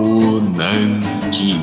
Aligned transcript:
Papo 0.00 0.40
Nanquim. 0.56 1.60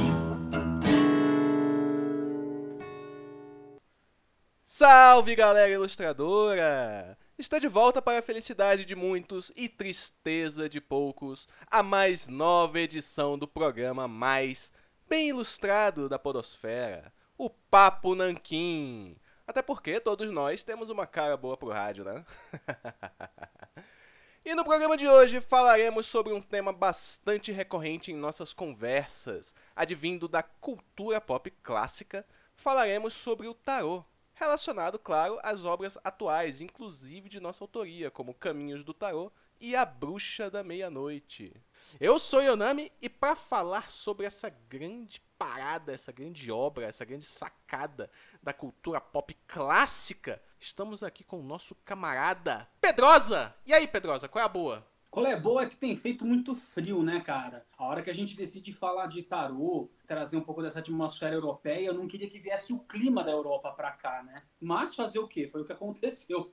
Salve 4.63 5.35
galera 5.35 5.71
ilustradora! 5.71 7.17
Está 7.35 7.57
de 7.57 7.67
volta 7.67 7.99
para 7.99 8.19
a 8.19 8.21
felicidade 8.21 8.85
de 8.85 8.95
muitos 8.95 9.51
e 9.55 9.67
tristeza 9.67 10.69
de 10.69 10.79
poucos, 10.79 11.47
a 11.65 11.81
mais 11.81 12.27
nova 12.27 12.79
edição 12.79 13.39
do 13.39 13.47
programa 13.47 14.07
mais 14.07 14.71
bem 15.09 15.29
ilustrado 15.29 16.07
da 16.07 16.19
Podosfera, 16.19 17.11
o 17.39 17.49
Papo 17.49 18.13
Nanquim. 18.13 19.17
Até 19.47 19.63
porque 19.63 19.99
todos 19.99 20.29
nós 20.29 20.63
temos 20.63 20.91
uma 20.91 21.07
cara 21.07 21.35
boa 21.35 21.57
pro 21.57 21.69
rádio, 21.69 22.03
né? 22.03 22.23
e 24.47 24.55
no 24.55 24.63
programa 24.63 24.95
de 24.95 25.05
hoje 25.05 25.41
falaremos 25.41 26.05
sobre 26.05 26.31
um 26.31 26.39
tema 26.41 26.71
bastante 26.71 27.51
recorrente 27.51 28.13
em 28.13 28.15
nossas 28.15 28.53
conversas, 28.53 29.53
advindo 29.75 30.25
da 30.25 30.41
cultura 30.41 31.19
pop 31.19 31.51
clássica. 31.61 32.25
Falaremos 32.55 33.13
sobre 33.13 33.45
o 33.49 33.53
tarô, 33.53 34.05
relacionado, 34.33 34.97
claro, 34.97 35.37
às 35.43 35.65
obras 35.65 35.97
atuais, 36.01 36.61
inclusive 36.61 37.27
de 37.27 37.41
nossa 37.41 37.61
autoria, 37.61 38.09
como 38.09 38.33
Caminhos 38.33 38.85
do 38.85 38.93
Tarô 38.93 39.29
e 39.59 39.75
A 39.75 39.83
Bruxa 39.83 40.49
da 40.49 40.63
Meia-Noite. 40.63 41.53
Eu 41.99 42.17
sou 42.17 42.41
Yonami 42.41 42.89
e 43.01 43.09
para 43.09 43.35
falar 43.35 43.91
sobre 43.91 44.25
essa 44.25 44.49
grande 44.69 45.21
parada, 45.37 45.91
essa 45.91 46.13
grande 46.13 46.49
obra, 46.49 46.85
essa 46.85 47.03
grande 47.03 47.25
sacada 47.25 48.09
da 48.41 48.53
cultura 48.53 49.01
pop 49.01 49.35
clássica, 49.45 50.41
estamos 50.59 51.03
aqui 51.03 51.23
com 51.23 51.39
o 51.39 51.43
nosso 51.43 51.75
camarada 51.85 52.67
Pedrosa. 52.81 53.55
E 53.65 53.73
aí, 53.73 53.87
Pedrosa, 53.87 54.27
qual 54.27 54.41
é 54.41 54.45
a 54.45 54.49
boa? 54.49 54.85
Qual 55.09 55.25
é 55.25 55.39
boa 55.39 55.63
é 55.63 55.65
que 55.65 55.77
tem 55.77 55.95
feito 55.95 56.25
muito 56.25 56.53
frio, 56.53 57.01
né, 57.01 57.19
cara? 57.21 57.65
A 57.77 57.85
hora 57.85 58.03
que 58.03 58.09
a 58.09 58.13
gente 58.13 58.35
decide 58.35 58.73
falar 58.73 59.07
de 59.07 59.23
tarô, 59.23 59.89
trazer 60.05 60.37
um 60.37 60.41
pouco 60.41 60.61
dessa 60.61 60.79
atmosfera 60.79 61.33
europeia, 61.33 61.87
eu 61.87 61.93
não 61.93 62.07
queria 62.07 62.29
que 62.29 62.39
viesse 62.39 62.73
o 62.73 62.79
clima 62.79 63.23
da 63.23 63.31
Europa 63.31 63.71
pra 63.71 63.91
cá, 63.91 64.21
né? 64.23 64.43
Mas 64.59 64.95
fazer 64.95 65.19
o 65.19 65.27
quê? 65.27 65.47
Foi 65.47 65.61
o 65.61 65.65
que 65.65 65.71
aconteceu. 65.73 66.51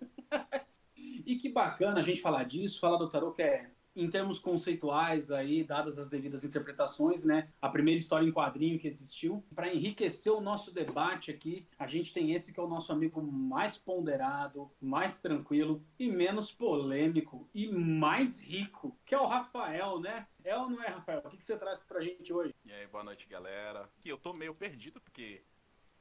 e 0.97 1.37
que 1.37 1.49
bacana 1.49 2.01
a 2.01 2.03
gente 2.03 2.21
falar 2.21 2.45
disso, 2.45 2.81
falar 2.81 2.97
do 2.97 3.09
tarô 3.09 3.33
que 3.33 3.43
é 3.43 3.71
em 3.95 4.09
termos 4.09 4.39
conceituais 4.39 5.31
aí, 5.31 5.63
dadas 5.63 5.99
as 5.99 6.09
devidas 6.09 6.45
interpretações, 6.45 7.25
né? 7.25 7.49
A 7.61 7.69
primeira 7.69 7.99
história 7.99 8.27
em 8.27 8.33
quadrinho 8.33 8.79
que 8.79 8.89
existiu. 8.89 9.45
Para 9.55 9.73
enriquecer 9.73 10.33
o 10.33 10.41
nosso 10.41 10.73
debate 10.73 11.31
aqui, 11.31 11.67
a 11.79 11.87
gente 11.87 12.13
tem 12.13 12.33
esse 12.33 12.53
que 12.53 12.61
é 12.61 12.63
o 12.63 12.69
nosso 12.69 12.93
amigo 12.93 13.23
mais 13.23 13.79
ponderado, 13.79 14.71
mais 14.81 15.19
tranquilo 15.19 15.85
e 15.99 16.11
menos 16.11 16.51
polêmico 16.51 17.49
e 17.55 17.69
mais 17.69 18.41
rico, 18.41 18.97
que 19.05 19.15
é 19.15 19.19
o 19.19 19.27
Rafael, 19.27 20.01
né? 20.01 20.27
É 20.43 20.57
ou 20.57 20.69
não 20.69 20.83
é, 20.83 20.89
Rafael? 20.89 21.23
O 21.25 21.31
que, 21.31 21.39
que 21.39 21.45
você 21.45 21.57
traz 21.57 21.79
pra 21.79 22.03
gente 22.03 22.33
hoje? 22.33 22.55
E 22.65 22.73
aí, 22.73 22.87
boa 22.87 23.05
noite, 23.05 23.27
galera. 23.29 23.89
E 24.05 24.09
eu 24.09 24.19
tô 24.19 24.33
meio 24.33 24.55
perdido 24.55 25.01
porque 25.01 25.43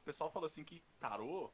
o 0.02 0.04
pessoal 0.04 0.30
falou 0.30 0.46
assim 0.46 0.64
que 0.64 0.84
tarô 1.00 1.50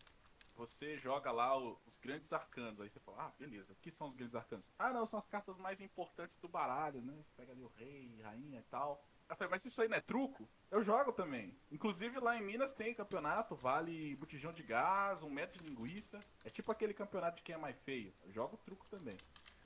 você 0.60 0.98
joga 0.98 1.32
lá 1.32 1.58
os 1.58 1.98
grandes 1.98 2.34
arcanos. 2.34 2.82
Aí 2.82 2.90
você 2.90 3.00
fala, 3.00 3.28
ah, 3.28 3.34
beleza, 3.40 3.72
o 3.72 3.76
que 3.78 3.90
são 3.90 4.08
os 4.08 4.14
grandes 4.14 4.36
arcanos? 4.36 4.70
Ah, 4.78 4.92
não, 4.92 5.06
são 5.06 5.18
as 5.18 5.28
cartas 5.28 5.58
mais 5.58 5.80
importantes 5.80 6.36
do 6.36 6.50
baralho, 6.50 7.02
né? 7.02 7.16
Você 7.24 7.32
pega 7.34 7.54
ali 7.54 7.64
o 7.64 7.72
rei, 7.78 8.20
rainha 8.22 8.60
e 8.60 8.64
tal. 8.64 9.02
Eu 9.30 9.38
falei, 9.38 9.52
mas 9.52 9.64
isso 9.64 9.82
aí 9.82 9.88
não 9.88 9.96
é 9.96 10.02
truco? 10.02 10.50
Eu 10.70 10.82
jogo 10.82 11.14
também. 11.14 11.58
Inclusive 11.72 12.20
lá 12.20 12.36
em 12.36 12.42
Minas 12.42 12.74
tem 12.74 12.94
campeonato, 12.94 13.56
vale 13.56 14.18
botijão 14.18 14.52
de 14.52 14.62
gás, 14.62 15.22
um 15.22 15.30
metro 15.30 15.64
de 15.64 15.70
linguiça. 15.70 16.20
É 16.44 16.50
tipo 16.50 16.72
aquele 16.74 16.94
campeonato 16.94 17.38
de 17.38 17.44
quem 17.44 17.56
é 17.56 17.58
mais 17.58 17.82
feio. 17.82 18.14
Eu 18.26 18.32
jogo 18.32 18.58
truco 18.58 18.86
também. 18.88 19.18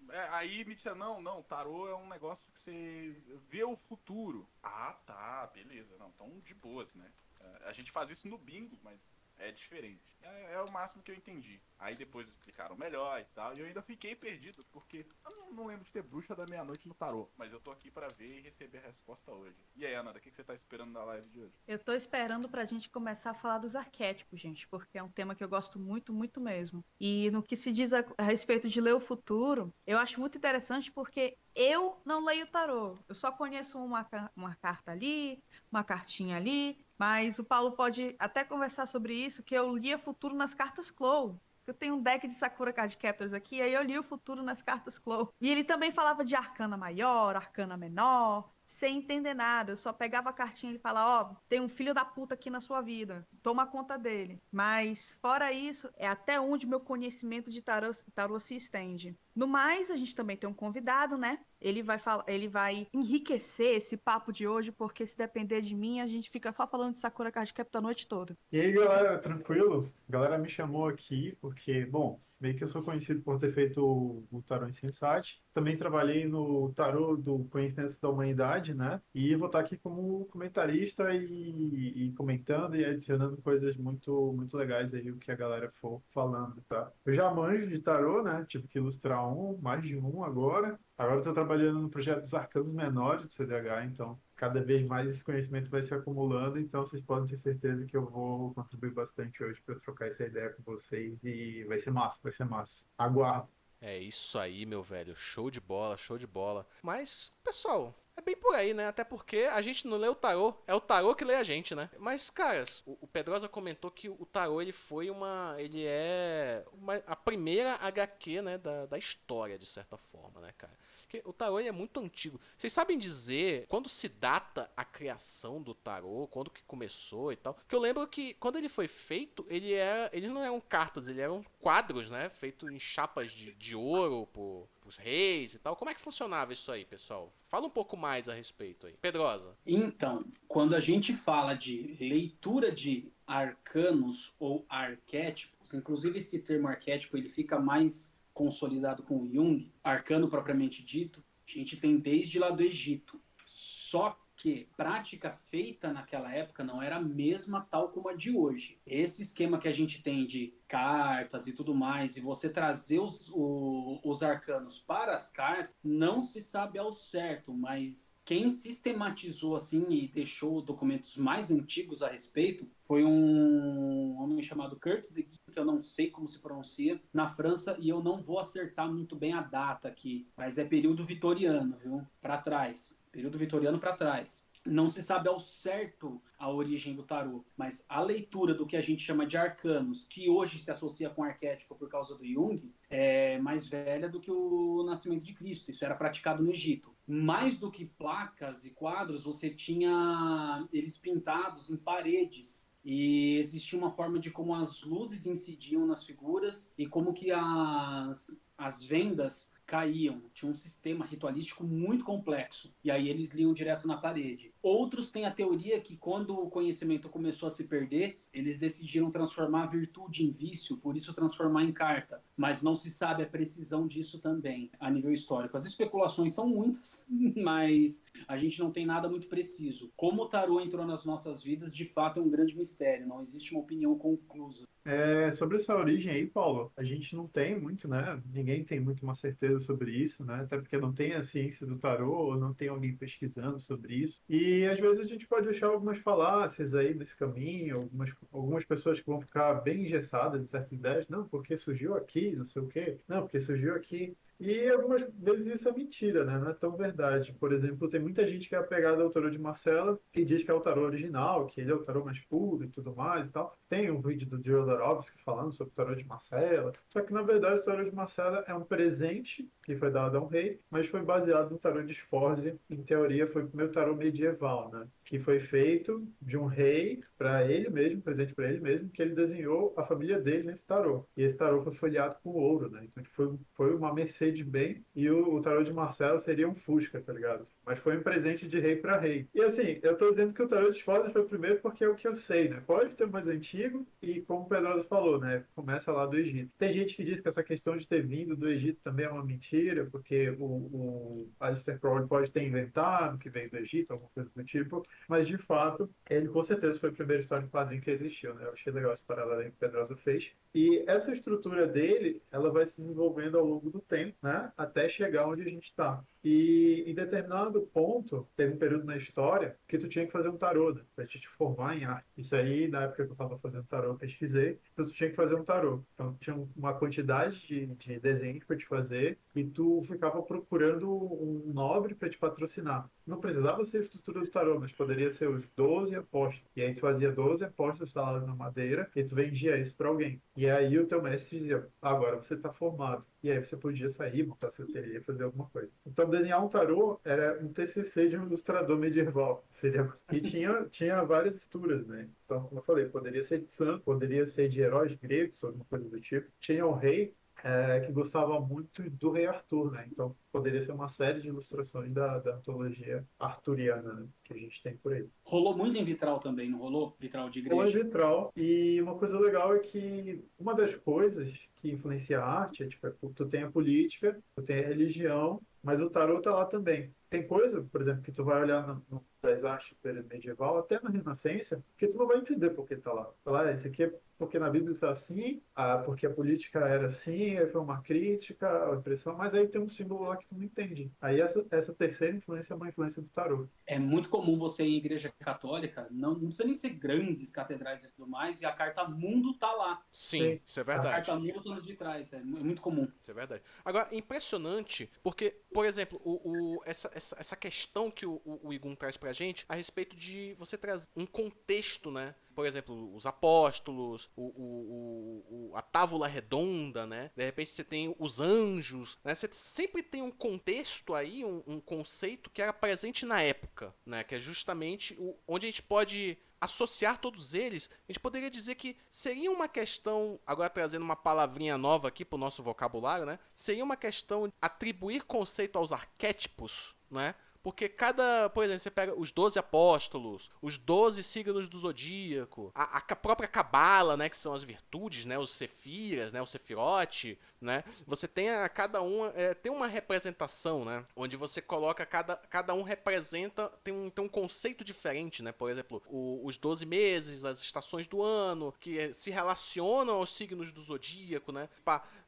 É, 0.09 0.19
aí 0.29 0.63
me 0.63 0.75
disseram, 0.75 0.97
não, 0.97 1.21
não, 1.21 1.41
tarô 1.41 1.87
é 1.87 1.95
um 1.95 2.07
negócio 2.07 2.51
que 2.51 2.59
você 2.59 3.15
vê 3.47 3.63
o 3.63 3.75
futuro. 3.75 4.47
Ah, 4.61 4.93
tá, 5.07 5.47
beleza. 5.47 5.97
Não, 5.97 6.09
então 6.09 6.39
de 6.41 6.53
boas, 6.53 6.93
né? 6.93 7.11
É, 7.39 7.69
a 7.69 7.73
gente 7.73 7.91
faz 7.91 8.11
isso 8.11 8.27
no 8.27 8.37
bingo, 8.37 8.77
mas 8.83 9.17
é 9.43 9.51
diferente. 9.51 10.17
É, 10.21 10.53
é, 10.53 10.61
o 10.61 10.71
máximo 10.71 11.03
que 11.03 11.11
eu 11.11 11.15
entendi. 11.15 11.61
Aí 11.77 11.95
depois 11.95 12.27
explicaram 12.27 12.77
melhor 12.77 13.19
e 13.19 13.25
tal. 13.25 13.53
E 13.53 13.59
eu 13.59 13.65
ainda 13.65 13.81
fiquei 13.81 14.15
perdido, 14.15 14.65
porque 14.71 15.05
eu 15.25 15.35
não, 15.35 15.51
não 15.51 15.65
lembro 15.65 15.83
de 15.83 15.91
ter 15.91 16.01
bruxa 16.01 16.35
da 16.35 16.45
meia-noite 16.45 16.87
no 16.87 16.93
tarô. 16.93 17.29
Mas 17.37 17.51
eu 17.51 17.59
tô 17.59 17.71
aqui 17.71 17.91
para 17.91 18.07
ver 18.07 18.39
e 18.39 18.41
receber 18.41 18.77
a 18.79 18.87
resposta 18.87 19.31
hoje. 19.31 19.57
E 19.75 19.85
aí, 19.85 19.93
Ananda, 19.95 20.17
o 20.19 20.21
que, 20.21 20.31
que 20.31 20.35
você 20.37 20.43
tá 20.43 20.53
esperando 20.53 20.91
na 20.91 21.03
live 21.03 21.29
de 21.29 21.41
hoje? 21.41 21.53
Eu 21.67 21.77
tô 21.77 21.93
esperando 21.93 22.47
pra 22.47 22.63
gente 22.63 22.89
começar 22.89 23.31
a 23.31 23.35
falar 23.35 23.57
dos 23.57 23.75
arquétipos, 23.75 24.39
gente, 24.39 24.67
porque 24.67 24.97
é 24.97 25.03
um 25.03 25.11
tema 25.11 25.35
que 25.35 25.43
eu 25.43 25.49
gosto 25.49 25.77
muito, 25.77 26.13
muito 26.13 26.39
mesmo. 26.39 26.83
E 26.99 27.29
no 27.31 27.43
que 27.43 27.55
se 27.55 27.73
diz 27.73 27.91
a, 27.91 28.05
a 28.17 28.23
respeito 28.23 28.69
de 28.69 28.79
ler 28.79 28.93
o 28.93 28.99
futuro, 28.99 29.73
eu 29.85 29.99
acho 29.99 30.19
muito 30.19 30.37
interessante 30.37 30.91
porque 30.91 31.37
eu 31.55 32.01
não 32.05 32.25
leio 32.25 32.47
tarô. 32.47 32.97
Eu 33.07 33.15
só 33.15 33.31
conheço 33.31 33.77
uma, 33.77 34.07
uma 34.35 34.55
carta 34.55 34.91
ali, 34.91 35.43
uma 35.71 35.83
cartinha 35.83 36.37
ali, 36.37 36.82
mas 36.97 37.39
o 37.39 37.43
Paulo 37.43 37.71
pode 37.73 38.15
até 38.19 38.43
conversar 38.43 38.87
sobre 38.87 39.13
isso, 39.13 39.43
que 39.43 39.55
eu 39.55 39.75
lia 39.75 39.97
futuro 39.97 40.35
nas 40.35 40.53
cartas 40.53 40.91
Clow. 40.91 41.39
Eu 41.65 41.73
tenho 41.73 41.95
um 41.95 42.01
deck 42.01 42.27
de 42.27 42.33
Sakura 42.33 42.73
Card 42.73 42.97
Captors 42.97 43.33
aqui, 43.33 43.61
aí 43.61 43.73
eu 43.73 43.83
li 43.83 43.97
o 43.97 44.03
futuro 44.03 44.43
nas 44.43 44.61
cartas 44.61 44.99
Clow. 44.99 45.33
E 45.39 45.49
ele 45.49 45.63
também 45.63 45.91
falava 45.91 46.25
de 46.25 46.35
arcana 46.35 46.75
maior, 46.75 47.37
arcana 47.37 47.77
menor, 47.77 48.51
sem 48.65 48.97
entender 48.97 49.33
nada. 49.33 49.71
Eu 49.71 49.77
só 49.77 49.93
pegava 49.93 50.29
a 50.29 50.33
cartinha 50.33 50.73
e 50.73 50.79
falava, 50.79 51.09
ó, 51.09 51.31
oh, 51.31 51.35
tem 51.47 51.61
um 51.61 51.69
filho 51.69 51.93
da 51.93 52.03
puta 52.03 52.33
aqui 52.33 52.49
na 52.49 52.59
sua 52.59 52.81
vida. 52.81 53.25
Toma 53.41 53.65
conta 53.65 53.97
dele. 53.97 54.41
Mas, 54.51 55.17
fora 55.21 55.53
isso, 55.53 55.89
é 55.95 56.07
até 56.07 56.39
onde 56.39 56.67
meu 56.67 56.79
conhecimento 56.79 57.51
de 57.51 57.61
tarô, 57.61 57.91
tarô 58.13 58.39
se 58.39 58.55
estende. 58.55 59.17
No 59.35 59.47
mais, 59.47 59.89
a 59.89 59.95
gente 59.97 60.15
também 60.15 60.35
tem 60.35 60.49
um 60.49 60.53
convidado, 60.53 61.17
né? 61.17 61.39
Ele 61.63 61.81
vai 61.81 61.97
falar, 61.97 62.23
ele 62.27 62.47
vai 62.47 62.87
enriquecer 62.93 63.77
esse 63.77 63.97
papo 63.97 64.31
de 64.31 64.47
hoje, 64.47 64.71
porque 64.71 65.05
se 65.05 65.17
depender 65.17 65.61
de 65.61 65.73
mim, 65.73 66.01
a 66.01 66.07
gente 66.07 66.29
fica 66.29 66.51
só 66.51 66.67
falando 66.67 66.93
de 66.93 66.99
Sakura 66.99 67.31
Card 67.31 67.53
Captor 67.53 67.79
a 67.79 67.81
noite 67.81 68.07
toda. 68.07 68.37
E 68.51 68.59
aí, 68.59 68.71
galera, 68.71 69.17
tranquilo? 69.17 69.91
A 70.07 70.11
galera 70.11 70.37
me 70.37 70.49
chamou 70.49 70.87
aqui 70.87 71.37
porque, 71.41 71.85
bom, 71.85 72.19
meio 72.43 72.57
que 72.57 72.63
eu 72.65 72.67
sou 72.67 72.83
conhecido 72.83 73.21
por 73.21 73.39
ter 73.39 73.53
feito 73.53 73.81
o, 74.29 74.41
Tarô 74.41 74.67
Insensate. 74.67 75.41
Também 75.53 75.77
trabalhei 75.77 76.27
no 76.27 76.73
Tarô 76.73 77.15
do 77.15 77.45
Conhecimento 77.45 77.99
da 78.01 78.09
Humanidade, 78.09 78.73
né? 78.73 79.01
E 79.15 79.33
vou 79.35 79.47
estar 79.47 79.59
aqui 79.59 79.77
como 79.77 80.25
comentarista 80.25 81.13
e, 81.13 82.07
e, 82.07 82.11
comentando 82.11 82.75
e 82.75 82.83
adicionando 82.83 83.37
coisas 83.37 83.77
muito, 83.77 84.33
muito 84.33 84.57
legais 84.57 84.93
aí, 84.93 85.09
o 85.09 85.17
que 85.17 85.31
a 85.31 85.35
galera 85.35 85.71
for 85.79 86.01
falando, 86.13 86.61
tá? 86.67 86.91
Eu 87.05 87.13
já 87.13 87.33
manjo 87.33 87.65
de 87.67 87.79
Tarô, 87.79 88.21
né? 88.21 88.45
Tive 88.47 88.67
que 88.67 88.77
ilustrar 88.77 89.25
um, 89.25 89.57
mais 89.61 89.81
de 89.81 89.95
um 89.95 90.23
agora. 90.23 90.77
Agora 90.97 91.17
estou 91.17 91.33
trabalhando 91.33 91.79
no 91.79 91.89
projeto 91.89 92.21
dos 92.21 92.33
arcanos 92.33 92.71
menores 92.71 93.25
do 93.25 93.31
CDH, 93.31 93.85
então 93.85 94.19
cada 94.35 94.61
vez 94.61 94.85
mais 94.85 95.07
esse 95.07 95.23
conhecimento 95.23 95.69
vai 95.69 95.81
se 95.81 95.93
acumulando, 95.93 96.59
então 96.59 96.85
vocês 96.85 97.01
podem 97.01 97.27
ter 97.27 97.37
certeza 97.37 97.85
que 97.85 97.97
eu 97.97 98.05
vou 98.05 98.53
contribuir 98.53 98.91
bastante 98.91 99.43
hoje 99.43 99.59
para 99.65 99.79
trocar 99.79 100.07
essa 100.07 100.23
ideia 100.23 100.51
com 100.51 100.61
vocês 100.63 101.17
e 101.23 101.63
vai 101.65 101.79
ser 101.79 101.91
massa, 101.91 102.19
vai 102.21 102.31
ser 102.31 102.45
massa. 102.45 102.85
Aguardo. 102.97 103.49
É 103.81 103.97
isso 103.97 104.37
aí, 104.37 104.65
meu 104.65 104.81
velho. 104.81 105.15
Show 105.15 105.49
de 105.49 105.59
bola, 105.59 105.97
show 105.97 106.17
de 106.17 106.27
bola. 106.27 106.65
Mas, 106.81 107.33
pessoal, 107.43 107.93
é 108.15 108.21
bem 108.21 108.35
por 108.35 108.55
aí, 108.55 108.73
né? 108.73 108.87
Até 108.87 109.03
porque 109.03 109.49
a 109.51 109.61
gente 109.61 109.87
não 109.87 109.97
lê 109.97 110.07
o 110.07 110.15
tarô, 110.15 110.55
é 110.67 110.73
o 110.73 110.79
tarô 110.79 111.15
que 111.15 111.25
lê 111.25 111.35
a 111.35 111.43
gente, 111.43 111.73
né? 111.73 111.89
Mas, 111.97 112.29
caras, 112.29 112.83
o, 112.85 113.07
Pedrosa 113.07 113.49
comentou 113.49 113.89
que 113.89 114.09
o 114.09 114.25
tarô 114.25 114.61
ele 114.61 114.71
foi 114.71 115.09
uma. 115.09 115.55
Ele 115.57 115.83
é 115.85 116.63
uma, 116.73 116.95
a 117.07 117.15
primeira 117.15 117.75
HQ, 117.75 118.41
né, 118.41 118.57
da, 118.57 118.85
da 118.85 118.97
história, 118.97 119.57
de 119.57 119.65
certa 119.65 119.97
forma, 119.97 120.39
né, 120.41 120.53
cara? 120.57 120.73
Porque 121.13 121.29
o 121.29 121.33
tarô 121.33 121.59
é 121.59 121.71
muito 121.71 121.99
antigo. 121.99 122.41
Vocês 122.57 122.73
sabem 122.73 122.97
dizer 122.97 123.67
quando 123.67 123.87
se 123.87 124.09
data 124.09 124.71
a 124.75 124.83
criação 124.83 125.61
do 125.61 125.75
tarô, 125.75 126.27
quando 126.27 126.49
que 126.49 126.63
começou 126.63 127.31
e 127.31 127.35
tal? 127.35 127.53
Porque 127.53 127.75
eu 127.75 127.79
lembro 127.79 128.07
que 128.07 128.33
quando 128.35 128.57
ele 128.57 128.67
foi 128.67 128.87
feito, 128.87 129.45
ele 129.47 129.73
era, 129.73 130.09
eles 130.11 130.31
não 130.31 130.41
eram 130.41 130.59
cartas, 130.59 131.07
ele 131.07 131.21
eram 131.21 131.43
quadros, 131.59 132.09
né? 132.09 132.29
Feito 132.29 132.67
em 132.67 132.79
chapas 132.79 133.31
de, 133.31 133.53
de 133.53 133.75
ouro 133.75 134.25
por, 134.33 134.67
os 134.87 134.97
reis 134.97 135.53
e 135.53 135.59
tal. 135.59 135.75
Como 135.75 135.91
é 135.91 135.93
que 135.93 136.01
funcionava 136.01 136.53
isso 136.53 136.71
aí, 136.71 136.85
pessoal? 136.85 137.33
Fala 137.45 137.67
um 137.67 137.69
pouco 137.69 137.95
mais 137.95 138.27
a 138.27 138.33
respeito 138.33 138.87
aí. 138.87 138.93
Pedrosa. 139.01 139.55
Então, 139.65 140.25
quando 140.47 140.75
a 140.75 140.79
gente 140.79 141.13
fala 141.13 141.53
de 141.53 141.95
leitura 141.99 142.71
de 142.71 143.11
arcanos 143.25 144.33
ou 144.39 144.65
arquétipos, 144.67 145.73
inclusive 145.73 146.17
esse 146.17 146.39
termo 146.39 146.67
arquétipo 146.67 147.15
ele 147.17 147.29
fica 147.29 147.59
mais 147.59 148.12
consolidado 148.33 149.03
com 149.03 149.27
Jung, 149.27 149.71
arcano 149.83 150.27
propriamente 150.27 150.83
dito, 150.83 151.23
a 151.47 151.51
gente 151.51 151.77
tem 151.77 151.97
desde 151.97 152.39
lá 152.39 152.49
do 152.49 152.63
Egito. 152.63 153.21
Só 153.45 154.19
que 154.43 154.67
prática 154.75 155.31
feita 155.31 155.93
naquela 155.93 156.29
época 156.35 156.65
não 156.65 156.81
era 156.81 156.97
a 156.97 157.01
mesma 157.01 157.61
tal 157.61 157.87
como 157.87 158.09
a 158.09 158.13
de 158.13 158.35
hoje. 158.35 158.77
Esse 158.85 159.21
esquema 159.21 159.57
que 159.57 159.69
a 159.69 159.71
gente 159.71 160.03
tem 160.03 160.25
de 160.25 160.53
cartas 160.67 161.47
e 161.47 161.53
tudo 161.53 161.73
mais, 161.73 162.17
e 162.17 162.19
você 162.19 162.49
trazer 162.49 162.99
os, 162.99 163.29
o, 163.31 164.01
os 164.03 164.21
arcanos 164.21 164.77
para 164.79 165.15
as 165.15 165.29
cartas, 165.29 165.73
não 165.81 166.21
se 166.21 166.41
sabe 166.41 166.77
ao 166.77 166.91
certo, 166.91 167.53
mas 167.53 168.13
quem 168.25 168.49
sistematizou 168.49 169.55
assim 169.55 169.85
e 169.89 170.09
deixou 170.09 170.61
documentos 170.61 171.15
mais 171.15 171.49
antigos 171.49 172.03
a 172.03 172.09
respeito 172.09 172.69
foi 172.81 173.05
um 173.05 174.17
homem 174.19 174.43
chamado 174.43 174.77
Curtis 174.77 175.13
de 175.13 175.21
Guy, 175.21 175.39
que 175.53 175.59
eu 175.59 175.63
não 175.63 175.79
sei 175.79 176.09
como 176.09 176.27
se 176.27 176.39
pronuncia, 176.39 177.01
na 177.13 177.29
França, 177.29 177.77
e 177.79 177.87
eu 177.87 178.03
não 178.03 178.21
vou 178.21 178.39
acertar 178.39 178.91
muito 178.91 179.15
bem 179.15 179.31
a 179.31 179.41
data 179.41 179.87
aqui, 179.87 180.27
mas 180.35 180.57
é 180.57 180.65
período 180.65 181.05
vitoriano, 181.05 181.77
viu? 181.77 182.05
Para 182.21 182.37
trás 182.39 183.01
período 183.13 183.37
vitoriano 183.37 183.79
para 183.79 183.95
trás. 183.95 184.43
não 184.65 184.87
se 184.87 185.03
sabe 185.03 185.27
ao 185.27 185.39
certo 185.39 186.21
a 186.39 186.49
origem 186.49 186.95
do 186.95 187.03
tarô, 187.03 187.43
mas 187.55 187.85
a 187.87 188.01
leitura 188.01 188.53
do 188.53 188.65
que 188.65 188.77
a 188.77 188.81
gente 188.81 189.03
chama 189.03 189.25
de 189.25 189.37
arcanos, 189.37 190.05
que 190.05 190.29
hoje 190.29 190.57
se 190.57 190.71
associa 190.71 191.09
com 191.09 191.21
arquétipo 191.21 191.75
por 191.75 191.89
causa 191.89 192.15
do 192.15 192.25
Jung, 192.25 192.73
é 192.89 193.37
mais 193.39 193.67
velha 193.67 194.07
do 194.07 194.21
que 194.21 194.31
o 194.31 194.83
nascimento 194.85 195.25
de 195.25 195.33
Cristo. 195.33 195.69
Isso 195.69 195.83
era 195.83 195.95
praticado 195.95 196.41
no 196.41 196.49
Egito. 196.49 196.95
Mais 197.05 197.57
do 197.57 197.69
que 197.69 197.85
placas 197.85 198.63
e 198.63 198.71
quadros, 198.71 199.25
você 199.25 199.49
tinha 199.49 200.65
eles 200.71 200.97
pintados 200.97 201.69
em 201.69 201.75
paredes 201.75 202.73
e 202.83 203.37
existia 203.37 203.77
uma 203.77 203.89
forma 203.89 204.17
de 204.17 204.31
como 204.31 204.55
as 204.55 204.83
luzes 204.83 205.25
incidiam 205.25 205.85
nas 205.85 206.05
figuras 206.05 206.73
e 206.77 206.87
como 206.87 207.13
que 207.13 207.31
as, 207.31 208.39
as 208.57 208.85
vendas 208.85 209.51
caíam. 209.65 210.21
Tinha 210.33 210.51
um 210.51 210.53
sistema 210.53 211.05
ritualístico 211.05 211.63
muito 211.63 212.05
complexo. 212.05 212.73
E 212.83 212.91
aí 212.91 213.09
eles 213.09 213.33
liam 213.33 213.53
direto 213.53 213.87
na 213.87 213.97
parede. 213.97 214.53
Outros 214.61 215.09
têm 215.09 215.25
a 215.25 215.31
teoria 215.31 215.79
que 215.81 215.97
quando 215.97 216.37
o 216.37 216.49
conhecimento 216.49 217.09
começou 217.09 217.47
a 217.47 217.49
se 217.49 217.65
perder, 217.65 218.21
eles 218.33 218.59
decidiram 218.59 219.11
transformar 219.11 219.63
a 219.63 219.67
virtude 219.67 220.25
em 220.25 220.31
vício, 220.31 220.77
por 220.77 220.95
isso 220.95 221.13
transformar 221.13 221.63
em 221.63 221.71
carta. 221.71 222.23
Mas 222.35 222.61
não 222.61 222.75
se 222.75 222.89
sabe 222.89 223.23
a 223.23 223.27
precisão 223.27 223.87
disso 223.87 224.19
também, 224.19 224.71
a 224.79 224.89
nível 224.89 225.11
histórico. 225.11 225.57
As 225.57 225.65
especulações 225.65 226.33
são 226.33 226.47
muitas, 226.47 227.05
mas 227.35 228.01
a 228.27 228.37
gente 228.37 228.59
não 228.59 228.71
tem 228.71 228.85
nada 228.85 229.09
muito 229.09 229.27
preciso. 229.27 229.91
Como 229.95 230.23
o 230.23 230.27
tarô 230.27 230.61
entrou 230.61 230.85
nas 230.85 231.05
nossas 231.05 231.43
vidas, 231.43 231.75
de 231.75 231.85
fato 231.85 232.19
é 232.19 232.23
um 232.23 232.29
grande 232.29 232.55
mistério. 232.55 233.07
Não 233.07 233.21
existe 233.21 233.51
uma 233.51 233.61
opinião 233.61 233.97
conclusa. 233.97 234.65
É, 234.85 235.31
sobre 235.31 235.55
essa 235.55 235.73
origem 235.75 236.11
aí, 236.11 236.27
Paulo, 236.27 236.71
a 236.75 236.83
gente 236.83 237.15
não 237.15 237.25
tem 237.25 237.57
muito, 237.57 237.87
né? 237.87 238.21
Ninguém 238.25 238.65
tem 238.65 238.81
muito 238.81 239.01
uma 239.03 239.15
certeza 239.15 239.59
sobre 239.61 239.91
isso, 239.91 240.25
né? 240.25 240.41
Até 240.41 240.57
porque 240.57 240.77
não 240.77 240.91
tem 240.91 241.13
a 241.13 241.23
ciência 241.23 241.65
do 241.65 241.77
tarô, 241.79 242.35
não 242.35 242.53
tem 242.53 242.67
alguém 242.67 242.93
pesquisando 242.95 243.61
sobre 243.61 243.95
isso. 243.95 244.21
E 244.27 244.65
às 244.67 244.77
vezes 244.79 245.01
a 245.01 245.07
gente 245.07 245.25
pode 245.25 245.47
achar 245.47 245.67
algumas 245.67 245.99
falácias 245.99 246.73
aí 246.73 246.93
nesse 246.93 247.15
caminho, 247.15 247.77
algumas, 247.77 248.11
algumas 248.31 248.65
pessoas 248.65 248.99
que 248.99 249.05
vão 249.05 249.21
ficar 249.21 249.53
bem 249.61 249.85
engessadas 249.85 250.41
em 250.41 250.45
certas 250.45 250.73
ideias. 250.73 251.07
Não, 251.07 251.25
porque 251.29 251.57
surgiu 251.57 251.95
aqui, 251.95 252.35
não 252.35 252.45
sei 252.45 252.61
o 252.61 252.67
quê. 252.67 252.99
Não, 253.07 253.21
porque 253.21 253.39
surgiu 253.39 253.75
aqui. 253.75 254.17
E 254.45 254.67
algumas 254.67 255.01
vezes 255.13 255.47
isso 255.47 255.69
é 255.69 255.71
mentira, 255.71 256.25
né? 256.25 256.37
Não 256.37 256.49
é 256.49 256.53
tão 256.53 256.75
verdade. 256.75 257.31
Por 257.33 257.53
exemplo, 257.53 257.87
tem 257.87 257.97
muita 258.01 258.27
gente 258.27 258.49
que 258.49 258.55
é 258.55 258.57
apegada 258.57 259.01
ao 259.01 259.09
tarô 259.09 259.29
de 259.29 259.39
Marcela 259.39 259.97
e 260.13 260.25
diz 260.25 260.43
que 260.43 260.51
é 260.51 260.53
o 260.53 260.59
tarô 260.59 260.81
original, 260.81 261.47
que 261.47 261.61
ele 261.61 261.71
é 261.71 261.73
o 261.73 261.81
tarô 261.81 262.03
mais 262.03 262.19
puro 262.25 262.65
e 262.65 262.67
tudo 262.69 262.93
mais 262.93 263.29
e 263.29 263.31
tal. 263.31 263.57
Tem 263.69 263.89
um 263.89 264.01
vídeo 264.01 264.27
do 264.27 264.43
Jodorowsky 264.43 265.17
falando 265.23 265.53
sobre 265.53 265.71
o 265.71 265.75
tarô 265.75 265.95
de 265.95 266.03
Marcela. 266.03 266.73
Só 266.89 267.01
que, 267.01 267.13
na 267.13 267.21
verdade, 267.21 267.59
o 267.59 267.63
tarô 267.63 267.85
de 267.85 267.95
Marcela 267.95 268.43
é 268.45 268.53
um 268.53 268.65
presente 268.65 269.49
que 269.63 269.77
foi 269.77 269.89
dado 269.89 270.17
a 270.17 270.21
um 270.21 270.27
rei, 270.27 270.59
mas 270.69 270.87
foi 270.87 271.01
baseado 271.01 271.49
no 271.49 271.57
tarô 271.57 271.81
de 271.81 271.93
Sforzi. 271.93 272.59
Em 272.69 272.83
teoria, 272.83 273.25
foi 273.27 273.43
o 273.43 273.47
primeiro 273.47 273.71
tarô 273.71 273.95
medieval, 273.95 274.69
né? 274.73 274.85
Que 275.13 275.19
foi 275.19 275.39
feito 275.39 276.11
de 276.19 276.35
um 276.35 276.47
rei 276.47 277.03
para 277.19 277.45
ele 277.45 277.69
mesmo, 277.69 278.01
presente 278.01 278.33
para 278.33 278.49
ele 278.49 278.59
mesmo, 278.59 278.89
que 278.89 278.99
ele 278.99 279.13
desenhou 279.13 279.71
a 279.77 279.85
família 279.85 280.19
dele 280.19 280.41
nesse 280.41 280.65
tarô. 280.65 281.07
E 281.15 281.21
esse 281.21 281.37
tarô 281.37 281.61
foi 281.63 281.75
folheado 281.75 282.17
com 282.23 282.31
ouro, 282.31 282.67
né? 282.67 282.83
Então 282.83 283.03
foi, 283.15 283.37
foi 283.53 283.75
uma 283.75 283.93
mercê 283.93 284.31
de 284.31 284.43
bem 284.43 284.83
e 284.95 285.07
o, 285.11 285.35
o 285.35 285.39
tarô 285.39 285.63
de 285.63 285.71
Marcelo 285.71 286.19
seria 286.19 286.49
um 286.49 286.55
Fusca, 286.55 286.99
tá 286.99 287.13
ligado? 287.13 287.47
Mas 287.65 287.79
foi 287.79 287.97
um 287.97 288.03
presente 288.03 288.47
de 288.47 288.59
rei 288.59 288.75
para 288.75 288.99
rei. 288.99 289.27
E 289.33 289.41
assim, 289.41 289.79
eu 289.81 289.97
tô 289.97 290.09
dizendo 290.11 290.33
que 290.33 290.41
o 290.41 290.47
tarô 290.47 290.69
de 290.69 290.77
Esposas 290.77 291.11
foi 291.11 291.21
o 291.21 291.27
primeiro 291.27 291.59
porque 291.61 291.83
é 291.83 291.87
o 291.87 291.95
que 291.95 292.07
eu 292.07 292.15
sei, 292.15 292.49
né? 292.49 292.61
Pode 292.65 292.95
ter 292.95 293.07
mais 293.07 293.27
antigo 293.27 293.87
e 294.01 294.21
como 294.21 294.41
o 294.43 294.49
Pedroso 294.49 294.87
falou, 294.87 295.19
né? 295.19 295.45
Começa 295.55 295.91
lá 295.91 296.05
do 296.05 296.17
Egito. 296.17 296.51
Tem 296.57 296.73
gente 296.73 296.95
que 296.95 297.03
diz 297.03 297.19
que 297.21 297.27
essa 297.27 297.43
questão 297.43 297.77
de 297.77 297.87
ter 297.87 298.05
vindo 298.05 298.35
do 298.35 298.49
Egito 298.49 298.81
também 298.81 299.05
é 299.05 299.09
uma 299.09 299.23
mentira, 299.23 299.87
porque 299.91 300.31
o, 300.39 300.43
o 300.45 301.31
Alistair 301.39 301.79
Crowley 301.79 302.07
pode 302.07 302.31
ter 302.31 302.43
inventado 302.43 303.17
que 303.17 303.29
veio 303.29 303.49
do 303.49 303.57
Egito, 303.57 303.91
alguma 303.91 304.09
coisa 304.11 304.29
do 304.35 304.43
tipo, 304.43 304.83
mas 305.07 305.27
de 305.27 305.37
fato, 305.37 305.89
ele 306.09 306.27
com 306.27 306.43
certeza 306.43 306.79
foi 306.79 306.89
a 306.89 306.93
primeira 306.93 307.21
história 307.21 307.45
em 307.45 307.49
quadrinho 307.49 307.81
que 307.81 307.91
existiu, 307.91 308.33
né? 308.35 308.45
Eu 308.45 308.53
achei 308.53 308.71
legal 308.73 308.93
esse 308.93 309.05
paralelo 309.05 309.43
que 309.43 309.49
o 309.49 309.53
Pedroso 309.53 309.95
fez. 309.97 310.31
E 310.53 310.83
essa 310.87 311.11
estrutura 311.11 311.67
dele, 311.67 312.21
ela 312.31 312.51
vai 312.51 312.65
se 312.65 312.81
desenvolvendo 312.81 313.37
ao 313.37 313.45
longo 313.45 313.69
do 313.69 313.79
tempo, 313.79 314.15
né? 314.21 314.51
Até 314.57 314.87
chegar 314.89 315.27
onde 315.27 315.41
a 315.41 315.45
gente 315.45 315.65
está. 315.65 316.03
E 316.23 316.83
em 316.87 316.93
determinado 316.95 317.61
ponto, 317.73 318.27
teve 318.35 318.53
um 318.53 318.57
período 318.57 318.85
na 318.85 318.95
história 318.97 319.57
que 319.67 319.77
tu 319.77 319.89
tinha 319.89 320.05
que 320.05 320.11
fazer 320.11 320.29
um 320.29 320.37
tarô, 320.37 320.73
né? 320.73 320.81
Pra 320.95 321.05
te 321.05 321.27
formar 321.37 321.77
em 321.77 321.83
arte. 321.85 322.07
Isso 322.17 322.33
aí, 322.35 322.67
na 322.67 322.83
época 322.83 323.05
que 323.05 323.11
eu 323.11 323.15
tava 323.15 323.37
fazendo 323.39 323.65
tarô, 323.67 323.89
eu 323.89 323.97
pesquisei. 323.97 324.59
Então 324.73 324.85
tu 324.85 324.93
tinha 324.93 325.09
que 325.09 325.15
fazer 325.15 325.35
um 325.35 325.43
tarô. 325.43 325.83
Então 325.93 326.15
tinha 326.19 326.35
uma 326.55 326.73
quantidade 326.73 327.45
de, 327.45 327.67
de 327.75 327.99
desenhos 327.99 328.45
para 328.45 328.55
te 328.57 328.65
fazer 328.65 329.19
e 329.35 329.43
tu 329.43 329.83
ficava 329.83 330.21
procurando 330.23 330.89
um 330.89 331.51
nobre 331.53 331.93
para 331.95 332.09
te 332.09 332.17
patrocinar. 332.17 332.89
Não 333.05 333.19
precisava 333.19 333.63
ser 333.65 333.77
a 333.77 333.81
estrutura 333.81 334.21
do 334.21 334.31
tarô, 334.31 334.59
mas 334.59 334.71
poderia 334.71 335.11
ser 335.11 335.29
os 335.29 335.45
12 335.55 335.95
apóstolos. 335.95 336.49
E 336.55 336.61
aí 336.61 336.73
tu 336.73 336.81
fazia 336.81 337.11
12 337.11 337.43
apóstolos 337.43 337.89
instalados 337.89 338.27
na 338.27 338.35
madeira 338.35 338.89
e 338.95 339.03
tu 339.03 339.15
vendia 339.15 339.57
isso 339.57 339.75
para 339.75 339.89
alguém. 339.89 340.21
E 340.35 340.49
aí 340.49 340.77
o 340.77 340.87
teu 340.87 341.01
mestre 341.01 341.39
dizia, 341.39 341.67
agora 341.81 342.17
você 342.17 342.35
está 342.35 342.51
formado. 342.51 343.05
E 343.21 343.31
aí 343.31 343.43
você 343.43 343.55
podia 343.55 343.89
sair, 343.89 344.25
montar 344.25 344.51
seu 344.51 344.65
ateliê, 344.65 345.01
fazer 345.01 345.23
alguma 345.23 345.49
coisa. 345.49 345.71
Então 345.85 346.09
desenhar 346.09 346.43
um 346.43 346.49
tarô 346.49 346.99
era 347.03 347.41
um 347.41 347.51
TCC 347.51 348.09
de 348.09 348.17
um 348.17 348.25
ilustrador 348.25 348.77
medieval. 348.77 349.45
Seria... 349.51 349.91
E 350.11 350.21
tinha, 350.21 350.65
tinha 350.69 351.03
várias 351.03 351.35
estruturas, 351.35 351.87
né? 351.87 352.07
Então, 352.25 352.43
como 352.43 352.59
eu 352.59 352.63
falei, 352.63 352.85
poderia 352.85 353.23
ser 353.23 353.39
de 353.39 353.51
santo, 353.51 353.83
poderia 353.83 354.25
ser 354.27 354.47
de 354.47 354.61
heróis 354.61 354.93
gregos, 354.95 355.43
alguma 355.43 355.65
coisa 355.65 355.89
do 355.89 355.99
tipo. 355.99 356.29
Tinha 356.39 356.65
o 356.65 356.73
rei, 356.73 357.15
é, 357.43 357.81
que 357.81 357.91
gostava 357.91 358.39
muito 358.39 358.89
do 358.91 359.11
rei 359.11 359.27
Arthur, 359.27 359.71
né? 359.71 359.85
Então 359.91 360.15
poderia 360.31 360.61
ser 360.61 360.71
uma 360.71 360.87
série 360.87 361.19
de 361.19 361.27
ilustrações 361.27 361.91
da, 361.91 362.19
da 362.19 362.35
antologia 362.35 363.05
arturiana 363.19 363.93
né? 363.93 364.07
que 364.23 364.33
a 364.33 364.37
gente 364.37 364.63
tem 364.63 364.77
por 364.77 364.93
aí. 364.93 365.05
Rolou 365.25 365.55
muito 365.55 365.77
em 365.77 365.83
vitral 365.83 366.19
também, 366.19 366.49
não 366.49 366.59
rolou? 366.59 366.95
Vitral 366.97 367.29
de 367.29 367.39
igreja? 367.39 367.55
Rolou 367.55 367.69
em 367.69 367.83
vitral. 367.83 368.31
E 368.35 368.81
uma 368.81 368.95
coisa 368.95 369.19
legal 369.19 369.53
é 369.53 369.59
que 369.59 370.23
uma 370.39 370.55
das 370.55 370.73
coisas 370.75 371.37
que 371.57 371.69
influencia 371.69 372.19
a 372.19 372.25
arte 372.25 372.63
é, 372.63 372.67
tipo, 372.67 372.87
é, 372.87 372.93
tu 373.13 373.25
tem 373.25 373.43
a 373.43 373.51
política, 373.51 374.17
tu 374.35 374.41
tem 374.41 374.59
a 374.59 374.67
religião, 374.67 375.41
mas 375.61 375.81
o 375.81 375.89
tarot 375.89 376.21
tá 376.21 376.33
lá 376.33 376.45
também. 376.45 376.93
Tem 377.09 377.27
coisa, 377.27 377.61
por 377.71 377.81
exemplo, 377.81 378.01
que 378.01 378.11
tu 378.11 378.23
vai 378.23 378.41
olhar 378.41 378.65
no, 378.65 378.83
no 378.89 379.05
das 379.23 379.43
artes 379.45 379.75
medieval, 380.09 380.57
até 380.57 380.79
na 380.81 380.89
Renascença, 380.89 381.63
que 381.77 381.87
tu 381.87 381.97
não 381.97 382.07
vai 382.07 382.17
entender 382.17 382.49
por 382.49 382.67
que 382.67 382.75
tá 382.75 382.91
lá. 382.91 383.09
Falar, 383.23 383.47
ah, 383.47 383.53
isso 383.53 383.65
aqui 383.65 383.83
é 383.83 383.93
porque 384.17 384.37
na 384.37 384.49
Bíblia 384.49 384.73
está 384.73 384.91
assim, 384.91 385.41
ah, 385.55 385.79
porque 385.79 386.05
a 386.05 386.09
política 386.09 386.59
era 386.59 386.87
assim, 386.87 387.37
aí 387.37 387.47
foi 387.49 387.59
uma 387.59 387.81
crítica, 387.81 388.71
a 388.71 388.75
impressão, 388.75 389.17
mas 389.17 389.33
aí 389.33 389.47
tem 389.47 389.59
um 389.59 389.67
símbolo 389.67 390.03
lá 390.03 390.15
que 390.15 390.27
tu 390.27 390.35
não 390.35 390.43
entende. 390.43 390.91
Aí 391.01 391.19
essa, 391.19 391.45
essa 391.51 391.73
terceira 391.73 392.15
influência 392.15 392.53
é 392.53 392.55
uma 392.55 392.69
influência 392.69 393.01
do 393.01 393.07
tarô. 393.09 393.47
É 393.65 393.79
muito 393.79 394.09
comum 394.09 394.37
você 394.37 394.63
em 394.63 394.75
igreja 394.75 395.11
católica, 395.19 395.87
não, 395.89 396.11
não 396.13 396.27
precisa 396.27 396.45
nem 396.45 396.55
ser 396.55 396.69
grandes 396.69 397.31
catedrais 397.31 397.83
e 397.83 397.93
tudo 397.93 398.07
mais, 398.07 398.41
e 398.41 398.45
a 398.45 398.51
carta 398.51 398.87
mundo 398.87 399.33
tá 399.33 399.51
lá. 399.51 399.81
Sim, 399.91 400.19
Sim. 400.19 400.39
isso 400.45 400.59
é 400.59 400.63
verdade. 400.63 400.87
A 400.87 400.91
carta 400.91 401.15
mundo 401.15 401.43
tá 401.43 401.49
nos 401.49 401.65
vitrais, 401.65 402.13
é, 402.13 402.17
é 402.17 402.21
muito 402.21 402.61
comum. 402.61 402.87
Isso 403.01 403.11
é 403.11 403.13
verdade. 403.13 403.41
Agora, 403.65 403.89
impressionante, 403.91 404.89
porque, 405.01 405.41
por 405.51 405.65
exemplo, 405.65 405.99
o, 406.03 406.57
o 406.57 406.63
essa, 406.65 406.89
essa, 406.93 407.15
essa 407.19 407.35
questão 407.35 407.89
que 407.89 408.05
o, 408.05 408.21
o, 408.23 408.47
o 408.47 408.53
Igun 408.53 408.75
traz 408.75 408.95
pra 408.95 409.12
gente 409.13 409.45
a 409.47 409.55
respeito 409.55 409.95
de 409.95 410.33
você 410.37 410.57
trazer 410.57 410.87
um 410.95 411.05
contexto, 411.05 411.91
né? 411.91 412.15
por 412.33 412.45
exemplo, 412.45 412.93
os 412.95 413.05
apóstolos, 413.05 414.09
o, 414.15 414.23
o, 414.23 415.49
o, 415.51 415.55
a 415.55 415.61
tábula 415.61 416.07
redonda, 416.07 416.85
né? 416.85 417.11
De 417.15 417.23
repente 417.23 417.51
você 417.51 417.63
tem 417.63 417.95
os 417.99 418.19
anjos, 418.19 418.97
né? 419.03 419.13
Você 419.13 419.29
sempre 419.31 419.81
tem 419.83 420.01
um 420.01 420.11
contexto 420.11 420.93
aí, 420.93 421.23
um, 421.23 421.43
um 421.45 421.59
conceito 421.59 422.29
que 422.29 422.41
era 422.41 422.51
presente 422.51 423.05
na 423.05 423.21
época, 423.21 423.73
né? 423.85 424.03
Que 424.03 424.15
é 424.15 424.19
justamente 424.19 424.95
o, 424.99 425.15
onde 425.27 425.45
a 425.45 425.49
gente 425.49 425.61
pode 425.61 426.17
associar 426.41 426.97
todos 426.97 427.33
eles, 427.33 427.69
a 427.87 427.91
gente 427.91 428.01
poderia 428.01 428.29
dizer 428.29 428.55
que 428.55 428.75
seria 428.89 429.31
uma 429.31 429.47
questão, 429.47 430.19
agora 430.27 430.49
trazendo 430.49 430.83
uma 430.83 430.95
palavrinha 430.95 431.57
nova 431.57 431.87
aqui 431.87 432.03
para 432.03 432.17
o 432.17 432.19
nosso 432.19 432.43
vocabulário, 432.43 433.05
né? 433.05 433.17
Seria 433.33 433.63
uma 433.63 433.77
questão 433.77 434.27
de 434.27 434.33
atribuir 434.41 435.03
conceito 435.03 435.57
aos 435.57 435.71
arquétipos, 435.71 436.75
né? 436.91 437.15
Porque 437.43 437.67
cada, 437.67 438.29
por 438.29 438.45
exemplo, 438.45 438.61
você 438.61 438.71
pega 438.71 438.97
os 438.97 439.11
12 439.11 439.37
apóstolos, 439.37 440.31
os 440.41 440.57
12 440.57 441.03
signos 441.03 441.49
do 441.49 441.59
zodíaco, 441.59 442.51
a, 442.55 442.77
a 442.77 442.95
própria 442.95 443.27
cabala, 443.27 443.97
né, 443.97 444.07
que 444.07 444.17
são 444.17 444.33
as 444.33 444.43
virtudes, 444.43 445.05
né, 445.05 445.19
os 445.19 445.29
sefiras, 445.29 446.13
né, 446.13 446.21
o 446.21 446.25
sefirote, 446.25 447.19
né? 447.41 447.65
Você 447.85 448.07
tem 448.07 448.29
a 448.29 448.47
cada 448.47 448.81
um 448.81 449.05
é, 449.07 449.33
tem 449.33 449.51
uma 449.51 449.67
representação, 449.67 450.63
né, 450.63 450.85
onde 450.95 451.17
você 451.17 451.41
coloca 451.41 451.85
cada, 451.85 452.15
cada 452.15 452.53
um 452.53 452.63
representa 452.63 453.49
tem 453.61 453.73
um, 453.73 453.89
tem 453.89 454.05
um 454.05 454.09
conceito 454.09 454.63
diferente, 454.63 455.21
né? 455.21 455.33
Por 455.33 455.51
exemplo, 455.51 455.83
o, 455.87 456.25
os 456.25 456.37
12 456.37 456.65
meses, 456.65 457.25
as 457.25 457.41
estações 457.41 457.85
do 457.87 458.01
ano, 458.01 458.53
que 458.57 458.79
é, 458.79 458.93
se 458.93 459.11
relacionam 459.11 459.95
aos 459.95 460.13
signos 460.13 460.53
do 460.53 460.61
zodíaco, 460.61 461.33
né? 461.33 461.49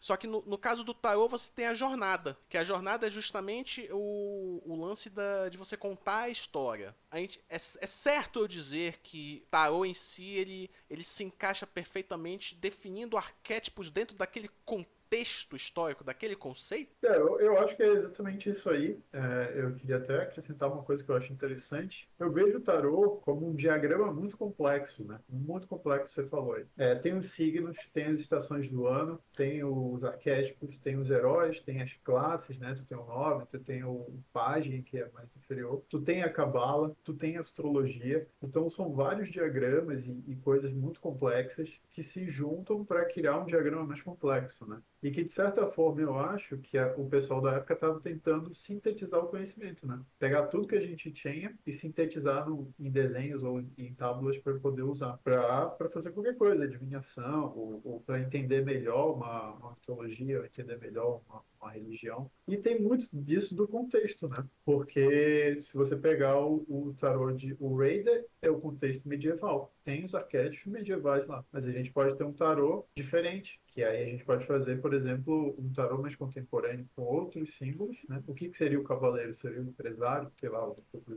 Só 0.06 0.16
que 0.16 0.28
no, 0.28 0.44
no, 0.46 0.56
caso 0.56 0.84
do 0.84 0.94
tarô 0.94 1.28
você 1.28 1.50
tem 1.50 1.66
a 1.66 1.74
jornada, 1.74 2.38
que 2.48 2.60
a 2.60 2.64
jornada 2.64 3.08
é 3.08 3.10
justamente 3.10 3.90
o, 3.92 4.62
o 4.64 4.80
lance 4.80 5.10
da, 5.10 5.50
de 5.50 5.58
você 5.58 5.76
contar 5.76 6.20
a 6.20 6.30
história. 6.30 6.96
A 7.10 7.18
gente, 7.18 7.42
é, 7.50 7.56
é 7.56 7.88
certo 7.88 8.38
eu 8.38 8.48
dizer 8.48 9.00
que 9.02 9.48
tarô 9.50 9.84
em 9.84 9.96
si 9.96 10.26
ele, 10.26 10.70
ele 10.92 11.04
se 11.04 11.24
encaixa 11.24 11.66
perfeitamente 11.66 12.54
definindo 12.54 13.18
arquétipos 13.18 13.90
dentro 13.90 14.16
daquele 14.16 14.48
contexto 14.64 14.95
contexto 15.06 15.56
histórico 15.56 16.04
daquele 16.04 16.36
conceito? 16.36 16.92
É, 17.04 17.16
eu, 17.16 17.40
eu 17.40 17.60
acho 17.60 17.76
que 17.76 17.84
é 17.84 17.88
exatamente 17.88 18.50
isso 18.50 18.70
aí. 18.70 19.00
É, 19.14 19.54
eu 19.56 19.76
queria 19.76 19.98
até 19.98 20.24
acrescentar 20.24 20.72
uma 20.72 20.84
coisa 20.84 21.04
que 21.04 21.10
eu 21.10 21.16
acho 21.16 21.32
interessante. 21.32 22.08
Eu 22.20 22.32
vejo 22.32 22.58
o 22.58 22.62
tarô 22.62 23.22
como 23.24 23.48
um 23.48 23.56
diagrama 23.56 24.12
muito 24.12 24.38
complexo, 24.38 25.04
né? 25.06 25.20
Muito 25.30 25.68
complexo, 25.68 26.14
você 26.14 26.28
falou 26.28 26.54
aí. 26.56 26.66
É, 26.78 26.96
tem 26.96 27.16
os 27.16 27.32
signos, 27.32 27.78
tem 27.94 28.06
as 28.06 28.20
estações 28.20 28.70
do 28.70 28.88
ano, 28.88 29.20
tem 29.36 29.64
os 29.64 30.04
arquétipos, 30.04 30.78
tem 30.80 30.98
os 30.98 31.10
heróis, 31.10 31.62
tem 31.62 31.82
as 31.82 31.94
classes, 32.04 32.58
né? 32.58 32.74
Tu 32.76 32.84
tem 32.86 32.98
o 32.98 33.06
nove, 33.06 33.46
tu 33.52 33.60
tem 33.60 33.84
o 33.84 34.08
pajem, 34.34 34.82
que 34.82 34.98
é 34.98 35.10
mais 35.14 35.30
inferior, 35.36 35.84
tu 35.90 36.02
tem 36.02 36.24
a 36.24 36.32
cabala, 36.32 36.96
tu 37.04 37.14
tem 37.14 37.38
a 37.38 37.42
astrologia. 37.42 38.28
Então 38.42 38.70
são 38.70 38.92
vários 38.94 39.32
diagramas 39.32 40.06
e, 40.06 40.24
e 40.28 40.36
coisas 40.38 40.74
muito 40.74 41.00
complexas 41.00 41.70
que 41.92 42.04
se 42.04 42.30
juntam 42.30 42.84
para 42.84 43.06
criar 43.06 43.40
um 43.40 43.46
diagrama 43.46 43.86
mais 43.86 44.02
complexo, 44.02 44.66
né? 44.66 44.82
E 45.06 45.12
que, 45.12 45.24
de 45.24 45.32
certa 45.32 45.68
forma, 45.68 46.02
eu 46.02 46.18
acho 46.18 46.58
que 46.58 46.80
a, 46.80 46.92
o 46.98 47.08
pessoal 47.08 47.40
da 47.40 47.54
época 47.54 47.76
estava 47.76 48.00
tentando 48.00 48.56
sintetizar 48.56 49.24
o 49.24 49.28
conhecimento, 49.28 49.86
né? 49.86 50.02
Pegar 50.18 50.48
tudo 50.48 50.68
que 50.68 50.74
a 50.74 50.82
gente 50.82 51.12
tinha 51.12 51.56
e 51.64 51.72
sintetizar 51.72 52.50
no, 52.50 52.74
em 52.80 52.90
desenhos 52.90 53.44
ou 53.44 53.62
em, 53.62 53.72
em 53.78 53.94
para 53.94 54.60
poder 54.60 54.82
usar 54.82 55.20
para 55.20 55.78
fazer 55.94 56.12
qualquer 56.12 56.36
coisa, 56.36 56.64
adivinhação, 56.64 57.54
ou, 57.56 57.82
ou 57.84 58.00
para 58.00 58.20
entender 58.20 58.66
melhor 58.66 59.14
uma, 59.16 59.52
uma 59.54 59.72
mitologia, 59.74 60.44
entender 60.44 60.80
melhor 60.80 61.22
uma, 61.30 61.44
uma 61.66 61.72
religião. 61.72 62.30
E 62.48 62.58
tem 62.58 62.80
muito 62.80 63.08
disso 63.12 63.56
do 63.56 63.68
contexto, 63.68 64.28
né? 64.30 64.46
Porque 64.64 65.56
se 65.56 65.74
você 65.74 65.96
pegar 65.96 66.40
o, 66.40 66.66
o 66.70 66.96
tarô 67.00 67.32
de 67.32 67.56
o 67.60 67.76
Raider, 67.76 68.26
é 68.42 68.50
o 68.50 68.60
contexto 68.60 69.08
medieval. 69.08 69.74
Tem 69.84 70.06
os 70.06 70.16
arquétipos 70.16 70.72
medievais 70.72 71.28
lá, 71.28 71.44
mas 71.52 71.68
a 71.68 71.72
gente 71.72 71.92
pode 71.92 72.16
ter 72.18 72.24
um 72.24 72.34
tarô 72.34 72.86
diferente, 72.96 73.60
que 73.68 73.84
aí 73.84 74.04
a 74.04 74.06
gente 74.06 74.24
pode 74.24 74.46
fazer, 74.46 74.82
por 74.82 74.94
exemplo, 74.94 75.56
um 75.60 75.72
tarô 75.74 76.02
mais 76.02 76.16
contemporâneo 76.16 76.88
com 76.96 77.04
outros 77.04 77.56
símbolos, 77.56 77.98
né? 78.08 78.24
O 78.26 78.34
que, 78.34 78.50
que 78.50 78.58
seria 78.58 78.80
o 78.80 78.84
cavaleiro? 78.84 79.36
Seria 79.36 79.62
o 79.62 79.68
empresário, 79.68 80.32
sei 80.40 80.50
lá, 80.50 80.72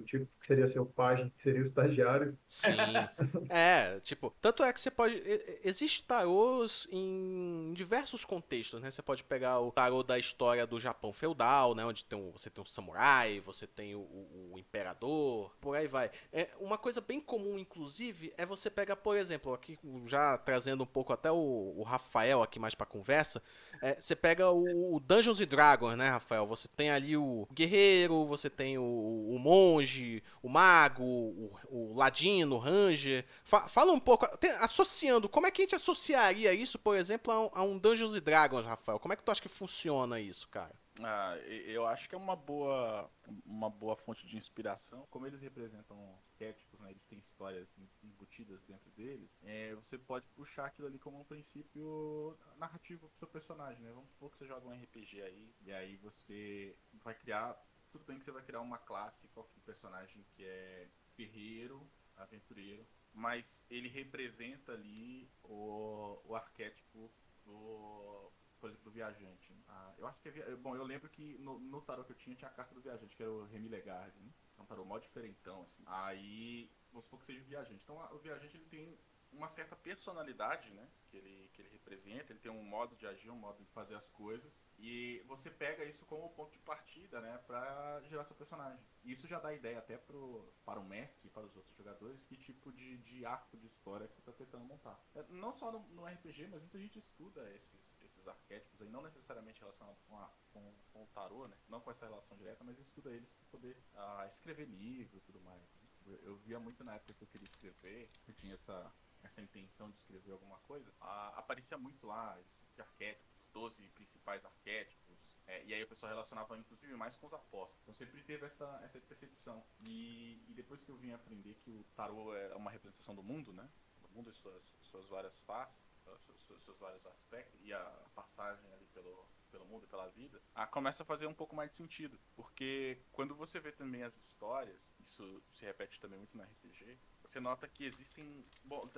tipo. 0.05 0.25
O 0.25 0.39
que 0.41 0.47
seria 0.47 0.67
seu 0.67 0.85
pajem? 0.85 1.31
Que 1.31 1.43
seria 1.43 1.61
o 1.61 1.65
estagiário? 1.65 2.37
Sim. 2.47 2.69
é, 3.49 4.01
tipo, 4.01 4.35
tanto 4.41 4.63
é 4.63 4.73
que 4.73 4.81
você 4.81 4.91
pode. 4.91 5.23
Existem 5.63 6.07
tarôs 6.07 6.87
em 6.91 7.73
diversos 7.75 8.25
contextos, 8.25 8.81
né? 8.83 8.91
Você 8.91 9.03
pode 9.03 9.25
pegar 9.25 9.61
o 9.61 9.71
tarô 9.71 10.03
da 10.03 10.19
história 10.19 10.38
do 10.69 10.79
Japão 10.79 11.13
feudal, 11.13 11.75
né? 11.75 11.85
Onde 11.85 12.05
tem 12.05 12.19
um, 12.19 12.31
você 12.31 12.49
tem 12.49 12.63
um 12.63 12.67
samurai, 12.67 13.41
você 13.41 13.67
tem 13.67 13.95
o, 13.95 14.01
o, 14.01 14.51
o 14.55 14.59
imperador, 14.59 15.53
por 15.61 15.77
aí 15.77 15.87
vai. 15.89 16.11
É, 16.33 16.49
uma 16.61 16.79
coisa 16.79 17.01
bem 17.01 17.21
comum, 17.21 17.59
inclusive, 17.59 18.33
é 18.37 18.47
você 18.47 18.71
pegar, 18.71 18.97
por 18.97 19.17
exemplo, 19.17 19.53
aqui 19.53 19.79
já 20.07 20.39
trazendo 20.39 20.83
um 20.83 20.87
pouco 20.87 21.13
até 21.13 21.31
o, 21.31 21.75
o 21.77 21.83
Rafael 21.83 22.43
aqui 22.43 22.59
mais 22.59 22.75
pra 22.75 22.87
conversa, 22.87 23.43
é, 23.83 24.01
você 24.01 24.15
pega 24.15 24.51
o 24.51 25.01
Dungeons 25.01 25.39
Dragons, 25.47 25.97
né, 25.97 26.09
Rafael? 26.09 26.47
Você 26.47 26.69
tem 26.69 26.91
ali 26.91 27.17
o 27.17 27.47
guerreiro, 27.53 28.27
você 28.27 28.49
tem 28.49 28.79
o, 28.79 28.83
o 28.83 29.39
monge, 29.39 30.23
o 30.43 30.49
mago, 30.49 31.05
o, 31.05 31.53
o 31.71 31.95
ladino, 31.95 32.57
o 32.57 32.59
ranger. 32.59 33.25
Fa 33.45 33.69
fala 33.69 33.93
um 33.93 34.01
pouco, 34.01 34.27
tem, 34.39 34.51
associando, 34.51 35.29
como 35.29 35.47
é 35.47 35.51
que 35.51 35.63
a 35.63 35.65
gente 35.65 35.75
associaria 35.75 36.53
isso, 36.53 36.79
por 36.79 36.97
exemplo, 36.97 37.33
a 37.33 37.41
um, 37.41 37.51
a 37.53 37.63
um 37.63 37.79
Dungeons 37.79 38.21
Dragons, 38.21 38.65
Rafael? 38.65 38.99
Como 38.99 39.13
é 39.13 39.17
que 39.17 39.23
tu 39.23 39.31
acha 39.31 39.43
que 39.43 39.49
funciona 39.49 40.21
isso, 40.21 40.28
cara? 40.49 40.75
Ah, 41.01 41.37
eu 41.47 41.87
acho 41.87 42.09
que 42.09 42.15
é 42.15 42.19
uma 42.19 42.35
boa, 42.35 43.11
uma 43.45 43.71
boa 43.71 43.97
fonte 43.97 44.27
de 44.27 44.37
inspiração. 44.37 45.07
Como 45.11 45.27
eles 45.27 45.41
representam 45.41 45.97
arquétipos, 46.31 46.81
né, 46.81 46.91
eles 46.91 47.07
têm 47.07 47.19
histórias 47.19 47.81
embutidas 48.03 48.65
dentro 48.65 48.91
deles, 48.91 49.43
é, 49.45 49.75
você 49.75 49.97
pode 49.97 50.29
puxar 50.31 50.67
aquilo 50.67 50.89
ali 50.89 50.99
como 50.99 51.21
um 51.21 51.25
princípio 51.25 52.37
narrativo 52.57 53.09
pro 53.09 53.19
seu 53.19 53.29
personagem, 53.29 53.83
né? 53.83 53.91
Vamos 53.93 54.11
supor 54.11 54.31
que 54.31 54.39
você 54.39 54.47
joga 54.47 54.67
um 54.67 54.73
RPG 54.73 55.23
aí, 55.23 55.55
e 55.63 55.73
aí 55.73 55.97
você 55.97 56.77
vai 57.05 57.15
criar. 57.15 57.57
Tudo 57.91 58.05
bem 58.05 58.19
que 58.19 58.25
você 58.25 58.33
vai 58.33 58.43
criar 58.43 58.61
uma 58.61 58.79
classe, 58.79 59.29
qualquer 59.29 59.61
personagem 59.61 60.25
que 60.37 60.45
é 60.45 60.89
ferreiro, 61.17 61.89
aventureiro, 62.17 62.87
mas 63.15 63.65
ele 63.71 63.89
representa 63.89 64.73
ali 64.73 65.31
o, 65.43 66.21
o 66.25 66.35
arquétipo 66.35 67.11
do 67.45 68.31
por 68.59 68.69
exemplo, 68.69 68.85
do 68.85 68.91
viajante. 68.91 69.55
Ah, 69.69 69.95
eu 69.99 70.07
acho 70.07 70.21
que 70.21 70.29
é, 70.29 70.57
bom, 70.57 70.75
eu 70.77 70.85
lembro 70.85 71.09
que 71.09 71.39
no, 71.39 71.59
no 71.59 71.81
tarô 71.83 72.05
que 72.05 72.13
eu 72.13 72.17
tinha 72.17 72.37
tinha 72.37 72.51
a 72.51 72.55
carta 72.55 72.75
do 72.75 72.81
viajante, 72.81 73.17
que 73.17 73.23
era 73.23 73.33
o 73.33 73.45
Remy 73.47 73.69
Legard, 73.69 74.19
né? 74.21 74.33
É 74.57 74.63
um 74.63 74.67
tarô 74.67 74.85
mó 74.85 74.99
diferentão, 74.99 75.63
assim. 75.63 75.83
Aí, 75.87 76.71
vamos 76.91 77.05
supor 77.05 77.21
que 77.21 77.27
seja 77.27 77.41
o 77.41 77.45
viajante. 77.45 77.83
Então, 77.85 78.01
a, 78.01 78.13
o 78.13 78.19
viajante 78.19 78.57
ele 78.57 78.67
tem 78.67 78.99
uma 79.33 79.49
certa 79.49 79.77
personalidade, 79.77 80.73
né? 80.73 80.89
Que 81.09 81.17
ele, 81.17 81.51
que 81.53 81.63
ele 81.63 81.69
representa, 81.71 82.33
ele 82.33 82.41
tem 82.41 82.51
um 82.51 82.63
modo 82.63 82.97
de 82.97 83.07
agir, 83.07 83.31
um 83.31 83.37
modo 83.37 83.63
de 83.63 83.71
fazer 83.71 83.95
as 83.95 84.11
coisas. 84.11 84.65
E 84.79 85.23
você 85.27 85.51
pega 85.51 85.85
isso 85.85 86.05
como 86.07 86.29
ponto 86.31 86.53
de 86.53 86.59
partida, 86.59 87.21
né? 87.21 87.39
Pra 87.47 88.01
gerar 88.03 88.25
seu 88.25 88.37
personagem. 88.37 88.83
E 89.05 89.13
isso 89.13 89.27
já 89.27 89.39
dá 89.39 89.53
ideia 89.53 89.79
até 89.79 89.97
pro, 89.97 90.53
para 90.65 90.81
o 90.81 90.85
mestre 90.85 91.29
e 91.29 91.31
para 91.31 91.47
os 91.47 91.57
outros 91.57 91.77
jogadores 91.77 92.25
que 92.25 92.37
tipo 92.37 92.73
de, 92.73 92.99
de 92.99 93.25
arco 93.25 93.57
de 93.57 93.67
história 93.67 94.07
que 94.07 94.15
você 94.15 94.21
está 94.21 94.33
tentando 94.33 94.65
montar. 94.65 95.01
É, 95.15 95.25
não 95.31 95.53
só 95.53 95.73
no, 95.73 95.81
no, 95.89 96.05
RPG, 96.05 96.49
mas 96.49 96.63
muita 96.63 96.79
gente 96.79 96.99
estuda 96.99 97.51
esses, 97.53 97.97
esses 98.03 98.29
arquétipos 98.29 98.83
aí, 98.83 98.89
não 98.89 99.03
necessariamente 99.03 99.61
relacionados 99.61 100.03
com, 100.03 100.19
a, 100.19 100.31
com, 100.53 100.75
com, 100.93 101.03
o 101.05 101.07
tarô, 101.09 101.47
né? 101.47 101.57
Não 101.69 101.81
com 101.81 101.91
essa 101.91 102.07
relação 102.07 102.37
direta, 102.37 102.65
mas 102.65 102.79
estuda 102.79 103.11
eles 103.11 103.33
para 103.33 103.47
poder 103.47 103.77
ah, 103.95 104.25
escrever 104.27 104.67
livro 104.67 105.17
e 105.17 105.21
tudo 105.21 105.41
mais. 105.41 105.75
Né? 105.75 105.81
Eu, 106.07 106.17
eu 106.19 106.37
via 106.37 106.59
muito 106.59 106.85
na 106.85 106.95
época 106.95 107.15
que 107.15 107.23
eu 107.23 107.29
queria 107.29 107.47
escrever, 107.47 108.11
eu 108.27 108.35
tinha 108.35 108.55
essa 108.55 108.93
essa 109.23 109.41
intenção 109.41 109.91
de 109.91 109.99
escrever 109.99 110.33
alguma 110.33 110.59
coisa, 110.61 110.93
a, 111.01 111.39
aparecia 111.39 111.77
muito 111.77 112.07
lá 112.07 112.39
estudo 112.41 112.69
de 112.75 112.81
arquétipos, 112.81 113.39
os 113.41 113.49
12 113.49 113.89
principais 113.91 114.45
arquétipos, 114.45 115.37
é, 115.47 115.65
e 115.65 115.73
aí 115.73 115.83
o 115.83 115.89
pessoal 115.89 116.11
relacionava 116.11 116.57
inclusive 116.57 116.95
mais 116.95 117.17
com 117.17 117.27
os 117.27 117.35
apóstolos. 117.35 117.83
Então 117.83 117.95
sempre 117.95 118.23
teve 118.23 118.45
essa, 118.45 118.81
essa 118.83 119.01
percepção. 119.01 119.65
E, 119.81 120.45
e 120.47 120.53
depois 120.55 120.83
que 120.83 120.91
eu 120.91 120.97
vim 120.97 121.13
aprender 121.13 121.55
que 121.55 121.71
o 121.71 121.85
tarô 121.97 122.35
é 122.35 122.55
uma 122.55 122.71
representação 122.71 123.15
do 123.15 123.23
mundo, 123.23 123.53
né? 123.53 123.69
Do 124.03 124.09
mundo 124.11 124.31
e 124.31 124.33
suas, 124.33 124.77
suas 124.81 125.07
várias 125.07 125.41
faces, 125.41 125.83
seus, 126.19 126.63
seus 126.63 126.79
vários 126.79 127.05
aspectos, 127.07 127.61
e 127.63 127.73
a 127.73 127.81
passagem 128.15 128.71
ali 128.73 128.87
pelo, 128.89 129.27
pelo 129.51 129.65
mundo 129.67 129.87
pela 129.87 130.09
vida, 130.09 130.41
a 130.55 130.67
começa 130.67 131.03
a 131.03 131.07
fazer 131.07 131.27
um 131.27 131.35
pouco 131.35 131.57
mais 131.57 131.71
de 131.71 131.77
sentido. 131.77 132.19
Porque 132.35 133.03
quando 133.13 133.35
você 133.35 133.59
vê 133.59 133.73
também 133.73 134.03
as 134.03 134.17
histórias, 134.17 134.93
isso 135.01 135.41
se 135.47 135.65
repete 135.65 136.01
também 136.01 136.19
muito 136.19 136.37
no 136.37 136.43
RPG, 136.43 136.99
você 137.29 137.41
nota 137.41 137.69
que 137.69 137.85
existem. 137.85 138.45
Bom, 138.65 138.89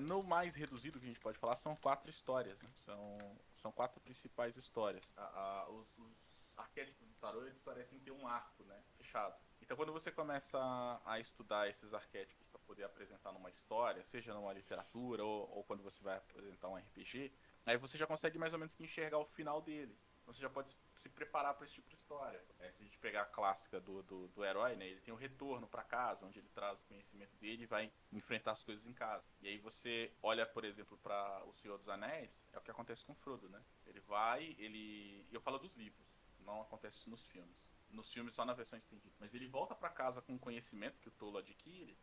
no 0.00 0.22
mais 0.22 0.54
reduzido 0.54 1.00
que 1.00 1.06
a 1.06 1.08
gente 1.08 1.20
pode 1.20 1.38
falar, 1.38 1.56
são 1.56 1.74
quatro 1.74 2.08
histórias. 2.08 2.62
Né? 2.62 2.70
São, 2.76 3.18
são 3.56 3.72
quatro 3.72 4.00
principais 4.00 4.56
histórias. 4.56 5.12
A, 5.16 5.22
a, 5.22 5.70
os, 5.70 5.98
os, 5.98 6.54
arquétipos 6.56 7.08
do 7.08 7.14
tarô 7.14 7.42
eles 7.42 7.58
parecem 7.58 7.98
ter 7.98 8.12
um 8.12 8.28
arco 8.28 8.62
né? 8.62 8.80
fechado. 8.96 9.34
Então, 9.60 9.76
quando 9.76 9.92
você 9.92 10.12
começa 10.12 10.56
a, 11.04 11.18
estudar 11.18 11.68
esses 11.68 11.92
arquétipos 11.92 12.46
para 12.46 12.60
poder 12.60 12.84
apresentar 12.84 13.32
numa 13.32 13.50
história, 13.50 14.04
seja 14.04 14.32
numa 14.32 14.52
literatura 14.52 15.24
ou, 15.24 15.50
ou 15.50 15.64
quando 15.64 15.82
você 15.82 16.00
vai 16.02 16.16
apresentar 16.16 16.68
um 16.68 16.76
RPG, 16.76 17.32
aí 17.66 17.76
você 17.76 17.98
já 17.98 18.06
consegue 18.06 18.38
mais 18.38 18.52
ou 18.52 18.58
menos 18.58 18.78
enxergar 18.78 19.18
o 19.18 19.24
final 19.24 19.60
dele 19.60 19.98
você 20.26 20.40
já 20.40 20.48
pode 20.48 20.74
se 20.94 21.08
preparar 21.08 21.54
para 21.54 21.64
esse 21.64 21.74
tipo 21.74 21.88
de 21.88 21.94
história. 21.94 22.42
É, 22.60 22.70
se 22.70 22.82
a 22.82 22.84
gente 22.84 22.98
pegar 22.98 23.22
a 23.22 23.26
clássica 23.26 23.80
do, 23.80 24.02
do, 24.02 24.28
do 24.28 24.44
herói, 24.44 24.76
né, 24.76 24.86
ele 24.86 25.00
tem 25.00 25.12
o 25.12 25.16
um 25.16 25.20
retorno 25.20 25.66
para 25.66 25.82
casa, 25.82 26.26
onde 26.26 26.38
ele 26.38 26.48
traz 26.48 26.80
o 26.80 26.84
conhecimento 26.84 27.36
dele 27.36 27.64
e 27.64 27.66
vai 27.66 27.92
enfrentar 28.12 28.52
as 28.52 28.62
coisas 28.62 28.86
em 28.86 28.92
casa. 28.92 29.28
E 29.40 29.48
aí 29.48 29.58
você 29.58 30.12
olha, 30.22 30.46
por 30.46 30.64
exemplo, 30.64 30.96
para 30.98 31.42
O 31.46 31.54
Senhor 31.54 31.78
dos 31.78 31.88
Anéis, 31.88 32.44
é 32.52 32.58
o 32.58 32.62
que 32.62 32.70
acontece 32.70 33.04
com 33.04 33.14
Frodo, 33.14 33.48
né? 33.48 33.62
Ele 33.86 34.00
vai, 34.00 34.54
ele. 34.58 35.26
Eu 35.30 35.40
falo 35.40 35.58
dos 35.58 35.74
livros, 35.74 36.22
não 36.44 36.62
acontece 36.62 36.98
isso 36.98 37.10
nos 37.10 37.26
filmes 37.26 37.74
nos 37.94 38.12
filmes 38.12 38.34
só 38.34 38.44
na 38.44 38.52
versão 38.52 38.78
estendida. 38.78 39.14
Mas 39.18 39.34
ele 39.34 39.46
volta 39.46 39.74
para 39.74 39.88
casa 39.88 40.20
com 40.20 40.34
o 40.34 40.38
conhecimento 40.38 41.00
que 41.00 41.08
o 41.08 41.12
Tolo 41.12 41.38
adquire 41.38 41.96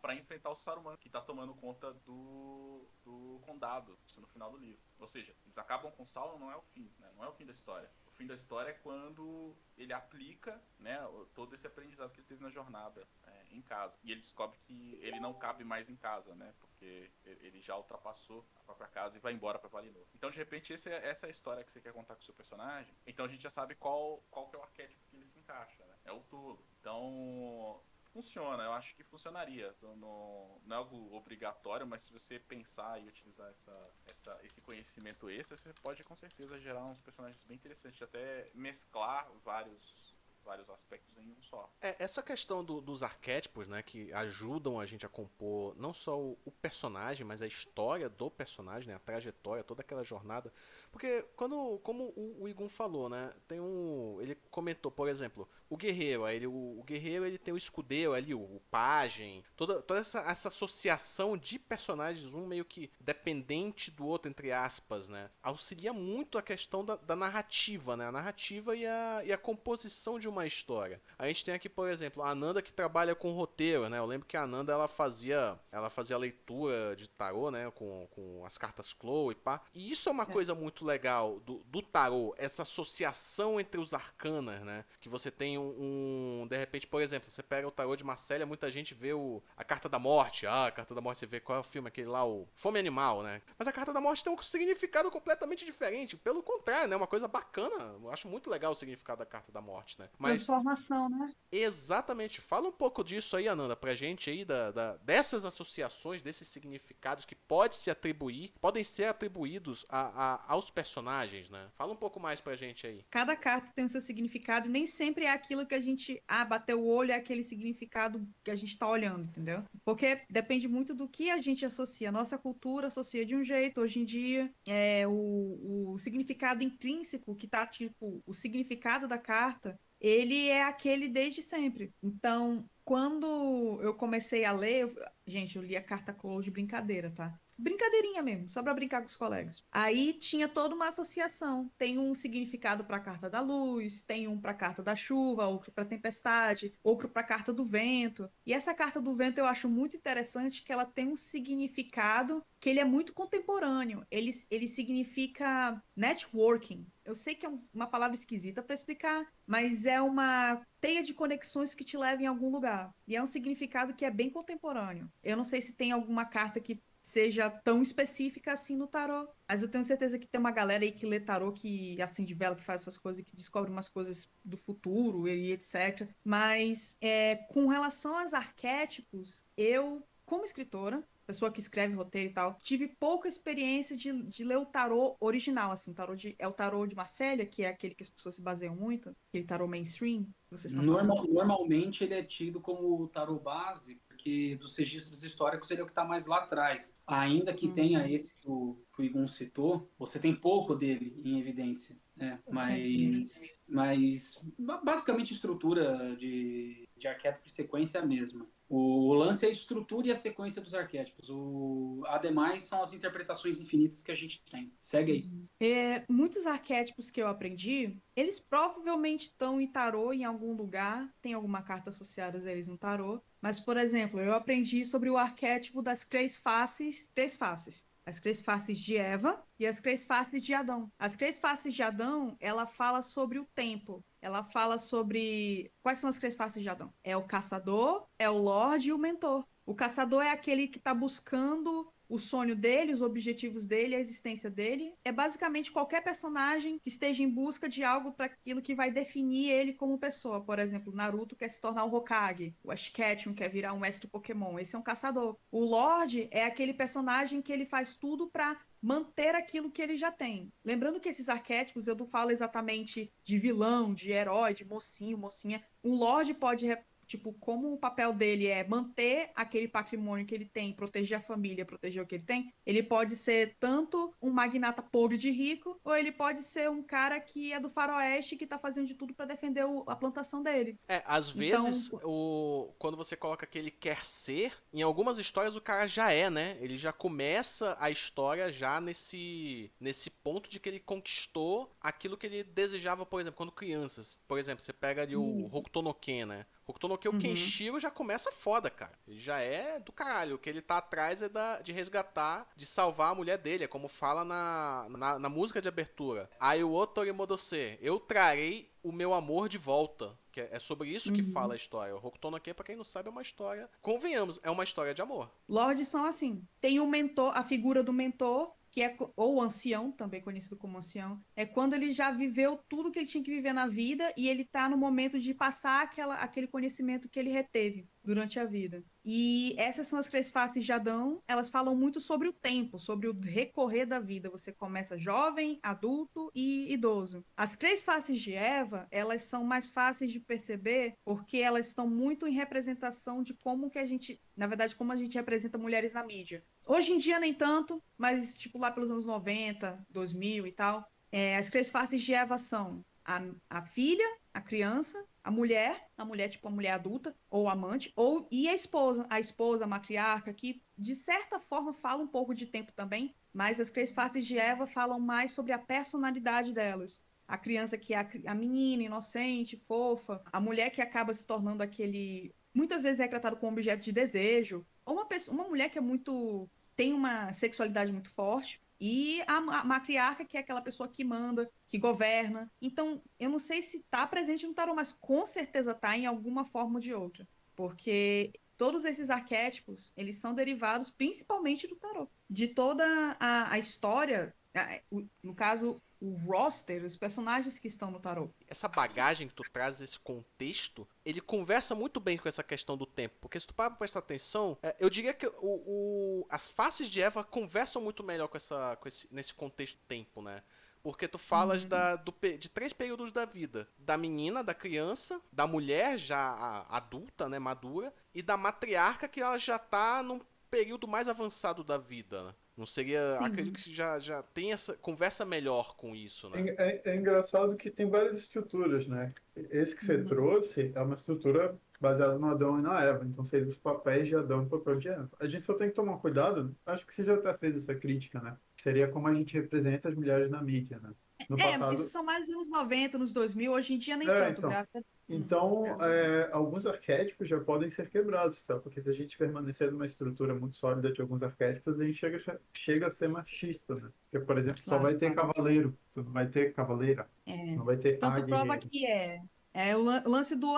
para 0.00 0.14
enfrentar 0.14 0.50
o 0.50 0.54
Saruman, 0.54 0.96
que 0.96 1.08
tá 1.08 1.20
tomando 1.20 1.54
conta 1.54 1.92
do, 1.92 2.86
do 3.04 3.40
condado, 3.42 3.98
isso 4.04 4.20
no 4.20 4.26
final 4.26 4.50
do 4.50 4.58
livro. 4.58 4.80
Ou 5.00 5.06
seja, 5.06 5.34
eles 5.44 5.58
acabam 5.58 5.90
com 5.92 6.04
Sauron, 6.04 6.38
não 6.38 6.50
é 6.50 6.56
o 6.56 6.62
fim, 6.62 6.92
né? 6.98 7.10
não 7.16 7.24
é 7.24 7.28
o 7.28 7.32
fim 7.32 7.46
da 7.46 7.52
história. 7.52 7.90
O 8.06 8.10
fim 8.10 8.26
da 8.26 8.34
história 8.34 8.70
é 8.70 8.74
quando 8.74 9.54
ele 9.76 9.92
aplica 9.92 10.60
né, 10.78 10.98
todo 11.34 11.54
esse 11.54 11.66
aprendizado 11.66 12.12
que 12.12 12.20
ele 12.20 12.26
teve 12.26 12.42
na 12.42 12.50
jornada 12.50 13.06
é, 13.26 13.46
em 13.50 13.62
casa. 13.62 13.98
E 14.02 14.10
ele 14.10 14.20
descobre 14.20 14.58
que 14.60 14.98
ele 15.00 15.20
não 15.20 15.32
cabe 15.32 15.62
mais 15.62 15.88
em 15.88 15.96
casa, 15.96 16.34
né? 16.34 16.52
Porque 16.78 17.10
ele 17.42 17.60
já 17.60 17.76
ultrapassou 17.76 18.46
a 18.54 18.60
própria 18.60 18.86
casa 18.86 19.18
e 19.18 19.20
vai 19.20 19.32
embora 19.32 19.58
para 19.58 19.68
Valinor. 19.68 20.06
Então, 20.14 20.30
de 20.30 20.38
repente, 20.38 20.72
esse, 20.72 20.88
é, 20.88 21.08
essa 21.08 21.26
é 21.26 21.28
a 21.28 21.30
história 21.30 21.64
que 21.64 21.72
você 21.72 21.80
quer 21.80 21.92
contar 21.92 22.14
com 22.14 22.22
o 22.22 22.24
seu 22.24 22.34
personagem. 22.34 22.94
Então 23.04 23.24
a 23.24 23.28
gente 23.28 23.42
já 23.42 23.50
sabe 23.50 23.74
qual, 23.74 24.22
qual 24.30 24.48
que 24.48 24.54
é 24.54 24.58
o 24.58 24.62
arquétipo 24.62 25.04
que 25.10 25.16
ele 25.16 25.26
se 25.26 25.38
encaixa, 25.40 25.84
né? 25.84 25.94
É 26.04 26.12
o 26.12 26.20
tolo. 26.20 26.64
Então, 26.80 27.82
funciona, 28.12 28.62
eu 28.62 28.72
acho 28.72 28.94
que 28.94 29.02
funcionaria. 29.02 29.74
No, 29.82 30.60
não 30.64 30.76
é 30.76 30.78
algo 30.78 31.14
obrigatório, 31.16 31.86
mas 31.86 32.02
se 32.02 32.12
você 32.12 32.38
pensar 32.38 33.00
e 33.02 33.08
utilizar 33.08 33.50
essa, 33.50 33.90
essa, 34.06 34.38
esse 34.44 34.60
conhecimento 34.60 35.28
extra, 35.28 35.56
você 35.56 35.72
pode 35.74 36.04
com 36.04 36.14
certeza 36.14 36.60
gerar 36.60 36.84
uns 36.84 37.00
personagens 37.00 37.42
bem 37.44 37.56
interessantes, 37.56 38.00
até 38.00 38.50
mesclar 38.54 39.28
vários 39.40 40.16
vários 40.48 40.70
aspectos 40.70 41.14
em 41.18 41.30
um 41.30 41.42
só. 41.42 41.70
É, 41.82 41.94
essa 42.02 42.22
questão 42.22 42.64
do- 42.64 42.80
dos 42.80 43.02
arquétipos, 43.02 43.68
né, 43.68 43.82
que 43.82 44.10
ajudam 44.14 44.80
a 44.80 44.86
gente 44.86 45.04
a 45.04 45.08
compor 45.08 45.76
não 45.76 45.92
só 45.92 46.18
o, 46.18 46.38
o 46.42 46.50
personagem, 46.50 47.26
mas 47.26 47.42
a 47.42 47.46
história 47.46 48.08
do 48.08 48.30
personagem, 48.30 48.88
né, 48.88 48.94
a 48.94 48.98
trajetória, 48.98 49.62
toda 49.62 49.82
aquela 49.82 50.02
jornada. 50.02 50.50
Porque 50.90 51.22
quando, 51.36 51.78
como 51.80 52.04
o, 52.16 52.44
o 52.44 52.48
Igun 52.48 52.68
falou, 52.68 53.10
né, 53.10 53.34
tem 53.46 53.60
um, 53.60 54.18
ele 54.22 54.34
comentou, 54.50 54.90
por 54.90 55.06
exemplo, 55.06 55.46
o 55.70 55.76
guerreiro, 55.76 56.24
aí 56.24 56.36
ele, 56.36 56.46
o, 56.46 56.78
o 56.78 56.82
guerreiro 56.84 57.26
ele 57.26 57.38
tem 57.38 57.52
o 57.52 57.56
escudeiro 57.56 58.12
ali, 58.14 58.34
o, 58.34 58.40
o 58.40 58.60
pajem, 58.70 59.44
toda, 59.56 59.82
toda 59.82 60.00
essa, 60.00 60.20
essa 60.20 60.48
associação 60.48 61.36
de 61.36 61.58
personagens, 61.58 62.32
um 62.32 62.46
meio 62.46 62.64
que 62.64 62.90
dependente 63.00 63.90
do 63.90 64.06
outro, 64.06 64.30
entre 64.30 64.50
aspas, 64.50 65.08
né, 65.08 65.30
auxilia 65.42 65.92
muito 65.92 66.38
a 66.38 66.42
questão 66.42 66.84
da, 66.84 66.96
da 66.96 67.14
narrativa, 67.14 67.96
né, 67.96 68.06
a 68.06 68.12
narrativa 68.12 68.74
e 68.74 68.86
a, 68.86 69.22
e 69.24 69.32
a 69.32 69.38
composição 69.38 70.18
de 70.18 70.28
uma 70.28 70.46
história. 70.46 71.00
A 71.18 71.26
gente 71.28 71.44
tem 71.44 71.54
aqui, 71.54 71.68
por 71.68 71.88
exemplo, 71.88 72.22
a 72.22 72.30
Ananda 72.30 72.62
que 72.62 72.72
trabalha 72.72 73.14
com 73.14 73.32
roteiro, 73.32 73.88
né, 73.88 73.98
eu 73.98 74.06
lembro 74.06 74.26
que 74.26 74.36
a 74.36 74.42
Ananda 74.42 74.72
ela 74.72 74.88
fazia, 74.88 75.58
ela 75.70 75.90
fazia 75.90 76.16
leitura 76.16 76.96
de 76.96 77.08
tarô, 77.08 77.50
né, 77.50 77.70
com, 77.72 78.06
com 78.10 78.44
as 78.44 78.56
cartas 78.56 78.94
Chloe 78.98 79.32
e 79.32 79.34
pá, 79.34 79.60
e 79.74 79.90
isso 79.90 80.08
é 80.08 80.12
uma 80.12 80.26
coisa 80.26 80.54
muito 80.54 80.84
legal 80.84 81.40
do, 81.40 81.62
do 81.66 81.82
tarô, 81.82 82.34
essa 82.38 82.62
associação 82.62 83.60
entre 83.60 83.80
os 83.80 83.92
arcanas, 83.92 84.60
né, 84.62 84.84
que 85.00 85.08
você 85.08 85.30
tem 85.30 85.57
um, 85.58 86.42
um- 86.42 86.46
de 86.48 86.56
repente, 86.56 86.86
por 86.86 87.02
exemplo, 87.02 87.30
você 87.30 87.42
pega 87.42 87.66
o 87.66 87.70
tarô 87.70 87.94
de 87.96 88.04
Marcélia, 88.04 88.46
muita 88.46 88.70
gente 88.70 88.94
vê 88.94 89.12
o, 89.12 89.42
a 89.56 89.64
carta 89.64 89.88
da 89.88 89.98
morte, 89.98 90.46
ah, 90.46 90.66
a 90.66 90.70
carta 90.72 90.94
da 90.94 91.00
morte, 91.00 91.18
você 91.18 91.26
vê 91.26 91.40
qual 91.40 91.58
é 91.58 91.60
o 91.60 91.64
filme, 91.64 91.88
aquele 91.88 92.08
lá, 92.08 92.24
o 92.26 92.48
Fome 92.54 92.78
Animal, 92.78 93.22
né, 93.22 93.42
mas 93.58 93.66
a 93.68 93.72
carta 93.72 93.92
da 93.92 94.00
morte 94.00 94.22
tem 94.24 94.32
um 94.32 94.38
significado 94.40 95.10
completamente 95.10 95.64
diferente, 95.64 96.16
pelo 96.16 96.42
contrário, 96.42 96.88
né, 96.88 96.96
uma 96.96 97.06
coisa 97.06 97.26
bacana, 97.28 97.96
eu 98.02 98.10
acho 98.10 98.28
muito 98.28 98.48
legal 98.48 98.72
o 98.72 98.76
significado 98.76 99.18
da 99.18 99.26
carta 99.26 99.50
da 99.52 99.60
morte, 99.60 99.98
né, 99.98 100.08
mas 100.18 100.44
Transformação, 100.44 101.08
né? 101.08 101.34
Exatamente. 101.50 102.40
Fala 102.40 102.68
um 102.68 102.72
pouco 102.72 103.02
disso 103.02 103.36
aí, 103.36 103.48
Ananda, 103.48 103.74
pra 103.76 103.94
gente 103.94 104.30
aí, 104.30 104.44
da, 104.44 104.70
da- 104.70 104.96
dessas 104.98 105.44
associações, 105.44 106.22
desses 106.22 106.48
significados 106.48 107.24
que 107.24 107.34
pode 107.34 107.74
se 107.74 107.90
atribuir, 107.90 108.52
podem 108.60 108.84
ser 108.84 109.04
atribuídos 109.04 109.84
a, 109.88 110.34
a- 110.34 110.44
aos 110.48 110.70
personagens, 110.70 111.48
né? 111.50 111.68
Fala 111.74 111.92
um 111.92 111.96
pouco 111.96 112.20
mais 112.20 112.40
pra 112.40 112.56
gente 112.56 112.86
aí. 112.86 113.04
Cada 113.10 113.36
carta 113.36 113.72
tem 113.72 113.84
o 113.84 113.88
seu 113.88 114.00
significado 114.00 114.66
e 114.68 114.70
nem 114.70 114.86
sempre 114.86 115.24
é 115.24 115.30
aquilo 115.32 115.47
que 115.66 115.74
a 115.74 115.80
gente. 115.80 116.22
Ah, 116.26 116.44
bateu 116.44 116.80
o 116.80 116.86
olho 116.88 117.12
é 117.12 117.14
aquele 117.14 117.42
significado 117.44 118.26
que 118.44 118.50
a 118.50 118.56
gente 118.56 118.76
tá 118.78 118.88
olhando, 118.88 119.28
entendeu? 119.28 119.64
Porque 119.84 120.22
depende 120.30 120.68
muito 120.68 120.94
do 120.94 121.08
que 121.08 121.30
a 121.30 121.40
gente 121.40 121.64
associa. 121.64 122.12
Nossa 122.12 122.38
cultura 122.38 122.88
associa 122.88 123.24
de 123.24 123.34
um 123.36 123.44
jeito. 123.44 123.80
Hoje 123.80 124.00
em 124.00 124.04
dia, 124.04 124.52
é, 124.66 125.06
o, 125.06 125.92
o 125.94 125.98
significado 125.98 126.62
intrínseco, 126.62 127.34
que 127.34 127.46
tá 127.48 127.66
tipo, 127.66 128.22
o 128.26 128.32
significado 128.34 129.06
da 129.08 129.18
carta, 129.18 129.78
ele 130.00 130.48
é 130.48 130.62
aquele 130.64 131.08
desde 131.08 131.42
sempre. 131.42 131.92
Então, 132.02 132.68
quando 132.84 133.80
eu 133.82 133.94
comecei 133.94 134.44
a 134.44 134.52
ler, 134.52 134.82
eu- 134.82 134.94
gente, 135.26 135.56
eu 135.56 135.62
li 135.62 135.76
a 135.76 135.82
carta 135.82 136.12
Close 136.12 136.44
de 136.44 136.50
brincadeira, 136.50 137.10
tá? 137.10 137.38
Brincadeirinha 137.58 138.22
mesmo, 138.22 138.48
só 138.48 138.62
pra 138.62 138.72
brincar 138.72 139.00
com 139.00 139.08
os 139.08 139.16
colegas. 139.16 139.64
Aí 139.72 140.12
tinha 140.12 140.46
toda 140.48 140.74
uma 140.74 140.88
associação. 140.88 141.70
Tem 141.76 141.98
um 141.98 142.14
significado 142.14 142.84
pra 142.84 143.00
carta 143.00 143.28
da 143.28 143.40
luz, 143.40 144.02
tem 144.02 144.28
um 144.28 144.40
pra 144.40 144.54
carta 144.54 144.82
da 144.82 144.94
chuva, 144.94 145.46
outro 145.46 145.72
pra 145.72 145.84
tempestade, 145.84 146.72
outro 146.84 147.08
pra 147.08 147.22
carta 147.24 147.52
do 147.52 147.64
vento. 147.64 148.30
E 148.46 148.52
essa 148.52 148.72
carta 148.72 149.00
do 149.00 149.14
vento 149.14 149.38
eu 149.38 149.46
acho 149.46 149.68
muito 149.68 149.96
interessante 149.96 150.62
que 150.62 150.72
ela 150.72 150.84
tem 150.84 151.08
um 151.08 151.16
significado 151.16 152.44
que 152.60 152.68
ele 152.70 152.80
é 152.80 152.84
muito 152.84 153.12
contemporâneo. 153.12 154.04
Ele, 154.10 154.30
ele 154.50 154.68
significa 154.68 155.82
networking. 155.96 156.86
Eu 157.04 157.14
sei 157.14 157.34
que 157.34 157.46
é 157.46 157.48
um- 157.48 157.62
uma 157.72 157.86
palavra 157.86 158.14
esquisita 158.14 158.62
pra 158.62 158.74
explicar, 158.74 159.26
mas 159.46 159.86
é 159.86 160.00
uma 160.00 160.60
teia 160.80 161.02
de 161.02 161.14
conexões 161.14 161.74
que 161.74 161.84
te 161.84 161.96
leva 161.96 162.22
em 162.22 162.26
algum 162.26 162.50
lugar. 162.50 162.94
E 163.06 163.16
é 163.16 163.22
um 163.22 163.26
significado 163.26 163.94
que 163.94 164.04
é 164.04 164.10
bem 164.10 164.30
contemporâneo. 164.30 165.10
Eu 165.22 165.36
não 165.36 165.44
sei 165.44 165.60
se 165.62 165.72
tem 165.72 165.90
alguma 165.92 166.24
carta 166.24 166.60
que 166.60 166.80
seja 167.08 167.50
tão 167.50 167.80
específica 167.82 168.52
assim 168.52 168.76
no 168.76 168.86
tarô. 168.86 169.28
Mas 169.48 169.62
eu 169.62 169.70
tenho 169.70 169.84
certeza 169.84 170.18
que 170.18 170.28
tem 170.28 170.38
uma 170.38 170.50
galera 170.50 170.84
aí 170.84 170.92
que 170.92 171.06
lê 171.06 171.18
tarô, 171.18 171.52
que 171.52 172.00
acende 172.02 172.34
vela, 172.34 172.54
que 172.54 172.62
faz 172.62 172.82
essas 172.82 172.98
coisas, 172.98 173.24
que 173.24 173.34
descobre 173.34 173.70
umas 173.70 173.88
coisas 173.88 174.28
do 174.44 174.56
futuro 174.56 175.26
e 175.26 175.52
etc. 175.52 176.08
Mas 176.24 176.96
é, 177.00 177.36
com 177.50 177.66
relação 177.66 178.16
aos 178.18 178.32
arquétipos, 178.34 179.42
eu, 179.56 180.02
como 180.24 180.44
escritora, 180.44 181.02
pessoa 181.26 181.52
que 181.52 181.60
escreve 181.60 181.94
roteiro 181.94 182.30
e 182.30 182.32
tal, 182.32 182.56
tive 182.62 182.88
pouca 182.88 183.28
experiência 183.28 183.94
de, 183.94 184.10
de 184.22 184.44
ler 184.44 184.56
o 184.56 184.64
tarô 184.64 185.14
original, 185.20 185.70
assim, 185.70 185.90
o 185.90 185.94
tarô 185.94 186.14
de, 186.14 186.34
é 186.38 186.48
o 186.48 186.52
tarô 186.52 186.86
de 186.86 186.96
Marcélia, 186.96 187.44
que 187.44 187.64
é 187.64 187.68
aquele 187.68 187.94
que 187.94 188.02
as 188.02 188.08
pessoas 188.08 188.36
se 188.36 188.42
baseiam 188.42 188.74
muito, 188.74 189.14
aquele 189.28 189.44
tarô 189.44 189.68
mainstream, 189.68 190.26
vocês. 190.50 190.74
Normal- 190.74 191.26
normalmente 191.28 192.02
ele 192.02 192.14
é 192.14 192.22
tido 192.22 192.60
como 192.62 193.02
o 193.02 193.08
tarô 193.08 193.38
base, 193.38 194.00
porque 194.18 194.56
dos 194.56 194.76
registros 194.76 195.22
históricos 195.22 195.70
ele 195.70 195.80
é 195.80 195.84
o 195.84 195.86
que 195.86 195.92
está 195.92 196.04
mais 196.04 196.26
lá 196.26 196.38
atrás. 196.38 196.96
Ainda 197.06 197.54
que 197.54 197.68
Hum. 197.68 197.72
tenha 197.72 198.10
esse 198.10 198.34
que 198.34 198.48
o, 198.50 198.76
que 198.94 199.02
o 199.02 199.04
Igun 199.04 199.28
citou, 199.28 199.88
você 199.96 200.18
tem 200.18 200.34
pouco 200.34 200.74
dele 200.74 201.14
em 201.24 201.38
evidência. 201.38 201.96
Né? 202.16 202.40
Mas, 202.50 203.56
mas 203.68 204.42
ba- 204.58 204.80
basicamente 204.84 205.32
estrutura 205.32 206.16
de, 206.16 206.88
de 206.96 207.06
arquétipo 207.06 207.46
e 207.46 207.50
sequência 207.50 207.98
é 207.98 208.02
a 208.02 208.06
mesma. 208.06 208.44
O 208.68 209.14
lance 209.14 209.46
é 209.46 209.48
a 209.48 209.52
estrutura 209.52 210.08
e 210.08 210.12
a 210.12 210.16
sequência 210.16 210.60
dos 210.60 210.74
arquétipos. 210.74 211.30
O, 211.30 212.02
ademais, 212.06 212.64
são 212.64 212.82
as 212.82 212.92
interpretações 212.92 213.60
infinitas 213.60 214.02
que 214.02 214.12
a 214.12 214.14
gente 214.14 214.42
tem. 214.50 214.70
Segue 214.80 215.12
aí. 215.12 215.30
É, 215.58 216.04
muitos 216.08 216.46
arquétipos 216.46 217.10
que 217.10 217.20
eu 217.20 217.28
aprendi, 217.28 217.96
eles 218.14 218.38
provavelmente 218.38 219.22
estão 219.22 219.60
em 219.60 219.66
tarô 219.66 220.12
em 220.12 220.24
algum 220.24 220.52
lugar, 220.52 221.10
tem 221.22 221.32
alguma 221.32 221.62
carta 221.62 221.90
associada 221.90 222.38
a 222.38 222.52
eles 222.52 222.68
no 222.68 222.76
tarô. 222.76 223.22
Mas, 223.40 223.58
por 223.58 223.76
exemplo, 223.76 224.20
eu 224.20 224.34
aprendi 224.34 224.84
sobre 224.84 225.08
o 225.08 225.16
arquétipo 225.16 225.80
das 225.80 226.04
três 226.04 226.36
faces, 226.36 227.08
três 227.14 227.36
faces. 227.36 227.86
As 228.08 228.18
três 228.18 228.40
faces 228.40 228.78
de 228.78 228.96
Eva 228.96 229.44
e 229.58 229.66
as 229.66 229.82
três 229.82 230.06
faces 230.06 230.42
de 230.42 230.54
Adão. 230.54 230.90
As 230.98 231.12
três 231.12 231.38
faces 231.38 231.74
de 231.74 231.82
Adão, 231.82 232.34
ela 232.40 232.66
fala 232.66 233.02
sobre 233.02 233.38
o 233.38 233.44
tempo. 233.54 234.02
Ela 234.22 234.42
fala 234.42 234.78
sobre 234.78 235.70
quais 235.82 235.98
são 235.98 236.08
as 236.08 236.16
três 236.16 236.34
faces 236.34 236.62
de 236.62 236.70
Adão. 236.70 236.90
É 237.04 237.14
o 237.18 237.26
caçador, 237.26 238.06
é 238.18 238.30
o 238.30 238.38
lorde 238.38 238.88
e 238.88 238.92
o 238.94 238.98
mentor. 238.98 239.46
O 239.66 239.74
caçador 239.74 240.22
é 240.22 240.30
aquele 240.30 240.68
que 240.68 240.78
está 240.78 240.94
buscando 240.94 241.92
o 242.08 242.18
sonho 242.18 242.56
dele, 242.56 242.92
os 242.92 243.02
objetivos 243.02 243.66
dele, 243.66 243.94
a 243.94 244.00
existência 244.00 244.50
dele. 244.50 244.94
É 245.04 245.12
basicamente 245.12 245.70
qualquer 245.70 246.02
personagem 246.02 246.78
que 246.78 246.88
esteja 246.88 247.22
em 247.22 247.28
busca 247.28 247.68
de 247.68 247.84
algo 247.84 248.12
para 248.12 248.26
aquilo 248.26 248.62
que 248.62 248.74
vai 248.74 248.90
definir 248.90 249.50
ele 249.50 249.72
como 249.72 249.98
pessoa. 249.98 250.40
Por 250.40 250.58
exemplo, 250.58 250.94
Naruto 250.94 251.36
quer 251.36 251.48
se 251.48 251.60
tornar 251.60 251.84
o 251.84 251.94
Hokage, 251.94 252.54
o 252.64 252.70
Ash 252.70 252.88
Ketchum 252.88 253.34
quer 253.34 253.48
virar 253.48 253.72
um 253.72 253.80
mestre 253.80 254.08
Pokémon. 254.08 254.58
Esse 254.58 254.74
é 254.74 254.78
um 254.78 254.82
caçador. 254.82 255.36
O 255.50 255.64
Lorde 255.64 256.28
é 256.30 256.44
aquele 256.44 256.72
personagem 256.72 257.42
que 257.42 257.52
ele 257.52 257.66
faz 257.66 257.94
tudo 257.94 258.28
para 258.28 258.58
manter 258.80 259.34
aquilo 259.34 259.70
que 259.70 259.82
ele 259.82 259.96
já 259.96 260.10
tem. 260.10 260.52
Lembrando 260.64 261.00
que 261.00 261.08
esses 261.08 261.28
arquétipos 261.28 261.88
eu 261.88 261.96
não 261.96 262.06
falo 262.06 262.30
exatamente 262.30 263.12
de 263.24 263.36
vilão, 263.36 263.92
de 263.92 264.12
herói, 264.12 264.54
de 264.54 264.64
mocinho, 264.64 265.18
mocinha. 265.18 265.62
Um 265.82 265.96
Lorde 265.96 266.32
pode 266.32 266.66
Tipo, 267.08 267.32
como 267.32 267.72
o 267.72 267.78
papel 267.78 268.12
dele 268.12 268.46
é 268.48 268.62
manter 268.68 269.30
aquele 269.34 269.66
patrimônio 269.66 270.26
que 270.26 270.34
ele 270.34 270.44
tem, 270.44 270.72
proteger 270.74 271.16
a 271.16 271.20
família, 271.20 271.64
proteger 271.64 272.02
o 272.02 272.06
que 272.06 272.14
ele 272.16 272.24
tem, 272.24 272.52
ele 272.66 272.82
pode 272.82 273.16
ser 273.16 273.56
tanto 273.58 274.14
um 274.20 274.30
magnata 274.30 274.82
podre 274.82 275.16
de 275.16 275.30
rico, 275.30 275.80
ou 275.82 275.96
ele 275.96 276.12
pode 276.12 276.42
ser 276.42 276.68
um 276.70 276.82
cara 276.82 277.18
que 277.18 277.50
é 277.52 277.58
do 277.58 277.70
faroeste 277.70 278.36
que 278.36 278.46
tá 278.46 278.58
fazendo 278.58 278.86
de 278.86 278.94
tudo 278.94 279.14
para 279.14 279.24
defender 279.24 279.64
o- 279.64 279.84
a 279.86 279.96
plantação 279.96 280.42
dele. 280.42 280.78
É, 280.86 281.02
às 281.06 281.30
Então- 281.34 281.64
vezes, 281.64 281.90
o, 282.04 282.74
quando 282.78 282.96
você 282.96 283.16
coloca 283.16 283.46
que 283.46 283.58
ele 283.58 283.70
quer 283.70 284.04
ser, 284.04 284.52
em 284.70 284.82
algumas 284.82 285.18
histórias 285.18 285.56
o 285.56 285.60
cara 285.62 285.86
já 285.86 286.12
é, 286.12 286.28
né? 286.28 286.58
Ele 286.60 286.76
já 286.76 286.92
começa 286.92 287.74
a 287.80 287.90
história 287.90 288.52
já 288.52 288.80
nesse, 288.82 289.70
nesse 289.80 290.10
ponto 290.10 290.50
de 290.50 290.60
que 290.60 290.68
ele 290.68 290.80
conquistou 290.80 291.74
aquilo 291.80 292.18
que 292.18 292.26
ele 292.26 292.44
desejava, 292.44 293.06
por 293.06 293.18
exemplo, 293.18 293.38
quando 293.38 293.50
crianças. 293.52 294.20
Por 294.28 294.38
exemplo, 294.38 294.62
você 294.62 294.74
pega 294.74 295.00
ali 295.02 295.16
o 295.16 295.22
Hum. 295.22 295.48
Hokuto 295.50 295.80
no 295.80 295.94
Ken, 295.94 296.26
né? 296.26 296.44
Hokuto 296.68 296.86
no 296.86 296.98
Ken, 296.98 297.08
o 297.08 297.12
Uhum. 297.14 297.18
Kenshiro 297.18 297.80
já 297.80 297.90
começa 297.90 298.30
foda, 298.30 298.68
cara. 298.70 298.92
Ele 299.08 299.18
já 299.18 299.40
é 299.40 299.80
do 299.80 299.90
caralho. 299.90 300.36
O 300.36 300.38
que 300.38 300.48
ele 300.50 300.60
tá 300.60 300.76
atrás 300.78 301.22
é 301.22 301.28
da, 301.28 301.60
de 301.60 301.72
resgatar, 301.72 302.46
de 302.54 302.66
salvar 302.66 303.12
a 303.12 303.14
mulher 303.14 303.38
dele. 303.38 303.64
É 303.64 303.68
como 303.68 303.88
fala 303.88 304.22
na, 304.24 304.86
na, 304.90 305.18
na 305.18 305.28
música 305.28 305.60
de 305.62 305.68
abertura. 305.68 306.30
Aí 306.38 306.62
o 306.62 306.72
Otori 306.72 307.10
Modose, 307.10 307.78
eu 307.80 307.98
trarei 307.98 308.70
o 308.82 308.92
meu 308.92 309.14
amor 309.14 309.48
de 309.48 309.56
volta. 309.58 310.16
Que 310.30 310.42
é 310.42 310.48
é 310.52 310.58
sobre 310.60 310.90
isso 310.90 311.10
que 311.12 311.22
Uhum. 311.22 311.32
fala 311.32 311.54
a 311.54 311.56
história. 311.56 311.94
O 311.96 311.98
Hokuto 311.98 312.30
no 312.30 312.38
Ken, 312.40 312.52
pra 312.54 312.64
quem 312.64 312.76
não 312.76 312.84
sabe, 312.84 313.08
é 313.08 313.10
uma 313.10 313.22
história. 313.22 313.68
Convenhamos, 313.80 314.38
é 314.42 314.50
uma 314.50 314.62
história 314.62 314.92
de 314.94 315.00
amor. 315.02 315.30
Lordes 315.48 315.88
são 315.88 316.04
assim. 316.04 316.46
Tem 316.60 316.78
o 316.80 316.86
mentor, 316.86 317.32
a 317.36 317.42
figura 317.42 317.82
do 317.82 317.92
mentor, 317.94 318.52
que 318.70 318.82
é 318.82 318.96
ou 319.16 319.40
ancião, 319.42 319.90
também 319.90 320.20
conhecido 320.20 320.56
como 320.56 320.78
ancião, 320.78 321.20
é 321.34 321.46
quando 321.46 321.74
ele 321.74 321.90
já 321.90 322.10
viveu 322.10 322.58
tudo 322.68 322.90
que 322.90 322.98
ele 322.98 323.06
tinha 323.06 323.24
que 323.24 323.30
viver 323.30 323.52
na 323.52 323.66
vida 323.66 324.12
e 324.16 324.28
ele 324.28 324.42
está 324.42 324.68
no 324.68 324.76
momento 324.76 325.18
de 325.18 325.34
passar 325.34 325.82
aquela, 325.82 326.16
aquele 326.16 326.46
conhecimento 326.46 327.08
que 327.08 327.18
ele 327.18 327.30
reteve 327.30 327.88
durante 328.02 328.40
a 328.40 328.44
vida. 328.46 328.82
E 329.04 329.54
essas 329.56 329.86
são 329.86 329.98
as 329.98 330.08
três 330.08 330.30
faces 330.30 330.64
de 330.64 330.72
Adão. 330.72 331.22
Elas 331.28 331.50
falam 331.50 331.74
muito 331.74 332.00
sobre 332.00 332.28
o 332.28 332.32
tempo, 332.32 332.78
sobre 332.78 333.08
o 333.08 333.14
recorrer 333.14 333.86
da 333.86 334.00
vida. 334.00 334.30
Você 334.30 334.52
começa 334.52 334.98
jovem, 334.98 335.58
adulto 335.62 336.30
e 336.34 336.72
idoso. 336.72 337.24
As 337.36 337.56
três 337.56 337.82
faces 337.82 338.20
de 338.20 338.34
Eva, 338.34 338.86
elas 338.90 339.24
são 339.24 339.44
mais 339.44 339.68
fáceis 339.68 340.12
de 340.12 340.20
perceber 340.20 340.94
porque 341.04 341.38
elas 341.38 341.68
estão 341.68 341.88
muito 341.88 342.26
em 342.26 342.32
representação 342.32 343.22
de 343.22 343.34
como 343.34 343.70
que 343.70 343.78
a 343.78 343.86
gente, 343.86 344.20
na 344.36 344.46
verdade, 344.46 344.76
como 344.76 344.92
a 344.92 344.96
gente 344.96 345.16
representa 345.16 345.58
mulheres 345.58 345.92
na 345.92 346.04
mídia. 346.04 346.42
Hoje 346.70 346.92
em 346.92 346.98
dia 346.98 347.18
nem 347.18 347.32
tanto, 347.32 347.82
mas 347.96 348.36
tipo 348.36 348.58
lá 348.58 348.70
pelos 348.70 348.90
anos 348.90 349.06
90, 349.06 349.86
2000 349.88 350.46
e 350.46 350.52
tal, 350.52 350.86
é, 351.10 351.34
as 351.38 351.48
três 351.48 351.70
faces 351.70 352.02
de 352.02 352.12
Eva 352.12 352.36
são 352.36 352.84
a, 353.02 353.22
a 353.48 353.62
filha, 353.64 354.04
a 354.34 354.40
criança, 354.42 355.02
a 355.24 355.30
mulher, 355.30 355.88
a 355.96 356.04
mulher 356.04 356.28
tipo 356.28 356.46
a 356.46 356.50
mulher 356.50 356.72
adulta 356.72 357.16
ou 357.30 357.48
amante, 357.48 357.90
ou 357.96 358.28
e 358.30 358.50
a 358.50 358.54
esposa, 358.54 359.06
a 359.08 359.18
esposa, 359.18 359.64
a 359.64 359.66
matriarca, 359.66 360.30
que 360.34 360.62
de 360.76 360.94
certa 360.94 361.40
forma 361.40 361.72
fala 361.72 362.02
um 362.02 362.06
pouco 362.06 362.34
de 362.34 362.44
tempo 362.44 362.70
também, 362.72 363.14
mas 363.32 363.58
as 363.58 363.70
três 363.70 363.90
faces 363.90 364.26
de 364.26 364.36
Eva 364.36 364.66
falam 364.66 365.00
mais 365.00 365.32
sobre 365.32 365.52
a 365.52 365.58
personalidade 365.58 366.52
delas. 366.52 367.02
A 367.26 367.38
criança 367.38 367.78
que 367.78 367.94
é 367.94 368.00
a, 368.00 368.08
a 368.26 368.34
menina 368.34 368.82
inocente, 368.82 369.56
fofa, 369.56 370.22
a 370.30 370.38
mulher 370.38 370.68
que 370.68 370.82
acaba 370.82 371.14
se 371.14 371.26
tornando 371.26 371.62
aquele 371.62 372.34
muitas 372.52 372.82
vezes 372.82 373.00
é 373.00 373.04
retratado 373.04 373.36
como 373.36 373.52
objeto 373.52 373.82
de 373.82 373.92
desejo, 373.92 374.66
ou 374.84 374.94
uma 374.94 375.06
pessoa, 375.06 375.34
uma 375.34 375.48
mulher 375.48 375.70
que 375.70 375.78
é 375.78 375.80
muito 375.80 376.50
tem 376.78 376.94
uma 376.94 377.32
sexualidade 377.32 377.92
muito 377.92 378.08
forte. 378.08 378.62
E 378.80 379.20
a, 379.26 379.40
ma- 379.40 379.64
matriarca, 379.64 380.24
que 380.24 380.36
é 380.36 380.40
aquela 380.40 380.62
pessoa 380.62 380.88
que 380.88 381.02
manda, 381.02 381.50
que 381.66 381.76
governa. 381.76 382.48
Então, 382.62 383.02
eu 383.18 383.28
não 383.28 383.40
sei 383.40 383.60
se 383.62 383.78
está 383.78 384.06
presente 384.06 384.46
no 384.46 384.54
tarô, 384.54 384.72
mas 384.76 384.92
com 384.92 385.26
certeza 385.26 385.72
está 385.72 385.98
em 385.98 386.06
alguma 386.06 386.44
forma 386.44 386.74
ou 386.74 386.80
de 386.80 386.94
outra. 386.94 387.26
Porque 387.56 388.32
todos 388.56 388.84
esses 388.84 389.10
arquétipos, 389.10 389.92
eles 389.96 390.18
são 390.18 390.32
derivados 390.32 390.88
principalmente 390.88 391.66
do 391.66 391.74
tarô. 391.74 392.08
De 392.30 392.46
toda 392.46 392.84
a, 393.18 393.52
a 393.54 393.58
história, 393.58 394.32
a- 394.54 394.80
no 395.20 395.34
caso, 395.34 395.82
o 396.00 396.14
roster, 396.14 396.84
os 396.84 396.96
personagens 396.96 397.58
que 397.58 397.66
estão 397.68 397.90
no 397.90 397.98
tarô. 397.98 398.30
essa 398.46 398.68
bagagem 398.68 399.26
que 399.28 399.34
tu 399.34 399.42
traz, 399.52 399.80
esse 399.80 399.98
contexto, 399.98 400.86
ele 401.04 401.20
conversa 401.20 401.74
muito 401.74 401.98
bem 401.98 402.16
com 402.16 402.28
essa 402.28 402.42
questão 402.42 402.76
do 402.76 402.86
tempo. 402.86 403.16
Porque 403.20 403.38
se 403.40 403.46
tu 403.46 403.54
parar 403.54 403.70
pra 403.70 403.78
prestar 403.80 403.98
atenção, 403.98 404.56
é, 404.62 404.76
eu 404.78 404.88
diria 404.88 405.12
que 405.12 405.26
o, 405.26 405.32
o- 405.42 406.26
as 406.30 406.48
faces 406.48 406.88
de 406.88 407.02
Eva 407.02 407.24
conversam 407.24 407.82
muito 407.82 408.04
melhor 408.04 408.28
com 408.28 408.36
essa, 408.36 408.76
com 408.76 408.86
esse, 408.88 409.08
nesse 409.10 409.34
contexto 409.34 409.78
tempo, 409.88 410.22
né? 410.22 410.42
Porque 410.82 411.08
tu 411.08 411.18
falas 411.18 411.64
da, 411.66 411.96
do 411.96 412.14
de 412.38 412.48
três 412.48 412.72
períodos 412.72 413.10
da 413.12 413.24
vida: 413.24 413.68
da 413.76 413.96
menina, 413.98 414.44
da 414.44 414.54
criança, 414.54 415.20
da 415.32 415.46
mulher 415.46 415.98
já 415.98 416.64
adulta, 416.68 417.28
né, 417.28 417.38
madura, 417.38 417.92
e 418.14 418.22
da 418.22 418.36
matriarca 418.36 419.08
que 419.08 419.20
ela 419.20 419.36
já 419.38 419.58
tá 419.58 420.02
num 420.02 420.20
período 420.48 420.86
mais 420.86 421.08
avançado 421.08 421.64
da 421.64 421.76
vida, 421.76 422.22
né? 422.22 422.34
Não 422.58 422.66
seria. 422.66 423.08
Sim. 423.10 423.24
Acredito 423.24 423.62
que 423.62 423.72
já, 423.72 424.00
já 424.00 424.20
tem 424.20 424.52
essa. 424.52 424.74
Conversa 424.74 425.24
melhor 425.24 425.76
com 425.76 425.94
isso, 425.94 426.28
né? 426.28 426.54
É, 426.58 426.68
é- 426.68 426.82
é 426.86 426.96
engraçado 426.96 427.56
que 427.56 427.70
tem 427.70 427.88
várias 427.88 428.16
estruturas, 428.16 428.88
né? 428.88 429.14
Esse 429.36 429.76
que 429.76 429.84
você 429.86 429.94
Uhum. 429.94 430.04
trouxe 430.04 430.72
é 430.74 430.80
uma 430.82 430.96
estrutura 430.96 431.56
baseada 431.80 432.18
no 432.18 432.26
Adão 432.26 432.58
e 432.58 432.62
na 432.62 432.82
Eva. 432.82 433.06
Então, 433.06 433.24
seriam 433.24 433.48
os 433.48 433.56
papéis 433.56 434.08
de 434.08 434.16
Adão 434.16 434.42
e 434.42 434.46
o 434.46 434.48
papel 434.48 434.74
de 434.76 434.88
Eva. 434.88 435.08
A 435.20 435.28
gente 435.28 435.46
só 435.46 435.54
tem 435.54 435.68
que 435.68 435.76
tomar 435.76 435.98
cuidado. 435.98 436.52
Acho 436.66 436.84
que 436.84 436.92
você 436.92 437.04
já 437.04 437.14
até 437.14 437.32
fez 437.38 437.54
essa 437.54 437.74
crítica, 437.76 438.20
né? 438.20 438.36
Seria 438.56 438.88
como 438.88 439.06
a 439.06 439.14
gente 439.14 439.34
representa 439.34 439.88
as 439.88 439.94
mulheres 439.94 440.28
na 440.28 440.42
mídia, 440.42 440.80
né? 440.80 440.90
No 441.28 441.36
É, 441.38 441.42
passado, 441.52 441.74
isso 441.74 441.90
são 441.90 442.04
mais 442.04 442.20
nos 442.26 442.30
anos 442.36 442.48
90, 442.48 442.98
nos 442.98 443.12
2000, 443.12 443.52
hoje 443.52 443.74
em 443.74 443.78
dia 443.78 443.96
nem 443.96 444.08
É, 444.08 444.18
tanto, 444.18 444.38
então. 444.38 444.50
graças 444.50 444.70
a 444.74 444.80
Então, 445.10 445.64
Hum, 445.64 445.82
é, 445.82 446.30
alguns 446.32 446.66
arquétipos 446.66 447.28
já 447.28 447.40
podem 447.42 447.70
ser 447.70 447.88
quebrados, 447.90 448.42
tá? 448.42 448.58
Porque 448.60 448.80
se 448.82 448.90
a 448.90 448.92
gente 448.92 449.16
permanecer 449.16 449.72
numa 449.72 449.86
estrutura 449.86 450.34
muito 450.34 450.56
sólida 450.56 450.92
de 450.92 451.00
alguns 451.00 451.22
arquétipos, 451.22 451.80
a 451.80 451.84
gente 451.86 451.96
chega, 451.98 452.40
chega 452.52 452.86
a 452.88 452.90
ser 452.90 453.08
machista, 453.08 453.74
né? 453.74 453.90
Porque, 454.10 454.24
por 454.26 454.36
exemplo, 454.38 454.62
só 454.62 454.78
Claro, 454.78 454.82
vai 454.82 454.96
ter 454.96 455.14
claro. 455.14 455.32
cavaleiro, 455.32 455.78
tu 455.94 456.02
não 456.04 456.12
vai 456.12 456.28
ter 456.28 456.52
cavaleira, 456.54 457.10
É. 457.26 457.56
não 457.56 457.64
vai 457.64 457.78
ter 457.78 457.98
Tanto 457.98 458.20
a 458.20 458.26
prova 458.26 458.58
que 458.58 458.86
é. 458.86 459.18
É 459.52 459.76
o 459.76 459.82
lan- 459.82 460.02
o 460.06 460.10
lance 460.10 460.36
do. 460.36 460.54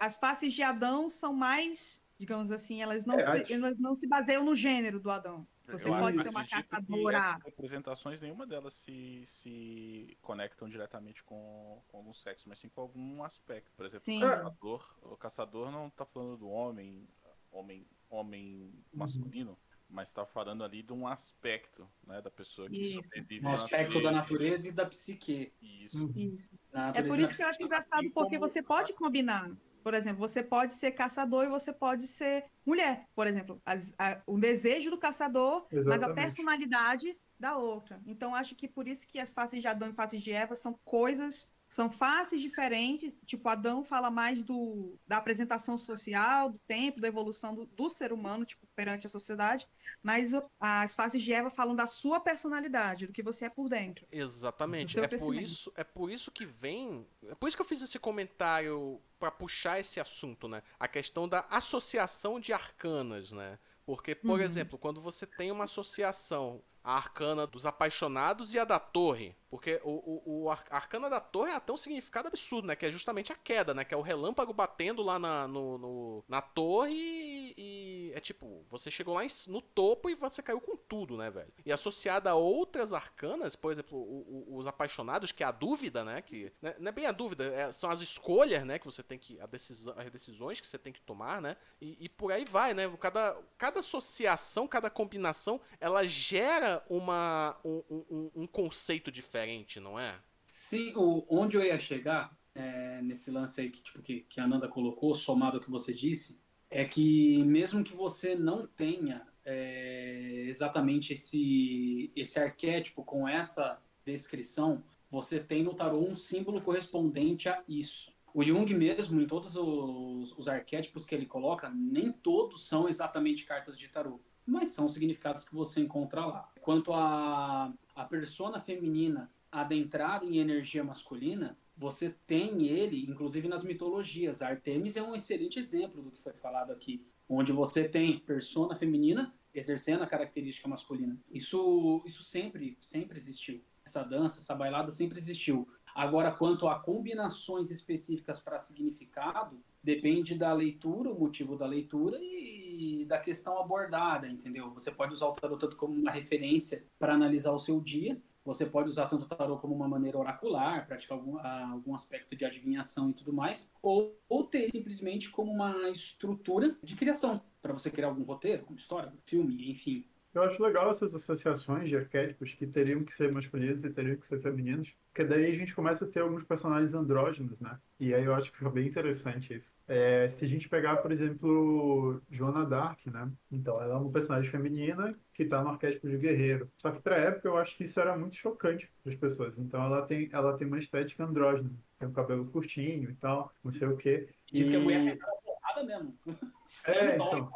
As 0.00 0.16
faces 0.18 0.52
de 0.52 0.62
Adão 0.62 1.08
são 1.08 1.34
mais, 1.34 2.06
digamos 2.18 2.50
assim, 2.50 2.82
elas 2.82 3.04
não, 3.04 3.16
É, 3.16 3.20
se, 3.20 3.26
acho- 3.42 3.52
elas 3.52 3.78
não 3.78 3.94
se 3.94 4.08
baseiam 4.08 4.44
no 4.44 4.56
gênero 4.56 4.98
do 5.00 5.10
Adão. 5.10 5.46
Você 5.66 5.88
Eu 5.88 5.92
pode 5.98 6.22
ser 6.22 6.28
uma 6.28 6.46
caçadora. 6.46 7.38
representações, 7.44 8.20
nenhuma 8.20 8.46
delas 8.46 8.74
se, 8.74 9.22
se 9.24 10.16
conectam 10.20 10.68
diretamente 10.68 11.24
com, 11.24 11.82
com 11.88 11.96
algum 11.96 12.12
sexo, 12.12 12.48
mas 12.48 12.58
sim 12.58 12.68
com 12.68 12.82
algum 12.82 13.22
aspecto. 13.24 13.72
Por 13.76 13.86
exemplo, 13.86 14.04
Sim. 14.04 14.18
o 14.18 14.20
caçador. 14.28 14.94
O 15.02 15.16
caçador 15.16 15.70
não 15.70 15.88
tá 15.88 16.04
falando 16.04 16.36
do 16.36 16.48
homem, 16.48 17.08
homem, 17.50 17.86
homem 18.10 18.44
Uhum. 18.92 18.98
masculino, 18.98 19.58
mas 19.88 20.12
tá 20.12 20.26
falando 20.26 20.62
ali 20.64 20.82
de 20.82 20.92
um 20.92 21.06
aspecto, 21.06 21.88
né, 22.06 22.20
da 22.20 22.30
pessoa 22.30 22.68
que 22.68 22.76
Isso. 22.82 23.02
sobrevive 23.02 23.46
Um 23.46 23.50
aspecto 23.52 24.02
da 24.02 24.10
natureza 24.12 24.68
e 24.68 24.72
da 24.72 24.84
psique. 24.84 25.50
Isso. 25.62 26.04
Uhum. 26.04 26.12
Isso. 26.14 26.50
Da 26.70 26.80
É 26.80 26.86
natureza 26.88 27.08
por 27.08 27.18
isso 27.20 27.36
que 27.36 27.42
eu 27.42 27.46
acho 27.46 27.58
psique. 27.58 27.64
engraçado, 27.64 27.94
assim 28.00 28.10
porque 28.10 28.38
como- 28.38 28.50
você 28.52 28.62
pode 28.62 28.92
combinar. 28.92 29.50
Por 29.84 29.92
exemplo, 29.92 30.18
você 30.26 30.42
pode 30.42 30.72
ser 30.72 30.92
caçador 30.92 31.44
e 31.44 31.48
você 31.50 31.70
pode 31.70 32.08
ser 32.08 32.46
mulher. 32.64 33.06
Por 33.14 33.26
exemplo, 33.26 33.60
as- 33.66 33.94
a- 33.98 34.22
o 34.26 34.38
desejo 34.38 34.90
do 34.90 34.98
caçador, 34.98 35.66
mas 35.70 35.86
a 35.86 35.94
Exatamente. 35.96 36.16
personalidade 36.16 37.18
da 37.38 37.58
outra. 37.58 38.00
Então, 38.06 38.34
acho 38.34 38.54
que 38.56 38.66
por 38.66 38.88
isso 38.88 39.06
que 39.06 39.18
as 39.20 39.32
faces 39.32 39.60
de 39.60 39.68
Adão 39.68 39.90
e 39.90 39.92
faces 39.92 40.22
de 40.22 40.32
Eva 40.32 40.56
são 40.56 40.72
coisas, 40.84 41.53
são 41.74 41.90
faces 41.90 42.40
diferentes. 42.40 43.20
Tipo, 43.26 43.48
Adão 43.48 43.82
fala 43.82 44.08
mais 44.08 44.44
do, 44.44 44.96
da 45.04 45.16
apresentação 45.16 45.76
social, 45.76 46.50
do 46.52 46.58
tempo, 46.68 47.00
da 47.00 47.08
evolução 47.08 47.52
do, 47.52 47.66
do 47.66 47.90
ser 47.90 48.12
humano, 48.12 48.44
tipo, 48.44 48.64
perante 48.76 49.08
a 49.08 49.10
sociedade. 49.10 49.66
Mas 50.00 50.30
as 50.60 50.94
faces 50.94 51.20
de 51.20 51.32
Eva 51.32 51.50
falam 51.50 51.74
da 51.74 51.88
sua 51.88 52.20
personalidade, 52.20 53.08
do 53.08 53.12
que 53.12 53.24
você 53.24 53.46
é 53.46 53.50
por 53.50 53.68
dentro. 53.68 54.06
Exatamente. 54.12 55.00
É 55.00 55.08
por, 55.08 55.34
isso, 55.34 55.72
é 55.74 55.82
por 55.82 56.12
isso 56.12 56.30
que 56.30 56.46
vem. 56.46 57.04
É 57.28 57.34
por 57.34 57.48
isso 57.48 57.56
que 57.56 57.62
eu 57.62 57.66
fiz 57.66 57.82
esse 57.82 57.98
comentário 57.98 59.00
pra 59.18 59.32
puxar 59.32 59.80
esse 59.80 59.98
assunto, 59.98 60.46
né? 60.46 60.62
A 60.78 60.86
questão 60.86 61.28
da 61.28 61.44
associação 61.50 62.38
de 62.38 62.52
arcanas, 62.52 63.32
né? 63.32 63.58
Porque, 63.84 64.14
por 64.14 64.38
Uhum. 64.38 64.46
exemplo, 64.46 64.78
quando 64.78 65.00
você 65.00 65.26
tem 65.26 65.50
uma 65.50 65.64
associação, 65.64 66.62
a 66.84 66.96
arcana 66.96 67.46
dos 67.46 67.64
apaixonados 67.66 68.52
e 68.54 68.58
a 68.58 68.64
da 68.64 68.78
torre. 68.78 69.34
Porque 69.50 69.80
o, 69.84 69.92
o, 70.26 70.42
o 70.44 70.50
a 70.50 70.58
arcana 70.70 71.08
da 71.08 71.20
torre 71.20 71.52
ela 71.52 71.60
tem 71.60 71.72
um 71.72 71.78
significado 71.78 72.26
absurdo, 72.28 72.66
né? 72.66 72.74
Que 72.76 72.86
é 72.86 72.90
justamente 72.90 73.32
a 73.32 73.36
queda, 73.36 73.72
né? 73.72 73.84
Que 73.84 73.94
é 73.94 73.96
o 73.96 74.02
relâmpago 74.02 74.52
batendo 74.52 75.00
lá 75.00 75.16
na, 75.18 75.46
no, 75.46 75.78
no- 75.78 76.24
na 76.28 76.42
torre 76.42 76.92
e, 76.92 77.54
e 77.56 78.12
é 78.14 78.20
tipo, 78.20 78.66
você 78.68 78.90
chegou 78.90 79.14
lá 79.14 79.22
no 79.46 79.62
topo 79.62 80.10
e 80.10 80.14
você 80.14 80.42
caiu 80.42 80.60
com 80.60 80.76
tudo, 80.76 81.16
né, 81.16 81.30
velho? 81.30 81.52
E 81.64 81.72
associada 81.72 82.30
a 82.30 82.34
outras 82.34 82.92
arcanas, 82.92 83.54
por 83.54 83.70
exemplo, 83.72 83.96
o- 83.96 84.46
o- 84.50 84.58
os 84.58 84.66
apaixonados, 84.66 85.30
que 85.32 85.42
é 85.44 85.46
a 85.46 85.52
dúvida, 85.52 86.04
né? 86.04 86.20
Que 86.20 86.52
né, 86.60 86.74
não 86.78 86.88
é 86.88 86.92
bem 86.92 87.06
a 87.06 87.12
dúvida, 87.12 87.44
é- 87.44 87.72
são 87.72 87.90
as 87.90 88.00
escolhas, 88.00 88.64
né? 88.64 88.78
Que 88.78 88.84
você 88.86 89.02
tem 89.04 89.18
que. 89.18 89.40
A 89.40 89.46
decisão, 89.46 89.94
as 89.96 90.10
decisões 90.10 90.60
que 90.60 90.66
você 90.66 90.78
tem 90.78 90.92
que 90.92 91.00
tomar, 91.00 91.40
né? 91.40 91.56
E, 91.80 91.96
e 92.04 92.08
por 92.08 92.32
aí 92.32 92.44
vai, 92.44 92.74
né? 92.74 92.84
Cada, 92.98 93.36
cada 93.56 93.80
associação, 93.80 94.66
cada 94.66 94.90
combinação, 94.90 95.60
ela 95.80 96.04
gera 96.06 96.73
uma, 96.88 97.56
um, 97.64 97.82
um- 97.90 98.30
um 98.36 98.46
conceito 98.46 99.10
diferente, 99.12 99.80
não 99.80 99.98
é? 99.98 100.20
Sim, 100.46 100.92
o, 100.96 101.24
onde 101.28 101.56
eu 101.56 101.62
ia 101.64 101.78
chegar, 101.78 102.36
é, 102.54 103.00
nesse 103.02 103.30
lance 103.30 103.60
aí 103.60 103.70
que, 103.70 103.82
tipo, 103.82 104.02
que, 104.02 104.20
que 104.22 104.40
a 104.40 104.46
Nanda 104.46 104.68
colocou, 104.68 105.14
somado 105.14 105.56
ao 105.56 105.62
que 105.62 105.70
você 105.70 105.92
disse, 105.92 106.38
é 106.70 106.84
que 106.84 107.42
mesmo 107.44 107.82
que 107.82 107.94
você 107.94 108.34
não 108.34 108.66
tenha 108.66 109.26
é, 109.44 110.44
exatamente 110.46 111.12
esse, 111.12 112.12
esse 112.14 112.38
arquétipo 112.38 113.04
com 113.04 113.26
essa 113.28 113.78
descrição, 114.04 114.82
você 115.10 115.40
tem 115.40 115.62
no 115.62 115.74
tarô 115.74 115.98
um 116.00 116.14
símbolo 116.14 116.60
correspondente 116.60 117.48
a 117.48 117.62
isso. 117.68 118.12
O 118.32 118.42
Jung 118.42 118.72
mesmo, 118.74 119.20
em 119.20 119.26
todos 119.26 119.56
os, 119.56 120.32
os 120.36 120.48
arquétipos 120.48 121.04
que 121.04 121.14
ele 121.14 121.26
coloca, 121.26 121.70
nem 121.70 122.10
todos 122.12 122.66
são 122.66 122.88
exatamente 122.88 123.44
cartas 123.44 123.78
de 123.78 123.88
tarô, 123.88 124.20
mas 124.46 124.72
são 124.72 124.86
os 124.86 124.94
significados 124.94 125.44
que 125.44 125.54
você 125.54 125.80
encontra 125.80 126.24
lá. 126.26 126.52
Quanto 126.60 126.92
a, 126.92 127.72
a 127.94 128.04
persona 128.04 128.60
feminina 128.60 129.30
adentrada 129.50 130.24
em 130.24 130.38
energia 130.38 130.82
masculina, 130.82 131.56
você 131.76 132.14
tem 132.26 132.66
ele, 132.66 133.04
inclusive 133.08 133.48
nas 133.48 133.64
mitologias. 133.64 134.42
A 134.42 134.48
Artemis 134.48 134.96
é 134.96 135.02
um 135.02 135.14
excelente 135.14 135.58
exemplo 135.58 136.02
do 136.02 136.10
que 136.10 136.22
foi 136.22 136.32
falado 136.32 136.72
aqui, 136.72 137.06
onde 137.28 137.52
você 137.52 137.88
tem 137.88 138.18
persona 138.18 138.74
feminina 138.74 139.34
exercendo 139.52 140.02
a 140.02 140.06
característica 140.06 140.68
masculina. 140.68 141.16
Isso, 141.30 142.02
isso 142.04 142.24
sempre, 142.24 142.76
sempre 142.80 143.16
existiu. 143.16 143.62
Essa 143.84 144.02
dança, 144.02 144.40
essa 144.40 144.54
bailada 144.54 144.90
sempre 144.90 145.18
existiu. 145.18 145.68
Agora, 145.94 146.32
quanto 146.32 146.66
a 146.66 146.80
combinações 146.80 147.70
específicas 147.70 148.40
para 148.40 148.58
significado, 148.58 149.62
depende 149.84 150.34
da 150.34 150.52
leitura, 150.52 151.10
o 151.10 151.20
motivo 151.20 151.56
da 151.56 151.66
leitura 151.66 152.18
e 152.22 153.04
da 153.06 153.18
questão 153.18 153.58
abordada, 153.58 154.26
entendeu? 154.26 154.72
Você 154.72 154.90
pode 154.90 155.12
usar 155.12 155.26
o 155.26 155.32
tarot 155.32 155.60
tanto 155.60 155.76
como 155.76 155.94
uma 155.94 156.10
referência 156.10 156.84
para 156.98 157.12
analisar 157.12 157.52
o 157.52 157.58
seu 157.58 157.80
dia, 157.80 158.20
você 158.42 158.64
pode 158.64 158.88
usar 158.88 159.06
tanto 159.06 159.24
o 159.24 159.28
tarot 159.28 159.60
como 159.60 159.74
uma 159.74 159.86
maneira 159.86 160.18
oracular, 160.18 160.86
praticar 160.86 161.18
algum, 161.18 161.38
algum 161.38 161.94
aspecto 161.94 162.34
de 162.34 162.44
adivinhação 162.44 163.10
e 163.10 163.14
tudo 163.14 163.32
mais, 163.32 163.70
ou, 163.82 164.18
ou 164.28 164.44
ter 164.44 164.70
simplesmente 164.70 165.30
como 165.30 165.52
uma 165.52 165.88
estrutura 165.90 166.76
de 166.82 166.96
criação, 166.96 167.42
para 167.60 167.72
você 167.72 167.90
criar 167.90 168.08
algum 168.08 168.22
roteiro, 168.22 168.64
uma 168.68 168.76
história, 168.76 169.10
um 169.10 169.20
filme, 169.26 169.70
enfim. 169.70 170.06
Eu 170.34 170.42
acho 170.42 170.60
legal 170.60 170.90
essas 170.90 171.14
associações 171.14 171.88
de 171.88 171.96
arquétipos 171.96 172.52
que 172.54 172.66
teriam 172.66 173.04
que 173.04 173.14
ser 173.14 173.30
masculinos 173.30 173.84
e 173.84 173.90
teriam 173.90 174.16
que 174.16 174.26
ser 174.26 174.40
femininos, 174.40 174.92
porque 175.12 175.22
daí 175.22 175.46
a 175.46 175.54
gente 175.54 175.72
começa 175.72 176.04
a 176.04 176.08
ter 176.08 176.20
alguns 176.20 176.42
personagens 176.42 176.92
andrógenos, 176.92 177.60
né? 177.60 177.78
E 178.00 178.12
aí 178.12 178.24
eu 178.24 178.34
acho 178.34 178.50
que 178.50 178.58
fica 178.58 178.68
bem 178.68 178.88
interessante 178.88 179.54
isso. 179.54 179.76
É, 179.86 180.26
se 180.28 180.44
a 180.44 180.48
gente 180.48 180.68
pegar, 180.68 180.96
por 180.96 181.12
exemplo, 181.12 182.20
Joana 182.28 182.66
Dark, 182.66 183.06
né? 183.06 183.30
Então, 183.50 183.80
ela 183.80 183.94
é 183.94 183.96
uma 183.96 184.10
personagem 184.10 184.50
feminina 184.50 185.16
que 185.32 185.44
está 185.44 185.62
no 185.62 185.70
arquétipo 185.70 186.08
de 186.08 186.18
guerreiro. 186.18 186.68
Só 186.76 186.90
que 186.90 187.00
para 187.00 187.16
época 187.16 187.46
eu 187.46 187.56
acho 187.56 187.76
que 187.76 187.84
isso 187.84 188.00
era 188.00 188.18
muito 188.18 188.34
chocante 188.34 188.90
para 189.04 189.12
as 189.12 189.18
pessoas. 189.18 189.56
Então, 189.56 189.84
ela 189.84 190.02
tem, 190.02 190.28
ela 190.32 190.56
tem 190.56 190.66
uma 190.66 190.78
estética 190.78 191.24
andrógena. 191.24 191.70
Tem 191.96 192.08
o 192.08 192.12
cabelo 192.12 192.46
curtinho 192.46 193.08
e 193.08 193.14
tal, 193.14 193.52
não 193.62 193.70
sei 193.70 193.86
o 193.86 193.96
quê. 193.96 194.28
Diz 194.52 194.66
e... 194.66 194.70
que 194.72 194.76
a 194.76 194.80
mulher 194.80 195.00
sempre 195.00 195.24
porrada 195.44 195.84
mesmo. 195.84 196.18
É, 196.86 197.14
então. 197.14 197.50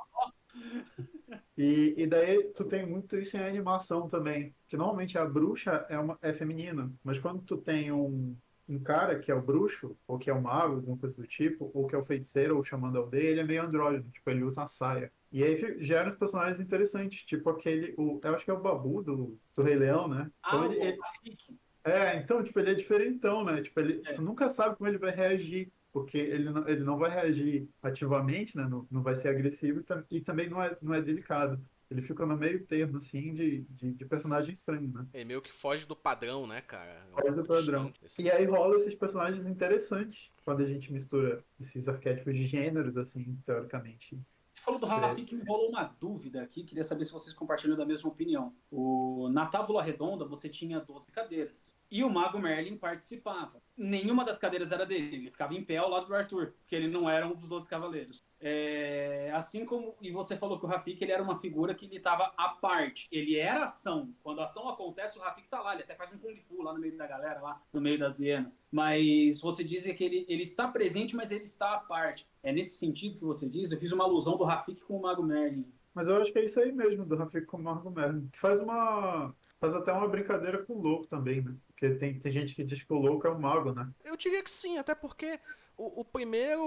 E, 1.58 1.94
e 1.98 2.06
daí 2.06 2.52
tu 2.54 2.64
tem 2.64 2.86
muito 2.86 3.18
isso 3.18 3.36
em 3.36 3.40
animação 3.42 4.06
também, 4.08 4.54
que 4.68 4.76
normalmente 4.76 5.18
a 5.18 5.26
bruxa 5.26 5.84
é, 5.90 5.98
uma, 5.98 6.16
é 6.22 6.32
feminina, 6.32 6.92
mas 7.02 7.18
quando 7.18 7.42
tu 7.42 7.58
tem 7.58 7.90
um, 7.92 8.38
um 8.68 8.78
cara 8.80 9.18
que 9.18 9.30
é 9.32 9.34
o 9.34 9.42
bruxo, 9.42 9.98
ou 10.06 10.18
que 10.18 10.30
é 10.30 10.32
o 10.32 10.40
mago, 10.40 10.76
alguma 10.76 10.96
coisa 10.98 11.16
do 11.16 11.26
tipo, 11.26 11.70
ou 11.74 11.86
que 11.88 11.96
é 11.96 11.98
o 11.98 12.04
feiticeiro, 12.06 12.56
ou 12.56 12.62
chamando 12.64 12.98
aldeia, 12.98 13.30
ele 13.30 13.40
é 13.40 13.44
meio 13.44 13.62
andrógeno, 13.64 14.08
tipo, 14.10 14.30
ele 14.30 14.44
usa 14.44 14.62
a 14.62 14.68
saia. 14.68 15.12
E 15.32 15.42
aí 15.42 15.84
gera 15.84 16.10
uns 16.10 16.16
personagens 16.16 16.60
interessantes, 16.60 17.22
tipo 17.24 17.50
aquele, 17.50 17.92
o, 17.98 18.20
eu 18.22 18.34
acho 18.36 18.44
que 18.44 18.50
é 18.52 18.54
o 18.54 18.60
Babu 18.62 19.02
do, 19.02 19.40
do 19.56 19.62
Rei 19.62 19.74
Leão, 19.74 20.06
né? 20.08 20.30
Ah, 20.42 20.48
Então 20.54 20.60
o 20.68 20.72
ele- 20.72 20.80
ele- 20.80 20.98
Rafik. 21.02 21.58
é, 21.84 22.16
então, 22.18 22.42
tipo, 22.42 22.58
ele 22.60 22.70
é 22.70 22.74
diferentão, 22.74 23.44
né? 23.44 23.62
Tipo, 23.62 23.80
ele, 23.80 24.02
É. 24.06 24.12
tu 24.14 24.22
nunca 24.22 24.48
sabe 24.48 24.76
como 24.76 24.88
ele 24.88 24.98
vai 24.98 25.10
reagir, 25.10 25.72
porque 26.00 26.18
ele 26.18 26.50
não, 26.50 26.68
ele 26.68 26.84
não 26.84 26.98
vai 26.98 27.10
reagir 27.10 27.68
ativamente, 27.82 28.56
né? 28.56 28.66
Não, 28.68 28.86
não 28.90 29.02
vai 29.02 29.14
ser 29.14 29.28
agressivo 29.28 29.80
e, 29.80 29.84
tam- 29.84 30.04
também 30.24 30.48
não 30.48 30.62
é, 30.62 30.76
não 30.82 30.94
é 30.94 31.02
delicado. 31.02 31.62
Ele 31.90 32.02
fica 32.02 32.26
no 32.26 32.36
meio 32.36 32.66
termo, 32.66 32.98
assim, 32.98 33.32
de, 33.32 33.62
de, 33.62 33.94
de 33.94 34.04
personagem 34.04 34.52
estranho, 34.52 34.92
né? 34.92 35.06
Ele 35.14 35.24
meio 35.24 35.40
que 35.40 35.50
foge 35.50 35.86
do 35.86 35.96
padrão, 35.96 36.46
né, 36.46 36.60
cara? 36.60 37.06
É 37.16 37.22
Foge 37.22 37.34
do 37.34 37.44
padrão. 37.46 37.92
desse- 38.00 38.22
E 38.22 38.30
aí 38.30 38.44
rola 38.44 38.76
esses 38.76 38.94
personagens 38.94 39.46
interessantes 39.46 40.30
quando 40.44 40.62
a 40.62 40.66
gente 40.66 40.92
mistura 40.92 41.42
esses 41.58 41.88
arquétipos 41.88 42.34
de 42.34 42.46
gêneros, 42.46 42.96
assim, 42.98 43.36
teoricamente. 43.46 44.20
Você 44.58 44.64
falou 44.64 44.80
do 44.80 44.86
Rafik, 44.86 45.36
me 45.36 45.44
rolou 45.44 45.68
uma 45.68 45.84
dúvida 45.84 46.42
aqui, 46.42 46.64
queria 46.64 46.82
saber 46.82 47.04
se 47.04 47.12
vocês 47.12 47.32
compartilham 47.32 47.76
da 47.76 47.86
mesma 47.86 48.10
opinião. 48.10 48.52
O, 48.72 49.28
na 49.30 49.46
Távola 49.46 49.80
Redonda 49.80 50.24
você 50.24 50.48
tinha 50.48 50.80
12 50.80 51.06
cadeiras. 51.12 51.72
E 51.88 52.02
o 52.02 52.10
Mago 52.10 52.40
Merlin 52.40 52.76
participava. 52.76 53.62
Nenhuma 53.76 54.24
das 54.24 54.36
cadeiras 54.36 54.72
era 54.72 54.84
dele, 54.84 55.14
ele 55.14 55.30
ficava 55.30 55.54
em 55.54 55.64
pé 55.64 55.76
ao 55.76 55.88
lado 55.88 56.06
do 56.06 56.14
Arthur, 56.14 56.54
porque 56.58 56.74
ele 56.74 56.88
não 56.88 57.08
era 57.08 57.24
um 57.26 57.34
dos 57.34 57.46
12 57.46 57.68
cavaleiros. 57.68 58.24
É, 58.40 59.32
assim 59.34 59.64
como. 59.64 59.94
E 60.00 60.10
você 60.10 60.36
falou 60.36 60.58
que 60.58 60.64
o 60.64 60.68
Rafik 60.68 61.02
ele 61.02 61.12
era 61.12 61.22
uma 61.22 61.36
figura 61.36 61.74
que 61.74 61.86
ele 61.86 61.96
estava 61.96 62.32
à 62.36 62.50
parte. 62.50 63.08
Ele 63.10 63.36
era 63.36 63.64
ação. 63.64 64.14
Quando 64.22 64.40
a 64.40 64.44
ação 64.44 64.68
acontece, 64.68 65.18
o 65.18 65.20
Rafik 65.20 65.48
tá 65.48 65.60
lá. 65.60 65.74
Ele 65.74 65.82
até 65.82 65.94
faz 65.94 66.12
um 66.12 66.18
Kung 66.18 66.36
Fu 66.36 66.62
lá 66.62 66.72
no 66.72 66.80
meio 66.80 66.96
da 66.96 67.06
galera, 67.06 67.40
lá 67.40 67.60
no 67.72 67.80
meio 67.80 67.98
das 67.98 68.20
hienas. 68.20 68.62
Mas 68.70 69.40
você 69.40 69.64
diz 69.64 69.84
que 69.84 70.04
ele, 70.04 70.24
ele 70.28 70.42
está 70.42 70.68
presente, 70.68 71.16
mas 71.16 71.30
ele 71.30 71.42
está 71.42 71.74
à 71.74 71.78
parte. 71.78 72.28
É 72.42 72.52
nesse 72.52 72.76
sentido 72.76 73.18
que 73.18 73.24
você 73.24 73.48
diz? 73.48 73.72
Eu 73.72 73.78
fiz 73.78 73.92
uma 73.92 74.04
alusão 74.04 74.36
do 74.36 74.44
Rafik 74.44 74.82
com 74.82 74.96
o 74.96 75.02
Mago 75.02 75.22
Merlin. 75.22 75.66
Mas 75.98 76.06
eu 76.06 76.16
acho 76.16 76.32
que 76.32 76.38
é 76.38 76.44
isso 76.44 76.60
aí 76.60 76.70
mesmo, 76.70 77.04
do 77.04 77.16
Rafik 77.16 77.44
com 77.46 77.56
o 77.56 77.62
Margo 77.62 77.90
Merlin. 77.90 78.28
Que 78.28 78.38
faz 78.38 78.60
uma. 78.60 79.34
Faz 79.58 79.74
até 79.74 79.92
uma 79.92 80.06
brincadeira 80.06 80.62
com 80.64 80.74
o 80.74 80.80
louco 80.80 81.08
também, 81.08 81.42
né? 81.42 81.52
Porque 81.66 81.90
tem, 81.96 82.16
tem 82.20 82.30
gente 82.30 82.54
que 82.54 82.62
diz 82.62 82.80
que 82.80 82.92
o 82.92 82.98
louco 82.98 83.26
é 83.26 83.30
o 83.30 83.40
mago, 83.40 83.72
né? 83.72 83.88
Eu 84.04 84.16
diria 84.16 84.40
que 84.40 84.50
sim, 84.50 84.78
até 84.78 84.94
porque 84.94 85.40
o, 85.78 86.04
primeiro 86.04 86.62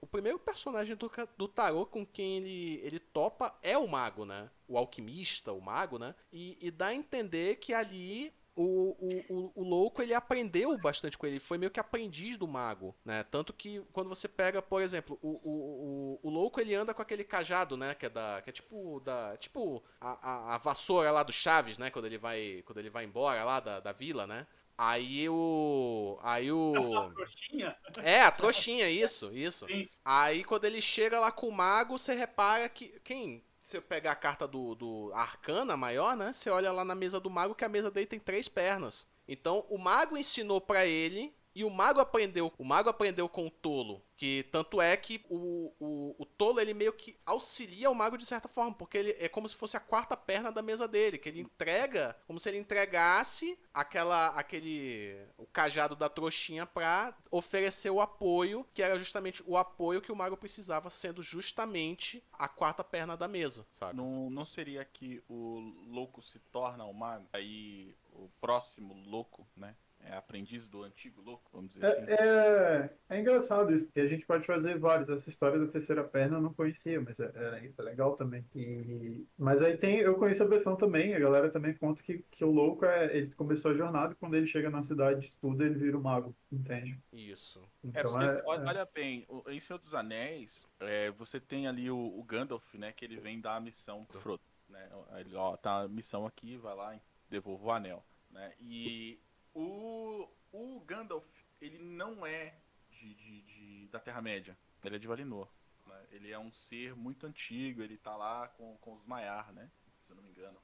o 0.00 0.06
primeiro 0.06 0.38
personagem 0.38 0.96
do, 0.96 1.10
do 1.36 1.46
tarô 1.46 1.84
com 1.84 2.04
quem 2.04 2.38
ele, 2.38 2.80
ele 2.82 2.98
topa 2.98 3.54
é 3.62 3.76
o 3.76 3.86
mago, 3.86 4.24
né? 4.24 4.50
O 4.66 4.78
alquimista, 4.78 5.52
o 5.52 5.60
mago, 5.60 5.98
né? 5.98 6.14
E, 6.32 6.56
e 6.60 6.70
dá 6.70 6.86
a 6.86 6.94
entender 6.94 7.56
que 7.56 7.74
ali 7.74 8.32
o, 8.54 8.96
o, 8.98 9.34
o, 9.34 9.52
o 9.56 9.64
louco 9.64 10.02
ele 10.02 10.12
aprendeu 10.12 10.76
bastante 10.78 11.16
com 11.16 11.26
ele, 11.26 11.38
foi 11.40 11.56
meio 11.56 11.70
que 11.70 11.80
aprendiz 11.80 12.36
do 12.36 12.46
mago, 12.46 12.94
né? 13.04 13.24
Tanto 13.24 13.52
que 13.52 13.80
quando 13.92 14.08
você 14.08 14.28
pega, 14.28 14.60
por 14.60 14.82
exemplo, 14.82 15.18
o, 15.22 15.28
o, 15.28 16.20
o, 16.22 16.28
o 16.28 16.30
louco 16.30 16.60
ele 16.60 16.74
anda 16.74 16.92
com 16.92 17.00
aquele 17.02 17.24
cajado, 17.24 17.76
né? 17.76 17.94
Que 17.94 18.06
é 18.06 18.10
da. 18.10 18.42
Que 18.42 18.50
é 18.50 18.52
tipo 18.52 19.00
da. 19.00 19.36
Tipo 19.38 19.82
a, 20.00 20.30
a, 20.30 20.54
a 20.54 20.58
vassoura 20.58 21.10
lá 21.10 21.22
do 21.22 21.32
Chaves, 21.32 21.78
né? 21.78 21.90
Quando 21.90 22.06
ele 22.06 22.18
vai. 22.18 22.62
Quando 22.66 22.78
ele 22.78 22.90
vai 22.90 23.04
embora 23.04 23.42
lá 23.44 23.60
da, 23.60 23.80
da 23.80 23.92
vila, 23.92 24.26
né? 24.26 24.46
Aí 24.76 25.28
o. 25.28 26.18
Aí 26.22 26.50
o. 26.50 26.72
Trouxinha? 27.14 27.76
É, 27.98 28.22
a 28.22 28.30
trouxinha, 28.30 28.88
isso, 28.88 29.32
isso. 29.32 29.66
Sim. 29.66 29.88
Aí 30.04 30.42
quando 30.44 30.64
ele 30.64 30.80
chega 30.80 31.20
lá 31.20 31.30
com 31.30 31.48
o 31.48 31.52
mago, 31.52 31.98
você 31.98 32.14
repara 32.14 32.68
que. 32.68 33.00
Quem. 33.04 33.44
Se 33.60 33.76
eu 33.76 33.82
pegar 33.82 34.12
a 34.12 34.16
carta 34.16 34.48
do, 34.48 34.74
do 34.74 35.12
Arcana 35.14 35.76
maior, 35.76 36.16
né? 36.16 36.32
Você 36.32 36.50
olha 36.50 36.72
lá 36.72 36.84
na 36.84 36.96
mesa 36.96 37.20
do 37.20 37.30
mago 37.30 37.54
que 37.54 37.64
a 37.64 37.68
mesa 37.68 37.90
dele 37.92 38.06
tem 38.06 38.18
três 38.18 38.48
pernas. 38.48 39.06
Então 39.28 39.64
o 39.68 39.78
mago 39.78 40.16
ensinou 40.16 40.60
pra 40.60 40.84
ele. 40.84 41.32
E 41.54 41.64
o 41.64 41.70
mago 41.70 42.00
aprendeu, 42.00 42.52
o 42.58 42.64
mago 42.64 42.88
aprendeu 42.88 43.28
com 43.28 43.46
o 43.46 43.50
tolo, 43.50 44.02
que 44.16 44.44
tanto 44.50 44.80
é 44.80 44.96
que 44.96 45.24
o, 45.28 45.72
o, 45.78 46.14
o 46.18 46.24
tolo 46.24 46.60
ele 46.60 46.72
meio 46.72 46.92
que 46.92 47.16
auxilia 47.26 47.90
o 47.90 47.94
mago 47.94 48.16
de 48.16 48.24
certa 48.24 48.48
forma, 48.48 48.72
porque 48.72 48.96
ele 48.96 49.16
é 49.18 49.28
como 49.28 49.48
se 49.48 49.54
fosse 49.54 49.76
a 49.76 49.80
quarta 49.80 50.16
perna 50.16 50.50
da 50.50 50.62
mesa 50.62 50.88
dele, 50.88 51.18
que 51.18 51.28
ele 51.28 51.40
entrega, 51.40 52.16
como 52.26 52.38
se 52.38 52.48
ele 52.48 52.58
entregasse 52.58 53.58
aquela 53.74 54.28
aquele 54.28 55.26
o 55.36 55.46
cajado 55.46 55.94
da 55.94 56.08
trouxinha 56.08 56.64
pra 56.64 57.14
oferecer 57.30 57.90
o 57.90 58.00
apoio, 58.00 58.66
que 58.72 58.82
era 58.82 58.98
justamente 58.98 59.42
o 59.46 59.56
apoio 59.56 60.00
que 60.00 60.12
o 60.12 60.16
mago 60.16 60.36
precisava, 60.36 60.88
sendo 60.88 61.22
justamente 61.22 62.22
a 62.32 62.48
quarta 62.48 62.82
perna 62.82 63.16
da 63.16 63.28
mesa, 63.28 63.66
sabe? 63.70 63.96
Não, 63.96 64.30
não 64.30 64.44
seria 64.44 64.84
que 64.84 65.22
o 65.28 65.58
louco 65.86 66.22
se 66.22 66.38
torna 66.38 66.84
o 66.84 66.94
mago? 66.94 67.28
Aí 67.32 67.94
o 68.12 68.30
próximo 68.40 68.94
louco, 69.06 69.46
né? 69.56 69.76
É 70.04 70.14
aprendiz 70.16 70.68
do 70.68 70.82
antigo 70.82 71.20
louco, 71.22 71.48
vamos 71.52 71.74
dizer 71.74 71.86
assim. 71.86 72.12
É, 72.12 72.86
é, 73.08 73.16
é 73.16 73.20
engraçado 73.20 73.72
isso, 73.72 73.84
porque 73.84 74.00
a 74.00 74.06
gente 74.08 74.26
pode 74.26 74.44
fazer 74.46 74.78
vários. 74.78 75.08
Essa 75.08 75.30
história 75.30 75.58
da 75.58 75.66
terceira 75.68 76.02
perna 76.04 76.36
eu 76.38 76.42
não 76.42 76.52
conhecia, 76.52 77.00
mas 77.00 77.18
é, 77.20 77.26
é- 77.26 77.72
é 77.76 77.82
legal 77.82 78.16
também. 78.16 78.44
E, 78.54 79.26
mas 79.38 79.62
aí 79.62 79.76
tem, 79.76 79.98
eu 80.00 80.16
conheço 80.16 80.42
a 80.42 80.46
versão 80.46 80.76
também, 80.76 81.14
a 81.14 81.18
galera 81.18 81.50
também 81.50 81.74
conta 81.74 82.02
que, 82.02 82.18
que 82.30 82.44
o 82.44 82.50
louco 82.50 82.84
é, 82.84 83.16
ele 83.16 83.30
começou 83.34 83.70
a 83.70 83.74
jornada 83.74 84.12
e 84.12 84.16
quando 84.16 84.34
ele 84.34 84.46
chega 84.46 84.68
na 84.70 84.82
cidade, 84.82 85.26
estuda, 85.26 85.64
ele 85.64 85.78
vira 85.78 85.96
o 85.96 86.02
mago, 86.02 86.34
entende? 86.50 86.98
Isso. 87.12 87.60
É, 87.84 87.88
Então 87.88 88.20
é, 88.20 88.24
olha, 88.24 88.38
é- 88.38 88.68
olha 88.68 88.88
bem, 88.92 89.24
o- 89.28 89.48
em 89.48 89.60
Senhor 89.60 89.78
dos 89.78 89.94
Anéis, 89.94 90.66
é, 90.80 91.10
você 91.12 91.40
tem 91.40 91.66
ali 91.66 91.90
o, 91.90 91.96
o 92.18 92.22
Gandalf, 92.24 92.74
né? 92.74 92.92
Que 92.92 93.04
ele 93.04 93.16
vem 93.18 93.40
dar 93.40 93.56
a 93.56 93.60
missão 93.60 94.04
pro 94.04 94.20
Frodo, 94.20 94.42
né? 94.68 94.88
Ele, 95.18 95.34
ó, 95.36 95.56
tá 95.56 95.82
a 95.82 95.88
missão 95.88 96.26
aqui, 96.26 96.56
vai 96.56 96.74
lá 96.74 96.94
e 96.96 97.00
devolva 97.30 97.64
o 97.66 97.70
anel, 97.72 98.04
né? 98.30 98.52
E 98.58 99.18
o, 99.54 100.28
o 100.52 100.80
Gandalf, 100.80 101.26
ele 101.60 101.78
não 101.78 102.24
é 102.26 102.54
de, 102.90 103.14
de- 103.14 103.42
de- 103.42 103.88
da 103.88 104.00
Terra-média, 104.00 104.56
ele 104.84 104.96
é 104.96 104.98
de 104.98 105.06
Valinor. 105.06 105.48
né? 105.86 106.06
Ele 106.10 106.30
é 106.30 106.38
um 106.38 106.52
ser 106.52 106.94
muito 106.94 107.26
antigo, 107.26 107.82
ele 107.82 107.96
tá 107.98 108.16
lá 108.16 108.48
com, 108.48 108.76
com 108.78 108.92
os 108.92 109.04
Maiar, 109.04 109.52
né? 109.52 109.70
Se 110.00 110.12
eu 110.12 110.16
não 110.16 110.22
me 110.22 110.30
engano. 110.30 110.60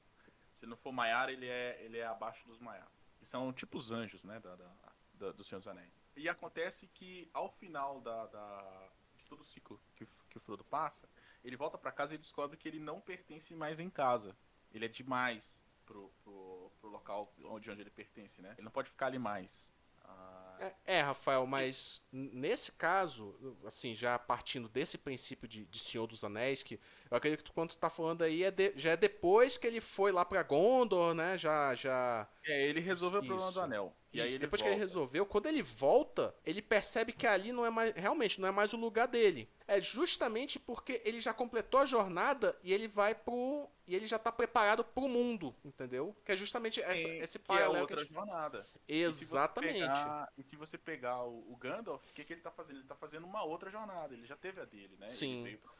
Se 0.53 0.65
não 0.65 0.75
for 0.77 0.91
Maiar, 0.91 1.29
ele 1.29 1.47
é, 1.47 1.81
ele 1.83 1.97
é 1.97 2.05
abaixo 2.05 2.45
dos 2.47 2.59
Maiar. 2.59 2.91
Que 3.17 3.25
são 3.25 3.51
tipo 3.53 3.77
os 3.77 3.91
anjos, 3.91 4.23
né? 4.23 4.39
Da, 4.39 4.55
da- 4.55 4.75
da- 5.13 5.31
do 5.31 5.43
Senhor 5.43 5.59
dos 5.59 5.67
Anéis. 5.67 6.01
E 6.15 6.27
acontece 6.29 6.87
que 6.87 7.29
ao 7.33 7.49
final 7.51 7.99
da, 8.01 8.25
da- 8.27 8.89
de 9.15 9.25
todo 9.25 9.41
o 9.41 9.43
ciclo 9.45 9.81
que, 9.95 10.03
o- 10.03 10.07
que 10.29 10.37
o 10.37 10.41
Frodo 10.41 10.63
passa, 10.65 11.09
ele 11.43 11.55
volta 11.57 11.77
pra 11.77 11.91
casa 11.91 12.15
e 12.15 12.17
descobre 12.17 12.57
que 12.57 12.67
ele 12.67 12.79
não 12.79 12.99
pertence 13.01 13.53
mais 13.55 13.79
em 13.79 13.89
casa. 13.89 14.35
Ele 14.71 14.85
é 14.85 14.87
demais 14.89 15.63
pro, 15.85 16.09
pro, 16.23 16.68
pro 16.79 16.89
local 16.89 17.33
onde, 17.45 17.69
onde 17.71 17.81
ele 17.81 17.89
pertence, 17.89 18.41
né? 18.41 18.53
Ele 18.57 18.65
não 18.65 18.71
pode 18.71 18.89
ficar 18.89 19.07
ali 19.07 19.19
mais. 19.19 19.71
Ah, 20.03 20.59
É, 20.61 20.73
é, 20.97 21.01
Rafael, 21.01 21.45
mas 21.47 22.01
nesse 22.11 22.73
caso, 22.73 23.33
assim, 23.65 23.95
já 23.95 24.19
partindo 24.19 24.67
desse 24.67 24.97
princípio 24.97 25.47
de, 25.47 25.65
de 25.65 25.79
Senhor 25.79 26.05
dos 26.05 26.23
Anéis, 26.23 26.61
que 26.61 26.77
eu 27.09 27.15
acredito 27.17 27.45
que 27.45 27.51
quando 27.53 27.69
tu 27.71 27.77
tá 27.77 27.89
falando 27.89 28.23
aí 28.23 28.43
é 28.43 28.51
de- 28.51 28.73
já 28.75 28.91
é 28.91 28.97
depois 28.97 29.57
que 29.57 29.65
ele 29.65 29.79
foi 29.79 30.11
lá 30.11 30.25
pra 30.25 30.43
Gondor, 30.43 31.13
né? 31.13 31.37
Já, 31.37 31.73
já. 31.75 32.27
É, 32.45 32.67
ele 32.67 32.79
resolveu 32.81 33.21
o 33.21 33.23
problema 33.23 33.49
Isso. 33.49 33.53
do 33.53 33.61
anel. 33.61 33.95
E 34.11 34.19
aí 34.19 34.25
Isso, 34.27 34.35
ele 34.37 34.41
depois 34.45 34.59
que 34.61 34.67
ele 34.67 34.75
volta. 34.75 34.87
resolveu, 34.87 35.25
quando 35.25 35.45
ele 35.45 35.61
volta, 35.61 36.35
ele 36.43 36.61
percebe 36.63 37.13
que 37.13 37.27
ali 37.27 37.51
não 37.51 37.63
é 37.65 37.69
mais. 37.69 37.93
Realmente, 37.95 38.41
não 38.41 38.47
é 38.47 38.51
mais 38.51 38.73
o 38.73 38.77
lugar 38.77 39.07
dele. 39.07 39.47
É 39.67 39.79
justamente 39.79 40.57
porque 40.57 40.99
ele 41.05 41.21
já 41.21 41.31
completou 41.31 41.79
a 41.81 41.85
jornada 41.85 42.57
e 42.63 42.73
ele 42.73 42.87
vai 42.87 43.13
pro. 43.13 43.69
E 43.87 43.95
ele 43.95 44.07
já 44.07 44.17
tá 44.19 44.31
preparado 44.31 44.83
pro 44.83 45.07
mundo, 45.07 45.55
entendeu? 45.65 46.15
Que 46.25 46.31
é 46.31 46.37
justamente 46.37 46.81
essa, 46.81 47.07
Tem- 47.07 47.19
esse 47.19 47.37
que 47.39 47.43
é 47.45 47.47
paralelo. 47.55 47.73
que 47.87 47.93
outra 47.93 48.01
a 48.01 48.03
gente- 48.03 48.13
jornada. 48.13 48.65
E 48.87 49.03
se 49.11 49.11
você 49.11 49.23
Exatamente. 49.25 49.73
pegar- 49.79 50.33
E 50.37 50.43
se 50.43 50.55
você 50.55 50.77
pegar 50.77 51.23
o, 51.23 51.51
o 51.51 51.55
Gandalf, 51.55 52.03
o 52.03 52.13
que, 52.13 52.23
que 52.23 52.33
ele 52.33 52.41
tá 52.41 52.51
fazendo? 52.51 52.77
Ele 52.79 52.87
tá 52.87 52.95
fazendo 52.95 53.25
uma 53.27 53.43
outra 53.43 53.69
jornada. 53.69 54.13
Ele 54.13 54.25
já 54.25 54.35
teve 54.35 54.59
a 54.61 54.65
dele, 54.65 54.95
né? 54.99 55.07
Sim. 55.09 55.35
Ele 55.41 55.43
veio 55.43 55.57
pra 55.59 55.71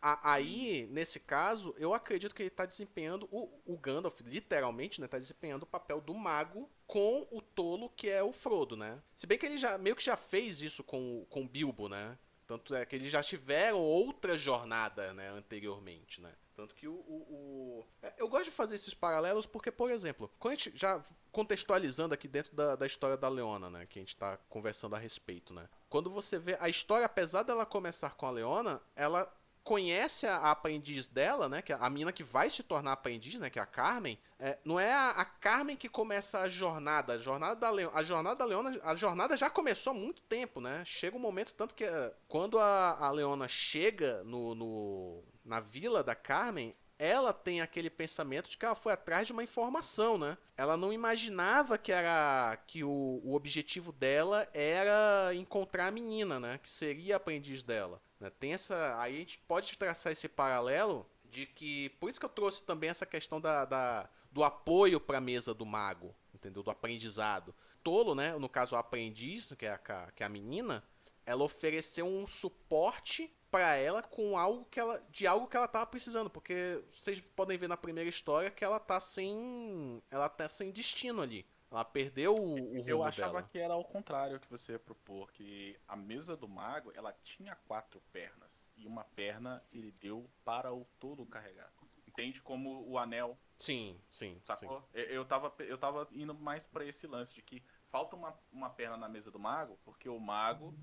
A- 0.00 0.32
Aí, 0.34 0.86
nesse 0.90 1.20
caso, 1.20 1.74
eu 1.78 1.94
acredito 1.94 2.34
que 2.34 2.42
ele 2.42 2.50
tá 2.50 2.66
desempenhando. 2.66 3.28
O, 3.30 3.48
o 3.66 3.76
Gandalf, 3.78 4.20
literalmente, 4.22 5.00
né? 5.00 5.06
Tá 5.08 5.18
desempenhando 5.18 5.62
o 5.62 5.66
papel 5.66 6.00
do 6.00 6.14
mago 6.14 6.68
com 6.86 7.26
o 7.30 7.40
tolo 7.40 7.88
que 7.90 8.08
é 8.08 8.22
o 8.22 8.32
Frodo, 8.32 8.76
né? 8.76 9.00
Se 9.14 9.26
bem 9.26 9.38
que 9.38 9.46
ele 9.46 9.58
já 9.58 9.78
meio 9.78 9.96
que 9.96 10.04
já 10.04 10.16
fez 10.16 10.60
isso 10.62 10.82
com, 10.82 11.20
o- 11.22 11.26
com 11.26 11.46
Bilbo, 11.46 11.88
né? 11.88 12.18
Tanto 12.46 12.74
é 12.74 12.84
que 12.84 12.94
eles 12.96 13.10
já 13.10 13.22
tiveram 13.22 13.78
outra 13.80 14.36
jornada, 14.36 15.14
né, 15.14 15.28
anteriormente, 15.30 16.20
né? 16.20 16.32
Tanto 16.54 16.74
que 16.74 16.86
o, 16.86 16.92
o- 16.92 17.26
o- 17.30 17.86
é, 18.02 18.12
Eu 18.18 18.28
gosto 18.28 18.44
de 18.46 18.50
fazer 18.50 18.74
esses 18.74 18.92
paralelos 18.92 19.46
porque, 19.46 19.70
por 19.70 19.90
exemplo, 19.90 20.30
quando 20.38 20.52
a 20.52 20.56
gente 20.56 20.76
já 20.76 21.02
contextualizando 21.30 22.12
aqui 22.14 22.28
dentro 22.28 22.54
da, 22.54 22.76
da 22.76 22.86
história 22.86 23.16
da 23.16 23.28
Leona, 23.28 23.70
né? 23.70 23.86
Que 23.86 23.98
a 23.98 24.02
gente 24.02 24.16
tá 24.16 24.36
conversando 24.48 24.94
a 24.94 24.98
respeito, 24.98 25.54
né? 25.54 25.68
Quando 25.88 26.10
você 26.10 26.38
vê 26.38 26.56
a 26.60 26.68
história, 26.68 27.06
apesar 27.06 27.42
dela 27.42 27.64
começar 27.66 28.14
com 28.16 28.26
a 28.26 28.30
Leona, 28.30 28.80
ela 28.94 29.32
conhece 29.62 30.26
a, 30.26 30.50
aprendiz 30.50 31.08
dela, 31.08 31.48
né? 31.48 31.62
Que 31.62 31.72
é 31.72 31.78
a 31.78 31.90
menina 31.90 32.12
que 32.12 32.22
vai 32.22 32.50
se 32.50 32.62
tornar 32.62 32.92
aprendiz, 32.92 33.34
né? 33.34 33.50
Que 33.50 33.58
é 33.58 33.62
a 33.62 33.66
Carmen. 33.66 34.18
É, 34.38 34.58
não 34.64 34.78
é 34.78 34.92
a, 34.92 35.10
a 35.10 35.24
Carmen 35.24 35.76
que 35.76 35.88
começa 35.88 36.40
a 36.40 36.48
jornada. 36.48 37.14
A 37.14 37.18
jornada 37.18 37.56
da 37.56 37.70
Leona, 37.70 37.96
a 37.96 38.02
jornada 38.02 38.36
da 38.36 38.44
Leona, 38.44 38.80
a 38.82 38.96
jornada 38.96 39.36
já 39.36 39.48
começou 39.48 39.92
há 39.92 39.94
muito 39.94 40.22
tempo, 40.22 40.60
né? 40.60 40.84
Chega 40.84 41.16
um 41.16 41.20
momento 41.20 41.54
tanto 41.54 41.74
que 41.74 41.84
é, 41.84 42.12
quando 42.28 42.58
a, 42.58 42.98
a 42.98 43.10
Leona 43.10 43.48
chega 43.48 44.22
no, 44.24 44.54
no 44.54 45.24
na 45.44 45.60
vila 45.60 46.02
da 46.02 46.14
Carmen, 46.14 46.74
ela 46.98 47.32
tem 47.32 47.60
aquele 47.60 47.90
pensamento 47.90 48.48
de 48.48 48.56
que 48.56 48.64
ela 48.64 48.76
foi 48.76 48.92
atrás 48.92 49.26
de 49.26 49.32
uma 49.32 49.42
informação, 49.42 50.16
né? 50.16 50.38
Ela 50.56 50.76
não 50.76 50.92
imaginava 50.92 51.76
que 51.76 51.90
era 51.90 52.56
que 52.66 52.84
o, 52.84 53.20
o 53.24 53.34
objetivo 53.34 53.90
dela 53.90 54.48
era 54.54 55.34
encontrar 55.34 55.88
a 55.88 55.90
menina, 55.90 56.38
né? 56.38 56.60
Que 56.62 56.70
seria 56.70 57.14
a 57.14 57.16
aprendiz 57.16 57.64
dela. 57.64 58.00
Né? 58.22 58.30
Tem 58.30 58.52
essa, 58.52 58.98
aí 59.00 59.16
a 59.16 59.18
gente 59.18 59.38
pode 59.38 59.76
traçar 59.76 60.12
esse 60.12 60.28
paralelo 60.28 61.06
de 61.24 61.46
que 61.46 61.90
por 62.00 62.08
isso 62.10 62.20
que 62.20 62.26
eu 62.26 62.30
trouxe 62.30 62.64
também 62.64 62.90
essa 62.90 63.04
questão 63.06 63.40
da, 63.40 63.64
da- 63.64 64.08
do 64.30 64.42
apoio 64.44 64.98
para 65.00 65.18
a 65.18 65.20
mesa 65.20 65.52
do 65.52 65.66
mago, 65.66 66.14
entendeu? 66.34 66.62
Do 66.62 66.70
aprendizado. 66.70 67.54
Tolo, 67.82 68.14
né? 68.14 68.36
No 68.38 68.48
caso 68.48 68.74
o 68.74 68.78
aprendiz, 68.78 69.52
que 69.58 69.66
é 69.66 69.72
a, 69.72 69.78
que 70.14 70.22
é 70.22 70.26
a 70.26 70.28
menina, 70.28 70.82
ela 71.26 71.42
ofereceu 71.44 72.06
um 72.06 72.26
suporte 72.26 73.30
para 73.50 73.74
ela 73.76 74.02
com 74.02 74.38
algo 74.38 74.64
que 74.70 74.80
ela 74.80 74.98
de 75.10 75.26
algo 75.26 75.46
que 75.46 75.56
ela 75.56 75.68
tava 75.68 75.86
precisando, 75.86 76.30
porque 76.30 76.82
vocês 76.96 77.20
podem 77.36 77.58
ver 77.58 77.68
na 77.68 77.76
primeira 77.76 78.08
história 78.08 78.50
que 78.50 78.64
ela 78.64 78.80
tá 78.80 78.98
sem 78.98 80.02
ela 80.10 80.28
tá 80.28 80.48
sem 80.48 80.70
destino 80.70 81.20
ali. 81.20 81.44
Ela 81.72 81.86
perdeu 81.86 82.34
o, 82.34 82.82
o 82.82 82.86
Eu 82.86 83.02
achava 83.02 83.38
dela. 83.38 83.48
que 83.50 83.58
era 83.58 83.72
ao 83.72 83.82
contrário 83.82 84.38
que 84.38 84.46
você 84.50 84.72
ia 84.72 84.78
propor, 84.78 85.32
que 85.32 85.74
a 85.88 85.96
mesa 85.96 86.36
do 86.36 86.46
mago, 86.46 86.92
ela 86.94 87.14
tinha 87.24 87.56
quatro 87.66 87.98
pernas. 88.12 88.70
E 88.76 88.86
uma 88.86 89.04
perna 89.04 89.64
ele 89.72 89.90
deu 89.90 90.28
para 90.44 90.70
o 90.70 90.84
todo 91.00 91.24
carregar. 91.24 91.72
Entende 92.06 92.42
como 92.42 92.86
o 92.86 92.98
anel, 92.98 93.38
Sim, 93.58 93.98
sim, 94.10 94.34
sim. 94.34 94.40
sacou? 94.42 94.86
Eu, 94.92 95.04
eu, 95.04 95.24
tava, 95.24 95.54
eu 95.60 95.78
tava 95.78 96.06
indo 96.12 96.34
mais 96.34 96.66
pra 96.66 96.84
esse 96.84 97.06
lance 97.06 97.34
de 97.34 97.40
que 97.40 97.62
falta 97.88 98.16
uma, 98.16 98.38
uma 98.52 98.68
perna 98.68 98.98
na 98.98 99.08
mesa 99.08 99.30
do 99.30 99.38
mago, 99.38 99.78
porque 99.82 100.10
o 100.10 100.18
mago 100.20 100.74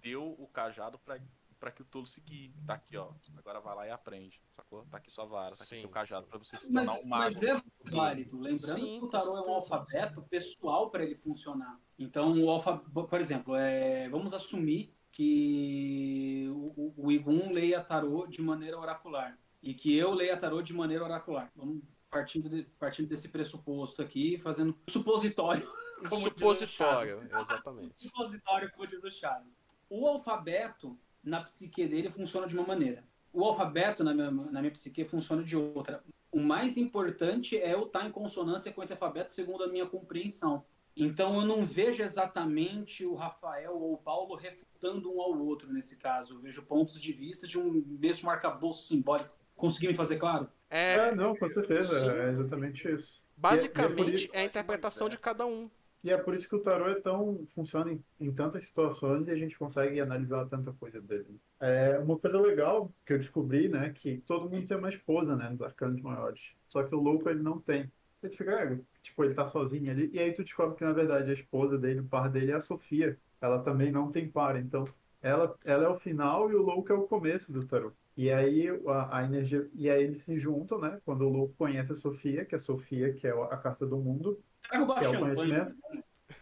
deu 0.00 0.34
o 0.38 0.48
cajado 0.48 0.98
pra, 0.98 1.20
pra 1.62 1.70
que 1.70 1.80
o 1.80 1.84
tolo 1.84 2.04
seguir. 2.08 2.52
Tá 2.66 2.74
aqui, 2.74 2.96
ó. 2.96 3.12
Agora 3.38 3.60
vai 3.60 3.76
lá 3.76 3.86
e 3.86 3.90
aprende, 3.92 4.42
sacou? 4.56 4.84
Tá 4.86 4.96
aqui 4.96 5.12
sua 5.12 5.24
vara, 5.26 5.54
tá 5.54 5.62
aqui 5.62 5.76
Sim, 5.76 5.82
seu 5.82 5.88
cajado 5.88 6.26
pra 6.26 6.36
você 6.36 6.56
se 6.56 6.64
tornar 6.64 6.86
Mas, 6.86 7.04
um 7.04 7.08
mago. 7.08 7.22
mas 7.24 7.42
é 7.44 7.62
válido. 7.84 8.40
Lembrando 8.40 8.80
Sim, 8.80 8.98
que 8.98 9.04
o 9.04 9.08
tarô 9.08 9.36
é 9.36 9.40
um 9.42 9.52
alfabeto 9.52 10.20
pessoal 10.22 10.90
para 10.90 11.04
ele 11.04 11.14
funcionar. 11.14 11.78
Então, 11.96 12.36
o 12.36 12.50
alfa, 12.50 12.78
por 12.78 13.20
exemplo, 13.20 13.54
é, 13.54 14.08
vamos 14.08 14.34
assumir 14.34 14.92
que 15.12 16.46
o, 16.50 16.92
o 16.96 17.12
Igum 17.12 17.52
leia 17.52 17.80
tarô 17.80 18.26
de 18.26 18.42
maneira 18.42 18.76
oracular 18.76 19.38
e 19.62 19.72
que 19.72 19.96
eu 19.96 20.12
leia 20.12 20.36
tarô 20.36 20.60
de 20.62 20.72
maneira 20.74 21.04
oracular. 21.04 21.48
Vamos 21.54 21.80
partindo, 22.10 22.48
de- 22.48 22.64
partindo 22.76 23.06
desse 23.08 23.28
pressuposto 23.28 24.02
aqui, 24.02 24.36
fazendo 24.36 24.76
supositório. 24.88 25.62
Como 26.10 26.22
supositório, 26.24 27.22
exatamente. 27.40 27.94
supositório, 28.02 28.68
como 28.72 28.84
diz 28.88 29.04
o 29.04 29.10
Chaves. 29.12 29.56
O 29.88 30.08
alfabeto, 30.08 30.98
na 31.22 31.40
psique 31.42 31.86
dele, 31.86 32.10
funciona 32.10 32.46
de 32.46 32.54
uma 32.54 32.66
maneira. 32.66 33.04
O 33.32 33.44
alfabeto, 33.44 34.02
na 34.04 34.12
minha, 34.12 34.30
na 34.30 34.60
minha 34.60 34.72
psique, 34.72 35.04
funciona 35.04 35.42
de 35.42 35.56
outra. 35.56 36.02
O 36.30 36.40
mais 36.40 36.76
importante 36.76 37.56
é 37.56 37.74
eu 37.74 37.84
estar 37.84 38.06
em 38.06 38.10
consonância 38.10 38.72
com 38.72 38.82
esse 38.82 38.92
alfabeto, 38.92 39.32
segundo 39.32 39.64
a 39.64 39.68
minha 39.68 39.86
compreensão. 39.86 40.64
Então, 40.94 41.36
eu 41.40 41.46
não 41.46 41.64
vejo 41.64 42.02
exatamente 42.02 43.06
o 43.06 43.14
Rafael 43.14 43.74
ou 43.74 43.94
o 43.94 43.98
Paulo 43.98 44.34
refutando 44.34 45.10
um 45.14 45.20
ao 45.22 45.38
outro 45.38 45.72
nesse 45.72 45.96
caso. 45.96 46.34
Eu 46.34 46.38
vejo 46.40 46.62
pontos 46.62 47.00
de 47.00 47.12
vista 47.12 47.46
de 47.46 47.58
um 47.58 47.82
mesmo 47.98 48.28
arcabouço 48.28 48.86
simbólico. 48.88 49.30
Consegui 49.56 49.88
me 49.88 49.94
fazer 49.94 50.18
claro? 50.18 50.48
É, 50.68 50.94
É, 51.08 51.14
não, 51.14 51.34
com 51.36 51.48
certeza, 51.48 52.00
sim. 52.00 52.08
é 52.10 52.28
exatamente 52.30 52.86
isso. 52.92 53.22
basicamente 53.36 54.14
isso- 54.26 54.28
é 54.34 54.40
a 54.40 54.44
interpretação 54.44 55.08
de 55.08 55.16
cada 55.16 55.46
um. 55.46 55.70
E 56.02 56.10
é 56.10 56.16
por 56.18 56.34
isso 56.34 56.48
que 56.48 56.56
o 56.56 56.60
tarô 56.62 56.88
é 56.88 57.00
tão 57.00 57.46
funciona 57.54 57.92
em, 57.92 58.04
em 58.18 58.32
tantas 58.34 58.64
situações 58.64 59.28
e 59.28 59.30
a 59.30 59.36
gente 59.36 59.56
consegue 59.56 60.00
analisar 60.00 60.48
tanta 60.48 60.72
coisa 60.72 61.00
dele. 61.00 61.40
É 61.60 61.98
uma 61.98 62.18
coisa 62.18 62.40
legal 62.40 62.92
que 63.06 63.12
eu 63.12 63.18
descobri, 63.18 63.68
né, 63.68 63.90
que 63.92 64.18
todo 64.22 64.50
mundo 64.50 64.66
tem 64.66 64.76
uma 64.76 64.90
esposa, 64.90 65.36
né, 65.36 65.48
nos 65.48 65.62
arcanos 65.62 66.00
maiores. 66.00 66.40
Só 66.68 66.82
que 66.82 66.94
o 66.94 67.00
louco 67.00 67.28
ele 67.28 67.42
não 67.42 67.60
tem. 67.60 67.90
Tu 68.20 68.36
fica, 68.36 68.52
é, 68.52 68.80
tipo, 69.00 69.24
ele 69.24 69.34
tá 69.34 69.46
sozinho 69.46 69.90
ali. 69.90 70.10
E 70.12 70.18
aí 70.18 70.32
tu 70.32 70.42
descobre 70.44 70.76
que 70.76 70.84
na 70.84 70.92
verdade 70.92 71.30
a 71.30 71.34
esposa 71.34 71.78
dele, 71.78 72.00
o 72.00 72.08
par 72.08 72.28
dele 72.30 72.52
é 72.52 72.54
a 72.56 72.60
Sofia. 72.60 73.18
Ela 73.40 73.62
também 73.62 73.90
não 73.92 74.10
tem 74.10 74.28
par, 74.30 74.56
então 74.56 74.84
ela, 75.20 75.56
ela 75.64 75.84
é 75.84 75.88
o 75.88 75.98
final 75.98 76.50
e 76.50 76.54
o 76.54 76.62
louco 76.62 76.92
é 76.92 76.94
o 76.94 77.06
começo 77.06 77.52
do 77.52 77.66
tarô. 77.66 77.92
E 78.16 78.30
aí 78.30 78.68
a, 78.86 79.18
a 79.18 79.24
energia 79.24 79.68
e 79.74 79.88
aí 79.88 80.02
eles 80.04 80.22
se 80.22 80.36
juntam, 80.38 80.78
né? 80.80 81.00
Quando 81.04 81.22
o 81.22 81.28
louco 81.28 81.54
conhece 81.56 81.92
a 81.92 81.96
Sofia, 81.96 82.44
que 82.44 82.54
é 82.54 82.58
a 82.58 82.60
Sofia, 82.60 83.12
que 83.14 83.26
é 83.26 83.30
a 83.30 83.56
carta 83.56 83.86
do 83.86 83.98
mundo, 83.98 84.42
Traga 84.68 84.84
o 84.84 84.94
que 84.94 85.04
é 85.04 85.08
o 85.08 85.18
conhecimento, 85.18 85.76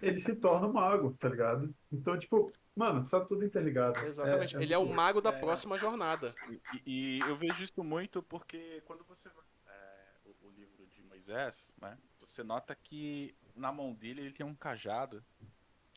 ele 0.00 0.20
se 0.20 0.34
torna 0.36 0.66
um 0.66 0.72
mago, 0.72 1.12
tá 1.18 1.28
ligado? 1.28 1.74
Então, 1.92 2.18
tipo, 2.18 2.52
mano, 2.74 3.08
tá 3.08 3.20
tudo 3.24 3.44
interligado. 3.44 3.98
Exatamente. 4.06 4.56
É- 4.56 4.60
é 4.60 4.62
Ele 4.62 4.74
é 4.74 4.78
o 4.78 4.86
mago 4.86 5.20
da 5.20 5.30
É. 5.30 5.38
próxima 5.38 5.76
jornada. 5.76 6.32
E, 6.84 7.18
e 7.18 7.20
eu 7.20 7.36
vejo 7.36 7.62
isso 7.62 7.82
muito 7.82 8.22
porque 8.22 8.82
quando 8.86 9.04
você 9.04 9.28
vai 9.28 9.44
é, 9.68 10.06
o, 10.24 10.46
o 10.46 10.50
livro 10.50 10.86
de 10.86 11.02
Moisés, 11.02 11.72
né? 11.80 11.98
Você 12.20 12.42
nota 12.42 12.74
que 12.74 13.34
na 13.54 13.72
mão 13.72 13.92
dele 13.94 14.20
ele 14.22 14.32
tem 14.32 14.46
um 14.46 14.54
cajado 14.54 15.24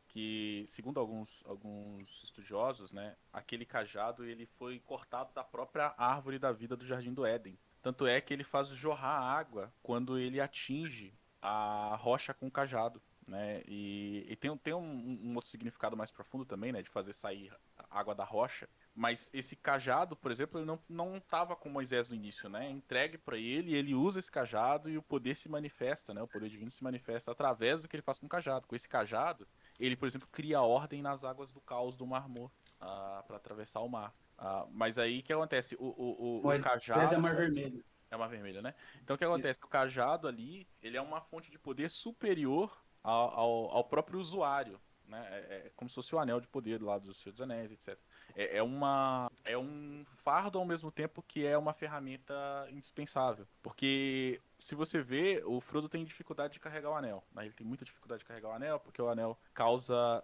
que, 0.07 0.63
segundo 0.67 0.99
alguns, 0.99 1.43
alguns 1.45 2.23
estudiosos, 2.23 2.91
né? 2.93 3.15
Aquele 3.31 3.65
cajado 3.65 4.23
ele 4.25 4.45
foi 4.45 4.79
cortado 4.79 5.33
da 5.33 5.43
própria 5.43 5.93
árvore 5.97 6.37
da 6.37 6.51
vida 6.51 6.75
do 6.75 6.85
Jardim 6.85 7.13
do 7.13 7.25
Éden. 7.25 7.57
Tanto 7.81 8.05
é 8.05 8.21
que 8.21 8.33
ele 8.33 8.43
faz 8.43 8.67
jorrar 8.69 9.19
água 9.21 9.73
quando 9.81 10.17
ele 10.17 10.39
atinge 10.39 11.13
a 11.43 11.97
rocha 11.99 12.33
com 12.33 12.47
o 12.47 12.51
cajado. 12.51 13.01
Né? 13.27 13.63
E, 13.67 14.25
e 14.29 14.35
tem, 14.35 14.55
tem 14.57 14.73
um, 14.73 15.19
um 15.23 15.35
outro 15.35 15.49
significado 15.49 15.95
mais 15.95 16.11
profundo 16.11 16.45
também, 16.45 16.71
né? 16.71 16.81
De 16.81 16.89
fazer 16.89 17.13
sair 17.13 17.53
água 17.89 18.13
da 18.13 18.23
rocha. 18.23 18.67
Mas 18.95 19.29
esse 19.33 19.55
cajado, 19.55 20.15
por 20.15 20.29
exemplo, 20.31 20.59
ele 20.59 20.65
não, 20.65 20.79
não 20.89 21.19
tava 21.19 21.55
com 21.55 21.69
Moisés 21.69 22.09
no 22.09 22.15
início, 22.15 22.49
né? 22.49 22.67
É 22.67 22.69
Entregue 22.69 23.17
para 23.17 23.37
ele, 23.37 23.75
ele 23.75 23.93
usa 23.93 24.19
esse 24.19 24.31
cajado 24.31 24.89
e 24.89 24.97
o 24.97 25.01
poder 25.01 25.35
se 25.35 25.47
manifesta, 25.49 26.13
né? 26.13 26.21
O 26.21 26.27
poder 26.27 26.49
divino 26.49 26.69
se 26.69 26.83
manifesta 26.83 27.31
através 27.31 27.81
do 27.81 27.87
que 27.87 27.95
ele 27.95 28.03
faz 28.03 28.19
com 28.19 28.25
o 28.25 28.29
cajado. 28.29 28.67
Com 28.67 28.75
esse 28.75 28.87
cajado, 28.87 29.47
ele, 29.79 29.95
por 29.95 30.07
exemplo, 30.07 30.27
cria 30.31 30.61
ordem 30.61 31.01
nas 31.01 31.23
águas 31.23 31.51
do 31.51 31.61
caos 31.61 31.95
do 31.95 32.05
Mar 32.05 32.27
Morto 32.27 32.61
para 32.77 33.37
atravessar 33.37 33.79
o 33.79 33.89
mar. 33.89 34.13
Ah, 34.37 34.65
mas 34.71 34.97
aí 34.97 35.19
o 35.19 35.23
que 35.23 35.31
acontece? 35.31 35.75
O, 35.75 35.85
o, 35.85 36.37
o, 36.37 36.39
o 36.39 36.43
Moisés 36.43 36.63
cajado 36.63 37.15
é 37.15 37.17
mar 37.17 37.35
vermelho. 37.35 37.83
É 38.13 38.17
uma 38.17 38.27
vermelha, 38.27 38.61
né? 38.61 38.73
Então 39.01 39.15
o 39.15 39.17
que 39.17 39.25
acontece? 39.25 39.59
O 39.63 39.67
cajado 39.67 40.27
ali, 40.27 40.67
ele 40.81 40.97
é 40.97 41.01
uma 41.01 41.21
fonte 41.21 41.51
de 41.51 41.59
poder 41.59 41.89
superior 41.89 42.75
ao, 43.01 43.39
ao, 43.39 43.71
ao 43.71 43.83
próprio 43.83 44.19
usuário. 44.19 44.79
Né? 45.05 45.27
É, 45.29 45.37
é 45.67 45.71
como 45.75 45.89
se 45.89 45.95
fosse 45.95 46.15
o 46.15 46.19
anel 46.19 46.39
de 46.39 46.47
poder 46.47 46.81
lá 46.81 46.97
do 46.97 47.13
Senhor 47.13 47.33
dos 47.33 47.41
Anéis, 47.41 47.71
etc. 47.71 47.99
É, 48.35 48.57
é, 48.57 48.63
uma, 48.63 49.29
é 49.43 49.57
um 49.57 50.05
fardo 50.13 50.57
ao 50.57 50.65
mesmo 50.65 50.91
tempo 50.91 51.21
que 51.21 51.45
é 51.45 51.57
uma 51.57 51.73
ferramenta 51.73 52.33
indispensável. 52.71 53.45
Porque 53.61 54.39
se 54.57 54.75
você 54.75 55.01
vê, 55.01 55.43
o 55.45 55.59
Frodo 55.59 55.89
tem 55.89 56.05
dificuldade 56.05 56.53
de 56.53 56.59
carregar 56.59 56.91
o 56.91 56.95
anel. 56.95 57.23
Né? 57.33 57.45
Ele 57.45 57.53
tem 57.53 57.67
muita 57.67 57.83
dificuldade 57.83 58.19
de 58.19 58.25
carregar 58.25 58.49
o 58.49 58.53
anel, 58.53 58.79
porque 58.79 59.01
o 59.01 59.09
anel 59.09 59.37
causa. 59.53 60.23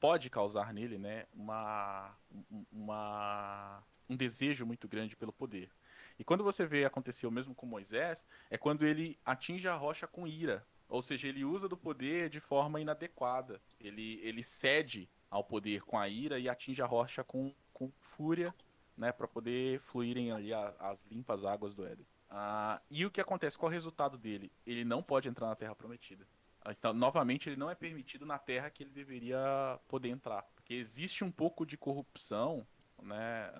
pode 0.00 0.28
causar 0.28 0.72
nele 0.74 0.98
né? 0.98 1.26
uma, 1.32 2.14
um- 2.50 2.66
uma, 2.72 3.82
um 4.08 4.16
desejo 4.16 4.66
muito 4.66 4.88
grande 4.88 5.16
pelo 5.16 5.32
poder. 5.32 5.70
E 6.18 6.24
quando 6.24 6.44
você 6.44 6.64
vê 6.64 6.84
acontecer 6.84 7.26
o 7.26 7.30
mesmo 7.30 7.54
com 7.54 7.66
Moisés, 7.66 8.24
é 8.50 8.56
quando 8.56 8.86
ele 8.86 9.18
atinge 9.24 9.68
a 9.68 9.74
rocha 9.74 10.06
com 10.06 10.26
ira. 10.26 10.66
Ou 10.88 11.02
seja, 11.02 11.28
ele 11.28 11.44
usa 11.44 11.68
do 11.68 11.76
poder 11.76 12.28
de 12.28 12.40
forma 12.40 12.80
inadequada. 12.80 13.60
Ele, 13.80 14.20
ele 14.22 14.42
cede 14.42 15.08
ao 15.30 15.42
poder 15.42 15.82
com 15.82 15.98
a 15.98 16.08
ira 16.08 16.38
e 16.38 16.48
atinge 16.48 16.80
a 16.80 16.86
rocha 16.86 17.24
com, 17.24 17.54
com 17.72 17.90
fúria, 18.00 18.54
né, 18.96 19.12
para 19.12 19.28
poder 19.28 19.80
fluírem 19.80 20.32
ali 20.32 20.52
a, 20.52 20.74
as 20.78 21.04
limpas 21.04 21.44
águas 21.44 21.74
do 21.74 21.84
Éden. 21.84 22.06
Ah, 22.30 22.80
e 22.90 23.04
o 23.04 23.10
que 23.10 23.20
acontece? 23.20 23.58
Qual 23.58 23.70
é 23.70 23.72
o 23.72 23.74
resultado 23.74 24.16
dele? 24.16 24.50
Ele 24.66 24.84
não 24.84 25.02
pode 25.02 25.28
entrar 25.28 25.46
na 25.46 25.56
Terra 25.56 25.74
Prometida. 25.74 26.26
Então, 26.68 26.92
novamente, 26.92 27.48
ele 27.48 27.56
não 27.56 27.70
é 27.70 27.74
permitido 27.74 28.26
na 28.26 28.38
Terra 28.38 28.70
que 28.70 28.82
ele 28.82 28.90
deveria 28.90 29.78
poder 29.86 30.08
entrar. 30.08 30.42
Porque 30.54 30.74
existe 30.74 31.22
um 31.22 31.30
pouco 31.30 31.64
de 31.64 31.76
corrupção, 31.76 32.66
né? 33.02 33.50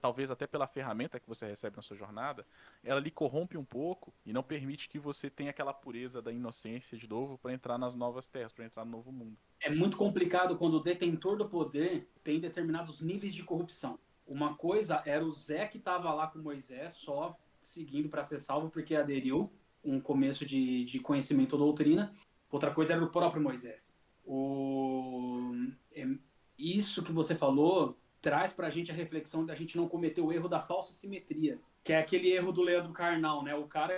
talvez 0.00 0.30
até 0.30 0.46
pela 0.46 0.66
ferramenta 0.66 1.18
que 1.18 1.28
você 1.28 1.46
recebe 1.46 1.76
na 1.76 1.82
sua 1.82 1.96
jornada, 1.96 2.46
ela 2.82 3.00
lhe 3.00 3.10
corrompe 3.10 3.56
um 3.56 3.64
pouco 3.64 4.12
e 4.24 4.32
não 4.32 4.42
permite 4.42 4.88
que 4.88 4.98
você 4.98 5.28
tenha 5.28 5.50
aquela 5.50 5.72
pureza 5.72 6.22
da 6.22 6.32
inocência 6.32 6.96
de 6.96 7.08
novo 7.08 7.38
para 7.38 7.52
entrar 7.52 7.78
nas 7.78 7.94
novas 7.94 8.28
terras, 8.28 8.52
para 8.52 8.64
entrar 8.64 8.84
no 8.84 8.90
novo 8.90 9.12
mundo. 9.12 9.36
É 9.60 9.70
muito 9.70 9.96
complicado 9.96 10.56
quando 10.56 10.74
o 10.74 10.82
detentor 10.82 11.36
do 11.36 11.48
poder 11.48 12.08
tem 12.22 12.40
determinados 12.40 13.00
níveis 13.00 13.34
de 13.34 13.42
corrupção. 13.42 13.98
Uma 14.26 14.54
coisa 14.54 15.02
era 15.06 15.24
o 15.24 15.32
Zé 15.32 15.66
que 15.66 15.78
estava 15.78 16.12
lá 16.12 16.26
com 16.26 16.38
Moisés, 16.38 16.94
só 16.94 17.36
seguindo 17.60 18.08
para 18.08 18.22
ser 18.22 18.38
salvo 18.38 18.70
porque 18.70 18.94
aderiu 18.94 19.52
um 19.82 20.00
começo 20.00 20.44
de, 20.44 20.84
de 20.84 21.00
conhecimento 21.00 21.54
ou 21.54 21.58
doutrina. 21.58 22.12
Outra 22.50 22.70
coisa 22.70 22.92
era 22.92 23.04
o 23.04 23.10
próprio 23.10 23.42
Moisés. 23.42 23.96
O... 24.24 25.50
É, 25.92 26.06
isso 26.58 27.02
que 27.02 27.12
você 27.12 27.34
falou 27.34 27.96
traz 28.20 28.52
para 28.52 28.66
a 28.66 28.70
gente 28.70 28.90
a 28.90 28.94
reflexão 28.94 29.44
da 29.44 29.54
gente 29.54 29.76
não 29.76 29.88
cometer 29.88 30.20
o 30.20 30.32
erro 30.32 30.48
da 30.48 30.60
falsa 30.60 30.92
simetria, 30.92 31.60
que 31.84 31.92
é 31.92 31.98
aquele 31.98 32.30
erro 32.30 32.52
do 32.52 32.62
Leandro 32.62 32.92
Carnal, 32.92 33.42
né? 33.42 33.54
O 33.54 33.66
cara 33.66 33.94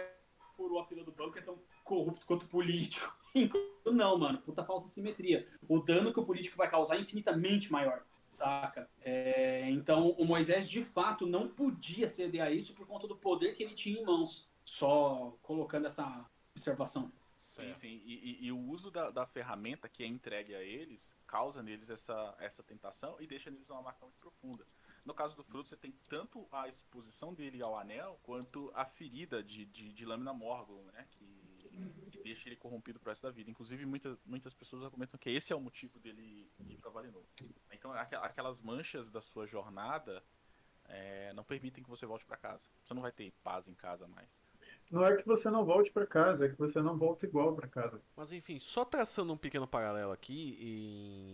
furou 0.55 0.79
a 0.79 0.85
fila 0.85 1.03
do 1.03 1.13
banco 1.13 1.39
é 1.39 1.43
tão 1.43 1.59
corrupto 1.85 2.27
quanto 2.27 2.47
político. 2.47 3.17
não, 3.87 4.19
mano, 4.19 4.39
puta 4.39 4.65
falsa 4.65 4.89
simetria. 4.89 5.47
O 5.69 5.81
dano 5.81 6.13
que 6.13 6.21
o 6.21 6.25
político 6.25 6.57
vai 6.57 6.69
causar 6.71 6.97
é 6.97 7.01
infinitamente 7.01 7.73
maior, 7.73 8.05
saca? 8.29 8.89
É, 9.01 9.71
então, 9.71 10.11
o 10.11 10.25
Moisés, 10.25 10.69
de 10.69 10.83
fato, 10.83 11.27
não 11.27 11.49
podia 11.49 12.09
ceder 12.09 12.43
a 12.43 12.51
isso 12.51 12.75
por 12.75 12.87
conta 12.87 13.09
do 13.09 13.17
poder 13.17 13.55
que 13.55 13.63
ele 13.63 13.75
tinha 13.75 14.01
em 14.01 14.05
mãos. 14.05 14.49
Só 14.65 15.37
colocando 15.43 15.87
essa 15.87 16.27
observação. 16.55 17.11
Sim, 17.61 17.75
sim. 17.75 18.03
E, 18.05 18.15
e, 18.15 18.47
e, 18.47 18.53
o 18.53 18.59
uso 18.59 18.91
da, 18.91 19.11
da, 19.11 19.27
ferramenta 19.27 19.89
que 19.89 20.03
é 20.03 20.07
entregue 20.07 20.55
a 20.55 20.63
eles 20.63 21.17
causa 21.27 21.63
neles 21.63 21.91
essa, 21.91 22.35
essa 22.39 22.63
tentação 22.63 23.21
e 23.21 23.27
deixa 23.27 23.51
neles 23.51 23.71
uma 23.71 23.83
marca 23.83 24.05
muito 24.05 24.19
profunda. 24.19 24.67
No 25.05 25.15
caso 25.15 25.37
do 25.37 25.43
fruto, 25.43 25.69
você 25.69 25.77
tem 25.77 25.93
tanto 26.09 26.47
a 26.53 26.69
exposição 26.69 27.33
dele 27.33 27.63
ao 27.63 27.77
anel, 27.77 28.19
quanto 28.23 28.71
a 28.75 28.85
ferida 28.85 29.43
de, 29.43 29.65
de, 29.65 29.93
de 29.93 30.05
lâmina 30.05 30.33
Morgul, 30.33 30.85
né? 30.93 31.07
Que, 31.11 31.25
que 32.11 32.23
deixa 32.23 32.49
ele 32.49 32.57
corrompido 32.57 33.01
pro 33.01 33.11
resto 33.11 33.23
da 33.23 33.31
vida. 33.31 33.51
Inclusive, 33.51 33.87
muita, 33.87 34.19
muitas 34.25 34.53
pessoas 34.53 34.83
argumentam 34.83 35.19
que 35.19 35.31
esse 35.31 35.53
é 35.53 35.57
o 35.57 35.61
motivo 35.61 35.99
dele 35.99 36.51
ir 36.69 36.77
pra 36.79 36.91
Valinor. 36.91 37.25
Então, 37.73 37.93
aquelas 37.93 38.61
manchas 38.61 39.09
da 39.09 39.21
sua 39.21 39.47
jornada 39.47 40.23
é, 40.85 41.33
não 41.33 41.45
permitem 41.45 41.83
que 41.83 41.89
você 41.89 42.05
volte 42.05 42.27
para 42.27 42.37
casa. 42.37 42.69
Você 42.85 42.93
não 42.93 43.03
vai 43.03 43.13
ter 43.13 43.33
paz 43.43 43.69
em 43.69 43.75
casa 43.75 44.07
mais 44.07 44.29
não 44.91 45.05
é 45.05 45.17
que 45.17 45.27
você 45.27 45.49
não 45.49 45.65
volte 45.65 45.91
para 45.91 46.07
casa, 46.07 46.47
é 46.47 46.49
que 46.49 46.59
você 46.59 46.83
não 46.83 46.99
volta 46.99 47.25
igual 47.25 47.55
para 47.55 47.69
casa. 47.69 48.03
Mas 48.17 48.33
enfim, 48.33 48.59
só 48.59 48.85
traçando 48.85 49.33
um 49.33 49.37
pequeno 49.37 49.67
paralelo 49.67 50.13
aqui, 50.13 50.59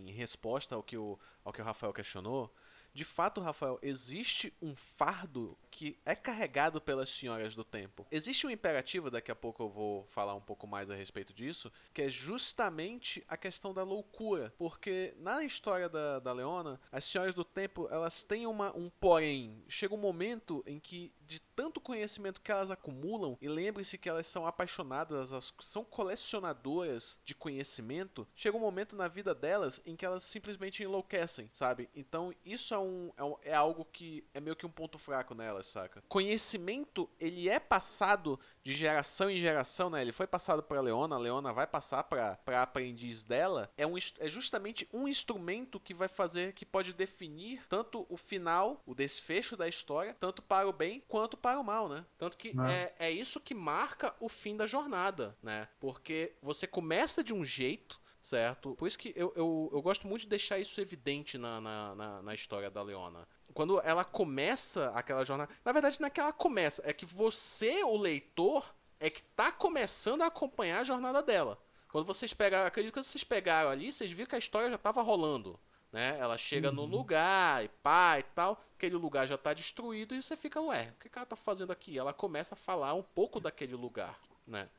em 0.07 0.11
resposta 0.11 0.75
ao 0.75 0.83
que 0.83 0.97
o, 0.97 1.17
ao 1.43 1.51
que 1.51 1.61
o 1.61 1.65
Rafael 1.65 1.93
questionou, 1.93 2.53
de 2.93 3.05
fato, 3.05 3.41
Rafael, 3.41 3.77
existe 3.81 4.53
um 4.61 4.75
fardo 4.75 5.57
que 5.77 5.95
é 6.03 6.15
carregado 6.15 6.81
pelas 6.81 7.07
senhoras 7.07 7.53
do 7.53 7.63
tempo. 7.63 8.07
Existe 8.09 8.47
um 8.47 8.49
imperativo, 8.49 9.11
daqui 9.11 9.29
a 9.29 9.35
pouco 9.35 9.61
eu 9.61 9.69
vou 9.69 10.07
falar 10.07 10.33
um 10.33 10.41
pouco 10.41 10.65
mais 10.65 10.89
a 10.89 10.95
respeito 10.95 11.31
disso, 11.31 11.71
que 11.93 12.01
é 12.01 12.09
justamente 12.09 13.23
a 13.27 13.37
questão 13.37 13.75
da 13.75 13.83
loucura. 13.83 14.51
Porque 14.57 15.13
na 15.19 15.43
história 15.43 15.87
da, 15.87 16.17
da 16.17 16.33
Leona, 16.33 16.81
as 16.91 17.03
senhoras 17.03 17.35
do 17.35 17.45
tempo 17.45 17.87
elas 17.91 18.23
têm 18.23 18.47
uma, 18.47 18.75
um 18.75 18.89
porém. 18.89 19.63
Chega 19.69 19.93
um 19.93 19.99
momento 19.99 20.63
em 20.65 20.79
que, 20.79 21.13
de 21.27 21.39
tanto 21.39 21.79
conhecimento 21.79 22.41
que 22.41 22.51
elas 22.51 22.71
acumulam, 22.71 23.37
e 23.39 23.47
lembre-se 23.47 23.99
que 23.99 24.09
elas 24.09 24.25
são 24.25 24.47
apaixonadas, 24.47 25.31
elas 25.31 25.53
são 25.59 25.83
colecionadoras 25.83 27.19
de 27.23 27.35
conhecimento, 27.35 28.27
chega 28.35 28.57
um 28.57 28.61
momento 28.61 28.95
na 28.95 29.07
vida 29.07 29.35
delas 29.35 29.79
em 29.85 29.95
que 29.95 30.05
elas 30.05 30.23
simplesmente 30.23 30.81
enlouquecem, 30.81 31.47
sabe? 31.51 31.87
Então 31.95 32.33
isso 32.43 32.73
é, 32.73 32.79
um, 32.79 33.11
é, 33.15 33.23
um, 33.23 33.35
é 33.43 33.53
algo 33.53 33.85
que 33.85 34.23
é 34.33 34.39
meio 34.39 34.55
que 34.55 34.65
um 34.65 34.71
ponto 34.71 34.97
fraco 34.97 35.35
nelas 35.35 35.66
saca? 35.67 36.03
Conhecimento, 36.07 37.09
ele 37.19 37.49
é 37.49 37.59
passado 37.59 38.39
de 38.63 38.73
geração 38.73 39.29
em 39.29 39.39
geração, 39.39 39.89
né? 39.89 40.01
Ele 40.01 40.11
foi 40.11 40.25
passado 40.25 40.63
para 40.63 40.81
Leona, 40.81 41.15
a 41.15 41.19
Leona 41.19 41.53
vai 41.53 41.67
passar 41.67 42.03
para 42.03 42.61
aprendiz 42.61 43.23
dela. 43.23 43.71
É, 43.77 43.85
um, 43.85 43.97
é 43.97 44.29
justamente 44.29 44.87
um 44.91 45.07
instrumento 45.07 45.79
que 45.79 45.93
vai 45.93 46.07
fazer, 46.07 46.53
que 46.53 46.65
pode 46.65 46.93
definir 46.93 47.65
tanto 47.67 48.05
o 48.09 48.17
final, 48.17 48.81
o 48.85 48.95
desfecho 48.95 49.55
da 49.55 49.67
história, 49.67 50.15
tanto 50.19 50.41
para 50.41 50.67
o 50.67 50.73
bem 50.73 51.03
quanto 51.07 51.37
para 51.37 51.59
o 51.59 51.63
mal, 51.63 51.87
né? 51.89 52.05
Tanto 52.17 52.37
que 52.37 52.53
é, 52.69 52.93
é 52.99 53.11
isso 53.11 53.39
que 53.39 53.53
marca 53.53 54.15
o 54.19 54.29
fim 54.29 54.55
da 54.55 54.65
jornada, 54.65 55.37
né? 55.41 55.67
Porque 55.79 56.33
você 56.41 56.65
começa 56.65 57.23
de 57.23 57.33
um 57.33 57.43
jeito, 57.43 57.99
certo? 58.21 58.75
Por 58.75 58.87
isso 58.87 58.97
que 58.97 59.13
eu, 59.15 59.31
eu, 59.35 59.69
eu 59.73 59.81
gosto 59.81 60.07
muito 60.07 60.21
de 60.21 60.29
deixar 60.29 60.59
isso 60.59 60.79
evidente 60.81 61.37
na, 61.37 61.61
na, 61.61 61.95
na, 61.95 62.21
na 62.21 62.33
história 62.33 62.69
da 62.69 62.81
Leona 62.81 63.27
quando 63.57 63.81
ela 63.81 64.05
começa 64.05 64.91
aquela 64.93 65.25
jornada. 65.25 65.51
Na 65.65 65.71
verdade, 65.71 65.99
não 65.99 66.05
é 66.05 66.11
que 66.11 66.19
ela 66.19 66.31
começa, 66.31 66.79
é 66.85 66.93
que 66.93 67.07
você, 67.07 67.83
o 67.83 67.97
leitor, 67.97 68.71
é 68.99 69.09
que 69.09 69.23
tá 69.23 69.51
começando 69.51 70.21
a 70.21 70.27
acompanhar 70.27 70.81
a 70.81 70.83
jornada 70.83 71.23
dela. 71.23 71.57
Quando 71.89 72.05
vocês 72.05 72.35
pegaram, 72.35 72.67
acredito 72.67 72.93
que 72.93 73.01
vocês 73.01 73.23
pegaram 73.23 73.71
ali, 73.71 73.91
vocês 73.91 74.11
viram 74.11 74.29
que 74.29 74.35
a 74.35 74.37
história 74.37 74.69
já 74.69 74.77
tava 74.77 75.01
rolando. 75.01 75.59
Né? 75.91 76.15
Ela 76.19 76.37
chega 76.37 76.69
uhum. 76.69 76.75
no 76.75 76.85
lugar 76.85 77.65
e 77.65 77.67
pá 77.81 78.19
e 78.19 78.23
tal, 78.35 78.63
aquele 78.75 78.95
lugar 78.95 79.25
já 79.25 79.39
tá 79.39 79.55
destruído 79.55 80.13
e 80.13 80.21
você 80.21 80.37
fica, 80.37 80.61
ué, 80.61 80.93
o 80.95 80.99
que, 81.01 81.09
que 81.09 81.17
ela 81.17 81.25
tá 81.25 81.35
fazendo 81.35 81.71
aqui? 81.71 81.97
Ela 81.97 82.13
começa 82.13 82.53
a 82.53 82.57
falar 82.57 82.93
um 82.93 83.01
pouco 83.01 83.39
daquele 83.39 83.73
lugar, 83.73 84.19
né? 84.45 84.69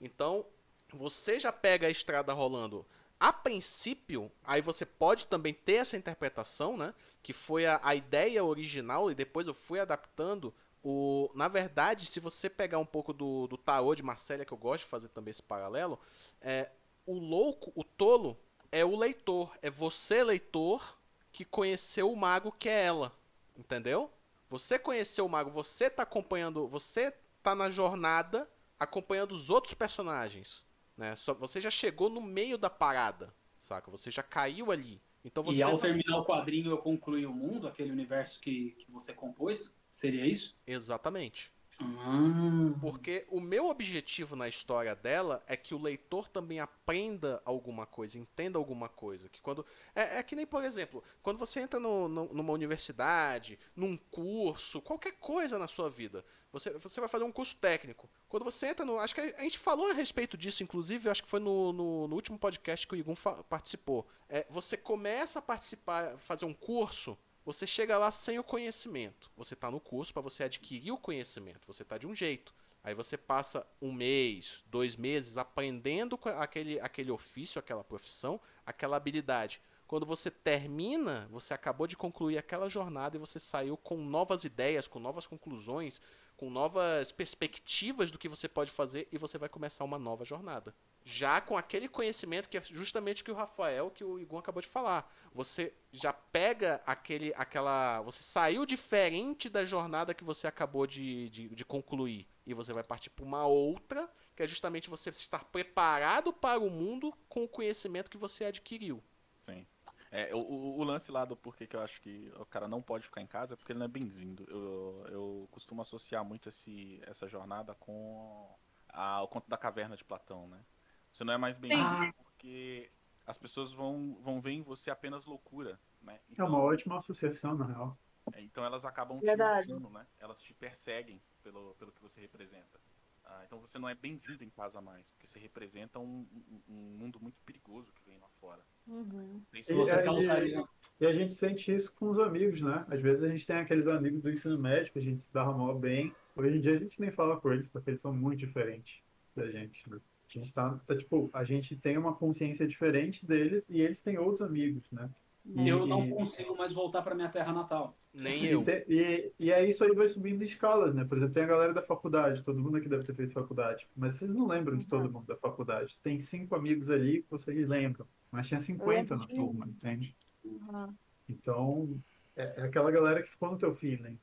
Então, 0.00 0.46
você 0.92 1.40
já 1.40 1.50
pega 1.50 1.88
a 1.88 1.90
estrada 1.90 2.32
rolando 2.32 2.86
a 3.20 3.32
princípio, 3.32 4.30
aí 4.44 4.60
você 4.60 4.86
pode 4.86 5.26
também 5.26 5.52
ter 5.52 5.74
essa 5.74 5.96
interpretação, 5.96 6.76
né? 6.76 6.94
Que 7.22 7.32
foi 7.32 7.66
a, 7.66 7.80
a 7.82 7.94
ideia 7.94 8.44
original 8.44 9.10
e 9.10 9.14
depois 9.14 9.46
eu 9.46 9.54
fui 9.54 9.80
adaptando. 9.80 10.54
O, 10.82 11.30
na 11.34 11.48
verdade, 11.48 12.06
se 12.06 12.20
você 12.20 12.48
pegar 12.48 12.78
um 12.78 12.86
pouco 12.86 13.12
do, 13.12 13.48
do 13.48 13.56
tarô 13.56 13.94
de 13.94 14.02
Marcélia, 14.02 14.44
que 14.44 14.52
eu 14.52 14.58
gosto 14.58 14.84
de 14.84 14.90
fazer 14.90 15.08
também 15.08 15.32
esse 15.32 15.42
paralelo, 15.42 15.98
é, 16.40 16.70
o 17.04 17.18
louco, 17.18 17.72
o 17.74 17.82
tolo, 17.82 18.38
é 18.70 18.84
o 18.84 18.96
leitor. 18.96 19.52
É 19.60 19.68
você, 19.68 20.22
leitor, 20.22 20.96
que 21.32 21.44
conheceu 21.44 22.12
o 22.12 22.16
mago 22.16 22.52
que 22.52 22.68
é 22.68 22.84
ela. 22.84 23.12
Entendeu? 23.56 24.10
Você 24.48 24.78
conheceu 24.78 25.26
o 25.26 25.28
mago, 25.28 25.50
você 25.50 25.90
tá 25.90 26.04
acompanhando, 26.04 26.68
você 26.68 27.12
tá 27.42 27.54
na 27.54 27.68
jornada 27.68 28.48
acompanhando 28.78 29.32
os 29.32 29.50
outros 29.50 29.74
personagens. 29.74 30.64
Né? 30.98 31.14
Só, 31.14 31.32
você 31.32 31.60
já 31.60 31.70
chegou 31.70 32.10
no 32.10 32.20
meio 32.20 32.58
da 32.58 32.68
parada, 32.68 33.32
saca? 33.56 33.88
Você 33.88 34.10
já 34.10 34.22
caiu 34.22 34.72
ali. 34.72 35.00
Então 35.24 35.44
você 35.44 35.58
e 35.58 35.62
ao 35.62 35.78
terminar 35.78 36.18
o 36.18 36.24
quadrinho 36.24 36.70
eu 36.70 36.78
concluí 36.78 37.24
o 37.24 37.32
mundo, 37.32 37.68
aquele 37.68 37.92
universo 37.92 38.40
que, 38.40 38.72
que 38.72 38.90
você 38.90 39.12
compôs? 39.12 39.76
Seria 39.90 40.26
isso? 40.26 40.56
Exatamente. 40.66 41.52
Ah. 41.80 42.74
Porque 42.80 43.24
o 43.28 43.40
meu 43.40 43.68
objetivo 43.68 44.34
na 44.34 44.48
história 44.48 44.96
dela 44.96 45.42
é 45.46 45.56
que 45.56 45.74
o 45.74 45.80
leitor 45.80 46.28
também 46.28 46.58
aprenda 46.58 47.40
alguma 47.44 47.86
coisa, 47.86 48.18
entenda 48.18 48.58
alguma 48.58 48.88
coisa. 48.88 49.28
Que 49.28 49.40
quando 49.40 49.64
é, 49.94 50.18
é 50.18 50.22
que 50.24 50.34
nem, 50.34 50.46
por 50.46 50.64
exemplo, 50.64 51.04
quando 51.22 51.38
você 51.38 51.60
entra 51.60 51.78
no, 51.78 52.08
no, 52.08 52.34
numa 52.34 52.52
universidade, 52.52 53.58
num 53.76 53.96
curso, 53.96 54.82
qualquer 54.82 55.12
coisa 55.12 55.58
na 55.58 55.68
sua 55.68 55.88
vida, 55.88 56.24
você, 56.52 56.70
você 56.70 57.00
vai 57.00 57.08
fazer 57.08 57.24
um 57.24 57.32
curso 57.32 57.54
técnico. 57.56 58.08
Quando 58.28 58.44
você 58.44 58.68
entra 58.68 58.84
no. 58.84 58.98
Acho 58.98 59.14
que 59.14 59.20
a 59.20 59.42
gente 59.42 59.58
falou 59.58 59.90
a 59.90 59.92
respeito 59.92 60.36
disso, 60.36 60.62
inclusive, 60.62 61.08
acho 61.08 61.22
que 61.22 61.28
foi 61.28 61.40
no, 61.40 61.72
no, 61.72 62.08
no 62.08 62.14
último 62.14 62.38
podcast 62.38 62.86
que 62.86 62.94
o 62.94 62.96
Igun 62.96 63.14
participou. 63.48 64.06
É, 64.28 64.46
você 64.48 64.76
começa 64.76 65.38
a 65.38 65.42
participar, 65.42 66.16
fazer 66.16 66.46
um 66.46 66.54
curso, 66.54 67.18
você 67.44 67.66
chega 67.66 67.98
lá 67.98 68.10
sem 68.10 68.38
o 68.38 68.44
conhecimento. 68.44 69.30
Você 69.36 69.54
está 69.54 69.70
no 69.70 69.80
curso 69.80 70.12
para 70.12 70.22
você 70.22 70.44
adquirir 70.44 70.92
o 70.92 70.98
conhecimento. 70.98 71.66
Você 71.66 71.82
está 71.82 71.98
de 71.98 72.06
um 72.06 72.14
jeito. 72.14 72.54
Aí 72.82 72.94
você 72.94 73.18
passa 73.18 73.66
um 73.82 73.92
mês, 73.92 74.64
dois 74.66 74.96
meses 74.96 75.36
aprendendo 75.36 76.18
aquele, 76.38 76.80
aquele 76.80 77.10
ofício, 77.10 77.58
aquela 77.58 77.84
profissão, 77.84 78.40
aquela 78.64 78.96
habilidade. 78.96 79.60
Quando 79.86 80.04
você 80.04 80.30
termina, 80.30 81.26
você 81.30 81.54
acabou 81.54 81.86
de 81.86 81.96
concluir 81.96 82.36
aquela 82.36 82.68
jornada 82.68 83.16
e 83.16 83.18
você 83.18 83.40
saiu 83.40 83.76
com 83.76 83.96
novas 83.96 84.44
ideias, 84.44 84.86
com 84.86 84.98
novas 85.00 85.26
conclusões, 85.26 86.00
com 86.38 86.48
novas 86.48 87.10
perspectivas 87.10 88.12
do 88.12 88.18
que 88.18 88.28
você 88.28 88.48
pode 88.48 88.70
fazer 88.70 89.08
e 89.10 89.18
você 89.18 89.36
vai 89.36 89.48
começar 89.48 89.82
uma 89.82 89.98
nova 89.98 90.24
jornada. 90.24 90.72
Já 91.04 91.40
com 91.40 91.56
aquele 91.56 91.88
conhecimento 91.88 92.48
que 92.48 92.56
é 92.56 92.62
justamente 92.62 93.24
que 93.24 93.30
o 93.32 93.34
Rafael, 93.34 93.90
que 93.90 94.04
o 94.04 94.20
Igon 94.20 94.38
acabou 94.38 94.62
de 94.62 94.68
falar. 94.68 95.12
Você 95.34 95.74
já 95.90 96.12
pega 96.12 96.80
aquele, 96.86 97.34
aquela. 97.34 98.00
Você 98.02 98.22
saiu 98.22 98.64
diferente 98.64 99.48
da 99.48 99.64
jornada 99.64 100.14
que 100.14 100.22
você 100.22 100.46
acabou 100.46 100.86
de, 100.86 101.28
de, 101.30 101.48
de 101.48 101.64
concluir. 101.64 102.28
E 102.46 102.54
você 102.54 102.72
vai 102.72 102.84
partir 102.84 103.10
para 103.10 103.24
uma 103.24 103.44
outra 103.44 104.08
que 104.36 104.42
é 104.44 104.46
justamente 104.46 104.88
você 104.88 105.10
estar 105.10 105.42
preparado 105.46 106.32
para 106.32 106.60
o 106.60 106.70
mundo 106.70 107.12
com 107.28 107.42
o 107.42 107.48
conhecimento 107.48 108.08
que 108.08 108.16
você 108.16 108.44
adquiriu. 108.44 109.02
Sim. 109.42 109.66
É, 110.10 110.34
o, 110.34 110.38
o, 110.38 110.82
lance 110.84 111.12
lá 111.12 111.24
do 111.24 111.36
porquê 111.36 111.66
que 111.66 111.76
eu 111.76 111.80
acho 111.80 112.00
que 112.00 112.32
o 112.36 112.46
cara 112.46 112.66
não 112.66 112.80
pode 112.80 113.04
ficar 113.04 113.20
em 113.20 113.26
casa 113.26 113.54
é 113.54 113.56
porque 113.56 113.72
ele 113.72 113.78
não 113.78 113.86
é 113.86 113.88
bem-vindo. 113.88 114.44
Eu, 114.48 115.06
eu 115.10 115.48
costumo 115.50 115.82
associar 115.82 116.24
muito 116.24 116.48
esse, 116.48 117.00
essa 117.06 117.28
jornada 117.28 117.74
com 117.74 118.56
a- 118.88 119.22
o 119.22 119.28
conto 119.28 119.48
da 119.48 119.56
caverna 119.56 119.96
de 119.96 120.04
Platão, 120.04 120.48
né? 120.48 120.64
Você 121.12 121.24
não 121.24 121.34
é 121.34 121.38
mais 121.38 121.58
bem-vindo 121.58 122.12
porque 122.14 122.90
as 123.26 123.36
pessoas 123.36 123.72
vão, 123.72 124.16
vão 124.22 124.40
ver 124.40 124.52
em 124.52 124.62
você 124.62 124.90
apenas 124.90 125.26
loucura, 125.26 125.78
né? 126.00 126.18
É 126.38 126.42
uma 126.44 126.58
ótima 126.58 126.96
associação, 126.96 127.54
na 127.54 127.66
real. 127.66 127.98
É, 128.32 128.40
Então 128.40 128.64
elas 128.64 128.84
acabam 128.86 129.20
Verdade. 129.20 129.66
te 129.66 129.68
julgando, 129.68 129.90
né? 129.90 130.06
Elas 130.18 130.42
te 130.42 130.54
perseguem 130.54 131.20
pelo, 131.42 131.74
pelo 131.74 131.92
que 131.92 132.00
você 132.00 132.20
representa. 132.20 132.80
Ah, 133.24 133.42
então 133.44 133.60
você 133.60 133.78
não 133.78 133.88
é 133.88 133.94
bem-vindo 133.94 134.42
em 134.42 134.48
casa 134.48 134.80
mais, 134.80 135.10
porque 135.10 135.26
você 135.26 135.38
representa 135.38 135.98
um, 135.98 136.26
um- 136.32 136.62
um 136.66 136.96
mundo 136.98 137.20
muito 137.20 137.38
perigoso 137.44 137.92
que 137.92 138.02
vem 138.06 138.18
lá 138.18 138.28
fora. 138.30 138.64
Uhum. 138.88 139.40
Sei 139.46 139.62
Se 139.62 139.72
E 139.72 139.76
você 139.76 140.02
causaria. 140.02 140.64
E 141.00 141.06
a 141.06 141.12
gente 141.12 141.34
sente 141.34 141.72
isso 141.72 141.94
com 141.94 142.10
os 142.10 142.18
amigos, 142.18 142.60
né? 142.60 142.84
Às 142.88 143.00
vezes 143.00 143.22
a 143.22 143.28
gente 143.28 143.46
tem 143.46 143.56
aqueles 143.56 143.86
amigos 143.86 144.20
do 144.20 144.30
ensino 144.30 144.58
médio 144.58 144.92
que 144.92 144.98
a 144.98 145.02
gente 145.02 145.22
se 145.22 145.32
dá 145.32 145.44
mal 145.44 145.78
bem. 145.78 146.12
Hoje 146.34 146.56
em 146.56 146.60
dia 146.60 146.74
a 146.74 146.78
gente 146.78 147.00
nem 147.00 147.12
fala 147.12 147.40
com 147.40 147.52
eles 147.52 147.68
porque 147.68 147.90
eles 147.90 148.00
são 148.00 148.12
muito 148.12 148.40
diferentes 148.40 149.00
da 149.36 149.48
gente, 149.48 149.88
né? 149.88 149.98
A 150.28 150.38
gente 150.38 150.52
tá, 150.52 150.78
tá, 150.86 150.96
tipo, 150.96 151.30
a 151.32 151.44
gente 151.44 151.76
tem 151.76 151.96
uma 151.96 152.14
consciência 152.14 152.66
diferente 152.66 153.24
deles 153.24 153.68
e 153.70 153.80
eles 153.80 154.02
têm 154.02 154.18
outros 154.18 154.42
amigos, 154.42 154.82
né? 154.90 155.08
E- 155.56 155.68
Eu 155.68 155.86
não 155.86 156.08
consigo 156.10 156.56
mais 156.56 156.72
voltar 156.72 157.02
para 157.02 157.14
minha 157.14 157.28
terra 157.28 157.52
natal. 157.52 157.96
Nem 158.12 158.44
E, 158.44 158.50
eu. 158.50 158.64
te- 158.64 158.84
e, 158.88 159.32
e 159.38 159.52
aí 159.52 159.70
isso 159.70 159.82
aí 159.84 159.94
vai 159.94 160.08
subindo 160.08 160.38
de 160.40 160.44
escalas, 160.46 160.94
né? 160.94 161.04
Por 161.04 161.16
exemplo, 161.16 161.34
tem 161.34 161.44
a 161.44 161.46
galera 161.46 161.72
da 161.74 161.82
faculdade, 161.82 162.42
todo 162.42 162.58
mundo 162.60 162.76
aqui 162.76 162.88
deve 162.88 163.04
ter 163.04 163.14
feito 163.14 163.32
faculdade, 163.32 163.88
mas 163.96 164.16
vocês 164.16 164.34
não 164.34 164.46
lembram 164.46 164.76
de 164.76 164.86
todo 164.86 165.10
mundo 165.10 165.26
da 165.26 165.36
faculdade. 165.36 165.98
Tem 166.02 166.18
cinco 166.18 166.54
amigos 166.54 166.90
ali 166.90 167.22
que 167.22 167.30
vocês 167.30 167.66
lembram, 167.68 168.06
mas 168.30 168.46
tinha 168.48 168.60
50 168.60 169.16
na 169.16 169.26
turma, 169.26 169.66
entende? 169.66 170.14
Uhum. 170.44 170.94
Então, 171.28 172.00
é, 172.36 172.60
é 172.60 172.62
aquela 172.64 172.90
galera 172.90 173.22
que 173.22 173.30
ficou 173.30 173.50
no 173.50 173.58
teu 173.58 173.74
feeling. 173.74 174.18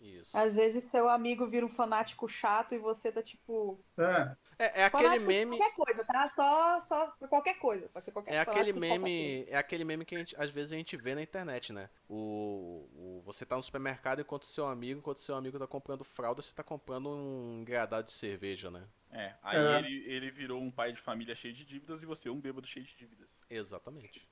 Isso. 0.00 0.36
Às 0.36 0.54
vezes 0.54 0.84
seu 0.84 1.08
amigo 1.08 1.46
vira 1.46 1.64
um 1.66 1.68
fanático 1.68 2.26
chato 2.26 2.74
e 2.74 2.78
você 2.78 3.12
tá 3.12 3.22
tipo. 3.22 3.78
É, 3.98 4.34
É, 4.58 4.82
é 4.82 4.84
aquele 4.86 5.18
de 5.18 5.24
meme. 5.24 5.58
qualquer 5.58 5.74
coisa, 5.76 6.04
tá? 6.04 6.28
Só, 6.28 6.80
só 6.80 7.06
qualquer 7.28 7.58
coisa. 7.58 7.88
Pode 7.90 8.06
ser 8.06 8.12
qualquer 8.12 8.34
É 8.34 8.38
aquele 8.40 8.72
coisa. 8.72 8.80
meme, 8.80 9.44
é 9.48 9.56
aquele 9.56 9.84
meme 9.84 10.04
que 10.04 10.14
a 10.14 10.18
gente, 10.18 10.34
às 10.38 10.50
vezes 10.50 10.72
a 10.72 10.76
gente 10.76 10.96
vê 10.96 11.14
na 11.14 11.22
internet, 11.22 11.72
né? 11.72 11.90
O, 12.08 12.88
o- 12.94 13.22
você 13.24 13.44
tá 13.44 13.54
no 13.56 13.62
supermercado 13.62 14.20
enquanto 14.20 14.46
seu 14.46 14.66
amigo, 14.66 14.98
enquanto 15.00 15.18
seu 15.20 15.34
amigo 15.34 15.58
tá 15.58 15.66
comprando 15.66 16.04
fralda, 16.04 16.40
você 16.40 16.54
tá 16.54 16.62
comprando 16.62 17.10
um 17.10 17.58
engradado 17.60 18.06
de 18.06 18.12
cerveja, 18.12 18.70
né? 18.70 18.82
É, 19.12 19.34
aí 19.42 19.58
É. 19.58 19.78
Ele, 19.78 20.04
ele 20.10 20.30
virou 20.30 20.60
um 20.60 20.70
pai 20.70 20.92
de 20.92 21.00
família 21.00 21.34
cheio 21.34 21.52
de 21.52 21.64
dívidas 21.64 22.02
e 22.02 22.06
você 22.06 22.30
um 22.30 22.40
bêbado 22.40 22.66
cheio 22.66 22.84
de 22.86 22.96
dívidas. 22.96 23.44
Exatamente. 23.50 24.26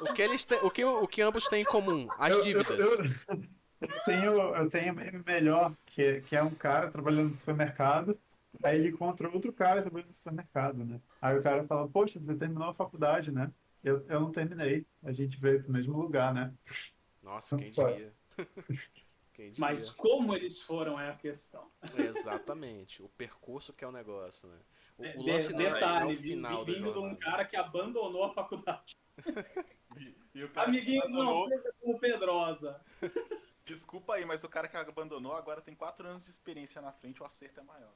o 0.00 0.12
que 0.14 0.22
eles 0.22 0.42
têm, 0.42 0.58
o 0.62 0.70
que 0.70 0.84
o 0.84 1.06
que 1.06 1.20
ambos 1.22 1.44
têm 1.48 1.62
em 1.62 1.64
comum? 1.66 2.08
As 2.18 2.30
eu, 2.30 2.38
eu, 2.38 2.44
dívidas. 2.44 2.78
eu, 2.78 3.04
eu 3.82 4.04
tenho, 4.06 4.32
eu 4.56 4.70
tenho 4.70 4.94
meme 4.94 5.22
melhor, 5.24 5.72
que, 5.86 6.22
que 6.22 6.34
é 6.34 6.42
um 6.42 6.50
cara 6.54 6.90
trabalhando 6.90 7.28
no 7.28 7.34
supermercado, 7.34 8.18
aí 8.62 8.78
ele 8.78 8.88
encontra 8.88 9.28
outro 9.30 9.52
cara 9.52 9.82
trabalhando 9.82 10.08
no 10.08 10.14
supermercado, 10.14 10.84
né? 10.84 11.00
Aí 11.20 11.38
o 11.38 11.42
cara 11.42 11.64
fala, 11.64 11.88
poxa, 11.88 12.18
você 12.20 12.34
terminou 12.34 12.68
a 12.68 12.74
faculdade, 12.74 13.32
né? 13.32 13.52
Eu, 13.82 14.04
eu 14.08 14.20
não 14.20 14.32
terminei, 14.32 14.86
a 15.02 15.12
gente 15.12 15.38
veio 15.38 15.62
pro 15.62 15.72
mesmo 15.72 15.96
lugar, 15.96 16.32
né? 16.32 16.52
Nossa, 17.22 17.56
quem 17.56 17.70
diria? 17.70 18.14
quem 19.34 19.46
diria? 19.50 19.60
Mas 19.60 19.90
como 19.90 20.34
eles 20.34 20.60
foram 20.62 20.98
é 20.98 21.10
a 21.10 21.16
questão. 21.16 21.70
Exatamente. 21.96 23.02
O 23.02 23.08
percurso 23.10 23.72
que 23.72 23.84
é 23.84 23.88
o 23.88 23.92
negócio, 23.92 24.48
né? 24.48 24.58
O, 24.96 25.02
o 25.20 25.24
De- 25.24 25.30
lance 25.32 25.52
não 25.52 25.60
é- 25.60 25.72
detalhe, 25.72 26.10
é 26.12 26.14
o 26.14 26.16
final 26.18 26.64
da 26.64 26.72
vindo 26.72 26.82
de 26.84 26.88
um 26.90 26.92
jornada. 26.92 27.16
cara 27.18 27.44
que 27.44 27.56
abandonou 27.56 28.24
a 28.24 28.30
faculdade. 28.30 28.96
E, 29.96 30.14
e 30.34 30.44
o 30.44 30.48
cara 30.50 30.70
que 30.70 30.78
Amiguinhos, 30.78 31.14
não 31.14 31.42
seja 31.46 31.74
como 31.80 31.98
Pedrosa. 31.98 32.80
desculpa 33.64 34.14
aí, 34.14 34.24
mas 34.24 34.44
o 34.44 34.48
cara 34.48 34.68
que 34.68 34.76
abandonou 34.76 35.34
agora 35.34 35.60
tem 35.60 35.74
4 35.74 36.06
anos 36.08 36.24
de 36.24 36.30
experiência 36.30 36.80
na 36.80 36.92
frente, 36.92 37.22
o 37.22 37.26
acerto 37.26 37.60
é 37.60 37.62
maior. 37.62 37.92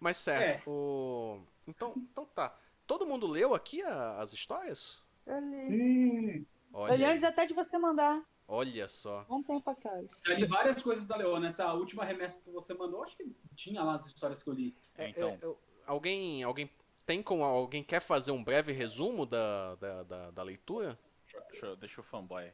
Mas 0.00 0.16
certo, 0.16 0.70
o... 0.70 1.40
Então, 1.66 1.94
então 1.96 2.24
tá. 2.26 2.56
Todo 2.86 3.06
mundo 3.06 3.26
leu 3.26 3.54
aqui 3.54 3.82
a- 3.82 4.18
as 4.20 4.32
histórias? 4.32 5.02
Eu 5.26 5.40
li. 5.40 5.64
Sim, 5.64 6.46
Olha, 6.72 6.92
Eu 6.92 6.96
li 6.96 7.04
antes 7.04 7.24
até 7.24 7.46
de 7.46 7.52
você 7.54 7.76
mandar. 7.78 8.22
olha 8.46 8.86
só. 8.88 9.26
Um 9.28 9.42
tempo 9.42 9.68
atrás. 9.70 10.20
Já 10.26 10.34
li 10.34 10.44
várias 10.46 10.82
coisas 10.82 11.06
da 11.06 11.16
Leona. 11.16 11.48
Essa 11.48 11.72
última 11.74 12.04
remessa 12.04 12.42
que 12.42 12.50
você 12.50 12.72
mandou, 12.74 13.02
acho 13.02 13.16
que 13.16 13.24
tinha 13.56 13.82
lá 13.82 13.94
as 13.94 14.06
histórias 14.06 14.42
que 14.42 14.48
eu 14.50 14.54
li. 14.54 14.76
É, 14.96 15.08
Então. 15.10 15.30
é, 15.30 15.38
eu- 15.42 15.58
alguém, 15.86 16.42
alguém 16.44 16.70
tem 17.04 17.22
como 17.22 17.42
alguém 17.42 17.82
quer 17.82 18.00
fazer 18.00 18.30
um 18.30 18.42
breve 18.44 18.72
resumo 18.72 19.26
da, 19.26 19.74
da, 19.76 20.02
da, 20.04 20.30
da 20.30 20.42
leitura? 20.42 20.98
Deixa, 21.24 21.40
deixa, 21.50 21.66
eu- 21.66 21.76
deixa 21.76 22.00
o 22.00 22.04
fanboy. 22.04 22.50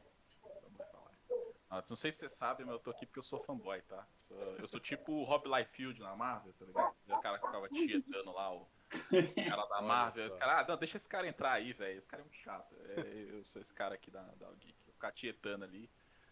Ah, 1.75 1.83
não 1.89 1.95
sei 1.95 2.09
se 2.09 2.19
você 2.19 2.29
sabe, 2.29 2.63
mas 2.63 2.73
eu 2.73 2.79
tô 2.79 2.89
aqui 2.89 3.05
porque 3.05 3.19
eu 3.19 3.23
sou 3.23 3.37
fanboy, 3.37 3.81
tá? 3.81 4.07
Eu 4.57 4.65
sou 4.65 4.79
tipo 4.79 5.11
o 5.11 5.23
Rob 5.25 5.45
Liefeld 5.45 5.99
na 5.99 6.15
Marvel, 6.15 6.53
tá 6.53 6.65
ligado? 6.65 6.95
O 7.07 7.19
cara 7.19 7.37
que 7.37 7.45
ficava 7.45 7.67
tietando 7.67 8.31
lá, 8.31 8.53
o 8.53 8.67
cara 9.49 9.65
da 9.65 9.81
Marvel. 9.81 10.25
Os 10.25 10.35
caras, 10.35 10.59
ah, 10.59 10.65
não, 10.69 10.77
deixa 10.77 10.95
esse 10.95 11.09
cara 11.09 11.27
entrar 11.27 11.51
aí, 11.51 11.73
velho. 11.73 11.97
Esse 11.97 12.07
cara 12.07 12.21
é 12.21 12.25
muito 12.25 12.37
chato. 12.37 12.73
É, 12.79 13.27
eu 13.29 13.43
sou 13.43 13.61
esse 13.61 13.73
cara 13.73 13.95
aqui 13.95 14.09
da, 14.09 14.21
da 14.21 14.49
Geek. 14.53 14.75
Vou 14.85 14.93
ficar 14.93 15.11
tietando 15.11 15.65
ali. 15.65 15.91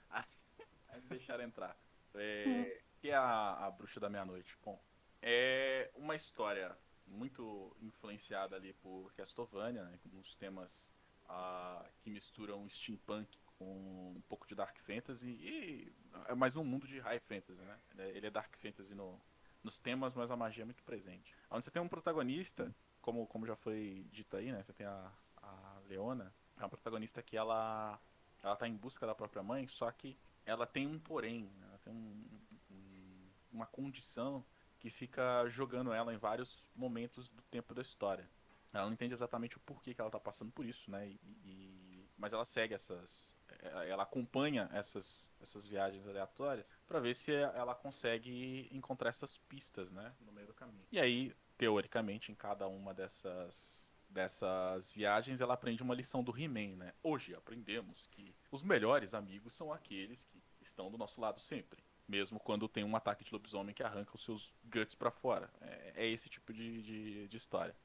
Ah, 0.09 0.23
Aí 0.87 1.01
me 1.01 1.07
deixaram 1.09 1.43
entrar. 1.43 1.77
É, 2.13 2.81
que 2.99 3.09
é 3.09 3.15
a, 3.15 3.65
a 3.65 3.71
Bruxa 3.71 3.99
da 3.99 4.09
Meia-Noite? 4.09 4.57
Bom, 4.63 4.81
é 5.21 5.91
uma 5.95 6.15
história 6.15 6.77
muito 7.05 7.75
influenciada 7.81 8.55
ali 8.55 8.73
por 8.73 9.11
Castlevania, 9.13 9.83
né, 9.83 9.99
com 10.01 10.17
uns 10.17 10.35
temas 10.35 10.93
ah, 11.27 11.85
que 11.99 12.09
misturam 12.09 12.69
steampunk 12.69 13.37
com 13.63 14.13
um 14.17 14.21
pouco 14.27 14.45
de 14.47 14.55
dark 14.55 14.77
fantasy 14.79 15.29
e 15.29 15.93
é 16.27 16.35
mais 16.35 16.55
um 16.55 16.63
mundo 16.63 16.87
de 16.87 16.99
high 16.99 17.19
fantasy, 17.19 17.61
né? 17.61 17.79
Ele 17.91 18.01
é- 18.01 18.17
Ele 18.17 18.27
é 18.27 18.31
dark 18.31 18.55
fantasy 18.57 18.93
no, 18.93 19.19
nos 19.63 19.79
temas, 19.79 20.15
mas 20.15 20.31
a 20.31 20.35
magia 20.35 20.63
é 20.63 20.65
muito 20.65 20.83
presente. 20.83 21.33
Onde 21.49 21.65
você 21.65 21.71
tem 21.71 21.81
um 21.81 21.87
protagonista, 21.87 22.73
como, 23.01 23.25
como 23.27 23.45
já 23.45 23.55
foi 23.55 24.05
dito 24.11 24.35
aí, 24.35 24.51
né? 24.51 24.61
Você 24.61 24.73
tem 24.73 24.85
a, 24.85 25.11
a 25.37 25.79
Leona, 25.87 26.33
é 26.57 26.61
uma 26.63 26.69
protagonista 26.69 27.21
que 27.21 27.37
ela 27.37 27.99
ela 28.41 28.57
tá 28.57 28.67
em 28.67 28.75
busca 28.75 29.07
da 29.07 29.15
própria 29.15 29.41
mãe, 29.41 29.65
só 29.67 29.89
que 29.89 30.17
ela 30.45 30.67
tem 30.67 30.85
um 30.85 30.99
porém, 30.99 31.45
né, 31.57 31.65
ela 31.69 31.77
tem 31.77 31.93
um- 31.93 32.41
um- 32.69 33.29
uma 33.53 33.65
condição 33.65 34.45
que 34.79 34.89
fica 34.89 35.47
jogando 35.47 35.93
ela 35.93 36.13
em 36.13 36.17
vários 36.17 36.67
momentos 36.75 37.29
do 37.29 37.41
tempo 37.43 37.73
da 37.73 37.81
história. 37.81 38.29
Ela 38.73 38.85
não 38.87 38.91
entende 38.93 39.13
exatamente 39.13 39.55
o 39.55 39.61
porquê 39.61 39.93
que 39.93 40.01
ela 40.01 40.11
tá 40.11 40.19
passando 40.19 40.51
por 40.51 40.65
isso, 40.65 40.91
né? 40.91 41.07
E, 41.07 41.19
e- 41.45 42.09
mas 42.17 42.33
ela 42.33 42.43
segue 42.43 42.73
essas. 42.73 43.33
Ela- 43.63 43.85
Ela 43.85 44.03
acompanha 44.03 44.69
essas, 44.73 45.31
essas 45.41 45.65
viagens 45.65 46.07
aleatórias 46.07 46.65
para 46.87 46.99
ver 46.99 47.13
se 47.15 47.31
ela 47.33 47.73
consegue 47.75 48.67
encontrar 48.71 49.09
essas 49.09 49.37
pistas, 49.37 49.91
né? 49.91 50.13
No 50.21 50.31
meio 50.31 50.47
do 50.47 50.53
caminho. 50.53 50.85
E 50.91 50.99
aí, 50.99 51.35
teoricamente, 51.57 52.31
em 52.31 52.35
cada 52.35 52.67
uma 52.67 52.93
dessas 52.93 53.81
dessas 54.09 54.91
viagens, 54.91 55.41
ela 55.41 55.55
aprende 55.55 55.81
uma 55.81 55.95
lição 55.95 56.23
do 56.23 56.37
He-Man, 56.39 56.75
né? 56.75 56.93
Hoje 57.01 57.33
aprendemos 57.33 58.05
que 58.05 58.35
os 58.51 58.61
melhores 58.61 59.15
amigos 59.15 59.53
são 59.53 59.73
aqueles 59.73 60.23
que 60.25 60.39
estão 60.61 60.91
do 60.91 60.99
nosso 60.99 61.19
lado 61.19 61.41
sempre. 61.41 61.83
Mesmo 62.07 62.39
quando 62.39 62.67
tem 62.67 62.83
um 62.83 62.95
ataque 62.95 63.23
de 63.23 63.31
lobisomem 63.33 63.73
que 63.73 63.81
arranca 63.81 64.15
os 64.15 64.23
seus 64.23 64.53
guts 64.65 64.93
pra 64.95 65.09
fora. 65.09 65.49
É, 65.61 65.93
é 65.95 66.07
esse 66.07 66.29
tipo 66.29 66.53
de, 66.53 66.83
de, 66.83 67.27
de 67.27 67.37
história. 67.37 67.75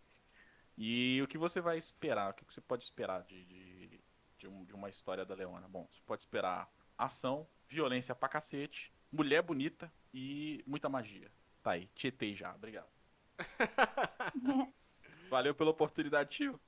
E 0.76 1.20
o 1.22 1.26
que 1.26 1.38
você 1.38 1.60
vai 1.60 1.78
esperar? 1.78 2.30
O 2.30 2.34
que 2.34 2.44
você 2.44 2.60
pode 2.60 2.84
esperar 2.84 3.22
de, 3.24 3.44
de, 3.46 3.67
de, 4.38 4.48
um- 4.48 4.64
de 4.64 4.74
uma 4.74 4.88
história 4.88 5.24
da 5.24 5.34
Leona? 5.34 5.68
Bom, 5.68 5.86
você 5.90 6.00
pode 6.06 6.22
esperar 6.22 6.70
ação, 6.96 7.46
violência 7.66 8.14
pra 8.14 8.28
cacete, 8.28 8.92
mulher 9.12 9.42
bonita 9.42 9.92
e 10.14 10.62
muita 10.66 10.88
magia. 10.88 11.30
Tá 11.62 11.72
aí, 11.72 11.88
tietei 11.94 12.34
já, 12.34 12.54
obrigado. 12.54 12.88
Valeu 15.28 15.54
pela 15.54 15.70
oportunidade, 15.70 16.30
tio. 16.30 16.60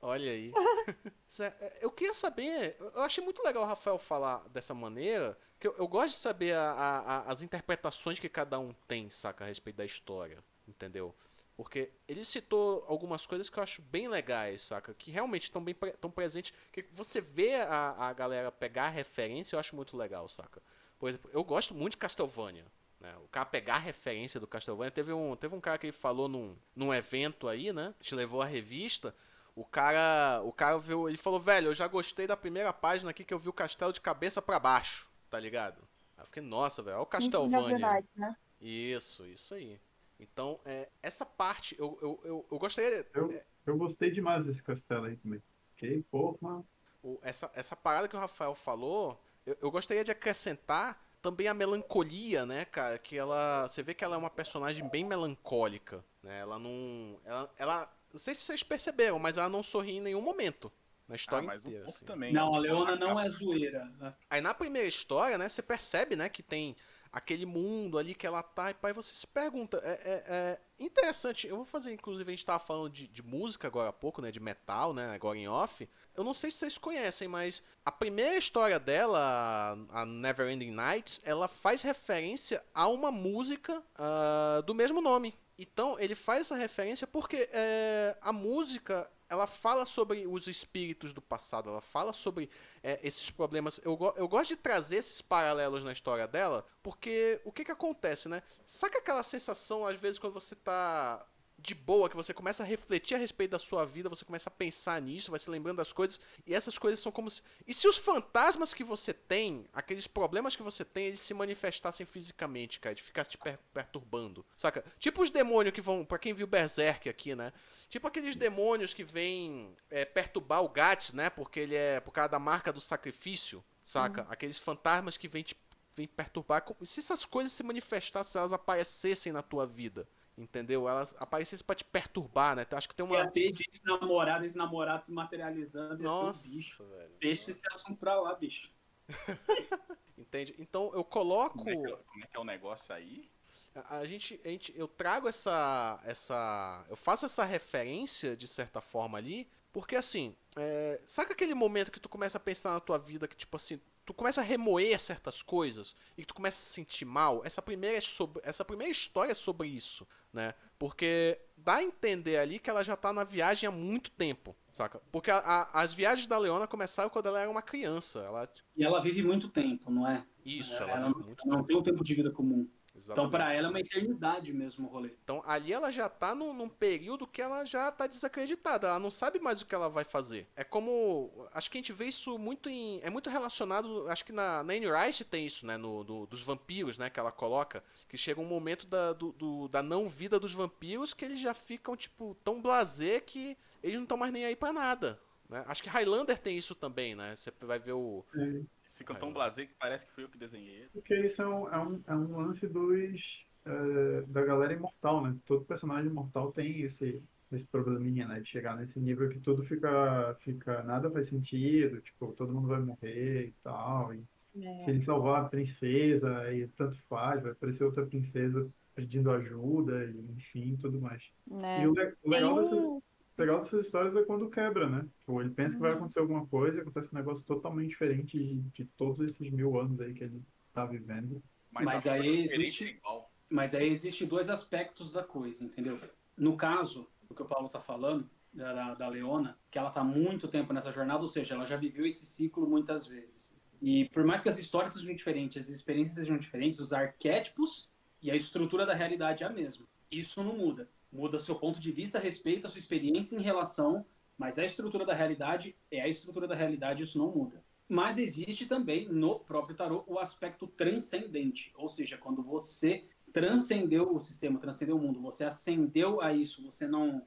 Olha 0.00 0.30
aí. 0.30 0.52
É, 1.38 1.78
Eu 1.80 1.92
queria 1.92 2.12
saber, 2.12 2.76
eu 2.80 3.02
achei 3.02 3.22
muito 3.22 3.40
legal 3.44 3.62
o 3.62 3.66
Rafael 3.66 3.96
falar 4.00 4.46
dessa 4.48 4.74
maneira, 4.74 5.38
que 5.60 5.68
eu, 5.68 5.76
eu 5.78 5.86
gosto 5.86 6.08
de 6.10 6.16
saber 6.16 6.54
a- 6.56 6.72
a- 6.72 6.98
a- 6.98 7.22
as 7.30 7.40
interpretações 7.40 8.18
que 8.18 8.28
cada 8.28 8.58
um 8.58 8.72
tem, 8.88 9.08
saca, 9.08 9.44
a 9.44 9.46
respeito 9.46 9.76
da 9.76 9.84
história, 9.84 10.42
entendeu? 10.66 11.14
Porque 11.60 11.90
ele 12.08 12.24
citou 12.24 12.86
algumas 12.88 13.26
coisas 13.26 13.50
que 13.50 13.58
eu 13.58 13.62
acho 13.62 13.82
bem 13.82 14.08
legais, 14.08 14.62
saca? 14.62 14.94
Que 14.94 15.10
realmente 15.10 15.42
estão 15.42 15.62
bem 15.62 15.76
tão 16.00 16.10
presentes. 16.10 16.54
Que 16.72 16.86
você 16.90 17.20
vê 17.20 17.56
a, 17.56 18.08
a 18.08 18.12
galera 18.14 18.50
pegar 18.50 18.84
a 18.84 18.88
referência, 18.88 19.54
eu 19.54 19.60
acho 19.60 19.76
muito 19.76 19.94
legal, 19.94 20.26
saca? 20.26 20.62
Por 20.98 21.10
exemplo, 21.10 21.30
eu 21.34 21.44
gosto 21.44 21.74
muito 21.74 21.92
de 21.92 21.98
Castlevania. 21.98 22.64
Né? 22.98 23.14
O 23.22 23.28
cara 23.28 23.44
pegar 23.44 23.74
a 23.74 23.78
referência 23.78 24.40
do 24.40 24.46
Castlevania. 24.46 24.90
Teve 24.90 25.12
um, 25.12 25.36
teve 25.36 25.54
um 25.54 25.60
cara 25.60 25.76
que 25.76 25.92
falou 25.92 26.28
num, 26.28 26.56
num 26.74 26.94
evento 26.94 27.46
aí, 27.46 27.74
né? 27.74 27.94
Gente 28.00 28.14
levou 28.14 28.40
a 28.40 28.46
revista. 28.46 29.14
O 29.54 29.62
cara, 29.62 30.40
o 30.42 30.52
cara 30.54 30.78
viu, 30.78 31.10
ele 31.10 31.18
falou, 31.18 31.38
velho, 31.38 31.66
eu 31.68 31.74
já 31.74 31.86
gostei 31.86 32.26
da 32.26 32.38
primeira 32.38 32.72
página 32.72 33.10
aqui 33.10 33.22
que 33.22 33.34
eu 33.34 33.38
vi 33.38 33.50
o 33.50 33.52
castelo 33.52 33.92
de 33.92 34.00
cabeça 34.00 34.40
pra 34.40 34.58
baixo, 34.58 35.06
tá 35.28 35.38
ligado? 35.38 35.86
Aí 36.16 36.22
eu 36.22 36.26
fiquei, 36.26 36.42
nossa, 36.42 36.82
velho, 36.82 36.96
olha 36.96 37.02
o 37.02 37.06
Castlevania. 37.06 37.68
verdade, 37.68 38.08
né? 38.16 38.34
Isso, 38.58 39.26
isso 39.26 39.52
aí. 39.52 39.78
Então, 40.20 40.60
é, 40.64 40.88
essa 41.02 41.24
parte, 41.24 41.74
eu, 41.78 41.98
eu, 42.02 42.20
eu, 42.24 42.46
eu 42.50 42.58
gostaria. 42.58 43.06
Eu, 43.14 43.40
eu 43.66 43.76
gostei 43.76 44.10
demais 44.10 44.44
desse 44.44 44.62
castelo 44.62 45.06
aí 45.06 45.16
também. 45.16 45.42
Ok, 45.74 46.04
pô, 46.10 46.36
mano. 46.40 46.66
o- 47.02 47.18
essa, 47.22 47.50
essa 47.54 47.74
parada 47.74 48.06
que 48.06 48.14
o 48.14 48.18
Rafael 48.18 48.54
falou, 48.54 49.18
eu, 49.46 49.56
eu 49.62 49.70
gostaria 49.70 50.04
de 50.04 50.10
acrescentar 50.10 51.02
também 51.22 51.48
a 51.48 51.54
melancolia, 51.54 52.44
né, 52.44 52.64
cara? 52.66 52.98
Que 52.98 53.16
ela. 53.16 53.66
Você 53.66 53.82
vê 53.82 53.94
que 53.94 54.04
ela 54.04 54.14
é 54.16 54.18
uma 54.18 54.30
personagem 54.30 54.86
bem 54.88 55.04
melancólica, 55.04 56.04
né? 56.22 56.40
Ela 56.40 56.58
não. 56.58 57.18
Ela. 57.24 57.50
ela 57.56 57.92
não 58.12 58.18
sei 58.18 58.34
se 58.34 58.42
vocês 58.42 58.62
perceberam, 58.62 59.18
mas 59.18 59.36
ela 59.38 59.48
não 59.48 59.62
sorri 59.62 59.92
em 59.96 60.00
nenhum 60.00 60.20
momento. 60.20 60.70
Na 61.08 61.14
Ah, 61.14 61.16
história 61.16 61.46
mas 61.46 61.64
um 61.64 61.68
inteira. 61.68 61.84
pouco 61.84 61.98
assim. 61.98 62.06
também. 62.06 62.32
Não, 62.32 62.50
né? 62.50 62.56
a 62.56 62.60
Leona 62.60 62.96
não 62.96 63.18
é 63.18 63.28
zoeira. 63.28 63.84
né? 63.98 64.14
Aí 64.28 64.40
na 64.40 64.52
primeira 64.54 64.86
história, 64.86 65.36
né, 65.38 65.48
você 65.48 65.62
percebe, 65.62 66.14
né, 66.16 66.28
que 66.28 66.42
tem 66.42 66.76
aquele 67.12 67.44
mundo 67.46 67.98
ali 67.98 68.14
que 68.14 68.26
ela 68.26 68.42
tá, 68.42 68.70
e 68.70 68.74
pai, 68.74 68.92
você 68.92 69.12
se 69.14 69.26
pergunta. 69.26 69.80
É, 69.84 69.90
é- 69.90 70.24
é 70.28 70.58
interessante, 70.78 71.46
eu 71.46 71.56
vou 71.56 71.64
fazer, 71.64 71.92
inclusive, 71.92 72.30
a 72.30 72.34
gente 72.34 72.46
tava 72.46 72.58
falando 72.58 72.90
de, 72.90 73.06
de 73.08 73.22
música 73.22 73.68
agora 73.68 73.90
há 73.90 73.92
pouco, 73.92 74.22
né, 74.22 74.30
de 74.30 74.40
metal, 74.40 74.94
né, 74.94 75.12
agora 75.14 75.36
em 75.36 75.48
off. 75.48 75.88
Eu 76.14 76.24
não 76.24 76.34
sei 76.34 76.50
se 76.50 76.58
vocês 76.58 76.78
conhecem, 76.78 77.28
mas 77.28 77.62
a 77.84 77.92
primeira 77.92 78.36
história 78.36 78.78
dela, 78.78 79.78
a 79.90 80.04
Neverending 80.06 80.70
Nights, 80.70 81.20
ela 81.24 81.48
faz 81.48 81.82
referência 81.82 82.62
a 82.74 82.86
uma 82.88 83.10
música 83.10 83.82
ah, 83.96 84.62
do 84.66 84.74
mesmo 84.74 85.00
nome. 85.00 85.34
Então, 85.58 85.96
ele 85.98 86.14
faz 86.14 86.42
essa 86.42 86.56
referência 86.56 87.06
porque 87.06 87.48
é, 87.52 88.16
a 88.22 88.32
música, 88.32 89.10
ela 89.30 89.46
fala 89.46 89.86
sobre 89.86 90.26
os 90.26 90.48
espíritos 90.48 91.12
do 91.12 91.22
passado, 91.22 91.70
ela 91.70 91.80
fala 91.80 92.12
sobre 92.12 92.50
é, 92.82 92.98
esses 93.02 93.30
problemas. 93.30 93.80
Eu, 93.84 93.96
eu 94.16 94.26
gosto 94.26 94.48
de 94.48 94.56
trazer 94.56 94.96
esses 94.96 95.22
paralelos 95.22 95.84
na 95.84 95.92
história 95.92 96.26
dela, 96.26 96.66
porque 96.82 97.40
o 97.44 97.52
que 97.52 97.64
que 97.64 97.70
acontece, 97.70 98.28
né? 98.28 98.42
Saca 98.66 98.98
aquela 98.98 99.22
sensação, 99.22 99.86
às 99.86 99.96
vezes, 99.98 100.18
quando 100.18 100.34
você 100.34 100.56
tá 100.56 101.24
de 101.62 101.74
boa, 101.74 102.08
que 102.08 102.16
você 102.16 102.32
começa 102.32 102.62
a 102.62 102.66
refletir 102.66 103.14
a 103.14 103.18
respeito 103.18 103.50
da 103.52 103.58
sua 103.58 103.84
vida, 103.84 104.08
você 104.08 104.24
começa 104.24 104.48
a 104.48 104.52
pensar 104.52 105.00
nisso, 105.00 105.30
vai 105.30 105.38
se 105.38 105.50
lembrando 105.50 105.76
das 105.76 105.92
coisas, 105.92 106.18
e 106.46 106.54
essas 106.54 106.78
coisas 106.78 107.00
são 107.00 107.12
como 107.12 107.30
se... 107.30 107.42
E 107.66 107.74
se 107.74 107.86
os 107.86 107.96
fantasmas 107.98 108.72
que 108.72 108.82
você 108.82 109.12
tem, 109.12 109.66
aqueles 109.72 110.06
problemas 110.06 110.56
que 110.56 110.62
você 110.62 110.84
tem, 110.84 111.06
eles 111.06 111.20
se 111.20 111.34
manifestassem 111.34 112.06
fisicamente, 112.06 112.80
cara, 112.80 112.94
de 112.94 113.02
ficar 113.02 113.24
te 113.24 113.36
per- 113.36 113.58
perturbando, 113.72 114.44
saca? 114.56 114.84
Tipo 114.98 115.22
os 115.22 115.30
demônios 115.30 115.74
que 115.74 115.80
vão, 115.80 116.04
pra 116.04 116.18
quem 116.18 116.32
viu 116.32 116.46
Berserk 116.46 117.08
aqui, 117.08 117.34
né? 117.34 117.52
Tipo 117.88 118.08
aqueles 118.08 118.36
demônios 118.36 118.94
que 118.94 119.04
vêm 119.04 119.76
é, 119.90 120.04
perturbar 120.04 120.62
o 120.62 120.68
Gats, 120.68 121.12
né? 121.12 121.28
Porque 121.28 121.60
ele 121.60 121.74
é 121.74 122.00
por 122.00 122.12
causa 122.12 122.30
da 122.30 122.38
marca 122.38 122.72
do 122.72 122.80
sacrifício, 122.80 123.62
saca? 123.84 124.26
Aqueles 124.30 124.58
fantasmas 124.58 125.16
que 125.16 125.28
vêm 125.28 125.42
te 125.42 125.56
vêm 125.96 126.06
perturbar. 126.06 126.64
Se 126.84 127.00
essas 127.00 127.26
coisas 127.26 127.52
se 127.52 127.62
manifestassem, 127.62 128.32
se 128.32 128.38
elas 128.38 128.52
aparecessem 128.52 129.32
na 129.32 129.42
tua 129.42 129.66
vida, 129.66 130.08
entendeu? 130.40 130.88
Elas 130.88 131.14
aparecessem 131.18 131.64
pra 131.64 131.76
te 131.76 131.84
perturbar, 131.84 132.56
né? 132.56 132.62
Então, 132.62 132.76
acho 132.78 132.88
que 132.88 132.94
tem 132.94 133.04
uma. 133.04 133.16
Ia 133.16 133.30
ter 133.30 133.52
de 133.52 133.64
ex-namorado, 133.70 134.44
ex-namorado 134.44 135.04
se 135.04 135.12
materializando, 135.12 136.02
ia 136.02 136.08
Nossa, 136.08 136.46
um 136.48 136.50
bicho. 136.50 136.84
velho. 136.84 137.12
Deixa 137.20 137.50
esse 137.50 137.66
assunto 137.68 137.98
pra 137.98 138.20
lá, 138.20 138.34
bicho. 138.34 138.70
Entende? 140.16 140.54
Então 140.58 140.90
eu 140.94 141.04
coloco. 141.04 141.58
Como 141.58 141.70
é, 141.70 141.76
que, 141.76 141.86
é- 141.86 141.96
como 141.96 142.24
é 142.24 142.26
que 142.26 142.36
é 142.36 142.40
o 142.40 142.44
negócio 142.44 142.94
aí? 142.94 143.30
A, 143.74 143.98
a 143.98 144.06
gente, 144.06 144.40
a 144.44 144.48
gente, 144.48 144.72
eu 144.76 144.88
trago 144.88 145.28
essa, 145.28 146.00
essa, 146.04 146.84
eu 146.88 146.96
faço 146.96 147.26
essa 147.26 147.44
referência 147.44 148.36
de 148.36 148.46
certa 148.46 148.80
forma 148.80 149.16
ali, 149.16 149.48
porque 149.72 149.94
assim, 149.96 150.34
é, 150.56 151.00
sabe 151.06 151.32
aquele 151.32 151.54
momento 151.54 151.92
que 151.92 152.00
tu 152.00 152.08
começa 152.08 152.36
a 152.36 152.40
pensar 152.40 152.72
na 152.72 152.80
tua 152.80 152.98
vida 152.98 153.28
que 153.28 153.36
tipo 153.36 153.56
assim, 153.56 153.80
tu 154.04 154.12
começa 154.12 154.40
a 154.40 154.44
remoer 154.44 154.98
certas 154.98 155.40
coisas 155.40 155.94
e 156.16 156.22
que 156.22 156.26
tu 156.26 156.34
começa 156.34 156.58
a 156.58 156.60
se 156.60 156.72
sentir 156.72 157.04
mal? 157.04 157.42
Essa 157.44 157.62
primeira 157.62 157.96
é 157.96 158.00
sobre, 158.00 158.42
essa 158.44 158.64
primeira 158.64 158.90
história 158.90 159.30
é 159.30 159.34
sobre 159.34 159.68
isso, 159.68 160.06
né? 160.32 160.54
Porque 160.78 161.38
dá 161.56 161.76
a 161.76 161.82
entender 161.82 162.38
ali 162.38 162.58
que 162.58 162.70
ela 162.70 162.82
já 162.82 162.96
tá 162.96 163.12
na 163.12 163.24
viagem 163.24 163.68
há 163.68 163.70
muito 163.72 164.10
tempo, 164.10 164.56
saca? 164.72 165.00
Porque 165.12 165.30
a- 165.30 165.38
a- 165.38 165.82
as 165.82 165.92
viagens 165.92 166.26
da 166.26 166.38
Leona 166.38 166.66
começaram 166.66 167.10
quando 167.10 167.26
ela 167.26 167.40
era 167.40 167.50
uma 167.50 167.62
criança, 167.62 168.20
ela 168.20 168.48
E 168.76 168.82
ela 168.84 169.00
vive 169.00 169.22
muito 169.22 169.48
tempo, 169.48 169.90
não 169.92 170.04
é? 170.06 170.26
isso, 170.44 170.82
ela, 170.82 170.96
ela, 170.96 170.98
não, 170.98 171.12
vive 171.12 171.22
muito 171.22 171.44
não 171.44 171.56
tempo. 171.56 171.66
tem 171.66 171.76
um 171.76 171.82
tempo 171.82 172.02
de 172.04 172.14
vida 172.14 172.30
comum. 172.30 172.68
Então, 173.04 173.24
Exatamente. 173.24 173.30
pra 173.32 173.52
ela 173.52 173.66
é 173.68 173.70
uma 173.70 173.80
eternidade 173.80 174.52
mesmo 174.52 174.86
o 174.86 174.90
rolê. 174.90 175.10
Então 175.24 175.42
ali 175.46 175.72
ela 175.72 175.90
já 175.90 176.08
tá 176.08 176.34
num, 176.34 176.52
num 176.52 176.68
período 176.68 177.26
que 177.26 177.40
ela 177.40 177.64
já 177.64 177.90
tá 177.90 178.06
desacreditada, 178.06 178.88
ela 178.88 178.98
não 178.98 179.10
sabe 179.10 179.38
mais 179.40 179.62
o 179.62 179.66
que 179.66 179.74
ela 179.74 179.88
vai 179.88 180.04
fazer. 180.04 180.46
É 180.54 180.64
como. 180.64 181.48
Acho 181.52 181.70
que 181.70 181.78
a 181.78 181.80
gente 181.80 181.92
vê 181.92 182.06
isso 182.06 182.38
muito 182.38 182.68
em. 182.68 183.00
É 183.02 183.10
muito 183.10 183.30
relacionado. 183.30 184.08
Acho 184.08 184.24
que 184.24 184.32
na, 184.32 184.62
na 184.62 184.72
Anne 184.74 184.86
Rice 184.90 185.24
tem 185.24 185.46
isso, 185.46 185.66
né? 185.66 185.76
No, 185.76 186.04
do- 186.04 186.26
dos 186.26 186.42
vampiros, 186.42 186.98
né? 186.98 187.10
Que 187.10 187.18
ela 187.20 187.32
coloca. 187.32 187.82
Que 188.08 188.16
chega 188.16 188.40
um 188.40 188.44
momento 188.44 188.86
da, 188.86 189.12
do, 189.12 189.32
do- 189.32 189.68
da 189.68 189.82
não 189.82 190.08
vida 190.08 190.38
dos 190.38 190.52
vampiros 190.52 191.12
que 191.14 191.24
eles 191.24 191.40
já 191.40 191.54
ficam, 191.54 191.96
tipo, 191.96 192.36
tão 192.44 192.60
blasé 192.60 193.20
que 193.20 193.56
eles 193.82 193.96
não 193.96 194.02
estão 194.04 194.16
mais 194.18 194.32
nem 194.32 194.44
aí 194.44 194.54
pra 194.56 194.72
nada. 194.72 195.20
Né? 195.48 195.64
Acho 195.66 195.82
que 195.82 195.88
Highlander 195.88 196.38
tem 196.38 196.56
isso 196.56 196.74
também, 196.76 197.14
né? 197.16 197.34
Você 197.34 197.50
vai 197.62 197.78
ver 197.78 197.92
o. 197.92 198.24
É, 198.36 198.60
Eles 198.90 198.98
ficam 198.98 199.14
tão 199.14 199.32
blasé 199.32 199.66
que 199.66 199.74
parece 199.78 200.04
que 200.04 200.12
fui 200.12 200.24
eu 200.24 200.28
que 200.28 200.36
desenhei. 200.36 200.88
Porque 200.92 201.14
isso 201.14 201.40
é 201.40 201.46
um, 201.48 201.68
é 201.72 201.78
um, 201.78 202.02
é 202.08 202.14
um 202.16 202.36
lance 202.38 202.66
dos, 202.66 203.46
é, 203.64 204.22
da 204.22 204.42
galera 204.42 204.72
imortal, 204.72 205.22
né? 205.22 205.36
Todo 205.46 205.64
personagem 205.64 206.10
imortal 206.10 206.50
tem 206.50 206.82
esse, 206.82 207.22
esse 207.52 207.64
probleminha, 207.68 208.26
né? 208.26 208.40
De 208.40 208.48
chegar 208.48 208.76
nesse 208.76 208.98
nível 208.98 209.28
que 209.28 209.38
tudo 209.38 209.62
fica, 209.62 210.34
fica... 210.40 210.82
Nada 210.82 211.08
faz 211.08 211.28
sentido, 211.28 212.00
tipo, 212.00 212.32
todo 212.32 212.52
mundo 212.52 212.66
vai 212.66 212.80
morrer 212.80 213.46
e 213.46 213.54
tal. 213.62 214.12
E 214.12 214.24
se 214.52 214.90
ele 214.90 215.00
salvar 215.00 215.44
a 215.44 215.48
princesa, 215.48 216.52
e 216.52 216.66
tanto 216.66 217.00
faz, 217.08 217.40
vai 217.40 217.52
aparecer 217.52 217.84
outra 217.84 218.04
princesa 218.04 218.68
pedindo 218.92 219.30
ajuda, 219.30 220.04
e 220.04 220.32
enfim, 220.32 220.76
tudo 220.76 221.00
mais. 221.00 221.22
né? 221.46 221.84
E 221.84 221.86
o, 221.86 221.92
le- 221.92 222.16
o 222.24 222.28
legal 222.30 222.60
dessa, 222.60 222.74
um... 222.74 222.96
o 222.96 223.02
legal 223.40 223.60
dessas 223.60 223.84
histórias 223.86 224.14
é 224.16 224.22
quando 224.24 224.48
quebra, 224.50 224.88
né? 224.88 225.06
Tipo, 225.18 225.40
ele 225.40 225.50
pensa 225.50 225.74
que 225.74 225.80
vai 225.80 225.90
Uhum. 225.92 225.96
acontecer 225.98 226.20
alguma 226.20 226.46
coisa 226.46 226.78
e 226.78 226.80
acontece 226.80 227.12
um 227.12 227.18
negócio 227.18 227.44
totalmente 227.44 227.88
diferente 227.90 228.38
de, 228.38 228.60
de 228.74 228.84
todos 228.96 229.20
esses 229.20 229.50
mil 229.50 229.78
anos 229.80 230.00
aí 230.00 230.12
que 230.14 230.24
ele 230.24 230.42
tá 230.72 230.84
vivendo. 230.86 231.42
Mas, 231.70 231.84
Mas 231.86 232.06
aí 232.06 232.42
existe- 232.42 233.00
é. 233.04 233.20
Mas 233.50 233.74
aí 233.74 233.88
existem 233.88 234.26
dois 234.28 234.48
aspectos 234.48 235.10
da 235.10 235.24
coisa, 235.24 235.64
entendeu? 235.64 235.98
No 236.36 236.56
caso, 236.56 237.08
o 237.28 237.34
que 237.34 237.42
o 237.42 237.46
Paulo 237.46 237.68
tá 237.68 237.80
falando, 237.80 238.28
da, 238.52 238.94
da- 238.94 239.08
Leona, 239.08 239.56
que 239.70 239.78
ela 239.78 239.90
tá 239.90 240.00
há 240.00 240.04
muito 240.04 240.48
tempo 240.48 240.72
nessa 240.72 240.90
jornada, 240.90 241.22
ou 241.22 241.28
seja, 241.28 241.54
ela 241.54 241.64
já 241.64 241.76
viveu 241.76 242.04
esse 242.06 242.24
ciclo 242.26 242.66
muitas 242.68 243.06
vezes. 243.06 243.56
E 243.80 244.08
por 244.10 244.24
mais 244.24 244.42
que 244.42 244.48
as 244.48 244.58
histórias 244.58 244.92
sejam 244.94 245.14
diferentes, 245.14 245.56
as 245.64 245.68
experiências 245.68 246.16
sejam 246.16 246.36
diferentes, 246.36 246.78
os 246.80 246.92
arquétipos 246.92 247.88
e 248.22 248.30
a 248.30 248.36
estrutura 248.36 248.84
da 248.84 248.94
realidade 248.94 249.42
é 249.44 249.46
a 249.46 249.50
mesma. 249.50 249.86
Isso 250.10 250.42
não 250.42 250.56
muda. 250.56 250.88
Muda 251.12 251.38
seu 251.38 251.54
ponto 251.56 251.80
de 251.80 251.90
vista 251.90 252.18
a 252.18 252.20
respeito 252.20 252.66
à 252.66 252.70
sua 252.70 252.78
experiência 252.78 253.36
em 253.36 253.42
relação, 253.42 254.04
mas 254.38 254.58
a 254.58 254.64
estrutura 254.64 255.04
da 255.04 255.14
realidade 255.14 255.76
é 255.90 256.00
a 256.00 256.08
estrutura 256.08 256.46
da 256.46 256.54
realidade, 256.54 257.02
isso 257.02 257.18
não 257.18 257.30
muda. 257.30 257.62
Mas 257.88 258.18
existe 258.18 258.66
também 258.66 259.08
no 259.08 259.40
próprio 259.40 259.76
tarô 259.76 260.04
o 260.06 260.18
aspecto 260.18 260.66
transcendente, 260.66 261.72
ou 261.76 261.88
seja, 261.88 262.16
quando 262.16 262.42
você 262.42 263.04
transcendeu 263.32 264.14
o 264.14 264.18
sistema, 264.20 264.58
transcendeu 264.58 264.96
o 264.96 265.00
mundo, 265.00 265.20
você 265.20 265.44
ascendeu 265.44 266.20
a 266.20 266.32
isso, 266.32 266.62
você 266.64 266.86
não, 266.86 267.22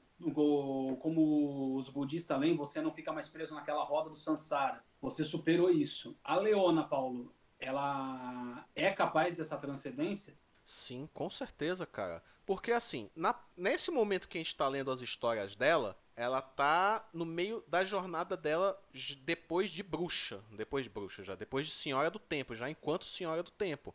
como 1.00 1.76
os 1.76 1.90
budistas 1.90 2.40
leem, 2.40 2.56
você 2.56 2.82
não 2.82 2.92
fica 2.92 3.12
mais 3.12 3.28
preso 3.28 3.56
naquela 3.56 3.84
roda 3.84 4.10
do 4.10 4.16
samsara, 4.16 4.84
você 5.02 5.26
superou 5.26 5.70
isso. 5.70 6.16
A 6.24 6.38
Leona, 6.38 6.84
Paulo, 6.84 7.34
ela 7.60 8.66
é 8.76 8.90
capaz 8.92 9.36
dessa 9.36 9.58
transcendência? 9.58 10.34
Sim, 10.66 11.10
com 11.14 11.30
certeza, 11.30 11.86
cara. 11.86 12.24
Porque 12.46 12.72
assim, 12.72 13.10
na- 13.16 13.38
nesse 13.56 13.92
momento 13.92 14.28
que 14.28 14.38
a 14.38 14.42
gente 14.42 14.56
tá 14.56 14.68
lendo 14.68 14.92
as 14.92 15.02
histórias 15.02 15.56
dela, 15.56 15.98
ela 16.16 16.42
tá 16.42 17.08
no 17.14 17.26
meio 17.26 17.64
da 17.68 17.84
jornada 17.84 18.38
dela 18.38 18.80
depois 19.22 19.72
de 19.72 19.82
bruxa. 19.84 20.42
Depois 20.52 20.84
de 20.86 20.90
bruxa 20.90 21.24
já, 21.24 21.36
depois 21.36 21.68
de 21.68 21.74
Senhora 21.74 22.10
do 22.10 22.20
Tempo, 22.20 22.56
já 22.56 22.70
enquanto 22.70 23.06
Senhora 23.06 23.44
do 23.44 23.52
Tempo. 23.52 23.94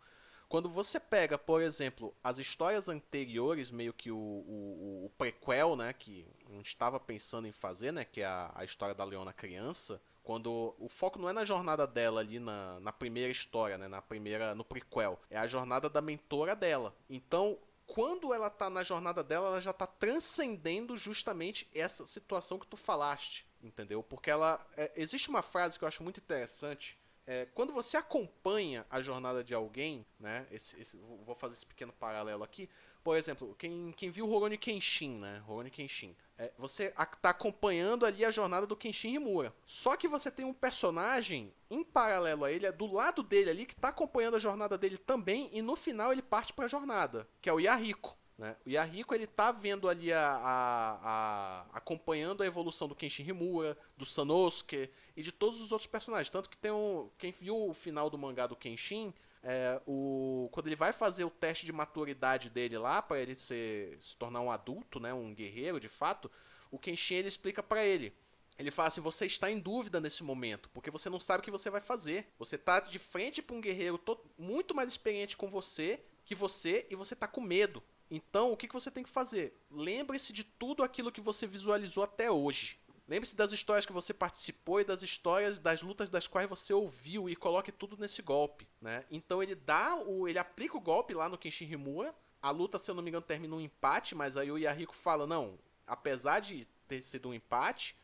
Quando 0.48 0.70
você 0.70 0.98
pega, 0.98 1.36
por 1.36 1.60
exemplo, 1.60 2.14
as 2.24 2.38
histórias 2.38 2.88
anteriores, 2.88 3.70
meio 3.70 3.92
que 3.92 4.10
o, 4.10 4.16
o, 4.16 5.04
o 5.06 5.12
prequel, 5.18 5.76
né, 5.76 5.92
que 5.92 6.26
a 6.48 6.52
gente 6.52 6.68
estava 6.68 6.98
pensando 6.98 7.46
em 7.46 7.52
fazer, 7.52 7.92
né, 7.92 8.04
que 8.04 8.22
é 8.22 8.26
a, 8.26 8.50
a 8.54 8.64
história 8.64 8.94
da 8.94 9.04
Leona 9.04 9.32
criança, 9.32 10.00
quando 10.22 10.74
o 10.78 10.88
foco 10.88 11.18
não 11.18 11.28
é 11.28 11.32
na 11.32 11.44
jornada 11.44 11.86
dela 11.86 12.20
ali 12.20 12.38
na, 12.38 12.80
na 12.80 12.92
primeira 12.92 13.30
história, 13.30 13.76
né, 13.76 13.88
na 13.88 14.00
primeira, 14.00 14.54
no 14.54 14.64
prequel, 14.64 15.20
é 15.30 15.36
a 15.36 15.46
jornada 15.46 15.88
da 15.90 16.00
mentora 16.00 16.56
dela. 16.56 16.94
Então, 17.10 17.58
quando 17.86 18.32
ela 18.32 18.48
tá 18.48 18.70
na 18.70 18.82
jornada 18.82 19.22
dela, 19.22 19.48
ela 19.48 19.60
já 19.60 19.72
tá 19.72 19.86
transcendendo 19.86 20.96
justamente 20.96 21.68
essa 21.74 22.06
situação 22.06 22.58
que 22.58 22.66
tu 22.66 22.76
falaste, 22.76 23.46
entendeu? 23.62 24.02
Porque 24.02 24.30
ela 24.30 24.66
é, 24.76 24.92
existe 24.96 25.28
uma 25.28 25.42
frase 25.42 25.78
que 25.78 25.84
eu 25.84 25.88
acho 25.88 26.02
muito 26.02 26.20
interessante 26.20 26.98
é, 27.30 27.46
quando 27.54 27.74
você 27.74 27.98
acompanha 27.98 28.86
a 28.88 29.02
jornada 29.02 29.44
de 29.44 29.52
alguém, 29.54 30.04
né? 30.18 30.46
Esse, 30.50 30.80
esse- 30.80 30.96
vou 30.96 31.34
fazer 31.34 31.52
esse 31.52 31.66
pequeno 31.66 31.92
paralelo 31.92 32.42
aqui. 32.42 32.70
Por 33.04 33.16
exemplo, 33.18 33.54
quem, 33.58 33.92
quem 33.96 34.10
viu 34.10 34.26
Rurouni 34.26 34.56
Kenshin, 34.56 35.18
né? 35.18 35.42
Rurouni 35.46 35.70
Kenshin. 35.70 36.16
É, 36.38 36.50
você 36.56 36.90
a- 36.96 37.04
tá 37.04 37.30
acompanhando 37.30 38.06
ali 38.06 38.24
a 38.24 38.30
jornada 38.30 38.66
do 38.66 38.74
Kenshin 38.76 39.14
Himura. 39.14 39.52
Só 39.66 39.94
que 39.94 40.08
você 40.08 40.30
tem 40.30 40.44
um 40.46 40.54
personagem 40.54 41.52
em 41.70 41.84
paralelo 41.84 42.44
a 42.46 42.50
ele, 42.52 42.64
é 42.66 42.72
do 42.72 42.86
lado 42.90 43.22
dele 43.22 43.50
ali, 43.50 43.66
que 43.66 43.76
tá 43.76 43.88
acompanhando 43.88 44.36
a 44.36 44.40
jornada 44.40 44.78
dele 44.78 44.96
também, 44.96 45.50
e 45.52 45.60
no 45.60 45.76
final 45.76 46.10
ele 46.12 46.22
parte 46.22 46.52
pra 46.54 46.66
jornada, 46.66 47.28
que 47.42 47.48
é 47.50 47.52
o 47.52 47.60
Yahiko. 47.60 48.16
Né? 48.38 48.56
O 48.64 48.70
Yahiko 48.70 49.14
ele 49.14 49.26
tá 49.26 49.50
vendo 49.50 49.88
ali 49.88 50.12
a, 50.12 50.20
a, 50.22 50.98
a, 51.02 51.66
acompanhando 51.72 52.42
a 52.42 52.46
evolução 52.46 52.86
do 52.86 52.94
Kenshin 52.94 53.28
Himura, 53.28 53.76
do 53.96 54.06
Sanosuke 54.06 54.88
e 55.16 55.22
de 55.24 55.32
todos 55.32 55.60
os 55.60 55.72
outros 55.72 55.88
personagens. 55.88 56.30
Tanto 56.30 56.48
que 56.48 56.56
tem 56.56 56.70
um. 56.70 57.10
Quem 57.18 57.32
viu 57.32 57.68
o 57.68 57.74
final 57.74 58.08
do 58.08 58.16
mangá 58.16 58.46
do 58.46 58.54
Kenshin, 58.54 59.12
é, 59.42 59.82
o, 59.84 60.48
quando 60.52 60.68
ele 60.68 60.76
vai 60.76 60.92
fazer 60.92 61.24
o 61.24 61.30
teste 61.30 61.66
de 61.66 61.72
maturidade 61.72 62.48
dele 62.48 62.78
lá, 62.78 63.02
para 63.02 63.18
ele 63.18 63.34
ser, 63.34 64.00
se 64.00 64.16
tornar 64.16 64.40
um 64.40 64.52
adulto, 64.52 65.00
né, 65.00 65.12
um 65.12 65.34
guerreiro 65.34 65.80
de 65.80 65.88
fato, 65.88 66.30
o 66.70 66.78
Kenshin 66.78 67.16
ele 67.16 67.28
explica 67.28 67.60
para 67.60 67.84
ele. 67.84 68.14
Ele 68.56 68.70
fala 68.70 68.86
assim: 68.86 69.00
você 69.00 69.26
está 69.26 69.50
em 69.50 69.58
dúvida 69.58 70.00
nesse 70.00 70.22
momento, 70.22 70.70
porque 70.70 70.92
você 70.92 71.10
não 71.10 71.18
sabe 71.18 71.40
o 71.40 71.44
que 71.44 71.50
você 71.50 71.70
vai 71.70 71.80
fazer. 71.80 72.28
Você 72.38 72.54
está 72.54 72.78
de 72.78 73.00
frente 73.00 73.42
para 73.42 73.56
um 73.56 73.60
guerreiro 73.60 74.00
muito 74.38 74.76
mais 74.76 74.88
experiente 74.88 75.36
com 75.36 75.48
você 75.48 76.00
que 76.24 76.36
você 76.36 76.86
e 76.88 76.94
você 76.94 77.14
está 77.14 77.26
com 77.26 77.40
medo. 77.40 77.82
Então, 78.10 78.52
o 78.52 78.56
que, 78.56 78.66
que 78.66 78.74
você 78.74 78.90
tem 78.90 79.04
que 79.04 79.10
fazer? 79.10 79.54
Lembre-se 79.70 80.32
de 80.32 80.44
tudo 80.44 80.82
aquilo 80.82 81.12
que 81.12 81.20
você 81.20 81.46
visualizou 81.46 82.02
até 82.02 82.30
hoje. 82.30 82.78
Lembre-se 83.08 83.34
das 83.34 83.52
histórias 83.52 83.86
que 83.86 83.92
você 83.92 84.12
participou 84.12 84.80
e 84.80 84.84
das 84.84 85.02
histórias 85.02 85.58
das 85.58 85.80
lutas 85.80 86.10
das 86.10 86.28
quais 86.28 86.48
você 86.48 86.74
ouviu 86.74 87.28
e 87.28 87.34
coloque 87.34 87.72
tudo 87.72 87.96
nesse 87.96 88.20
golpe, 88.20 88.68
né? 88.82 89.02
Então 89.10 89.42
ele 89.42 89.54
dá 89.54 89.96
o 89.96 90.28
ele 90.28 90.38
aplica 90.38 90.76
o 90.76 90.80
golpe 90.80 91.14
lá 91.14 91.26
no 91.26 91.38
Kenshin 91.38 91.72
Himura. 91.72 92.14
A 92.40 92.50
luta, 92.50 92.78
se 92.78 92.90
eu 92.90 92.94
não 92.94 93.02
me 93.02 93.08
engano, 93.08 93.24
termina 93.24 93.56
um 93.56 93.60
empate, 93.60 94.14
mas 94.14 94.36
aí 94.36 94.50
o 94.52 94.58
Yahiko 94.58 94.94
fala: 94.94 95.26
"Não, 95.26 95.58
apesar 95.86 96.40
de 96.40 96.68
ter 96.86 97.00
sido 97.00 97.30
um 97.30 97.34
empate, 97.34 97.96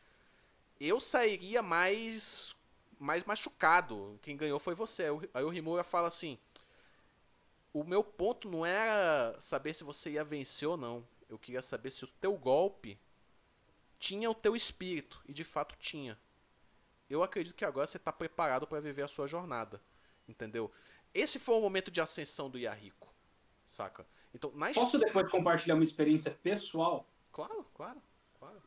eu 0.79 0.99
sairia 0.99 1.61
mais 1.61 2.55
mais 2.97 3.23
machucado. 3.23 4.19
Quem 4.23 4.35
ganhou 4.35 4.59
foi 4.59 4.73
você". 4.73 5.05
Aí 5.35 5.43
o 5.43 5.53
Himura 5.53 5.83
fala 5.83 6.07
assim: 6.07 6.39
o 7.75 7.83
meu 7.83 8.01
ponto 8.01 8.49
não 8.49 8.65
era 8.65 9.35
saber 9.37 9.73
se 9.73 9.83
você 9.83 10.11
ia 10.11 10.23
vencer 10.23 10.65
ou 10.65 10.77
não. 10.77 11.05
Eu 11.27 11.37
queria 11.37 11.61
saber 11.61 11.91
se 11.91 12.05
o 12.05 12.07
teu 12.07 12.37
golpe 12.37 12.97
tinha 13.99 14.31
o 14.31 14.33
teu 14.33 14.55
espírito. 14.55 15.21
E 15.27 15.33
de 15.33 15.43
fato 15.43 15.75
tinha. 15.77 16.17
Eu 17.09 17.21
acredito 17.21 17.53
que 17.53 17.65
agora 17.65 17.85
você 17.85 17.97
está 17.97 18.13
preparado 18.13 18.65
para 18.65 18.79
viver 18.79 19.01
a 19.01 19.09
sua 19.09 19.27
jornada. 19.27 19.81
Entendeu? 20.25 20.71
Esse 21.13 21.37
foi 21.37 21.55
o 21.55 21.59
momento 21.59 21.91
de 21.91 21.99
ascensão 21.99 22.49
do 22.49 22.57
Yahiko. 22.57 23.13
Saca? 23.67 24.07
Então, 24.33 24.53
na 24.55 24.71
Posso 24.71 24.97
depois 24.97 25.29
compartilhar 25.29 25.75
uma 25.75 25.83
experiência 25.83 26.31
pessoal? 26.31 27.05
Claro, 27.29 27.65
claro, 27.73 28.01
claro. 28.39 28.63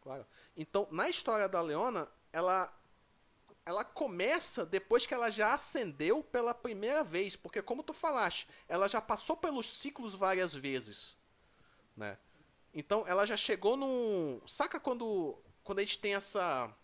Claro. 0.00 0.26
Então, 0.56 0.88
na 0.90 1.08
história 1.08 1.48
da 1.48 1.62
Leona, 1.62 2.08
ela 2.32 2.76
ela 3.68 3.84
começa 3.84 4.64
depois 4.64 5.04
que 5.04 5.12
ela 5.12 5.28
já 5.28 5.52
acendeu 5.52 6.22
pela 6.22 6.54
primeira 6.54 7.04
vez, 7.04 7.36
porque 7.36 7.60
como 7.60 7.82
tu 7.82 7.92
falaste, 7.92 8.48
ela 8.66 8.88
já 8.88 8.98
passou 8.98 9.36
pelos 9.36 9.68
ciclos 9.68 10.14
várias 10.14 10.54
vezes, 10.54 11.14
né? 11.94 12.16
Então 12.72 13.04
ela 13.06 13.26
já 13.26 13.36
chegou 13.36 13.76
num, 13.76 14.40
saca 14.46 14.80
quando 14.80 15.38
quando 15.62 15.80
a 15.80 15.84
gente 15.84 15.98
tem 15.98 16.14
essa 16.14 16.74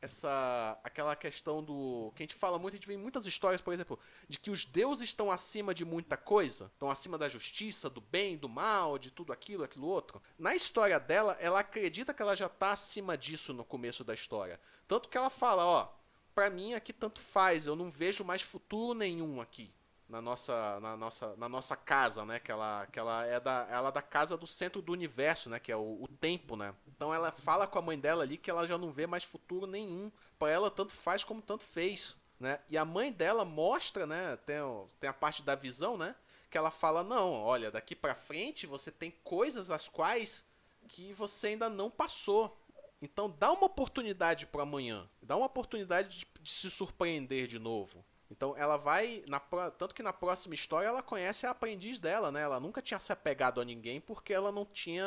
essa 0.00 0.80
aquela 0.82 1.14
questão 1.14 1.62
do 1.62 2.10
que 2.16 2.22
a 2.22 2.24
gente 2.24 2.34
fala 2.34 2.58
muito, 2.58 2.72
a 2.72 2.76
gente 2.78 2.88
vê 2.88 2.96
muitas 2.96 3.26
histórias, 3.26 3.60
por 3.60 3.74
exemplo, 3.74 3.98
de 4.26 4.38
que 4.38 4.50
os 4.50 4.64
deuses 4.64 5.10
estão 5.10 5.30
acima 5.30 5.74
de 5.74 5.84
muita 5.84 6.16
coisa, 6.16 6.70
estão 6.72 6.90
acima 6.90 7.18
da 7.18 7.28
justiça, 7.28 7.90
do 7.90 8.00
bem, 8.00 8.38
do 8.38 8.48
mal, 8.48 8.98
de 8.98 9.10
tudo 9.10 9.34
aquilo, 9.34 9.64
aquilo 9.64 9.86
outro. 9.86 10.22
Na 10.38 10.56
história 10.56 10.98
dela, 10.98 11.36
ela 11.38 11.60
acredita 11.60 12.14
que 12.14 12.22
ela 12.22 12.34
já 12.34 12.46
está 12.46 12.72
acima 12.72 13.18
disso 13.18 13.52
no 13.52 13.66
começo 13.66 14.02
da 14.02 14.14
história, 14.14 14.58
tanto 14.88 15.10
que 15.10 15.18
ela 15.18 15.28
fala, 15.28 15.66
ó, 15.66 16.01
para 16.34 16.50
mim 16.50 16.74
aqui 16.74 16.92
tanto 16.92 17.20
faz, 17.20 17.66
eu 17.66 17.76
não 17.76 17.90
vejo 17.90 18.24
mais 18.24 18.42
futuro 18.42 18.98
nenhum 18.98 19.40
aqui 19.40 19.72
na 20.12 20.20
nossa, 20.20 20.78
na 20.80 20.94
nossa, 20.94 21.34
na 21.36 21.48
nossa 21.48 21.74
casa, 21.74 22.22
né? 22.26 22.38
Que 22.38 22.52
ela, 22.52 22.86
que 22.92 22.98
ela 22.98 23.24
é 23.24 23.40
da, 23.40 23.66
ela 23.70 23.88
é 23.88 23.92
da 23.92 24.02
casa 24.02 24.36
do 24.36 24.46
centro 24.46 24.82
do 24.82 24.92
universo, 24.92 25.48
né? 25.48 25.58
Que 25.58 25.72
é 25.72 25.76
o, 25.76 26.02
o 26.02 26.06
tempo, 26.06 26.54
né? 26.54 26.74
Então 26.86 27.14
ela 27.14 27.32
fala 27.32 27.66
com 27.66 27.78
a 27.78 27.82
mãe 27.82 27.98
dela 27.98 28.22
ali 28.22 28.36
que 28.36 28.50
ela 28.50 28.66
já 28.66 28.76
não 28.76 28.92
vê 28.92 29.06
mais 29.06 29.24
futuro 29.24 29.66
nenhum. 29.66 30.12
Para 30.38 30.50
ela 30.50 30.70
tanto 30.70 30.92
faz 30.92 31.24
como 31.24 31.40
tanto 31.40 31.64
fez, 31.64 32.14
né? 32.38 32.60
E 32.68 32.76
a 32.76 32.84
mãe 32.84 33.10
dela 33.10 33.42
mostra, 33.42 34.06
né? 34.06 34.36
Tem, 34.44 34.56
tem 35.00 35.08
a 35.08 35.14
parte 35.14 35.42
da 35.42 35.54
visão, 35.54 35.96
né? 35.96 36.14
Que 36.50 36.58
ela 36.58 36.70
fala 36.70 37.02
não, 37.02 37.32
olha, 37.32 37.70
daqui 37.70 37.96
para 37.96 38.14
frente 38.14 38.66
você 38.66 38.90
tem 38.90 39.10
coisas 39.24 39.70
as 39.70 39.88
quais 39.88 40.44
que 40.88 41.14
você 41.14 41.48
ainda 41.48 41.70
não 41.70 41.90
passou, 41.90 42.60
então 43.02 43.34
dá 43.36 43.50
uma 43.50 43.66
oportunidade 43.66 44.46
para 44.46 44.62
amanhã. 44.62 45.08
Dá 45.20 45.36
uma 45.36 45.46
oportunidade 45.46 46.20
de, 46.20 46.26
de, 46.40 46.50
se 46.50 46.70
surpreender 46.70 47.48
de 47.48 47.58
novo. 47.58 48.04
Então 48.30 48.56
ela 48.56 48.76
vai. 48.76 49.24
Na, 49.26 49.40
tanto 49.76 49.92
que 49.92 50.04
na 50.04 50.12
próxima 50.12 50.54
história 50.54 50.86
ela 50.86 51.02
conhece 51.02 51.44
a 51.44 51.50
aprendiz 51.50 51.98
dela, 51.98 52.30
né? 52.30 52.42
Ela 52.42 52.60
nunca 52.60 52.80
tinha 52.80 53.00
se 53.00 53.12
apegado 53.12 53.60
a 53.60 53.64
ninguém 53.64 54.00
porque 54.00 54.32
ela 54.32 54.52
não 54.52 54.64
tinha. 54.64 55.04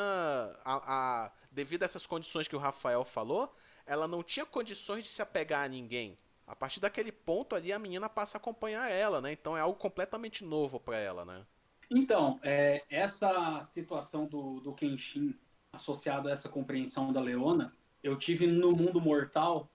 A, 0.65 1.23
a, 1.25 1.31
devido 1.49 1.83
a 1.83 1.85
essas 1.85 2.05
condições 2.05 2.49
que 2.49 2.55
o 2.55 2.59
Rafael 2.59 3.05
falou, 3.05 3.55
ela 3.85 4.09
não 4.09 4.21
tinha 4.21 4.45
condições 4.45 5.03
de 5.03 5.09
se 5.09 5.21
apegar 5.21 5.63
a 5.63 5.69
ninguém. 5.69 6.17
A 6.45 6.55
partir 6.55 6.81
daquele 6.81 7.13
ponto 7.13 7.55
ali, 7.55 7.71
a 7.71 7.79
menina 7.79 8.09
passa 8.09 8.37
a 8.37 8.39
acompanhar 8.39 8.91
ela, 8.91 9.21
né? 9.21 9.31
Então 9.31 9.57
é 9.57 9.61
algo 9.61 9.79
completamente 9.79 10.43
novo 10.43 10.79
para 10.81 10.97
ela, 10.97 11.23
né? 11.23 11.45
Então, 11.89 12.39
é, 12.43 12.83
essa 12.89 13.61
situação 13.61 14.27
do, 14.27 14.59
do 14.59 14.73
Kenshin 14.73 15.33
associado 15.71 16.27
a 16.27 16.31
essa 16.31 16.49
compreensão 16.49 17.11
da 17.13 17.21
Leona 17.21 17.73
eu 18.05 18.15
tive 18.15 18.45
no 18.45 18.71
mundo 18.71 19.01
mortal 19.01 19.67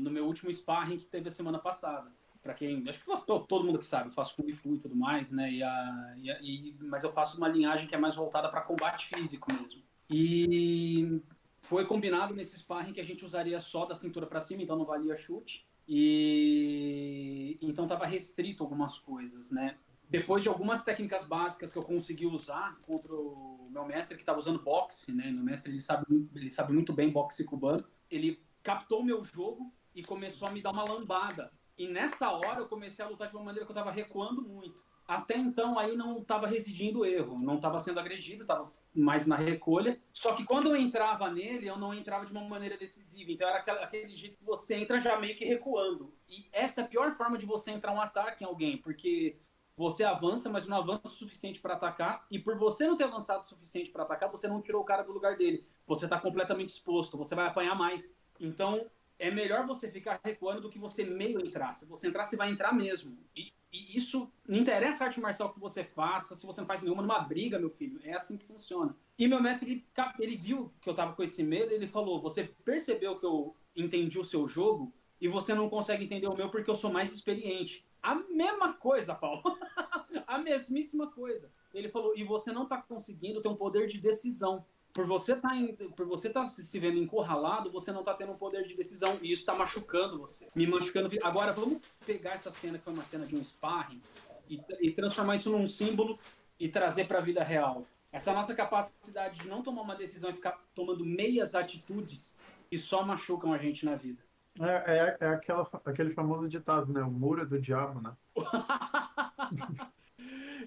no 0.00 0.10
meu 0.10 0.26
último 0.26 0.52
sparring 0.52 0.98
que 0.98 1.04
teve 1.04 1.28
a 1.28 1.30
semana 1.30 1.58
passada. 1.58 2.12
Para 2.42 2.52
quem, 2.52 2.82
acho 2.88 2.98
que 2.98 3.06
todo, 3.24 3.46
todo 3.46 3.64
mundo 3.64 3.78
que 3.78 3.86
sabe, 3.86 4.08
eu 4.08 4.12
faço 4.12 4.34
kung 4.34 4.50
fu 4.52 4.74
e 4.74 4.78
tudo 4.78 4.96
mais, 4.96 5.30
né? 5.30 5.52
E 5.52 5.62
a, 5.62 6.14
e 6.18 6.30
a, 6.30 6.40
e, 6.42 6.76
mas 6.80 7.04
eu 7.04 7.12
faço 7.12 7.36
uma 7.36 7.46
linhagem 7.46 7.86
que 7.86 7.94
é 7.94 7.98
mais 7.98 8.16
voltada 8.16 8.48
para 8.48 8.60
combate 8.60 9.06
físico 9.06 9.46
mesmo. 9.54 9.80
E 10.10 11.22
foi 11.60 11.86
combinado 11.86 12.34
nesse 12.34 12.58
sparring 12.58 12.92
que 12.92 13.00
a 13.00 13.04
gente 13.04 13.24
usaria 13.24 13.60
só 13.60 13.86
da 13.86 13.94
cintura 13.94 14.26
para 14.26 14.40
cima, 14.40 14.64
então 14.64 14.76
não 14.76 14.84
valia 14.84 15.14
chute. 15.14 15.64
E 15.86 17.56
então 17.62 17.84
estava 17.84 18.04
restrito 18.04 18.64
algumas 18.64 18.98
coisas, 18.98 19.52
né? 19.52 19.78
Depois 20.12 20.42
de 20.42 20.48
algumas 20.50 20.84
técnicas 20.84 21.24
básicas 21.24 21.72
que 21.72 21.78
eu 21.78 21.82
consegui 21.82 22.26
usar 22.26 22.78
contra 22.82 23.14
o 23.14 23.66
meu 23.70 23.86
mestre 23.86 24.14
que 24.14 24.22
estava 24.22 24.38
usando 24.38 24.62
boxe, 24.62 25.10
né? 25.10 25.30
Meu 25.30 25.42
mestre 25.42 25.72
ele 25.72 25.80
sabe, 25.80 26.04
ele 26.34 26.50
sabe 26.50 26.74
muito 26.74 26.92
bem 26.92 27.08
boxe 27.08 27.44
cubano. 27.44 27.82
Ele 28.10 28.44
captou 28.62 29.02
meu 29.02 29.24
jogo 29.24 29.72
e 29.94 30.02
começou 30.02 30.46
a 30.46 30.50
me 30.50 30.60
dar 30.60 30.70
uma 30.70 30.84
lambada. 30.84 31.50
E 31.78 31.88
nessa 31.88 32.30
hora 32.30 32.60
eu 32.60 32.68
comecei 32.68 33.02
a 33.02 33.08
lutar 33.08 33.26
de 33.26 33.34
uma 33.34 33.42
maneira 33.42 33.64
que 33.64 33.72
eu 33.72 33.74
estava 33.74 33.90
recuando 33.90 34.42
muito. 34.42 34.84
Até 35.08 35.34
então 35.38 35.78
aí 35.78 35.96
não 35.96 36.18
estava 36.18 36.46
residindo 36.46 37.06
erro, 37.06 37.38
não 37.38 37.56
estava 37.56 37.80
sendo 37.80 37.98
agredido, 37.98 38.42
estava 38.42 38.70
mais 38.94 39.26
na 39.26 39.36
recolha. 39.36 39.98
Só 40.12 40.34
que 40.34 40.44
quando 40.44 40.68
eu 40.68 40.76
entrava 40.76 41.30
nele, 41.30 41.68
eu 41.68 41.78
não 41.78 41.94
entrava 41.94 42.26
de 42.26 42.32
uma 42.32 42.46
maneira 42.46 42.76
decisiva. 42.76 43.32
Então 43.32 43.48
era 43.48 43.60
aquele 43.82 44.14
jeito 44.14 44.36
que 44.36 44.44
você 44.44 44.74
entra 44.74 45.00
já 45.00 45.18
meio 45.18 45.38
que 45.38 45.46
recuando. 45.46 46.14
E 46.28 46.46
essa 46.52 46.82
é 46.82 46.84
a 46.84 46.86
pior 46.86 47.12
forma 47.12 47.38
de 47.38 47.46
você 47.46 47.70
entrar 47.70 47.92
um 47.92 48.00
ataque 48.00 48.44
em 48.44 48.46
alguém, 48.46 48.76
porque 48.76 49.40
você 49.76 50.04
avança, 50.04 50.50
mas 50.50 50.66
não 50.66 50.76
avança 50.76 51.02
o 51.04 51.08
suficiente 51.08 51.60
para 51.60 51.74
atacar. 51.74 52.26
E 52.30 52.38
por 52.38 52.56
você 52.56 52.86
não 52.86 52.96
ter 52.96 53.04
avançado 53.04 53.42
o 53.42 53.46
suficiente 53.46 53.90
para 53.90 54.02
atacar, 54.02 54.30
você 54.30 54.46
não 54.46 54.60
tirou 54.60 54.82
o 54.82 54.84
cara 54.84 55.02
do 55.02 55.12
lugar 55.12 55.36
dele. 55.36 55.66
Você 55.86 56.04
está 56.04 56.18
completamente 56.18 56.68
exposto, 56.68 57.16
você 57.16 57.34
vai 57.34 57.46
apanhar 57.46 57.74
mais. 57.74 58.18
Então, 58.38 58.90
é 59.18 59.30
melhor 59.30 59.66
você 59.66 59.88
ficar 59.88 60.20
recuando 60.24 60.62
do 60.62 60.68
que 60.68 60.78
você 60.78 61.04
meio 61.04 61.44
entrar. 61.44 61.72
Se 61.72 61.86
você 61.86 62.08
entrar, 62.08 62.24
você 62.24 62.36
vai 62.36 62.50
entrar 62.50 62.72
mesmo. 62.72 63.16
E, 63.36 63.52
e 63.72 63.96
isso 63.96 64.30
não 64.46 64.58
interessa 64.58 65.04
a 65.04 65.06
arte 65.06 65.20
marcial 65.20 65.52
que 65.52 65.60
você 65.60 65.84
faça, 65.84 66.34
se 66.34 66.44
você 66.44 66.60
não 66.60 66.66
faz 66.66 66.82
nenhuma 66.82 67.02
numa 67.02 67.20
briga, 67.20 67.58
meu 67.58 67.70
filho. 67.70 68.00
É 68.02 68.14
assim 68.14 68.36
que 68.36 68.44
funciona. 68.44 68.96
E 69.16 69.28
meu 69.28 69.40
mestre, 69.40 69.70
ele, 69.70 69.86
ele 70.18 70.36
viu 70.36 70.72
que 70.80 70.90
eu 70.90 70.94
tava 70.94 71.12
com 71.12 71.22
esse 71.22 71.42
medo, 71.42 71.72
ele 71.72 71.86
falou: 71.86 72.20
Você 72.20 72.52
percebeu 72.64 73.18
que 73.18 73.24
eu 73.24 73.54
entendi 73.76 74.18
o 74.18 74.24
seu 74.24 74.48
jogo 74.48 74.92
e 75.20 75.28
você 75.28 75.54
não 75.54 75.68
consegue 75.68 76.04
entender 76.04 76.26
o 76.26 76.34
meu 76.34 76.50
porque 76.50 76.68
eu 76.68 76.74
sou 76.74 76.92
mais 76.92 77.12
experiente. 77.12 77.86
A 78.02 78.14
mesma 78.14 78.72
coisa, 78.72 79.14
Paulo. 79.14 79.42
a 80.26 80.38
mesmíssima 80.38 81.06
coisa. 81.06 81.50
Ele 81.72 81.88
falou, 81.88 82.14
e 82.16 82.24
você 82.24 82.50
não 82.52 82.64
está 82.64 82.78
conseguindo 82.78 83.40
ter 83.40 83.48
um 83.48 83.54
poder 83.54 83.86
de 83.86 83.98
decisão. 83.98 84.64
Por 84.92 85.06
você 85.06 85.34
tá 85.34 85.50
por 85.96 86.06
você 86.06 86.28
tá 86.28 86.46
se 86.48 86.78
vendo 86.78 86.98
encurralado, 86.98 87.70
você 87.70 87.90
não 87.92 88.00
está 88.00 88.12
tendo 88.12 88.32
um 88.32 88.36
poder 88.36 88.64
de 88.64 88.74
decisão. 88.74 89.18
E 89.22 89.32
isso 89.32 89.42
está 89.42 89.54
machucando 89.54 90.18
você. 90.18 90.48
Me 90.54 90.66
machucando. 90.66 91.08
Agora, 91.22 91.52
vamos 91.52 91.80
pegar 92.04 92.32
essa 92.32 92.50
cena 92.50 92.76
que 92.76 92.84
foi 92.84 92.92
uma 92.92 93.04
cena 93.04 93.24
de 93.24 93.34
um 93.34 93.42
sparring 93.42 94.02
e, 94.50 94.60
e 94.80 94.90
transformar 94.90 95.36
isso 95.36 95.50
num 95.50 95.66
símbolo 95.66 96.18
e 96.58 96.68
trazer 96.68 97.06
para 97.06 97.18
a 97.18 97.22
vida 97.22 97.42
real. 97.42 97.86
Essa 98.10 98.34
nossa 98.34 98.54
capacidade 98.54 99.40
de 99.40 99.48
não 99.48 99.62
tomar 99.62 99.80
uma 99.80 99.96
decisão 99.96 100.28
e 100.28 100.34
ficar 100.34 100.62
tomando 100.74 101.04
meias 101.06 101.54
atitudes 101.54 102.36
que 102.68 102.76
só 102.76 103.02
machucam 103.02 103.52
a 103.52 103.58
gente 103.58 103.86
na 103.86 103.96
vida. 103.96 104.22
É, 104.60 104.98
é, 104.98 105.16
é 105.20 105.28
aquela, 105.28 105.68
aquele 105.84 106.10
famoso 106.10 106.48
ditado, 106.48 106.92
né? 106.92 107.02
O 107.02 107.10
muro 107.10 107.42
é 107.42 107.46
do 107.46 107.60
diabo, 107.60 108.00
né? 108.00 108.14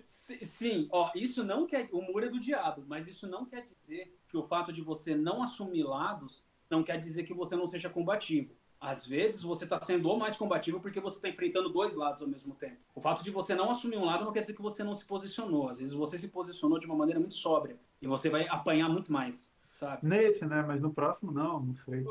Sim, 0.04 0.88
ó, 0.92 1.12
isso 1.16 1.44
não 1.44 1.68
quer. 1.68 1.88
O 1.92 2.02
muro 2.02 2.26
é 2.26 2.30
do 2.30 2.40
diabo, 2.40 2.84
mas 2.88 3.08
isso 3.08 3.28
não 3.28 3.46
quer 3.46 3.64
dizer 3.64 4.18
que 4.28 4.38
o 4.38 4.44
fato 4.44 4.72
de 4.74 4.82
você 4.82 5.16
não 5.16 5.44
assumir 5.44 5.84
lados 5.84 6.46
não 6.70 6.84
quer 6.84 6.98
dizer 7.00 7.24
que 7.24 7.34
você 7.34 7.56
não 7.56 7.68
seja 7.68 7.90
combativo. 7.90 8.56
Às 8.80 9.06
vezes 9.06 9.42
você 9.42 9.66
tá 9.66 9.82
sendo 9.82 10.10
o 10.10 10.18
mais 10.18 10.36
combativo 10.36 10.80
porque 10.80 11.00
você 11.00 11.20
tá 11.20 11.30
enfrentando 11.30 11.70
dois 11.70 11.96
lados 11.96 12.22
ao 12.22 12.28
mesmo 12.28 12.54
tempo. 12.54 12.78
O 12.94 13.02
fato 13.02 13.24
de 13.24 13.32
você 13.32 13.56
não 13.56 13.70
assumir 13.72 13.98
um 13.98 14.06
lado 14.06 14.26
não 14.26 14.34
quer 14.34 14.42
dizer 14.42 14.54
que 14.54 14.62
você 14.62 14.84
não 14.84 14.94
se 14.94 15.06
posicionou. 15.06 15.70
Às 15.70 15.80
vezes 15.80 15.94
você 15.94 16.18
se 16.18 16.28
posicionou 16.28 16.78
de 16.78 16.86
uma 16.86 16.96
maneira 16.96 17.20
muito 17.20 17.36
sóbria 17.36 17.78
e 18.02 18.08
você 18.08 18.30
vai 18.30 18.48
apanhar 18.48 18.90
muito 18.90 19.12
mais, 19.12 19.54
sabe? 19.70 20.06
Nesse, 20.06 20.46
né? 20.46 20.62
Mas 20.62 20.82
no 20.82 20.94
próximo, 20.94 21.32
não, 21.32 21.60
não 21.62 21.76
sei. 21.76 22.06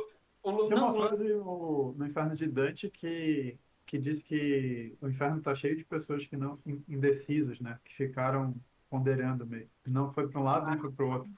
O, 0.44 0.68
Tem 0.68 0.76
uma 0.76 0.92
não, 0.92 0.94
frase 0.94 1.24
no, 1.24 1.94
no 1.96 2.06
Inferno 2.06 2.36
de 2.36 2.46
Dante 2.46 2.90
que, 2.90 3.58
que 3.86 3.98
diz 3.98 4.22
que 4.22 4.94
o 5.00 5.08
inferno 5.08 5.38
está 5.38 5.54
cheio 5.54 5.74
de 5.74 5.84
pessoas 5.84 6.26
que 6.26 6.36
não 6.36 6.58
indecisos, 6.86 7.58
né? 7.60 7.80
Que 7.82 7.94
ficaram 7.94 8.54
ponderando 8.90 9.46
meio. 9.46 9.70
Não 9.86 10.12
foi 10.12 10.28
para 10.28 10.38
um 10.38 10.44
lado, 10.44 10.66
nem 10.66 10.78
foi 10.78 10.92
para 10.92 11.04
o 11.04 11.10
outro. 11.10 11.30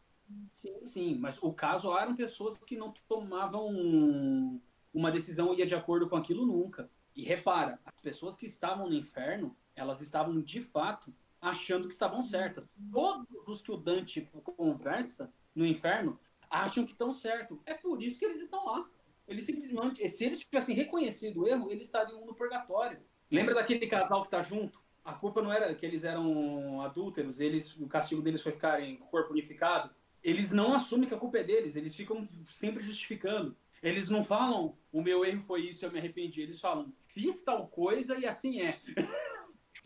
Sim, 0.49 0.85
sim, 0.85 1.19
mas 1.21 1.39
o 1.41 1.53
caso 1.53 1.89
lá 1.89 2.03
eram 2.03 2.17
pessoas 2.17 2.59
que 2.59 2.77
não 2.77 2.93
tomavam 3.09 4.61
uma 4.93 5.13
decisão 5.13 5.55
e 5.55 5.59
ia 5.59 5.67
de 5.67 5.77
acordo 5.77 6.09
com 6.09 6.17
aquilo 6.17 6.45
nunca. 6.45 6.91
E 7.15 7.23
repara, 7.23 7.79
as 7.87 8.01
pessoas 8.03 8.37
que 8.37 8.45
estavam 8.45 8.89
no 8.89 8.95
inferno, 8.95 9.57
elas 9.77 10.01
estavam 10.01 10.41
de 10.41 10.61
fato 10.61 11.15
achando 11.41 11.87
que 11.87 11.95
estavam 11.95 12.21
certas. 12.21 12.69
Todos 12.93 13.27
os 13.47 13.63
que 13.63 13.71
o 13.71 13.77
Dante 13.77 14.29
conversa 14.43 15.33
no 15.55 15.65
inferno 15.65 16.19
acham 16.51 16.85
que 16.85 16.93
estão 16.93 17.13
certo. 17.13 17.61
É 17.65 17.75
por 17.75 18.03
isso 18.03 18.19
que 18.19 18.25
eles 18.25 18.41
estão 18.41 18.65
lá. 18.67 18.89
Eles 19.27 19.45
simplesmente, 19.45 20.09
se 20.09 20.25
eles 20.25 20.41
tivessem 20.41 20.75
reconhecido 20.75 21.43
o 21.43 21.49
erro, 21.49 21.71
eles 21.71 21.87
estariam 21.87 22.25
no 22.25 22.35
purgatório. 22.35 23.01
Lembra 23.31 23.55
daquele 23.55 23.87
casal 23.87 24.23
que 24.23 24.31
tá 24.31 24.41
junto? 24.41 24.81
A 25.05 25.13
culpa 25.13 25.43
não 25.43 25.53
era 25.53 25.75
que 25.75 25.85
eles 25.85 26.05
eram 26.05 26.81
adúlteros, 26.81 27.41
eles, 27.41 27.77
o 27.77 27.87
castigo 27.87 28.23
deles 28.23 28.43
foi 28.43 28.53
ficarem 28.53 28.97
com 28.97 29.05
o 29.05 29.09
corpo 29.09 29.33
unificado. 29.33 29.91
Eles 30.23 30.53
não 30.53 30.75
assumem 30.75 31.09
que 31.09 31.15
a 31.15 31.19
culpa 31.19 31.39
é 31.39 31.45
deles, 31.45 31.77
eles 31.77 31.95
ficam 31.95 32.27
sempre 32.45 32.83
justificando. 32.83 33.57
Eles 33.83 34.09
não 34.09 34.25
falam, 34.25 34.77
o 34.91 35.03
meu 35.03 35.25
erro 35.25 35.43
foi 35.43 35.69
isso, 35.69 35.85
eu 35.85 35.93
me 35.93 35.99
arrependi. 35.99 36.41
Eles 36.41 36.61
falam, 36.61 36.93
fiz 37.09 37.43
tal 37.43 37.69
coisa 37.69 38.17
e 38.19 38.27
assim 38.27 38.63
é. 38.63 38.79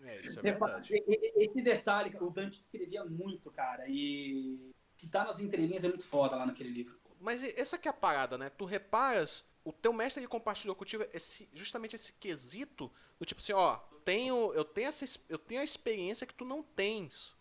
É, 0.02 0.16
isso 0.16 0.38
é 0.38 0.42
verdade. 0.42 0.94
Esse 1.36 1.60
detalhe, 1.60 2.16
o 2.20 2.30
Dante 2.30 2.58
escrevia 2.58 3.04
muito, 3.04 3.50
cara, 3.50 3.84
e 3.86 4.54
o 4.54 4.96
que 4.96 5.06
tá 5.06 5.24
nas 5.24 5.40
entrelinhas 5.40 5.84
é 5.84 5.88
muito 5.88 6.06
foda 6.06 6.36
lá 6.36 6.46
naquele 6.46 6.70
livro. 6.70 6.98
Mas 7.20 7.44
essa 7.44 7.76
que 7.76 7.86
é 7.86 7.90
a 7.90 7.94
parada, 7.94 8.38
né? 8.38 8.50
Tu 8.50 8.64
reparas, 8.64 9.44
o 9.62 9.72
teu 9.72 9.92
mestre 9.92 10.20
ele 10.22 10.28
compartilhou 10.28 10.74
contigo 10.74 11.04
esse, 11.12 11.48
justamente 11.52 11.94
esse 11.94 12.14
quesito 12.14 12.90
do 13.18 13.26
tipo 13.26 13.40
assim, 13.40 13.52
ó, 13.52 13.76
tenho, 14.04 14.52
eu 14.54 14.64
tenho 14.64 14.88
essa, 14.88 15.04
eu 15.28 15.38
tenho 15.38 15.60
a 15.60 15.64
experiência 15.64 16.26
que 16.26 16.34
tu 16.34 16.44
não 16.44 16.62
tens. 16.62 17.34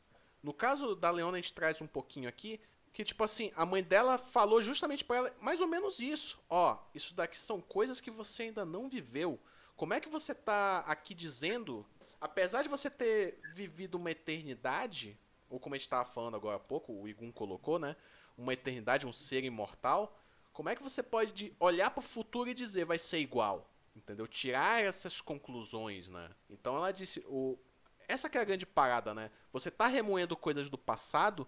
No 0.43 0.53
caso 0.53 0.95
da 0.95 1.09
Leona 1.09 1.38
a 1.38 1.41
gente 1.41 1.53
traz 1.53 1.82
um 1.82 1.88
pouquinho 1.88 2.27
aqui, 2.27 2.59
que 2.91 3.03
tipo 3.05 3.23
assim, 3.23 3.51
a 3.55 3.65
mãe 3.65 3.82
dela 3.82 4.17
falou 4.17 4.61
justamente 4.61 5.05
pra 5.05 5.17
ela 5.17 5.36
mais 5.39 5.61
ou 5.61 5.67
menos 5.67 5.99
isso. 5.99 6.38
Ó, 6.49 6.77
isso 6.93 7.15
daqui 7.15 7.39
são 7.39 7.61
coisas 7.61 8.01
que 8.01 8.11
você 8.11 8.43
ainda 8.43 8.65
não 8.65 8.89
viveu. 8.89 9.39
Como 9.77 9.93
é 9.93 10.01
que 10.01 10.09
você 10.09 10.36
tá 10.36 10.80
aqui 10.80 11.15
dizendo, 11.15 11.86
apesar 12.19 12.63
de 12.63 12.69
você 12.69 12.89
ter 12.89 13.39
vivido 13.53 13.95
uma 13.95 14.11
eternidade, 14.11 15.17
ou 15.49 15.57
como 15.57 15.73
a 15.73 15.77
gente 15.77 15.88
tava 15.88 16.03
falando 16.03 16.36
agora 16.36 16.57
há 16.57 16.59
pouco, 16.59 16.91
o 16.91 17.07
Igun 17.07 17.32
colocou, 17.32 17.80
né? 17.80 17.95
Uma 18.39 18.53
eternidade, 18.53 19.05
um 19.05 19.13
ser 19.13 19.43
imortal, 19.43 20.17
como 20.53 20.69
é 20.69 20.75
que 20.75 20.83
você 20.83 21.03
pode 21.03 21.53
olhar 21.59 21.91
para 21.91 21.99
o 21.99 22.03
futuro 22.03 22.49
e 22.49 22.53
dizer 22.53 22.85
vai 22.85 22.97
ser 22.97 23.19
igual? 23.19 23.69
Entendeu? 23.95 24.27
Tirar 24.27 24.81
essas 24.81 25.19
conclusões, 25.19 26.07
né? 26.07 26.29
Então 26.49 26.75
ela 26.75 26.91
disse, 26.91 27.23
o... 27.27 27.57
essa 28.07 28.29
que 28.29 28.37
é 28.37 28.41
a 28.41 28.45
grande 28.45 28.65
parada, 28.65 29.13
né? 29.13 29.29
Você 29.51 29.69
tá 29.69 29.87
remoendo 29.87 30.35
coisas 30.37 30.69
do 30.69 30.77
passado, 30.77 31.47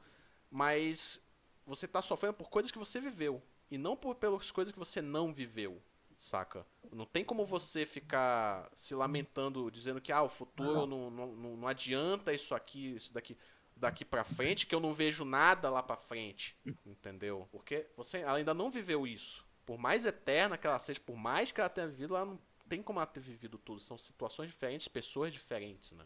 mas 0.50 1.20
você 1.66 1.88
tá 1.88 2.02
sofrendo 2.02 2.34
por 2.34 2.50
coisas 2.50 2.72
que 2.72 2.78
você 2.78 3.00
viveu 3.00 3.42
e 3.70 3.78
não 3.78 3.96
por 3.96 4.16
pelas 4.16 4.52
coisas 4.52 4.74
que 4.74 4.80
você 4.80 5.02
não 5.02 5.34
viveu, 5.34 5.82
saca? 6.18 6.66
Não 6.92 7.06
tem 7.06 7.24
como 7.24 7.46
você 7.46 7.86
ficar 7.86 8.70
se 8.74 8.94
lamentando 8.94 9.72
dizendo 9.72 10.02
que 10.02 10.12
ah, 10.12 10.24
o 10.24 10.30
futuro 10.30 10.86
não, 10.86 11.10
não, 11.10 11.28
não, 11.28 11.58
não 11.58 11.68
adianta 11.68 12.34
isso 12.34 12.54
aqui, 12.54 12.96
isso 12.96 13.14
daqui 13.14 13.38
daqui 13.82 14.06
pra 14.06 14.24
frente, 14.24 14.68
que 14.68 14.76
eu 14.76 14.80
não 14.80 14.94
vejo 14.94 15.26
nada 15.26 15.70
lá 15.70 15.82
pra 15.82 15.98
frente, 15.98 16.56
entendeu? 16.86 17.48
Porque 17.52 17.88
você 17.98 18.20
ela 18.20 18.38
ainda 18.38 18.54
não 18.54 18.70
viveu 18.70 19.08
isso. 19.08 19.44
Por 19.66 19.78
mais 19.78 20.06
eterna 20.06 20.58
que 20.58 20.68
ela 20.68 20.78
seja, 20.78 21.00
por 21.00 21.18
mais 21.18 21.52
que 21.52 21.60
ela 21.60 21.70
tenha 21.70 21.88
vivido, 21.88 22.16
ela 22.16 22.26
não 22.26 22.40
tem 22.70 22.82
como 22.82 23.00
ela 23.00 23.08
ter 23.08 23.20
vivido 23.20 23.58
tudo. 23.58 23.82
São 23.82 23.98
situações 23.98 24.50
diferentes, 24.50 24.88
pessoas 24.88 25.34
diferentes, 25.34 25.92
né? 25.94 26.06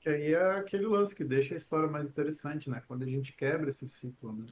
Que 0.00 0.08
aí 0.08 0.34
é 0.34 0.50
aquele 0.52 0.86
lance 0.86 1.14
que 1.14 1.24
deixa 1.24 1.54
a 1.54 1.56
história 1.56 1.88
mais 1.88 2.06
interessante, 2.06 2.70
né? 2.70 2.80
Quando 2.86 3.02
a 3.02 3.06
gente 3.06 3.32
quebra 3.32 3.70
esse 3.70 3.88
ciclo, 3.88 4.32
né? 4.32 4.46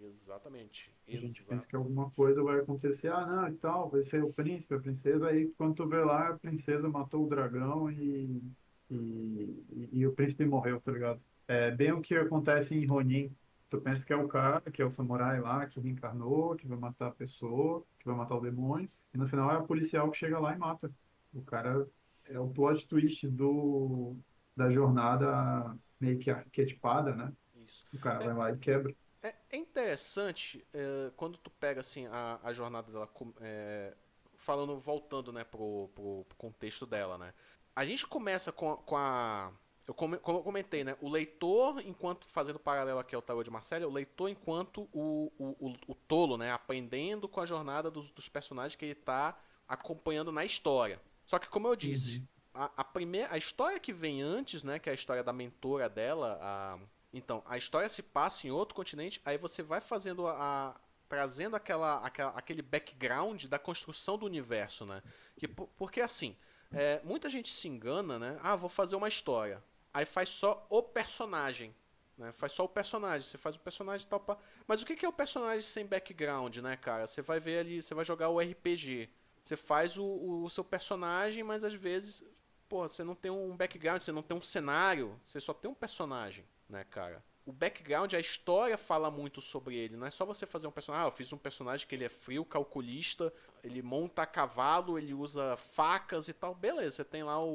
Exatamente. 0.00 0.90
A 1.06 1.10
gente 1.16 1.42
pensa 1.44 1.66
que 1.66 1.76
alguma 1.76 2.10
coisa 2.10 2.42
vai 2.42 2.60
acontecer, 2.60 3.08
ah, 3.08 3.26
não, 3.26 3.48
e 3.48 3.54
tal, 3.56 3.90
vai 3.90 4.02
ser 4.02 4.22
o 4.24 4.32
príncipe, 4.32 4.74
a 4.74 4.80
princesa, 4.80 5.28
aí 5.28 5.48
quando 5.56 5.74
tu 5.74 5.86
vê 5.86 5.98
lá, 5.98 6.30
a 6.30 6.38
princesa 6.38 6.88
matou 6.88 7.24
o 7.24 7.28
dragão 7.28 7.90
e, 7.90 8.42
e, 8.90 9.64
e, 9.70 9.88
e 9.92 10.06
o 10.06 10.12
príncipe 10.12 10.44
morreu, 10.44 10.80
tá 10.80 10.92
ligado? 10.92 11.20
É 11.48 11.70
bem 11.70 11.92
o 11.92 12.00
que 12.00 12.14
acontece 12.14 12.74
em 12.74 12.86
Ronin. 12.86 13.34
Tu 13.68 13.80
pensa 13.80 14.04
que 14.04 14.12
é 14.12 14.16
o 14.16 14.28
cara, 14.28 14.60
que 14.60 14.80
é 14.80 14.84
o 14.84 14.92
samurai 14.92 15.40
lá, 15.40 15.66
que 15.66 15.80
reencarnou, 15.80 16.54
que 16.54 16.66
vai 16.66 16.78
matar 16.78 17.08
a 17.08 17.12
pessoa, 17.12 17.84
que 17.98 18.06
vai 18.06 18.14
matar 18.14 18.36
o 18.36 18.40
demônio, 18.40 18.88
e 19.12 19.18
no 19.18 19.28
final 19.28 19.50
é 19.50 19.58
o 19.58 19.66
policial 19.66 20.10
que 20.10 20.18
chega 20.18 20.38
lá 20.38 20.54
e 20.54 20.58
mata. 20.58 20.90
O 21.34 21.42
cara 21.42 21.86
é 22.24 22.38
o 22.38 22.48
plot 22.48 22.86
twist 22.86 23.28
do, 23.28 24.16
da 24.56 24.70
jornada 24.70 25.76
meio 26.00 26.18
que 26.18 26.30
arquetipada, 26.30 27.14
né? 27.14 27.32
Isso. 27.56 27.84
O 27.92 27.98
cara 27.98 28.24
vai 28.24 28.34
lá 28.34 28.52
e 28.52 28.58
quebra. 28.58 28.94
É, 29.22 29.34
é 29.50 29.56
interessante 29.56 30.64
é, 30.72 31.10
quando 31.16 31.36
tu 31.38 31.50
pega 31.50 31.80
assim 31.80 32.06
a, 32.06 32.38
a 32.42 32.52
jornada 32.52 32.92
dela 32.92 33.10
é, 33.40 33.92
falando 34.36 34.78
voltando 34.78 35.32
né 35.32 35.42
pro, 35.42 35.88
pro, 35.94 36.24
pro 36.28 36.36
contexto 36.36 36.86
dela 36.86 37.18
né 37.18 37.34
a 37.74 37.84
gente 37.84 38.06
começa 38.06 38.52
com, 38.52 38.76
com 38.76 38.96
a 38.96 39.52
eu 39.86 39.94
como 39.94 40.14
eu 40.16 40.20
comentei 40.20 40.82
né 40.84 40.96
o 41.00 41.08
leitor 41.08 41.80
enquanto 41.84 42.26
fazendo 42.26 42.58
paralelo 42.58 42.98
aqui 42.98 43.14
ao 43.14 43.22
tarô 43.22 43.42
de 43.42 43.50
Marcelo 43.50 43.86
o 43.88 43.92
leitor 43.92 44.28
enquanto 44.28 44.88
o, 44.92 45.32
o, 45.38 45.68
o, 45.68 45.74
o 45.88 45.94
tolo 45.94 46.36
né 46.36 46.52
aprendendo 46.52 47.28
com 47.28 47.40
a 47.40 47.46
jornada 47.46 47.90
dos, 47.90 48.10
dos 48.10 48.28
personagens 48.28 48.74
que 48.74 48.84
ele 48.84 48.94
tá 48.94 49.38
acompanhando 49.68 50.32
na 50.32 50.44
história 50.44 51.00
só 51.24 51.38
que 51.38 51.48
como 51.48 51.68
eu 51.68 51.76
disse 51.76 52.22
a, 52.54 52.70
a 52.76 52.84
primeira 52.84 53.32
a 53.32 53.38
história 53.38 53.78
que 53.78 53.92
vem 53.92 54.22
antes 54.22 54.62
né 54.62 54.78
que 54.78 54.88
é 54.88 54.92
a 54.92 54.94
história 54.94 55.22
da 55.22 55.32
mentora 55.32 55.88
dela 55.88 56.38
a 56.40 56.78
então, 57.12 57.42
a 57.46 57.56
história 57.56 57.88
se 57.88 58.02
passa 58.02 58.46
em 58.46 58.50
outro 58.50 58.74
continente, 58.74 59.22
aí 59.24 59.38
você 59.38 59.62
vai 59.62 59.80
fazendo 59.80 60.26
a. 60.26 60.32
a- 60.72 60.80
trazendo 61.08 61.54
aquela, 61.54 62.04
aquela, 62.04 62.30
aquele 62.32 62.60
background 62.60 63.44
da 63.44 63.60
construção 63.60 64.18
do 64.18 64.26
universo, 64.26 64.84
né? 64.84 65.00
Que, 65.38 65.46
po- 65.46 65.68
porque 65.76 66.00
assim, 66.00 66.36
é, 66.72 67.00
muita 67.04 67.30
gente 67.30 67.48
se 67.48 67.68
engana, 67.68 68.18
né? 68.18 68.38
Ah, 68.42 68.56
vou 68.56 68.68
fazer 68.68 68.96
uma 68.96 69.06
história. 69.06 69.62
Aí 69.96 70.04
faz 70.04 70.28
só 70.28 70.66
o 70.68 70.82
personagem. 70.82 71.74
Né? 72.18 72.30
Faz 72.32 72.52
só 72.52 72.66
o 72.66 72.68
personagem. 72.68 73.26
Você 73.26 73.38
faz 73.38 73.56
o 73.56 73.58
personagem 73.58 74.06
e 74.06 74.10
tal. 74.10 74.20
Pá. 74.20 74.36
Mas 74.66 74.82
o 74.82 74.84
que 74.84 75.06
é 75.06 75.08
o 75.08 75.12
personagem 75.12 75.62
sem 75.62 75.86
background, 75.86 76.58
né, 76.58 76.76
cara? 76.76 77.06
Você 77.06 77.22
vai 77.22 77.40
ver 77.40 77.60
ali, 77.60 77.82
você 77.82 77.94
vai 77.94 78.04
jogar 78.04 78.28
o 78.28 78.38
RPG. 78.38 79.08
Você 79.42 79.56
faz 79.56 79.96
o, 79.96 80.04
o 80.04 80.50
seu 80.50 80.62
personagem, 80.62 81.42
mas 81.42 81.64
às 81.64 81.72
vezes, 81.72 82.22
pô, 82.68 82.86
você 82.86 83.02
não 83.02 83.14
tem 83.14 83.30
um 83.30 83.56
background, 83.56 84.02
você 84.02 84.12
não 84.12 84.22
tem 84.22 84.36
um 84.36 84.42
cenário, 84.42 85.18
você 85.24 85.40
só 85.40 85.54
tem 85.54 85.70
um 85.70 85.74
personagem, 85.74 86.44
né, 86.68 86.84
cara? 86.84 87.24
O 87.46 87.52
background, 87.52 88.12
a 88.14 88.20
história 88.20 88.76
fala 88.76 89.10
muito 89.10 89.40
sobre 89.40 89.76
ele. 89.76 89.96
Não 89.96 90.06
é 90.06 90.10
só 90.10 90.26
você 90.26 90.44
fazer 90.46 90.66
um 90.66 90.72
personagem. 90.72 91.06
Ah, 91.06 91.08
eu 91.08 91.12
fiz 91.12 91.32
um 91.32 91.38
personagem 91.38 91.86
que 91.86 91.94
ele 91.94 92.04
é 92.04 92.08
frio, 92.08 92.44
calculista, 92.44 93.32
ele 93.62 93.80
monta 93.82 94.22
a 94.22 94.26
cavalo, 94.26 94.98
ele 94.98 95.14
usa 95.14 95.56
facas 95.56 96.28
e 96.28 96.34
tal. 96.34 96.54
Beleza, 96.54 96.96
você 96.96 97.04
tem 97.04 97.22
lá 97.22 97.40
o. 97.42 97.46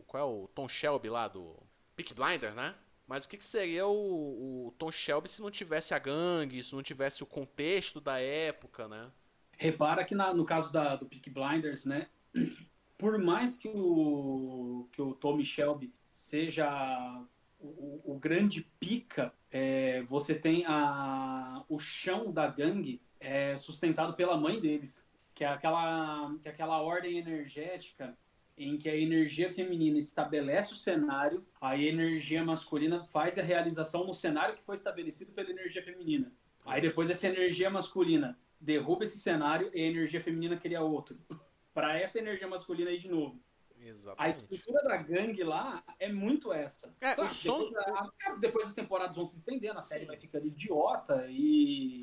o- 0.00 0.04
qual 0.06 0.22
é 0.22 0.26
o 0.26 0.48
Tom 0.54 0.68
Shelby 0.68 1.10
lá 1.10 1.28
do. 1.28 1.56
Peak 1.96 2.14
Blinder, 2.14 2.54
né? 2.54 2.76
Mas 3.08 3.24
o 3.24 3.28
que, 3.28 3.36
que 3.38 3.46
seria 3.46 3.86
o, 3.86 4.68
o 4.68 4.72
Tom 4.78 4.92
Shelby 4.92 5.28
se 5.28 5.40
não 5.42 5.50
tivesse 5.50 5.94
a 5.94 5.98
gangue, 5.98 6.62
se 6.62 6.74
não 6.74 6.82
tivesse 6.82 7.22
o 7.22 7.26
contexto 7.26 8.00
da 8.00 8.20
época, 8.20 8.86
né? 8.86 9.10
Repara 9.58 10.04
que 10.04 10.14
na- 10.14 10.32
no 10.32 10.44
caso 10.44 10.72
da, 10.72 10.96
do 10.96 11.06
Peak 11.06 11.30
Blinders, 11.30 11.84
né? 11.84 12.08
Por 12.98 13.18
mais 13.18 13.56
que 13.56 13.68
o, 13.68 14.88
que 14.92 15.02
o 15.02 15.14
Tommy 15.14 15.44
Shelby 15.44 15.94
seja 16.10 16.68
o, 17.58 18.12
o- 18.14 18.18
grande 18.18 18.62
pica, 18.80 19.32
é, 19.50 20.02
você 20.02 20.34
tem 20.34 20.64
a, 20.66 21.64
o 21.68 21.78
chão 21.78 22.32
da 22.32 22.46
gangue 22.46 23.00
é, 23.20 23.56
sustentado 23.56 24.14
pela 24.14 24.36
mãe 24.36 24.60
deles, 24.60 25.06
que 25.34 25.44
é, 25.44 25.48
aquela, 25.48 26.34
que 26.42 26.48
é 26.48 26.50
aquela 26.52 26.80
ordem 26.82 27.18
energética 27.18 28.16
em 28.56 28.76
que 28.76 28.88
a 28.88 28.96
energia 28.96 29.50
feminina 29.52 29.98
estabelece 29.98 30.72
o 30.72 30.76
cenário, 30.76 31.46
a 31.60 31.76
energia 31.78 32.44
masculina 32.44 33.04
faz 33.04 33.38
a 33.38 33.42
realização 33.42 34.04
no 34.04 34.12
cenário 34.14 34.56
que 34.56 34.62
foi 34.64 34.74
estabelecido 34.74 35.32
pela 35.32 35.50
energia 35.50 35.82
feminina. 35.82 36.32
Aí 36.64 36.80
depois 36.80 37.08
essa 37.08 37.28
energia 37.28 37.70
masculina 37.70 38.38
derruba 38.60 39.04
esse 39.04 39.18
cenário 39.18 39.70
e 39.72 39.80
a 39.80 39.86
energia 39.86 40.20
feminina 40.20 40.56
cria 40.56 40.82
outro. 40.82 41.16
Para 41.72 41.96
essa 41.98 42.18
energia 42.18 42.48
masculina 42.48 42.90
aí 42.90 42.98
de 42.98 43.08
novo. 43.08 43.40
A 43.88 44.28
Exatamente. 44.28 44.36
estrutura 44.42 44.82
da 44.82 44.96
gangue 44.96 45.42
lá 45.44 45.82
é 45.98 46.10
muito 46.12 46.52
essa. 46.52 46.94
É, 47.00 47.14
Claro, 47.14 47.30
o 47.30 47.34
som- 47.34 47.58
depois, 47.58 47.76
a- 47.86 48.10
claro, 48.20 48.40
depois 48.40 48.66
as 48.66 48.72
temporadas 48.72 49.16
vão 49.16 49.24
se 49.26 49.36
estendendo, 49.36 49.78
a 49.78 49.82
série 49.82 50.00
Sim. 50.02 50.06
vai 50.06 50.16
ficando 50.16 50.46
idiota 50.46 51.26
e 51.30 52.00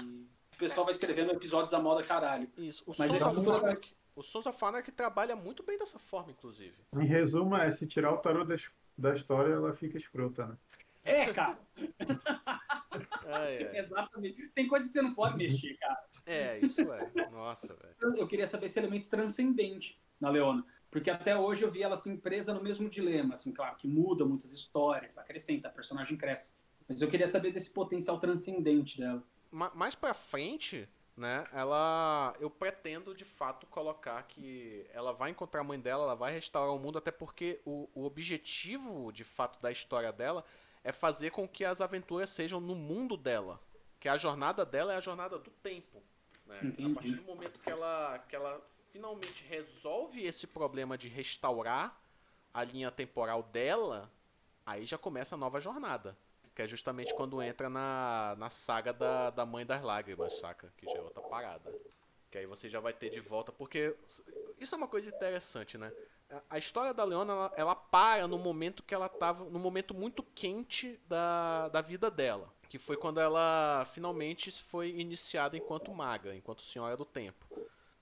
o 0.53 0.57
pessoal 0.57 0.85
vai 0.85 0.91
escrevendo 0.91 1.31
episódios 1.31 1.73
a 1.73 1.79
moda 1.79 2.03
caralho. 2.03 2.49
Isso. 2.57 2.83
O 2.85 2.93
Mas 2.97 3.11
da 3.11 3.17
é 3.17 3.29
o- 3.31 3.43
fábrica, 3.43 3.87
O 4.15 4.23
Sons 4.23 4.45
of 4.45 4.63
Anarchy 4.63 4.91
trabalha 4.93 5.35
muito 5.35 5.61
bem 5.61 5.77
dessa 5.77 5.99
forma, 5.99 6.31
inclusive. 6.31 6.73
Em 6.95 7.05
resumo, 7.05 7.53
é 7.57 7.69
se 7.69 7.85
tirar 7.85 8.13
o 8.13 8.17
tarô 8.17 8.45
da, 8.45 8.55
da 8.97 9.13
história, 9.13 9.51
ela 9.53 9.73
fica 9.75 9.97
escrota, 9.97 10.45
né? 10.47 10.57
É, 11.03 11.33
cara. 11.33 11.59
É, 11.77 11.77
é. 13.75 13.77
Exatamente. 13.79 14.47
Tem 14.49 14.67
coisa 14.67 14.87
que 14.87 14.93
você 14.93 15.01
não 15.01 15.13
pode 15.13 15.37
mexer, 15.37 15.75
cara. 15.77 15.99
É, 16.25 16.59
isso 16.59 16.81
é. 16.93 17.11
Nossa, 17.29 17.75
velho. 17.75 18.17
Eu 18.17 18.25
queria 18.27 18.47
saber 18.47 18.67
esse 18.67 18.79
elemento 18.79 19.09
transcendente 19.09 19.99
na 20.19 20.29
Leona. 20.29 20.65
Porque 20.95 21.09
até 21.09 21.37
hoje 21.37 21.61
eu 21.61 21.69
vi 21.69 21.83
ela 21.83 21.95
assim 21.95 22.15
presa 22.15 22.53
no 22.53 22.63
mesmo 22.63 22.89
dilema, 22.89 23.33
assim, 23.33 23.51
claro, 23.51 23.75
que 23.75 23.85
muda 23.85 24.23
muitas 24.23 24.53
histórias, 24.53 25.17
acrescenta, 25.17 25.67
a 25.67 25.71
personagem 25.71 26.15
cresce. 26.15 26.53
Mas 26.87 27.01
eu 27.01 27.09
queria 27.09 27.27
saber 27.27 27.51
desse 27.51 27.69
potencial 27.73 28.17
transcendente 28.17 28.97
dela. 28.97 29.21
Ma- 29.51 29.73
mais 29.75 29.93
pra 29.93 30.13
frente, 30.13 30.87
né, 31.17 31.43
ela 31.51 32.33
eu 32.39 32.49
pretendo 32.49 33.13
de 33.13 33.25
fato 33.25 33.65
colocar 33.65 34.23
que 34.23 34.85
ela 34.93 35.11
vai 35.11 35.31
encontrar 35.31 35.59
a 35.59 35.63
mãe 35.65 35.77
dela, 35.77 36.03
ela 36.03 36.15
vai 36.15 36.31
restaurar 36.31 36.73
o 36.73 36.79
mundo, 36.79 36.97
até 36.97 37.11
porque 37.11 37.59
o, 37.65 37.89
o 37.93 38.05
objetivo 38.05 39.11
de 39.11 39.25
fato 39.25 39.61
da 39.61 39.69
história 39.69 40.13
dela 40.13 40.45
é 40.81 40.93
fazer 40.93 41.31
com 41.31 41.45
que 41.45 41.65
as 41.65 41.81
aventuras 41.81 42.29
sejam 42.29 42.61
no 42.61 42.73
mundo 42.73 43.17
dela, 43.17 43.59
que 43.99 44.07
a 44.07 44.15
jornada 44.15 44.65
dela 44.65 44.93
é 44.93 44.95
a 44.95 45.01
jornada 45.01 45.37
do 45.37 45.51
tempo, 45.61 46.01
né? 46.45 46.61
A 46.61 46.93
partir 46.93 47.15
do 47.15 47.23
momento 47.23 47.59
que 47.59 47.69
ela 47.69 48.17
que 48.29 48.33
ela 48.33 48.65
finalmente 48.95 49.43
resolve 49.43 50.23
esse 50.23 50.47
problema 50.47 50.97
de 50.97 51.09
restaurar 51.09 51.99
a 52.53 52.63
linha 52.63 52.89
temporal 52.89 53.43
dela, 53.43 54.09
aí 54.65 54.85
já 54.85 54.97
começa 54.97 55.35
a 55.35 55.37
nova 55.37 55.59
jornada. 55.59 56.15
Que 56.55 56.61
é 56.61 56.67
justamente 56.67 57.13
quando 57.13 57.41
entra 57.43 57.69
na, 57.69 58.35
na 58.37 58.49
saga 58.49 58.93
da, 58.93 59.29
da 59.31 59.45
Mãe 59.45 59.65
das 59.65 59.83
Lágrimas, 59.83 60.31
saca? 60.37 60.71
Que 60.77 60.85
já 60.85 60.93
é 60.93 61.01
outra 61.01 61.21
parada. 61.21 61.75
Que 62.31 62.37
aí 62.37 62.45
você 62.45 62.69
já 62.69 62.79
vai 62.79 62.93
ter 62.93 63.09
de 63.09 63.19
volta. 63.19 63.51
Porque 63.51 63.93
isso 64.57 64.73
é 64.73 64.77
uma 64.77 64.87
coisa 64.87 65.09
interessante, 65.09 65.77
né? 65.77 65.91
A- 66.49 66.57
história 66.57 66.93
da 66.93 67.03
Leona, 67.03 67.33
ela, 67.33 67.53
ela 67.57 67.75
para 67.75 68.25
no 68.29 68.37
momento 68.37 68.81
que 68.81 68.95
ela 68.95 69.09
tava. 69.09 69.43
no 69.43 69.59
momento 69.59 69.93
muito 69.93 70.23
quente 70.23 70.97
da, 71.09 71.67
da 71.67 71.81
vida 71.81 72.09
dela. 72.09 72.49
Que 72.69 72.79
foi 72.79 72.95
quando 72.95 73.19
ela 73.19 73.85
finalmente 73.93 74.49
foi 74.63 74.91
iniciada 74.91 75.57
enquanto 75.57 75.93
maga, 75.93 76.33
enquanto 76.33 76.61
Senhora 76.61 76.95
do 76.95 77.03
Tempo. 77.03 77.45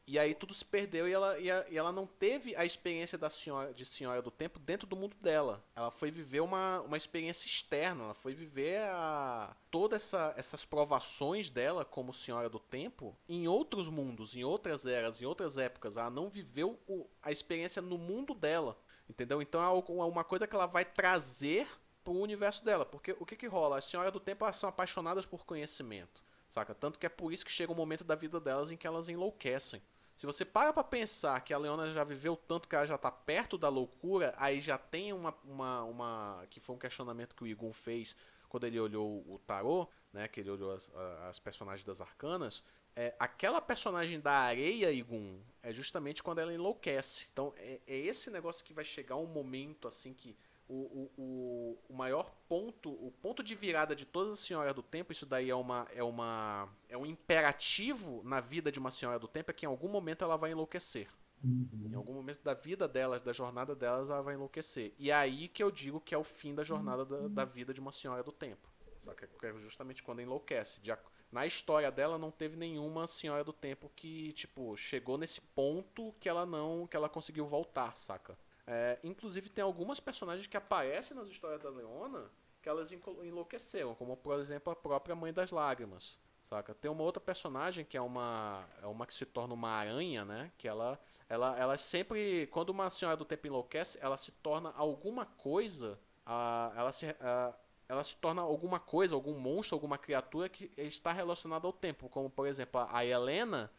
E 0.05 0.19
aí 0.19 0.35
tudo 0.35 0.53
se 0.53 0.65
perdeu 0.65 1.07
e 1.07 1.13
ela, 1.13 1.39
e, 1.39 1.49
a- 1.49 1.65
e 1.69 1.77
ela 1.77 1.91
não 1.91 2.05
teve 2.05 2.53
a 2.57 2.65
experiência 2.65 3.17
da 3.17 3.29
senhora, 3.29 3.73
de 3.73 3.85
Senhora 3.85 4.21
do 4.21 4.29
Tempo 4.29 4.59
dentro 4.59 4.85
do 4.85 4.97
mundo 4.97 5.15
dela. 5.21 5.63
Ela 5.73 5.91
foi 5.91 6.11
viver 6.11 6.41
uma, 6.41 6.81
uma 6.81 6.97
experiência 6.97 7.47
externa, 7.47 8.03
ela 8.03 8.13
foi 8.13 8.33
viver 8.33 8.81
a, 8.81 9.55
todas 9.71 10.03
essa, 10.03 10.33
essas 10.35 10.65
provações 10.65 11.49
dela 11.49 11.85
como 11.85 12.11
Senhora 12.13 12.49
do 12.49 12.59
Tempo 12.59 13.15
em 13.29 13.47
outros 13.47 13.87
mundos, 13.87 14.35
em 14.35 14.43
outras 14.43 14.85
eras, 14.85 15.21
em 15.21 15.25
outras 15.25 15.57
épocas. 15.57 15.95
Ela 15.95 16.09
não 16.09 16.29
viveu 16.29 16.77
o- 16.85 17.07
a 17.21 17.31
experiência 17.31 17.81
no 17.81 17.97
mundo 17.97 18.33
dela, 18.33 18.77
entendeu? 19.09 19.41
Então 19.41 19.61
é 19.63 20.03
uma 20.03 20.23
coisa 20.25 20.45
que 20.45 20.53
ela 20.55 20.65
vai 20.65 20.83
trazer 20.83 21.65
pro 22.03 22.11
universo 22.13 22.63
dela. 22.65 22.85
Porque 22.85 23.15
o 23.19 23.25
que 23.25 23.37
que 23.37 23.47
rola? 23.47 23.77
As 23.77 23.85
Senhoras 23.85 24.11
do 24.11 24.19
Tempo 24.19 24.43
elas 24.43 24.57
são 24.57 24.67
apaixonadas 24.67 25.25
por 25.25 25.45
conhecimento. 25.45 26.21
Saca? 26.49 26.75
Tanto 26.75 26.99
que 26.99 27.05
é 27.05 27.09
por 27.09 27.33
isso 27.33 27.43
que 27.45 27.51
chega 27.51 27.71
um 27.71 27.75
momento 27.75 28.03
da 28.03 28.13
vida 28.15 28.39
delas 28.39 28.69
em 28.69 28.77
que 28.77 28.85
elas 28.85 29.09
enlouquecem. 29.09 29.81
Se 30.17 30.25
você 30.25 30.45
para 30.45 30.71
pra 30.71 30.83
pensar 30.83 31.39
que 31.41 31.53
a 31.53 31.57
Leona 31.57 31.91
já 31.91 32.03
viveu 32.03 32.35
tanto 32.35 32.67
que 32.67 32.75
ela 32.75 32.85
já 32.85 32.97
tá 32.97 33.11
perto 33.11 33.57
da 33.57 33.69
loucura, 33.69 34.33
aí 34.37 34.61
já 34.61 34.77
tem 34.77 35.11
uma. 35.11 35.35
uma, 35.43 35.83
uma 35.83 36.47
que 36.49 36.59
foi 36.59 36.75
um 36.75 36.79
questionamento 36.79 37.35
que 37.35 37.43
o 37.43 37.47
Igun 37.47 37.73
fez 37.73 38.15
quando 38.47 38.65
ele 38.65 38.79
olhou 38.79 39.23
o 39.27 39.39
tarô, 39.39 39.87
né? 40.11 40.27
Que 40.27 40.39
ele 40.39 40.49
olhou 40.49 40.71
as, 40.71 40.91
as 41.27 41.39
personagens 41.39 41.83
das 41.83 41.99
arcanas. 41.99 42.63
É, 42.95 43.15
aquela 43.17 43.59
personagem 43.59 44.19
da 44.19 44.33
areia, 44.33 44.91
Igun, 44.91 45.39
é 45.63 45.73
justamente 45.73 46.21
quando 46.21 46.39
ela 46.39 46.53
enlouquece. 46.53 47.27
Então 47.33 47.53
é, 47.57 47.81
é 47.87 47.97
esse 47.97 48.29
negócio 48.29 48.63
que 48.63 48.73
vai 48.73 48.85
chegar 48.85 49.15
um 49.15 49.25
momento 49.25 49.87
assim 49.87 50.13
que 50.13 50.37
o, 50.67 50.73
o, 50.73 51.11
o, 51.17 51.79
o 51.89 51.93
maior 51.93 52.33
ponto, 52.47 52.89
o 52.89 53.11
ponto 53.21 53.43
de 53.43 53.55
virada 53.55 53.95
de 53.95 54.05
todas 54.05 54.33
as 54.33 54.39
senhoras 54.39 54.73
do 54.73 54.83
tempo, 54.83 55.11
isso 55.11 55.25
daí 55.25 55.49
é 55.49 55.55
uma 55.55 55.87
é 55.93 56.03
uma 56.03 56.69
é 56.89 56.97
um 56.97 57.05
imperativo 57.05 58.21
na 58.23 58.39
vida 58.39 58.71
de 58.71 58.79
uma 58.79 58.91
senhora 58.91 59.19
do 59.19 59.27
tempo 59.27 59.51
é 59.51 59.53
que 59.53 59.65
em 59.65 59.69
algum 59.69 59.89
momento 59.89 60.23
ela 60.23 60.37
vai 60.37 60.51
enlouquecer. 60.51 61.07
Em 61.43 61.93
algum 61.93 62.13
momento 62.13 62.41
da 62.41 62.53
vida 62.53 62.87
delas, 62.87 63.21
da 63.21 63.33
jornada 63.33 63.75
delas, 63.75 64.09
ela 64.09 64.21
vai 64.21 64.35
enlouquecer. 64.35 64.93
E 64.97 65.11
é 65.11 65.13
aí 65.13 65.49
que 65.49 65.61
eu 65.61 65.69
digo 65.69 65.99
que 65.99 66.15
é 66.15 66.17
o 66.17 66.23
fim 66.23 66.55
da 66.55 66.63
jornada 66.63 67.03
da, 67.03 67.27
da 67.27 67.45
vida 67.45 67.73
de 67.73 67.81
uma 67.81 67.91
senhora 67.91 68.23
do 68.23 68.31
tempo. 68.31 68.69
Saca? 69.01 69.27
Que 69.27 69.45
é 69.47 69.53
justamente 69.59 70.01
quando 70.01 70.21
enlouquece. 70.21 70.81
Na 71.29 71.45
história 71.45 71.91
dela 71.91 72.17
não 72.17 72.31
teve 72.31 72.55
nenhuma 72.55 73.07
senhora 73.07 73.43
do 73.43 73.51
tempo 73.51 73.91
que, 73.93 74.31
tipo, 74.33 74.77
chegou 74.77 75.17
nesse 75.17 75.41
ponto 75.41 76.13
que 76.17 76.29
ela 76.29 76.45
não. 76.45 76.87
que 76.87 76.95
ela 76.95 77.09
conseguiu 77.09 77.45
voltar, 77.45 77.97
saca? 77.97 78.37
É, 78.65 78.97
inclusive 79.03 79.49
tem 79.49 79.63
algumas 79.63 79.99
personagens 79.99 80.47
que 80.47 80.55
aparecem 80.55 81.15
nas 81.17 81.27
histórias 81.27 81.61
da 81.61 81.69
Leona 81.69 82.31
que 82.61 82.69
elas 82.69 82.91
enlouqueceram, 82.91 83.93
como 83.93 84.15
por 84.15 84.39
exemplo 84.39 84.71
a 84.71 84.75
própria 84.75 85.15
Mãe 85.15 85.33
das 85.33 85.51
Lágrimas. 85.51 86.17
Saca? 86.45 86.73
Tem 86.73 86.89
uma 86.89 87.03
outra 87.03 87.21
personagem 87.21 87.83
que 87.85 87.97
é 87.97 88.01
uma 88.01 88.65
é 88.81 88.87
uma 88.87 89.05
que 89.05 89.13
se 89.13 89.25
torna 89.25 89.53
uma 89.53 89.69
aranha, 89.69 90.23
né? 90.23 90.51
Que 90.57 90.67
ela 90.67 90.99
ela, 91.27 91.57
ela 91.57 91.77
sempre 91.77 92.47
quando 92.47 92.69
uma 92.69 92.89
senhora 92.89 93.17
do 93.17 93.25
tempo 93.25 93.47
enlouquece, 93.47 93.97
ela 94.01 94.17
se 94.17 94.31
torna 94.31 94.71
alguma 94.75 95.25
coisa, 95.25 95.99
ah, 96.25 96.71
ela 96.75 96.91
se 96.91 97.05
ah, 97.19 97.53
ela 97.87 98.03
se 98.03 98.15
torna 98.15 98.41
alguma 98.41 98.79
coisa, 98.79 99.13
algum 99.13 99.37
monstro, 99.37 99.75
alguma 99.75 99.97
criatura 99.97 100.47
que 100.47 100.71
está 100.77 101.11
relacionada 101.11 101.67
ao 101.67 101.73
tempo, 101.73 102.09
como 102.09 102.29
por 102.29 102.47
exemplo 102.47 102.79
a 102.79 102.97
a 102.97 103.05
Helena, 103.05 103.71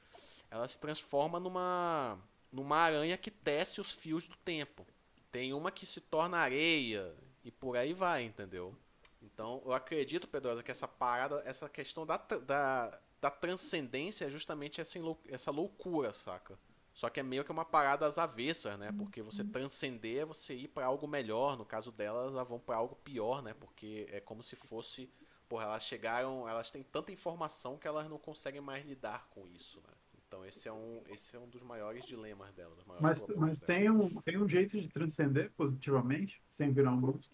ela 0.50 0.68
se 0.68 0.78
transforma 0.78 1.40
numa 1.40 2.18
numa 2.54 2.76
aranha 2.76 3.18
que 3.18 3.32
tece 3.32 3.80
os 3.80 3.90
fios 3.90 4.28
do 4.28 4.36
tempo. 4.36 4.86
Tem 5.32 5.52
uma 5.52 5.72
que 5.72 5.84
se 5.84 6.00
torna 6.00 6.38
areia 6.38 7.12
e 7.44 7.50
por 7.50 7.76
aí 7.76 7.92
vai, 7.92 8.22
entendeu? 8.22 8.76
Então, 9.20 9.60
eu 9.64 9.72
acredito, 9.72 10.28
Pedrosa, 10.28 10.62
que 10.62 10.70
essa 10.70 10.86
parada, 10.86 11.42
essa 11.44 11.68
questão 11.68 12.06
da, 12.06 12.16
da, 12.16 13.00
da 13.20 13.30
transcendência 13.30 14.26
é 14.26 14.30
justamente 14.30 14.80
essa, 14.80 14.98
essa 15.28 15.50
loucura, 15.50 16.12
saca? 16.12 16.56
Só 16.92 17.10
que 17.10 17.18
é 17.18 17.24
meio 17.24 17.44
que 17.44 17.50
uma 17.50 17.64
parada 17.64 18.06
às 18.06 18.18
avessas, 18.18 18.78
né? 18.78 18.92
Porque 18.96 19.20
você 19.20 19.42
transcender 19.42 20.22
é 20.22 20.24
você 20.24 20.54
ir 20.54 20.68
pra 20.68 20.86
algo 20.86 21.08
melhor. 21.08 21.58
No 21.58 21.64
caso 21.64 21.90
delas, 21.90 22.32
elas 22.32 22.46
vão 22.46 22.60
pra 22.60 22.76
algo 22.76 22.94
pior, 22.94 23.42
né? 23.42 23.52
Porque 23.52 24.06
é 24.12 24.20
como 24.20 24.44
se 24.44 24.54
fosse. 24.54 25.10
Porra, 25.48 25.64
elas 25.64 25.82
chegaram. 25.82 26.48
Elas 26.48 26.70
têm 26.70 26.84
tanta 26.84 27.10
informação 27.10 27.76
que 27.76 27.88
elas 27.88 28.08
não 28.08 28.16
conseguem 28.16 28.60
mais 28.60 28.86
lidar 28.86 29.26
com 29.30 29.44
isso, 29.48 29.80
né? 29.80 29.93
Então 30.34 30.44
esse 30.44 30.68
é 30.68 30.72
um, 30.72 31.02
esse 31.06 31.36
é 31.36 31.38
um 31.38 31.48
dos 31.48 31.62
maiores 31.62 32.04
dilemas 32.04 32.52
delas. 32.54 32.76
dos 32.76 32.84
maiores 32.84 33.20
Mas, 33.20 33.36
mas 33.36 33.60
delas. 33.60 33.60
tem, 33.60 33.88
um, 33.90 34.20
tem 34.22 34.36
um 34.36 34.48
jeito 34.48 34.80
de 34.80 34.88
transcender 34.88 35.52
positivamente, 35.52 36.42
sem 36.50 36.72
virar 36.72 36.90
um 36.90 36.96
monstro. 36.96 37.32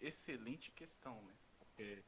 Excelente 0.00 0.70
questão, 0.70 1.20
né? 1.24 1.34
Porque 1.58 2.04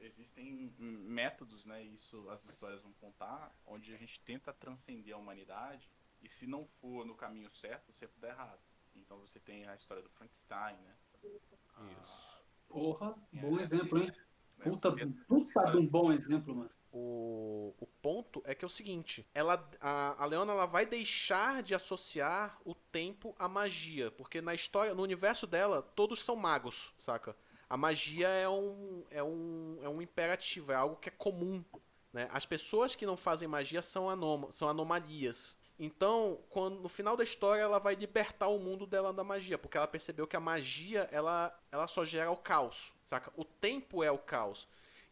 existem 0.00 0.74
métodos, 0.80 1.64
né? 1.64 1.80
Isso 1.84 2.28
as 2.28 2.44
histórias 2.44 2.82
vão 2.82 2.92
contar, 2.94 3.54
onde 3.64 3.94
a 3.94 3.96
gente 3.96 4.18
tenta 4.20 4.52
transcender 4.52 5.14
a 5.14 5.18
humanidade 5.18 5.88
e 6.20 6.28
se 6.28 6.44
não 6.46 6.64
for 6.66 7.06
no 7.06 7.14
caminho 7.14 7.50
certo, 7.54 7.92
sempre 7.92 8.18
dá 8.18 8.28
errado. 8.30 8.60
Então 8.96 9.16
você 9.20 9.38
tem 9.38 9.64
a 9.68 9.76
história 9.76 10.02
do 10.02 10.08
Frankenstein, 10.08 10.76
né? 10.78 10.96
Isso. 12.02 12.44
Porra, 12.68 13.14
É, 13.32 13.40
bom 13.40 13.60
exemplo, 13.60 13.98
hein? 14.00 14.10
né, 14.58 14.64
Puta, 14.64 14.90
você- 14.90 15.06
puta 15.28 15.70
de 15.70 15.76
um 15.76 15.86
bom 15.86 16.10
exemplo, 16.12 16.52
mano. 16.56 16.70
O, 16.98 17.74
o 17.78 17.86
ponto 18.00 18.42
é 18.46 18.54
que 18.54 18.64
é 18.64 18.66
o 18.66 18.70
seguinte, 18.70 19.28
ela, 19.34 19.62
a, 19.82 20.22
a 20.22 20.24
Leona 20.24 20.54
ela 20.54 20.64
vai 20.64 20.86
deixar 20.86 21.62
de 21.62 21.74
associar 21.74 22.58
o 22.64 22.74
tempo 22.74 23.36
à 23.38 23.46
magia, 23.46 24.10
porque 24.12 24.40
na 24.40 24.54
história, 24.54 24.94
no 24.94 25.02
universo 25.02 25.46
dela, 25.46 25.82
todos 25.82 26.22
são 26.22 26.34
magos, 26.34 26.94
saca? 26.96 27.36
A 27.68 27.76
magia 27.76 28.28
é 28.28 28.48
um, 28.48 29.04
é 29.10 29.22
um, 29.22 29.78
é 29.82 29.88
um 29.90 30.00
imperativo, 30.00 30.72
é 30.72 30.74
algo 30.74 30.96
que 30.96 31.10
é 31.10 31.12
comum, 31.12 31.62
né? 32.14 32.30
As 32.32 32.46
pessoas 32.46 32.94
que 32.94 33.04
não 33.04 33.16
fazem 33.16 33.46
magia 33.46 33.82
são, 33.82 34.08
anom 34.08 34.50
são 34.52 34.66
anomalias. 34.66 35.54
Então, 35.78 36.40
quando, 36.48 36.80
no 36.80 36.88
final 36.88 37.14
da 37.14 37.24
história, 37.24 37.60
ela 37.60 37.78
vai 37.78 37.94
libertar 37.94 38.48
o 38.48 38.58
mundo 38.58 38.86
dela 38.86 39.12
da 39.12 39.22
magia, 39.22 39.58
porque 39.58 39.76
ela 39.76 39.86
percebeu 39.86 40.26
que 40.26 40.36
a 40.36 40.40
magia, 40.40 41.06
ela, 41.12 41.54
ela 41.70 41.86
só 41.86 42.06
gera 42.06 42.30
o 42.30 42.38
caos, 42.38 42.90
saca? 43.06 43.30
O 43.36 43.44
tempo 43.44 44.02
é 44.02 44.10
o 44.10 44.16
caos. 44.16 44.66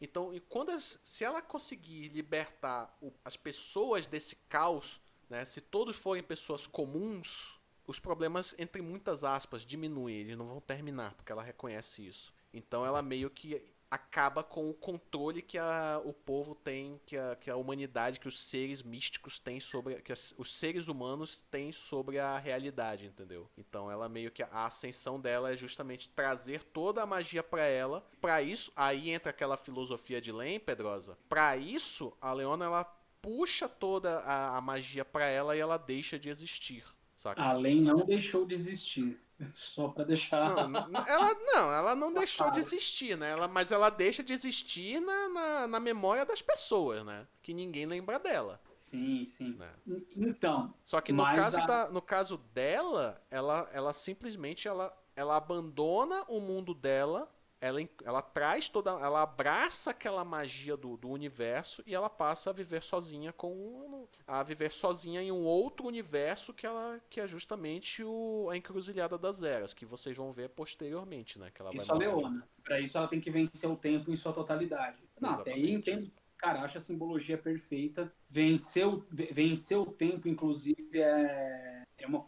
Então, 0.05 0.31
e 0.33 0.39
quando 0.39 0.69
as- 0.69 0.99
se 1.03 1.23
ela 1.23 1.41
conseguir 1.41 2.09
libertar 2.09 2.95
o- 3.01 3.11
as 3.23 3.35
pessoas 3.35 4.05
desse 4.05 4.35
caos, 4.47 5.01
né, 5.27 5.43
se 5.45 5.59
todos 5.59 5.95
forem 5.95 6.21
pessoas 6.21 6.67
comuns, 6.67 7.59
os 7.87 7.99
problemas, 7.99 8.53
entre 8.59 8.83
muitas 8.83 9.23
aspas, 9.23 9.65
diminuem, 9.65 10.17
eles 10.17 10.37
não 10.37 10.47
vão 10.47 10.61
terminar, 10.61 11.15
porque 11.15 11.31
ela 11.31 11.41
reconhece 11.41 12.05
isso. 12.05 12.31
Então 12.53 12.85
ela 12.85 13.01
meio 13.01 13.29
que 13.31 13.61
acaba 13.89 14.43
com 14.43 14.69
o 14.69 14.73
controle 14.73 15.41
que 15.41 15.57
a, 15.57 16.01
o 16.03 16.11
povo 16.13 16.55
tem, 16.55 16.99
que 17.05 17.17
a, 17.17 17.35
que 17.35 17.49
a 17.49 17.55
humanidade, 17.55 18.19
que 18.19 18.27
os 18.27 18.39
seres 18.39 18.81
místicos 18.81 19.39
têm 19.39 19.59
sobre. 19.59 20.01
que 20.01 20.11
as- 20.11 20.33
os 20.37 20.53
seres 20.57 20.87
humanos 20.87 21.41
têm 21.49 21.71
sobre 21.71 22.19
a 22.19 22.37
realidade, 22.37 23.05
entendeu? 23.05 23.49
Então 23.57 23.89
ela 23.89 24.09
meio 24.09 24.31
que. 24.31 24.43
A 24.43 24.65
ascensão 24.65 25.19
dela 25.19 25.51
é 25.53 25.57
justamente 25.57 26.09
trazer 26.09 26.63
toda 26.63 27.01
a 27.01 27.05
magia 27.05 27.43
pra 27.43 27.63
ela. 27.65 28.05
Pra 28.21 28.41
isso, 28.41 28.71
aí 28.75 29.09
entra 29.09 29.29
aquela 29.29 29.57
filosofia 29.57 30.19
de 30.21 30.31
Len, 30.31 30.59
Pedrosa. 30.59 31.17
Pra 31.29 31.55
isso, 31.57 32.15
a 32.21 32.33
Leona 32.33 32.65
ela 32.65 32.83
puxa 33.21 33.67
toda 33.67 34.19
a, 34.19 34.57
a 34.57 34.61
magia 34.61 35.03
pra 35.03 35.25
ela 35.25 35.55
e 35.55 35.59
ela 35.59 35.77
deixa 35.77 36.19
de 36.19 36.29
existir, 36.29 36.83
saca? 37.15 37.41
Além 37.41 37.81
não 37.81 38.05
deixou 38.05 38.45
de 38.45 38.53
existir. 38.53 39.19
Só 39.53 39.89
pra 39.89 40.03
deixar. 40.03 40.67
Não, 40.67 40.89
ela 41.07 41.33
não, 41.33 41.73
ela 41.73 41.95
não 41.95 42.13
deixou 42.13 42.49
de 42.51 42.59
existir, 42.59 43.17
né? 43.17 43.31
Ela, 43.31 43.47
mas 43.47 43.71
ela 43.71 43.89
deixa 43.89 44.23
de 44.23 44.33
existir 44.33 44.99
na, 45.01 45.29
na, 45.29 45.67
na 45.67 45.79
memória 45.79 46.25
das 46.25 46.41
pessoas, 46.41 47.03
né? 47.03 47.27
Que 47.41 47.53
ninguém 47.53 47.85
lembra 47.85 48.17
dela, 48.19 48.61
Sim, 48.73 49.25
sim. 49.25 49.55
né? 49.55 49.71
Então, 50.15 50.73
Só 50.83 51.01
que 51.01 51.11
no 51.11 51.23
caso, 51.25 51.57
a- 51.57 51.65
da, 51.65 51.89
no 51.89 52.01
caso 52.01 52.37
dela, 52.53 53.21
ela, 53.29 53.69
ela 53.73 53.93
simplesmente 53.93 54.67
ela, 54.67 54.95
ela 55.15 55.35
abandona 55.35 56.23
o 56.27 56.39
mundo 56.39 56.73
dela, 56.73 57.29
ela, 57.65 57.79
ela 58.03 58.21
traz 58.21 58.69
toda. 58.69 58.91
Ela 58.91 59.23
abraça 59.23 59.91
aquela 59.91 60.23
magia 60.23 60.77
do, 60.77 60.97
do 60.97 61.09
universo 61.09 61.81
e 61.85 61.95
ela 61.95 62.09
passa 62.09 62.49
a 62.49 62.53
viver 62.53 62.81
sozinha 62.83 63.33
com. 63.33 63.51
um- 63.53 64.05
a 64.27 64.43
viver 64.43 64.71
sozinha 64.71 65.21
em 65.21 65.31
um 65.31 65.43
outro 65.43 65.87
universo 65.87 66.53
que 66.53 66.65
ela 66.65 66.99
que 67.09 67.19
é 67.19 67.27
justamente 67.27 68.03
o, 68.03 68.47
a 68.51 68.57
encruzilhada 68.57 69.17
das 69.17 69.41
eras, 69.43 69.73
que 69.73 69.85
vocês 69.85 70.15
vão 70.15 70.31
ver 70.31 70.49
posteriormente, 70.49 71.39
né? 71.39 71.51
Que 71.53 71.61
ela 71.61 71.73
isso 71.73 71.87
vai 71.87 72.07
a 72.07 72.09
morar. 72.11 72.17
Leona. 72.29 72.47
Pra 72.63 72.79
isso 72.79 72.97
ela 72.97 73.07
tem 73.07 73.19
que 73.19 73.29
vencer 73.31 73.69
o 73.69 73.75
tempo 73.75 74.11
em 74.11 74.15
sua 74.15 74.33
totalidade. 74.33 74.97
Não, 75.19 75.31
até 75.31 75.53
aí 75.53 75.61
Exatamente. 75.71 75.91
entendo. 75.91 76.11
Cara, 76.37 76.61
acho 76.61 76.77
a 76.77 76.81
simbologia 76.81 77.37
perfeita. 77.37 78.13
Vencer 78.27 78.87
o, 78.87 79.05
vencer 79.09 79.77
o 79.77 79.85
tempo, 79.85 80.27
inclusive, 80.27 80.99
é, 80.99 81.83
é 81.97 82.05
uma 82.07 82.19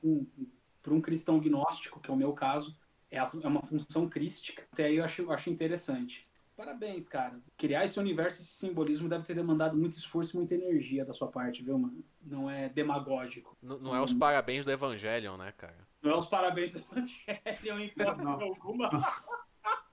para 0.81 0.93
um 0.93 1.01
cristão 1.01 1.39
gnóstico, 1.39 1.99
que 1.99 2.09
é 2.09 2.13
o 2.13 2.17
meu 2.17 2.33
caso, 2.33 2.75
é, 3.09 3.19
a 3.19 3.29
é 3.43 3.47
uma 3.47 3.61
função 3.61 4.07
crística. 4.09 4.63
Até 4.71 4.85
aí 4.85 4.97
eu 4.97 5.03
acho, 5.05 5.21
eu 5.21 5.31
acho 5.31 5.49
interessante. 5.49 6.27
Parabéns, 6.55 7.07
cara. 7.07 7.39
Criar 7.55 7.85
esse 7.85 7.99
universo, 7.99 8.41
esse 8.41 8.51
simbolismo 8.51 9.07
deve 9.07 9.23
ter 9.23 9.35
demandado 9.35 9.77
muito 9.77 9.93
esforço 9.93 10.35
e 10.35 10.39
muita 10.39 10.55
energia 10.55 11.05
da 11.05 11.13
sua 11.13 11.27
parte, 11.27 11.63
viu, 11.63 11.77
mano? 11.77 12.03
Não 12.19 12.49
é 12.49 12.67
demagógico. 12.67 13.55
Não, 13.61 13.77
não 13.77 13.95
é 13.95 14.01
os 14.01 14.11
parabéns 14.11 14.65
do 14.65 14.71
Evangelion, 14.71 15.37
né, 15.37 15.53
cara? 15.55 15.87
Não 16.01 16.11
é 16.11 16.17
os 16.17 16.25
parabéns 16.25 16.73
do 16.73 16.79
Evangelho, 16.79 17.79
em 17.79 17.85
hipótese 17.85 18.23
Não. 18.23 18.41
alguma. 18.41 18.89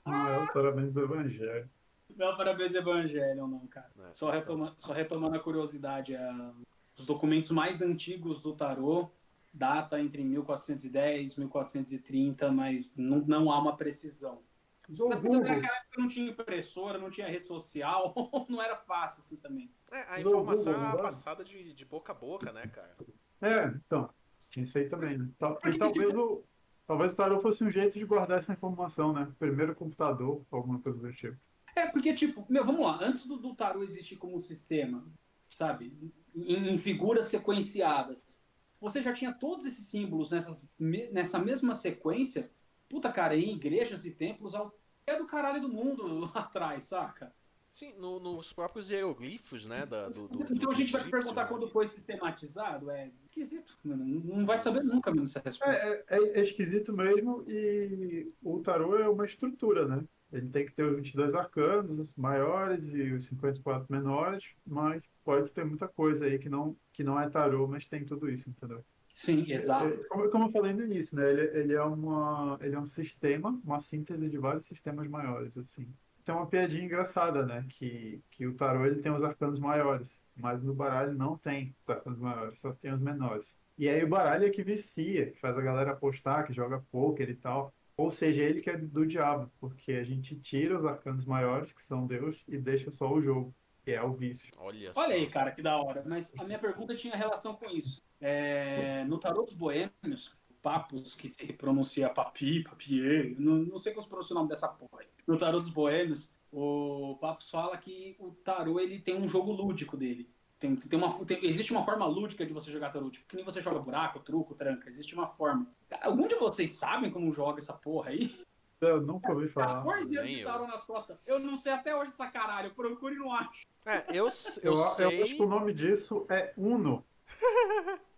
Não 0.07 0.29
é 0.29 0.39
o 0.39 0.53
parabéns 0.53 0.93
do 0.93 1.01
Evangelho. 1.03 1.71
Não 2.17 2.33
é 2.33 2.37
parabéns 2.37 2.73
do 2.73 2.79
Evangelho, 2.79 3.47
não, 3.47 3.67
cara. 3.67 3.91
É. 3.99 4.13
Só, 4.13 4.31
retoma, 4.31 4.75
só 4.79 4.93
retomando 4.93 5.35
a 5.37 5.41
curiosidade, 5.41 6.15
a- 6.15 6.53
os 6.97 7.07
documentos 7.07 7.51
mais 7.51 7.81
antigos 7.83 8.41
do 8.41 8.55
tarô 8.55 9.11
data 9.55 10.01
entre 10.01 10.25
1410 10.25 11.33
e 11.35 11.39
1430, 11.41 12.51
mas 12.51 12.91
não, 12.97 13.21
não 13.21 13.51
há 13.53 13.59
uma 13.59 13.77
precisão. 13.77 14.43
Mas 14.89 15.23
naquela 15.23 15.79
época 15.79 15.99
não 15.99 16.09
tinha 16.09 16.31
impressora, 16.31 16.99
não 16.99 17.09
tinha 17.09 17.29
rede 17.29 17.47
social, 17.47 18.13
não 18.51 18.61
era 18.61 18.77
fácil 18.77 19.21
assim 19.21 19.37
também. 19.37 19.73
É, 19.91 20.15
a 20.15 20.21
informação 20.21 20.73
Google, 20.75 20.89
é 20.89 20.93
dá? 20.97 21.03
passada 21.03 21.45
de, 21.45 21.73
de 21.73 21.85
boca 21.87 22.13
a 22.13 22.15
boca, 22.15 22.53
né, 22.53 22.67
cara? 22.67 22.95
É, 23.41 23.67
então, 23.67 24.11
tinha 24.51 24.65
isso 24.65 24.77
aí 24.77 24.89
também, 24.89 25.17
né? 25.17 25.29
Tal- 25.39 25.59
E 25.65 25.79
talvez 25.79 26.15
o, 26.15 26.45
talvez 26.87 27.13
o 27.13 27.17
tarô 27.17 27.41
fosse 27.41 27.65
um 27.65 27.71
jeito 27.71 27.99
de 27.99 28.05
guardar 28.05 28.41
essa 28.41 28.53
informação, 28.53 29.13
né? 29.13 29.33
Primeiro 29.39 29.75
computador, 29.75 30.45
alguma 30.51 30.81
coisa 30.81 30.99
do 30.99 31.13
tipo. 31.13 31.39
É, 31.75 31.87
porque, 31.87 32.13
tipo, 32.13 32.45
meu, 32.49 32.65
vamos 32.65 32.85
lá, 32.85 32.99
antes 33.01 33.25
do, 33.25 33.37
do 33.39 33.55
tarô 33.55 33.83
existir 33.83 34.17
como 34.17 34.39
sistema, 34.39 35.05
sabe, 35.49 36.13
em, 36.35 36.75
em 36.75 36.79
figuras 36.79 37.27
sequenciadas, 37.27 38.39
você 38.85 39.01
já 39.03 39.13
tinha 39.13 39.33
todos 39.33 39.65
esses 39.67 39.87
símbolos 39.87 40.31
nessas, 40.31 40.69
nessa 40.79 41.39
mesma 41.39 41.75
sequência, 41.75 42.51
puta, 42.89 43.11
cara, 43.11 43.35
em 43.35 43.53
igrejas 43.53 44.05
e 44.05 44.11
templos 44.11 44.55
ao 44.55 44.73
pé 45.05 45.17
do 45.19 45.27
caralho 45.27 45.61
do 45.61 45.69
mundo 45.69 46.07
lá 46.21 46.31
atrás, 46.35 46.85
saca? 46.85 47.35
Sim, 47.73 47.93
no- 47.99 48.21
nos 48.21 48.53
próprios 48.53 48.89
hieroglifos, 48.89 49.65
né, 49.67 49.85
da, 49.85 50.09
do, 50.09 50.29
do- 50.29 50.45
Então 50.53 50.71
a 50.71 50.73
do 50.75 50.79
gente 50.79 50.93
vai 50.93 51.11
perguntar 51.11 51.43
né? 51.43 51.49
quando 51.49 51.67
foi 51.69 51.87
sistematizado, 51.89 52.89
é 52.91 53.11
esquisito, 53.25 53.77
não 53.85 54.47
vai 54.47 54.59
saber 54.59 54.85
nunca 54.85 55.11
mesmo 55.11 55.25
essa 55.25 55.41
resposta. 55.45 55.73
É, 55.75 56.05
é, 56.09 56.39
é 56.39 56.43
esquisito 56.43 56.93
mesmo 56.93 57.45
e 57.49 58.33
o 58.43 58.61
tarô 58.61 58.97
é 58.97 59.09
uma 59.09 59.27
estrutura, 59.27 59.89
né? 59.89 60.05
Ele 60.33 60.49
tem 60.49 60.67
que 60.67 60.73
ter 60.75 60.85
os 60.85 60.97
22 60.97 61.35
arcanos, 61.35 61.99
os 61.99 62.13
maiores 62.17 62.87
e 62.89 63.13
os 63.13 63.27
54 63.27 63.87
menores, 63.91 64.45
mas 64.67 65.03
pode 65.25 65.53
ter 65.53 65.65
muita 65.65 65.89
coisa 65.89 66.27
aí 66.27 66.39
que 66.39 66.49
não, 66.49 66.77
que 66.93 67.05
não 67.05 67.19
é 67.21 67.29
tarô, 67.31 67.67
mas 67.69 67.87
tem 67.87 68.05
tudo 68.05 68.29
isso, 68.31 68.49
entendeu? 68.51 68.85
Sim, 69.15 69.45
exato. 69.49 69.87
É, 69.87 70.05
Como, 70.09 70.29
como 70.29 70.45
eu 70.47 70.53
falei 70.53 70.73
no 70.73 70.83
início, 70.85 71.17
né? 71.17 71.31
Ele, 71.31 71.43
ele, 71.59 71.73
é 71.75 71.83
uma, 71.83 72.59
ele 72.61 72.75
é 72.75 72.79
um 72.79 72.87
sistema, 72.87 73.61
uma 73.65 73.81
síntese 73.81 74.29
de 74.29 74.39
vários 74.39 74.67
sistemas 74.67 75.07
maiores, 75.09 75.57
assim. 75.57 75.95
Tem 76.25 76.35
uma 76.35 76.49
piadinha 76.49 76.85
engraçada, 76.85 77.47
né? 77.47 77.65
Que, 77.69 78.21
que 78.31 78.47
o 78.47 78.55
tarô 78.57 78.85
ele 78.85 79.01
tem 79.01 79.13
os 79.13 79.23
arcanos 79.23 79.61
maiores, 79.61 80.21
mas 80.35 80.63
no 80.63 80.75
baralho 80.75 81.15
não 81.15 81.39
tem 81.39 81.77
os 81.81 81.89
arcanos 81.89 82.19
maiores, 82.19 82.59
só 82.59 82.73
tem 82.73 82.93
os 82.93 83.01
menores. 83.01 83.47
E 83.79 83.89
aí 83.89 84.03
o 84.05 84.09
baralho 84.09 84.47
é 84.47 84.51
que 84.51 84.63
vicia, 84.65 85.31
que 85.31 85.41
faz 85.41 85.57
a 85.57 85.63
galera 85.63 85.93
apostar, 85.93 86.47
que 86.47 86.53
joga 86.53 86.85
poker 86.91 87.29
e 87.31 87.37
tal. 87.37 87.73
Ou 87.97 88.11
seja, 88.11 88.43
ele 88.43 88.61
que 88.61 88.71
é 88.71 88.77
do 88.77 89.07
diabo, 89.07 89.51
porque 89.61 89.93
a 89.93 90.03
gente 90.05 90.35
tira 90.37 90.79
os 90.79 90.85
arcanos 90.85 91.25
maiores, 91.25 91.73
que 91.73 91.83
são 91.83 92.07
Deus, 92.07 92.43
e 92.49 92.59
deixa 92.59 92.91
só 92.91 93.13
o 93.13 93.23
jogo, 93.23 93.55
que 93.85 93.93
é 93.93 94.03
o 94.03 94.13
vício. 94.13 94.53
Olha 94.59 94.93
só. 94.93 95.01
Olha 95.03 95.15
aí, 95.15 95.29
cara, 95.29 95.53
que 95.53 95.63
da 95.63 95.77
hora. 95.81 96.03
Mas 96.05 96.33
a 96.39 96.45
minha 96.45 96.59
pergunta 96.59 96.95
tinha 96.97 97.15
relação 97.15 97.55
com 97.55 97.71
isso. 97.71 98.03
É, 98.21 99.05
no 99.05 99.19
Tarot 99.19 99.45
dos 99.47 99.55
Boêmios, 99.55 100.37
Papos, 100.61 101.15
que 101.15 101.29
se 101.29 101.53
pronuncia 101.53 102.09
Papi, 102.09 102.65
Papier, 102.65 103.35
não, 103.39 103.57
não 103.57 103.79
sei 103.79 103.93
como 103.93 104.03
se 104.03 104.09
pronuncia 104.09 104.35
o 104.35 104.39
nome 104.39 104.49
dessa 104.49 104.67
porra 104.67 105.03
aí. 105.03 105.07
No 105.27 105.37
Tarot 105.37 105.61
dos 105.61 105.71
Boêmios, 105.71 106.33
o 106.51 107.17
Papos 107.21 107.49
fala 107.51 107.77
que 107.77 108.17
o 108.19 108.33
Tarot 108.33 108.83
ele 108.83 108.99
tem 108.99 109.15
um 109.15 109.29
jogo 109.29 109.53
lúdico 109.53 109.97
dele. 109.97 110.29
Tem, 110.59 110.75
tem 110.77 110.99
uma, 110.99 111.13
tem- 111.27 111.45
existe 111.45 111.73
uma 111.73 111.85
forma 111.85 112.07
lúdica 112.07 112.47
de 112.47 112.53
você 112.53 112.71
jogar 112.73 112.91
tarô, 112.91 113.11
tipo, 113.11 113.27
que 113.29 113.37
nem 113.37 113.45
você 113.45 113.61
joga 113.61 113.81
buraco, 113.81 114.21
truco, 114.21 114.55
tranca. 114.55 114.89
Existe 114.89 115.15
uma 115.15 115.27
forma. 115.27 115.67
Algum 116.03 116.27
de 116.27 116.35
vocês 116.37 116.73
sabem 116.73 117.11
como 117.11 117.33
joga 117.33 117.59
essa 117.59 117.73
porra 117.73 118.11
aí? 118.11 118.35
Eu 118.81 119.01
nunca 119.01 119.33
ouvi 119.33 119.49
falar. 119.49 119.83
14 119.83 120.09
dedos 120.09 120.25
nem 120.25 120.35
de 120.37 120.41
eu. 120.43 120.49
tarô 120.49 120.67
nas 120.67 120.85
costas. 120.85 121.17
Eu 121.27 121.39
não 121.39 121.57
sei 121.57 121.73
até 121.73 121.97
hoje 121.97 122.13
essa 122.13 122.27
caralho. 122.27 122.69
Eu 122.69 122.75
procuro 122.75 123.15
e 123.15 123.19
não 123.19 123.33
acho. 123.33 123.67
É, 123.87 124.05
eu, 124.09 124.29
Eu, 124.63 124.73
eu 124.73 124.73
eu 124.73 124.77
sei 124.77 125.23
acho 125.23 125.37
que 125.37 125.43
o 125.43 125.49
nome 125.49 125.73
disso 125.73 126.27
é 126.29 126.53
Uno. 126.57 127.05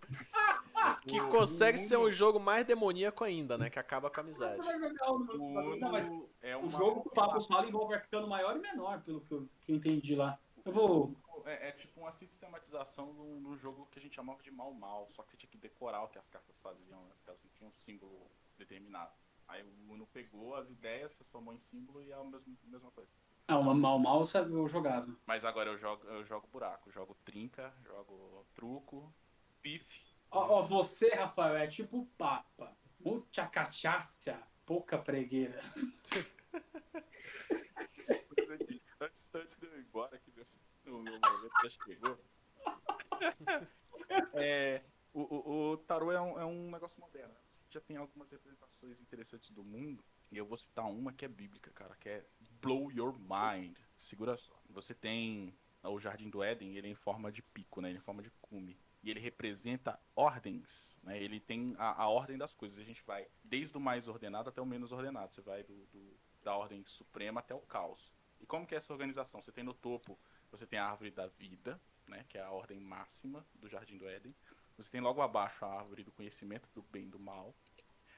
que 1.06 1.20
consegue 1.28 1.78
ser 1.78 1.96
um 1.96 2.10
jogo 2.10 2.38
mais 2.38 2.64
demoníaco 2.64 3.24
ainda, 3.24 3.56
né? 3.56 3.70
Que 3.70 3.78
acaba 3.78 4.10
com 4.10 4.20
a 4.20 4.22
amizade. 4.22 4.56
Você 4.56 4.62
vai 4.62 4.78
jogar 4.78 5.12
o 5.12 5.18
número 5.18 5.42
O 5.42 5.46
do 5.46 5.80
Não, 5.80 5.92
mas 5.92 6.08
Uno 6.08 6.28
é 6.42 6.56
uma... 6.56 6.66
O 6.66 6.68
jogo 6.68 7.02
que 7.02 7.08
o 7.08 7.12
Papos 7.12 7.46
fala 7.46 7.66
envolve 7.66 7.94
arcano 7.94 8.26
maior 8.28 8.56
e 8.56 8.60
menor, 8.60 9.00
pelo 9.02 9.20
que 9.20 9.32
eu, 9.32 9.48
que 9.60 9.72
eu 9.72 9.76
entendi 9.76 10.14
lá. 10.14 10.38
Eu 10.64 10.72
vou. 10.72 11.14
É, 11.46 11.68
é 11.68 11.72
tipo 11.72 12.00
uma 12.00 12.10
sistematização 12.10 13.12
no, 13.12 13.40
no 13.40 13.56
jogo 13.56 13.86
que 13.86 14.00
a 14.00 14.02
gente 14.02 14.16
chamava 14.16 14.42
de 14.42 14.50
mal 14.50 14.74
mal, 14.74 15.08
só 15.10 15.22
que 15.22 15.30
você 15.30 15.36
tinha 15.36 15.50
que 15.50 15.56
decorar 15.56 16.02
o 16.02 16.08
que 16.08 16.18
as 16.18 16.28
cartas 16.28 16.58
faziam, 16.58 17.00
né? 17.04 17.12
Porque 17.16 17.30
elas 17.30 17.42
não 17.42 17.50
tinham 17.52 17.70
um 17.70 17.74
símbolo 17.74 18.28
determinado. 18.58 19.12
Aí 19.46 19.62
o 19.62 19.92
Uno 19.92 20.06
pegou 20.08 20.56
as 20.56 20.70
ideias, 20.70 21.12
transformou 21.12 21.54
em 21.54 21.58
símbolo 21.58 22.02
e 22.02 22.10
é 22.10 22.14
a 22.14 22.24
mesma, 22.24 22.52
mesma 22.64 22.90
coisa. 22.90 23.10
Ah, 23.46 23.58
uma 23.58 23.72
mal 23.72 23.96
mal 23.96 24.24
sabe, 24.24 24.52
eu 24.52 24.66
jogava. 24.66 25.16
Mas 25.24 25.44
agora 25.44 25.70
eu 25.70 25.78
jogo, 25.78 26.04
eu 26.08 26.24
jogo 26.24 26.48
buraco, 26.48 26.90
jogo 26.90 27.14
trinca, 27.24 27.72
jogo 27.84 28.44
truco, 28.52 29.14
pife. 29.62 30.04
Ó, 30.32 30.58
ó, 30.58 30.62
você, 30.62 31.10
Rafael, 31.14 31.56
é 31.56 31.68
tipo 31.68 31.98
o 31.98 32.06
Papa. 32.06 32.76
Muita 32.98 33.46
cachaça, 33.46 34.36
pouca 34.64 34.98
pregueira. 34.98 35.62
antes, 39.00 39.30
antes 39.32 39.56
de 39.56 39.66
eu 39.66 39.78
ir 39.78 39.82
embora, 39.82 40.18
que 40.18 40.32
meu, 40.32 40.44
o 40.90 41.02
meu 41.02 41.12
momento 41.12 41.52
já 41.62 41.70
chegou. 41.70 42.18
É, 44.34 44.82
o, 45.12 45.20
o, 45.22 45.70
o 45.72 45.76
tarô 45.78 46.12
é 46.12 46.20
um, 46.20 46.38
é 46.40 46.44
um 46.44 46.70
negócio 46.70 47.00
moderno. 47.00 47.34
Você 47.48 47.60
já 47.70 47.80
tem 47.80 47.96
algumas 47.96 48.30
representações 48.30 49.00
interessantes 49.00 49.50
do 49.50 49.64
mundo. 49.64 50.04
E 50.30 50.36
eu 50.38 50.46
vou 50.46 50.56
citar 50.56 50.84
uma 50.86 51.12
que 51.12 51.24
é 51.24 51.28
bíblica, 51.28 51.70
cara, 51.72 51.94
que 51.96 52.08
é 52.08 52.26
Blow 52.60 52.90
Your 52.92 53.16
Mind. 53.18 53.76
Segura 53.96 54.36
só. 54.36 54.60
Você 54.68 54.94
tem 54.94 55.54
o 55.82 55.98
Jardim 55.98 56.28
do 56.28 56.42
Éden, 56.42 56.76
ele 56.76 56.88
é 56.88 56.90
em 56.90 56.94
forma 56.94 57.30
de 57.30 57.42
pico, 57.42 57.80
né? 57.80 57.88
Ele 57.88 57.98
é 57.98 58.00
em 58.00 58.02
forma 58.02 58.22
de 58.22 58.30
cume. 58.40 58.78
E 59.02 59.10
ele 59.10 59.20
representa 59.20 60.00
ordens, 60.16 60.96
né? 61.02 61.20
Ele 61.22 61.38
tem 61.38 61.74
a, 61.78 62.02
a 62.02 62.08
ordem 62.08 62.36
das 62.36 62.54
coisas. 62.54 62.78
A 62.78 62.84
gente 62.84 63.04
vai 63.04 63.26
desde 63.44 63.76
o 63.76 63.80
mais 63.80 64.08
ordenado 64.08 64.48
até 64.48 64.60
o 64.60 64.66
menos 64.66 64.90
ordenado. 64.92 65.32
Você 65.32 65.40
vai 65.42 65.62
do, 65.62 65.86
do- 65.86 66.16
da 66.42 66.54
ordem 66.56 66.84
suprema 66.84 67.40
até 67.40 67.54
o 67.54 67.60
caos. 67.60 68.12
E 68.40 68.46
como 68.46 68.66
que 68.66 68.74
é 68.74 68.78
essa 68.78 68.92
organização? 68.92 69.40
Você 69.40 69.50
tem 69.50 69.64
no 69.64 69.74
topo, 69.74 70.18
você 70.50 70.66
tem 70.66 70.78
a 70.78 70.86
árvore 70.86 71.10
da 71.10 71.26
vida, 71.26 71.80
né? 72.06 72.24
Que 72.28 72.38
é 72.38 72.42
a 72.42 72.50
ordem 72.50 72.80
máxima 72.80 73.46
do 73.54 73.68
Jardim 73.68 73.96
do 73.96 74.08
Éden. 74.08 74.34
Você 74.76 74.90
tem 74.90 75.00
logo 75.00 75.22
abaixo 75.22 75.64
a 75.64 75.72
árvore 75.72 76.04
do 76.04 76.12
conhecimento 76.12 76.68
do 76.74 76.82
bem 76.82 77.04
e 77.04 77.10
do 77.10 77.18
mal. 77.18 77.54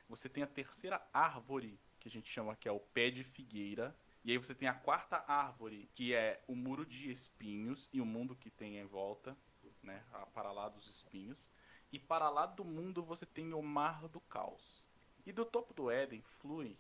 Você 0.09 0.29
tem 0.29 0.43
a 0.43 0.47
terceira 0.47 1.07
árvore, 1.13 1.79
que 2.01 2.09
a 2.09 2.11
gente 2.11 2.31
chama 2.31 2.57
que 2.57 2.69
é 2.69 2.73
o 2.73 2.81
pé 2.81 3.11
de 3.11 3.23
figueira. 3.23 3.97
E 4.25 4.33
aí 4.33 4.39
você 4.39 4.55
tem 4.55 4.69
a 4.69 4.75
quarta 4.75 5.25
árvore, 5.27 5.89
que 5.95 6.15
é 6.15 6.43
o 6.49 6.55
muro 6.55 6.85
de 6.85 7.11
espinhos 7.11 7.89
e 7.93 8.01
o 8.01 8.07
mundo 8.07 8.35
que 8.35 8.51
tem 8.51 8.79
em 8.79 8.85
volta, 8.85 9.37
né? 9.83 10.05
Para 10.35 10.51
lá 10.51 10.69
dos 10.69 10.89
espinhos. 10.89 11.53
E 11.93 11.99
para 11.99 12.29
lá 12.29 12.45
do 12.45 12.65
mundo 12.65 13.03
você 13.03 13.25
tem 13.25 13.53
o 13.53 13.63
mar 13.63 14.09
do 14.09 14.21
caos. 14.21 14.89
E 15.25 15.33
do 15.33 15.45
topo 15.45 15.73
do 15.75 15.91
Éden 15.91 16.23
flui 16.23 16.77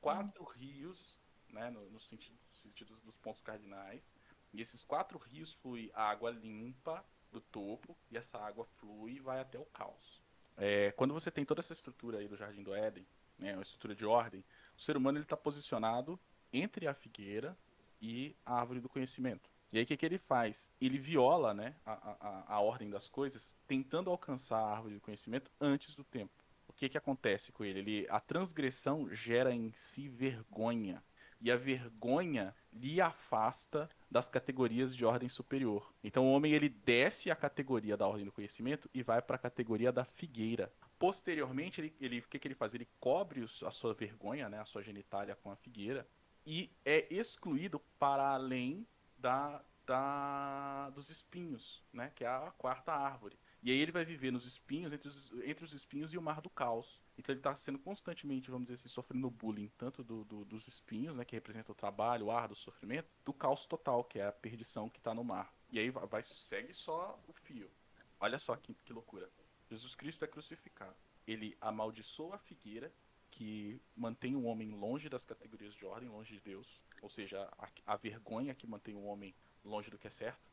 quatro 0.00 0.44
rios, 0.44 1.18
né? 1.48 1.70
No, 1.70 1.88
no 1.90 2.00
sentido, 2.00 2.38
sentido 2.50 2.96
dos 3.00 3.16
pontos 3.16 3.42
cardinais. 3.42 4.12
E 4.52 4.60
esses 4.60 4.84
quatro 4.84 5.18
rios 5.18 5.52
flui 5.52 5.90
água 5.94 6.30
limpa, 6.30 7.04
do 7.32 7.40
topo 7.40 7.96
e 8.10 8.16
essa 8.16 8.38
água 8.38 8.64
flui 8.64 9.12
e 9.12 9.20
vai 9.20 9.40
até 9.40 9.58
o 9.58 9.64
caos. 9.64 10.20
É, 10.56 10.92
quando 10.92 11.14
você 11.14 11.30
tem 11.30 11.44
toda 11.44 11.60
essa 11.60 11.72
estrutura 11.72 12.18
aí 12.18 12.28
do 12.28 12.36
Jardim 12.36 12.62
do 12.62 12.74
Éden, 12.74 13.06
né, 13.38 13.54
uma 13.54 13.62
estrutura 13.62 13.94
de 13.94 14.04
ordem, 14.04 14.44
o 14.76 14.80
ser 14.80 14.96
humano 14.96 15.18
está 15.18 15.36
posicionado 15.36 16.20
entre 16.52 16.86
a 16.86 16.94
figueira 16.94 17.56
e 18.00 18.36
a 18.44 18.60
árvore 18.60 18.80
do 18.80 18.88
conhecimento. 18.88 19.50
E 19.72 19.78
aí 19.78 19.84
o 19.84 19.86
que, 19.86 19.96
que 19.96 20.04
ele 20.04 20.18
faz? 20.18 20.68
Ele 20.78 20.98
viola 20.98 21.54
né, 21.54 21.74
a, 21.86 21.92
a, 21.92 22.56
a 22.56 22.60
ordem 22.60 22.90
das 22.90 23.08
coisas, 23.08 23.56
tentando 23.66 24.10
alcançar 24.10 24.58
a 24.58 24.70
árvore 24.70 24.94
do 24.94 25.00
conhecimento 25.00 25.50
antes 25.58 25.96
do 25.96 26.04
tempo. 26.04 26.32
O 26.68 26.74
que, 26.74 26.90
que 26.90 26.98
acontece 26.98 27.50
com 27.52 27.64
ele? 27.64 27.78
ele? 27.78 28.06
A 28.10 28.20
transgressão 28.20 29.08
gera 29.10 29.54
em 29.54 29.72
si 29.74 30.08
vergonha. 30.08 31.02
E 31.40 31.50
a 31.50 31.56
vergonha 31.56 32.54
lhe 32.72 33.00
afasta 33.00 33.88
das 34.12 34.28
categorias 34.28 34.94
de 34.94 35.04
ordem 35.04 35.28
superior. 35.28 35.92
Então 36.04 36.26
o 36.26 36.32
homem 36.32 36.52
ele 36.52 36.68
desce 36.68 37.30
a 37.30 37.34
categoria 37.34 37.96
da 37.96 38.06
ordem 38.06 38.26
do 38.26 38.32
conhecimento 38.32 38.88
e 38.92 39.02
vai 39.02 39.22
para 39.22 39.36
a 39.36 39.38
categoria 39.38 39.90
da 39.90 40.04
figueira. 40.04 40.72
Posteriormente, 40.98 41.80
ele, 41.80 41.96
ele, 42.00 42.18
o 42.20 42.28
que, 42.28 42.38
que 42.38 42.46
ele 42.46 42.54
faz? 42.54 42.74
Ele 42.74 42.86
cobre 43.00 43.42
a 43.42 43.70
sua 43.70 43.94
vergonha, 43.94 44.48
né, 44.48 44.60
a 44.60 44.64
sua 44.64 44.82
genitália 44.82 45.34
com 45.34 45.50
a 45.50 45.56
figueira 45.56 46.06
e 46.44 46.70
é 46.84 47.12
excluído 47.12 47.80
para 47.98 48.34
além 48.34 48.86
da, 49.16 49.62
da, 49.86 50.90
dos 50.90 51.08
espinhos, 51.08 51.82
né? 51.92 52.12
Que 52.14 52.24
é 52.24 52.28
a 52.28 52.52
quarta 52.58 52.92
árvore. 52.92 53.38
E 53.62 53.70
aí 53.70 53.78
ele 53.78 53.92
vai 53.92 54.04
viver 54.04 54.32
nos 54.32 54.44
espinhos, 54.44 54.92
entre 54.92 55.06
os, 55.08 55.32
entre 55.44 55.64
os 55.64 55.72
espinhos 55.72 56.12
e 56.12 56.18
o 56.18 56.22
mar 56.22 56.40
do 56.40 56.50
caos. 56.50 57.00
Então 57.16 57.32
ele 57.32 57.38
está 57.38 57.54
sendo 57.54 57.78
constantemente, 57.78 58.50
vamos 58.50 58.66
dizer 58.66 58.74
assim, 58.74 58.88
sofrendo 58.88 59.30
bullying, 59.30 59.70
tanto 59.78 60.02
do, 60.02 60.24
do, 60.24 60.44
dos 60.44 60.66
espinhos, 60.66 61.14
né, 61.14 61.24
que 61.24 61.36
representa 61.36 61.70
o 61.70 61.74
trabalho, 61.74 62.26
o 62.26 62.30
ar 62.32 62.48
do 62.48 62.56
sofrimento, 62.56 63.08
do 63.24 63.32
caos 63.32 63.64
total, 63.64 64.02
que 64.02 64.18
é 64.18 64.26
a 64.26 64.32
perdição 64.32 64.88
que 64.88 64.98
está 64.98 65.14
no 65.14 65.22
mar. 65.22 65.54
E 65.70 65.78
aí 65.78 65.90
vai, 65.90 66.06
vai, 66.06 66.22
segue 66.24 66.74
só 66.74 67.22
o 67.28 67.32
fio. 67.32 67.70
Olha 68.18 68.38
só 68.38 68.56
que, 68.56 68.74
que 68.74 68.92
loucura. 68.92 69.30
Jesus 69.70 69.94
Cristo 69.94 70.24
é 70.24 70.28
crucificado. 70.28 70.96
Ele 71.24 71.56
amaldiçoa 71.60 72.34
a 72.34 72.38
figueira 72.38 72.92
que 73.30 73.80
mantém 73.96 74.34
o 74.34 74.42
homem 74.42 74.70
longe 74.72 75.08
das 75.08 75.24
categorias 75.24 75.74
de 75.74 75.86
ordem, 75.86 76.08
longe 76.08 76.34
de 76.34 76.40
Deus, 76.40 76.82
ou 77.00 77.08
seja, 77.08 77.48
a, 77.56 77.68
a 77.86 77.96
vergonha 77.96 78.54
que 78.54 78.66
mantém 78.66 78.94
o 78.94 79.04
homem 79.04 79.34
longe 79.64 79.88
do 79.88 79.98
que 79.98 80.08
é 80.08 80.10
certo, 80.10 80.50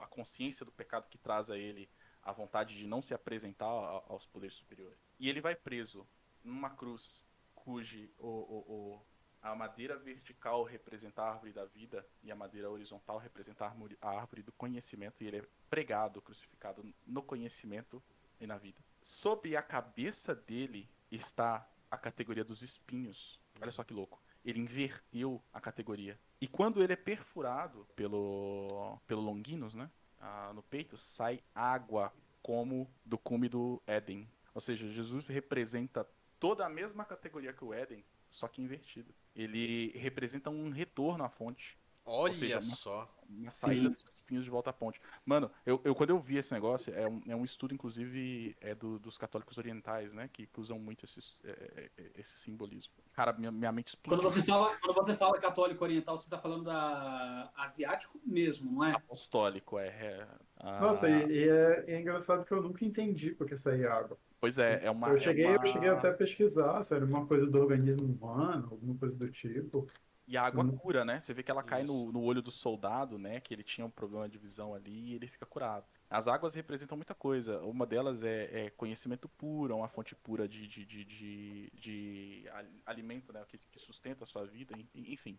a 0.00 0.06
consciência 0.06 0.64
do 0.64 0.72
pecado 0.72 1.08
que 1.10 1.18
traz 1.18 1.50
a 1.50 1.58
ele 1.58 1.88
a 2.22 2.32
vontade 2.32 2.76
de 2.76 2.86
não 2.86 3.00
se 3.00 3.14
apresentar 3.14 3.66
aos 3.66 4.26
poderes 4.26 4.54
superiores. 4.54 4.98
E 5.18 5.28
ele 5.28 5.40
vai 5.40 5.54
preso 5.54 6.06
numa 6.44 6.70
cruz 6.70 7.24
cujo 7.54 8.08
o, 8.18 8.28
o, 8.28 8.58
o, 8.68 9.06
a 9.42 9.54
madeira 9.54 9.96
vertical 9.96 10.62
representa 10.64 11.22
a 11.22 11.30
árvore 11.30 11.52
da 11.52 11.64
vida 11.64 12.06
e 12.22 12.30
a 12.30 12.36
madeira 12.36 12.70
horizontal 12.70 13.18
representa 13.18 13.64
a 13.64 14.10
árvore 14.10 14.42
do 14.42 14.52
conhecimento, 14.52 15.22
e 15.22 15.26
ele 15.26 15.38
é 15.38 15.46
pregado, 15.68 16.20
crucificado 16.20 16.84
no 17.06 17.22
conhecimento 17.22 18.02
e 18.40 18.46
na 18.46 18.58
vida. 18.58 18.78
Sob 19.02 19.56
a 19.56 19.62
cabeça 19.62 20.34
dele 20.34 20.88
está 21.10 21.66
a 21.90 21.96
categoria 21.96 22.44
dos 22.44 22.62
espinhos. 22.62 23.40
Olha 23.60 23.70
só 23.70 23.82
que 23.82 23.92
louco. 23.92 24.22
Ele 24.44 24.60
inverteu 24.60 25.42
a 25.52 25.60
categoria. 25.60 26.18
E 26.40 26.46
quando 26.46 26.82
ele 26.82 26.92
é 26.92 26.96
perfurado 26.96 27.86
pelo, 27.94 28.98
pelo 29.06 29.20
Longinus, 29.20 29.74
né? 29.74 29.90
Ah, 30.20 30.52
no 30.54 30.62
peito, 30.62 30.96
sai 30.96 31.42
água 31.54 32.12
como 32.42 32.90
do 33.04 33.18
cume 33.18 33.48
do 33.48 33.82
Éden. 33.86 34.28
Ou 34.54 34.60
seja, 34.60 34.88
Jesus 34.88 35.26
representa 35.28 36.06
toda 36.38 36.66
a 36.66 36.68
mesma 36.68 37.04
categoria 37.04 37.52
que 37.52 37.64
o 37.64 37.72
Éden, 37.72 38.04
só 38.28 38.46
que 38.48 38.62
invertido. 38.62 39.14
Ele 39.34 39.92
representa 39.96 40.50
um 40.50 40.70
retorno 40.70 41.24
à 41.24 41.28
fonte. 41.28 41.78
Olha 42.04 42.34
seja, 42.34 42.60
só. 42.62 43.08
Uma 43.30 43.50
saída 43.50 43.88
Sim. 43.88 43.90
dos 43.90 44.04
espinhos 44.04 44.44
de 44.44 44.50
volta 44.50 44.70
à 44.70 44.72
ponte. 44.72 45.00
Mano, 45.24 45.50
eu, 45.64 45.80
eu, 45.84 45.94
quando 45.94 46.10
eu 46.10 46.18
vi 46.18 46.36
esse 46.36 46.52
negócio, 46.52 46.92
é 46.94 47.08
um, 47.08 47.20
é 47.28 47.36
um 47.36 47.44
estudo, 47.44 47.74
inclusive, 47.74 48.56
é 48.60 48.74
do, 48.74 48.98
dos 48.98 49.16
católicos 49.16 49.56
orientais, 49.58 50.12
né? 50.12 50.28
Que, 50.32 50.46
que 50.46 50.60
usam 50.60 50.78
muito 50.78 51.04
esse, 51.04 51.20
é, 51.44 51.50
é, 51.50 51.90
é, 51.96 52.10
esse 52.16 52.36
simbolismo. 52.38 52.92
Cara, 53.12 53.32
minha, 53.32 53.50
minha 53.50 53.72
mente 53.72 53.88
explodiu. 53.88 54.18
Quando 54.18 54.30
você, 54.30 54.42
fala, 54.42 54.76
quando 54.78 54.94
você 54.94 55.16
fala 55.16 55.38
católico 55.38 55.84
oriental, 55.84 56.16
você 56.16 56.28
tá 56.28 56.38
falando 56.38 56.64
da 56.64 57.50
asiático 57.56 58.20
mesmo, 58.24 58.70
não 58.72 58.84
é? 58.84 58.92
Apostólico, 58.92 59.78
é. 59.78 59.88
é 59.88 60.26
a... 60.58 60.80
Nossa, 60.80 61.08
e, 61.08 61.30
e 61.30 61.48
é, 61.48 61.84
é, 61.88 62.00
engraçado 62.00 62.44
que 62.44 62.52
eu 62.52 62.62
nunca 62.62 62.84
entendi 62.84 63.30
porque 63.30 63.56
saía 63.56 63.92
água. 63.92 64.18
Pois 64.40 64.58
é, 64.58 64.84
é 64.84 64.90
uma. 64.90 65.10
Eu 65.10 65.18
cheguei, 65.18 65.44
é 65.44 65.50
uma... 65.50 65.66
eu 65.66 65.72
cheguei 65.72 65.88
até 65.88 66.08
a 66.08 66.14
pesquisar 66.14 66.82
se 66.82 66.94
era 66.94 67.04
uma 67.04 67.26
coisa 67.26 67.46
do 67.46 67.58
organismo 67.58 68.06
humano, 68.06 68.68
alguma 68.70 68.96
coisa 68.96 69.14
do 69.14 69.30
tipo. 69.30 69.86
E 70.30 70.36
a 70.36 70.44
água 70.44 70.62
hum. 70.62 70.76
cura, 70.76 71.04
né? 71.04 71.20
Você 71.20 71.34
vê 71.34 71.42
que 71.42 71.50
ela 71.50 71.60
cai 71.60 71.82
no, 71.82 72.12
no, 72.12 72.22
olho 72.22 72.40
do 72.40 72.52
soldado, 72.52 73.18
né? 73.18 73.40
Que 73.40 73.52
ele 73.52 73.64
tinha 73.64 73.84
um 73.84 73.90
problema 73.90 74.28
de 74.28 74.38
visão 74.38 74.72
ali 74.72 75.10
e 75.10 75.14
ele 75.16 75.26
fica 75.26 75.44
curado. 75.44 75.84
As 76.08 76.28
águas 76.28 76.54
representam 76.54 76.96
muita 76.96 77.16
coisa. 77.16 77.60
Uma 77.62 77.84
delas 77.84 78.22
é, 78.22 78.66
é 78.66 78.70
conhecimento 78.70 79.28
puro, 79.28 79.72
é 79.72 79.76
uma 79.76 79.88
fonte 79.88 80.14
pura 80.14 80.46
de, 80.46 80.68
de, 80.68 80.86
de, 80.86 81.04
de, 81.04 81.72
de 81.74 82.44
alimento, 82.86 83.32
né? 83.32 83.44
Que, 83.48 83.58
que, 83.58 83.80
sustenta 83.80 84.22
a 84.22 84.26
sua 84.26 84.46
vida, 84.46 84.72
enfim. 84.94 85.36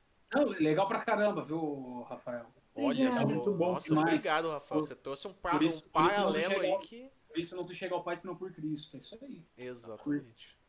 legal 0.59 0.85
pra 0.89 0.99
caramba, 0.99 1.41
viu, 1.41 2.01
Rafael? 2.01 2.47
Olha, 2.75 3.07
é 3.07 3.25
muito 3.25 3.53
bom. 3.53 3.71
Nossa, 3.71 3.97
obrigado, 3.97 4.49
Rafael. 4.49 4.83
Você 4.83 4.93
trouxe 4.93 5.25
um, 5.25 5.33
pra, 5.33 5.57
isso, 5.63 5.85
um 5.85 5.89
paralelo 5.89 6.59
aí 6.59 6.77
que. 6.79 7.09
Por 7.29 7.39
isso 7.39 7.55
não 7.55 7.63
se 7.63 7.73
chega 7.73 7.95
ao 7.95 8.03
Pai 8.03 8.17
senão 8.17 8.35
por 8.35 8.51
Cristo. 8.51 8.97
É 8.97 8.99
isso 8.99 9.17
aí. 9.21 9.41
Exatamente. 9.57 10.59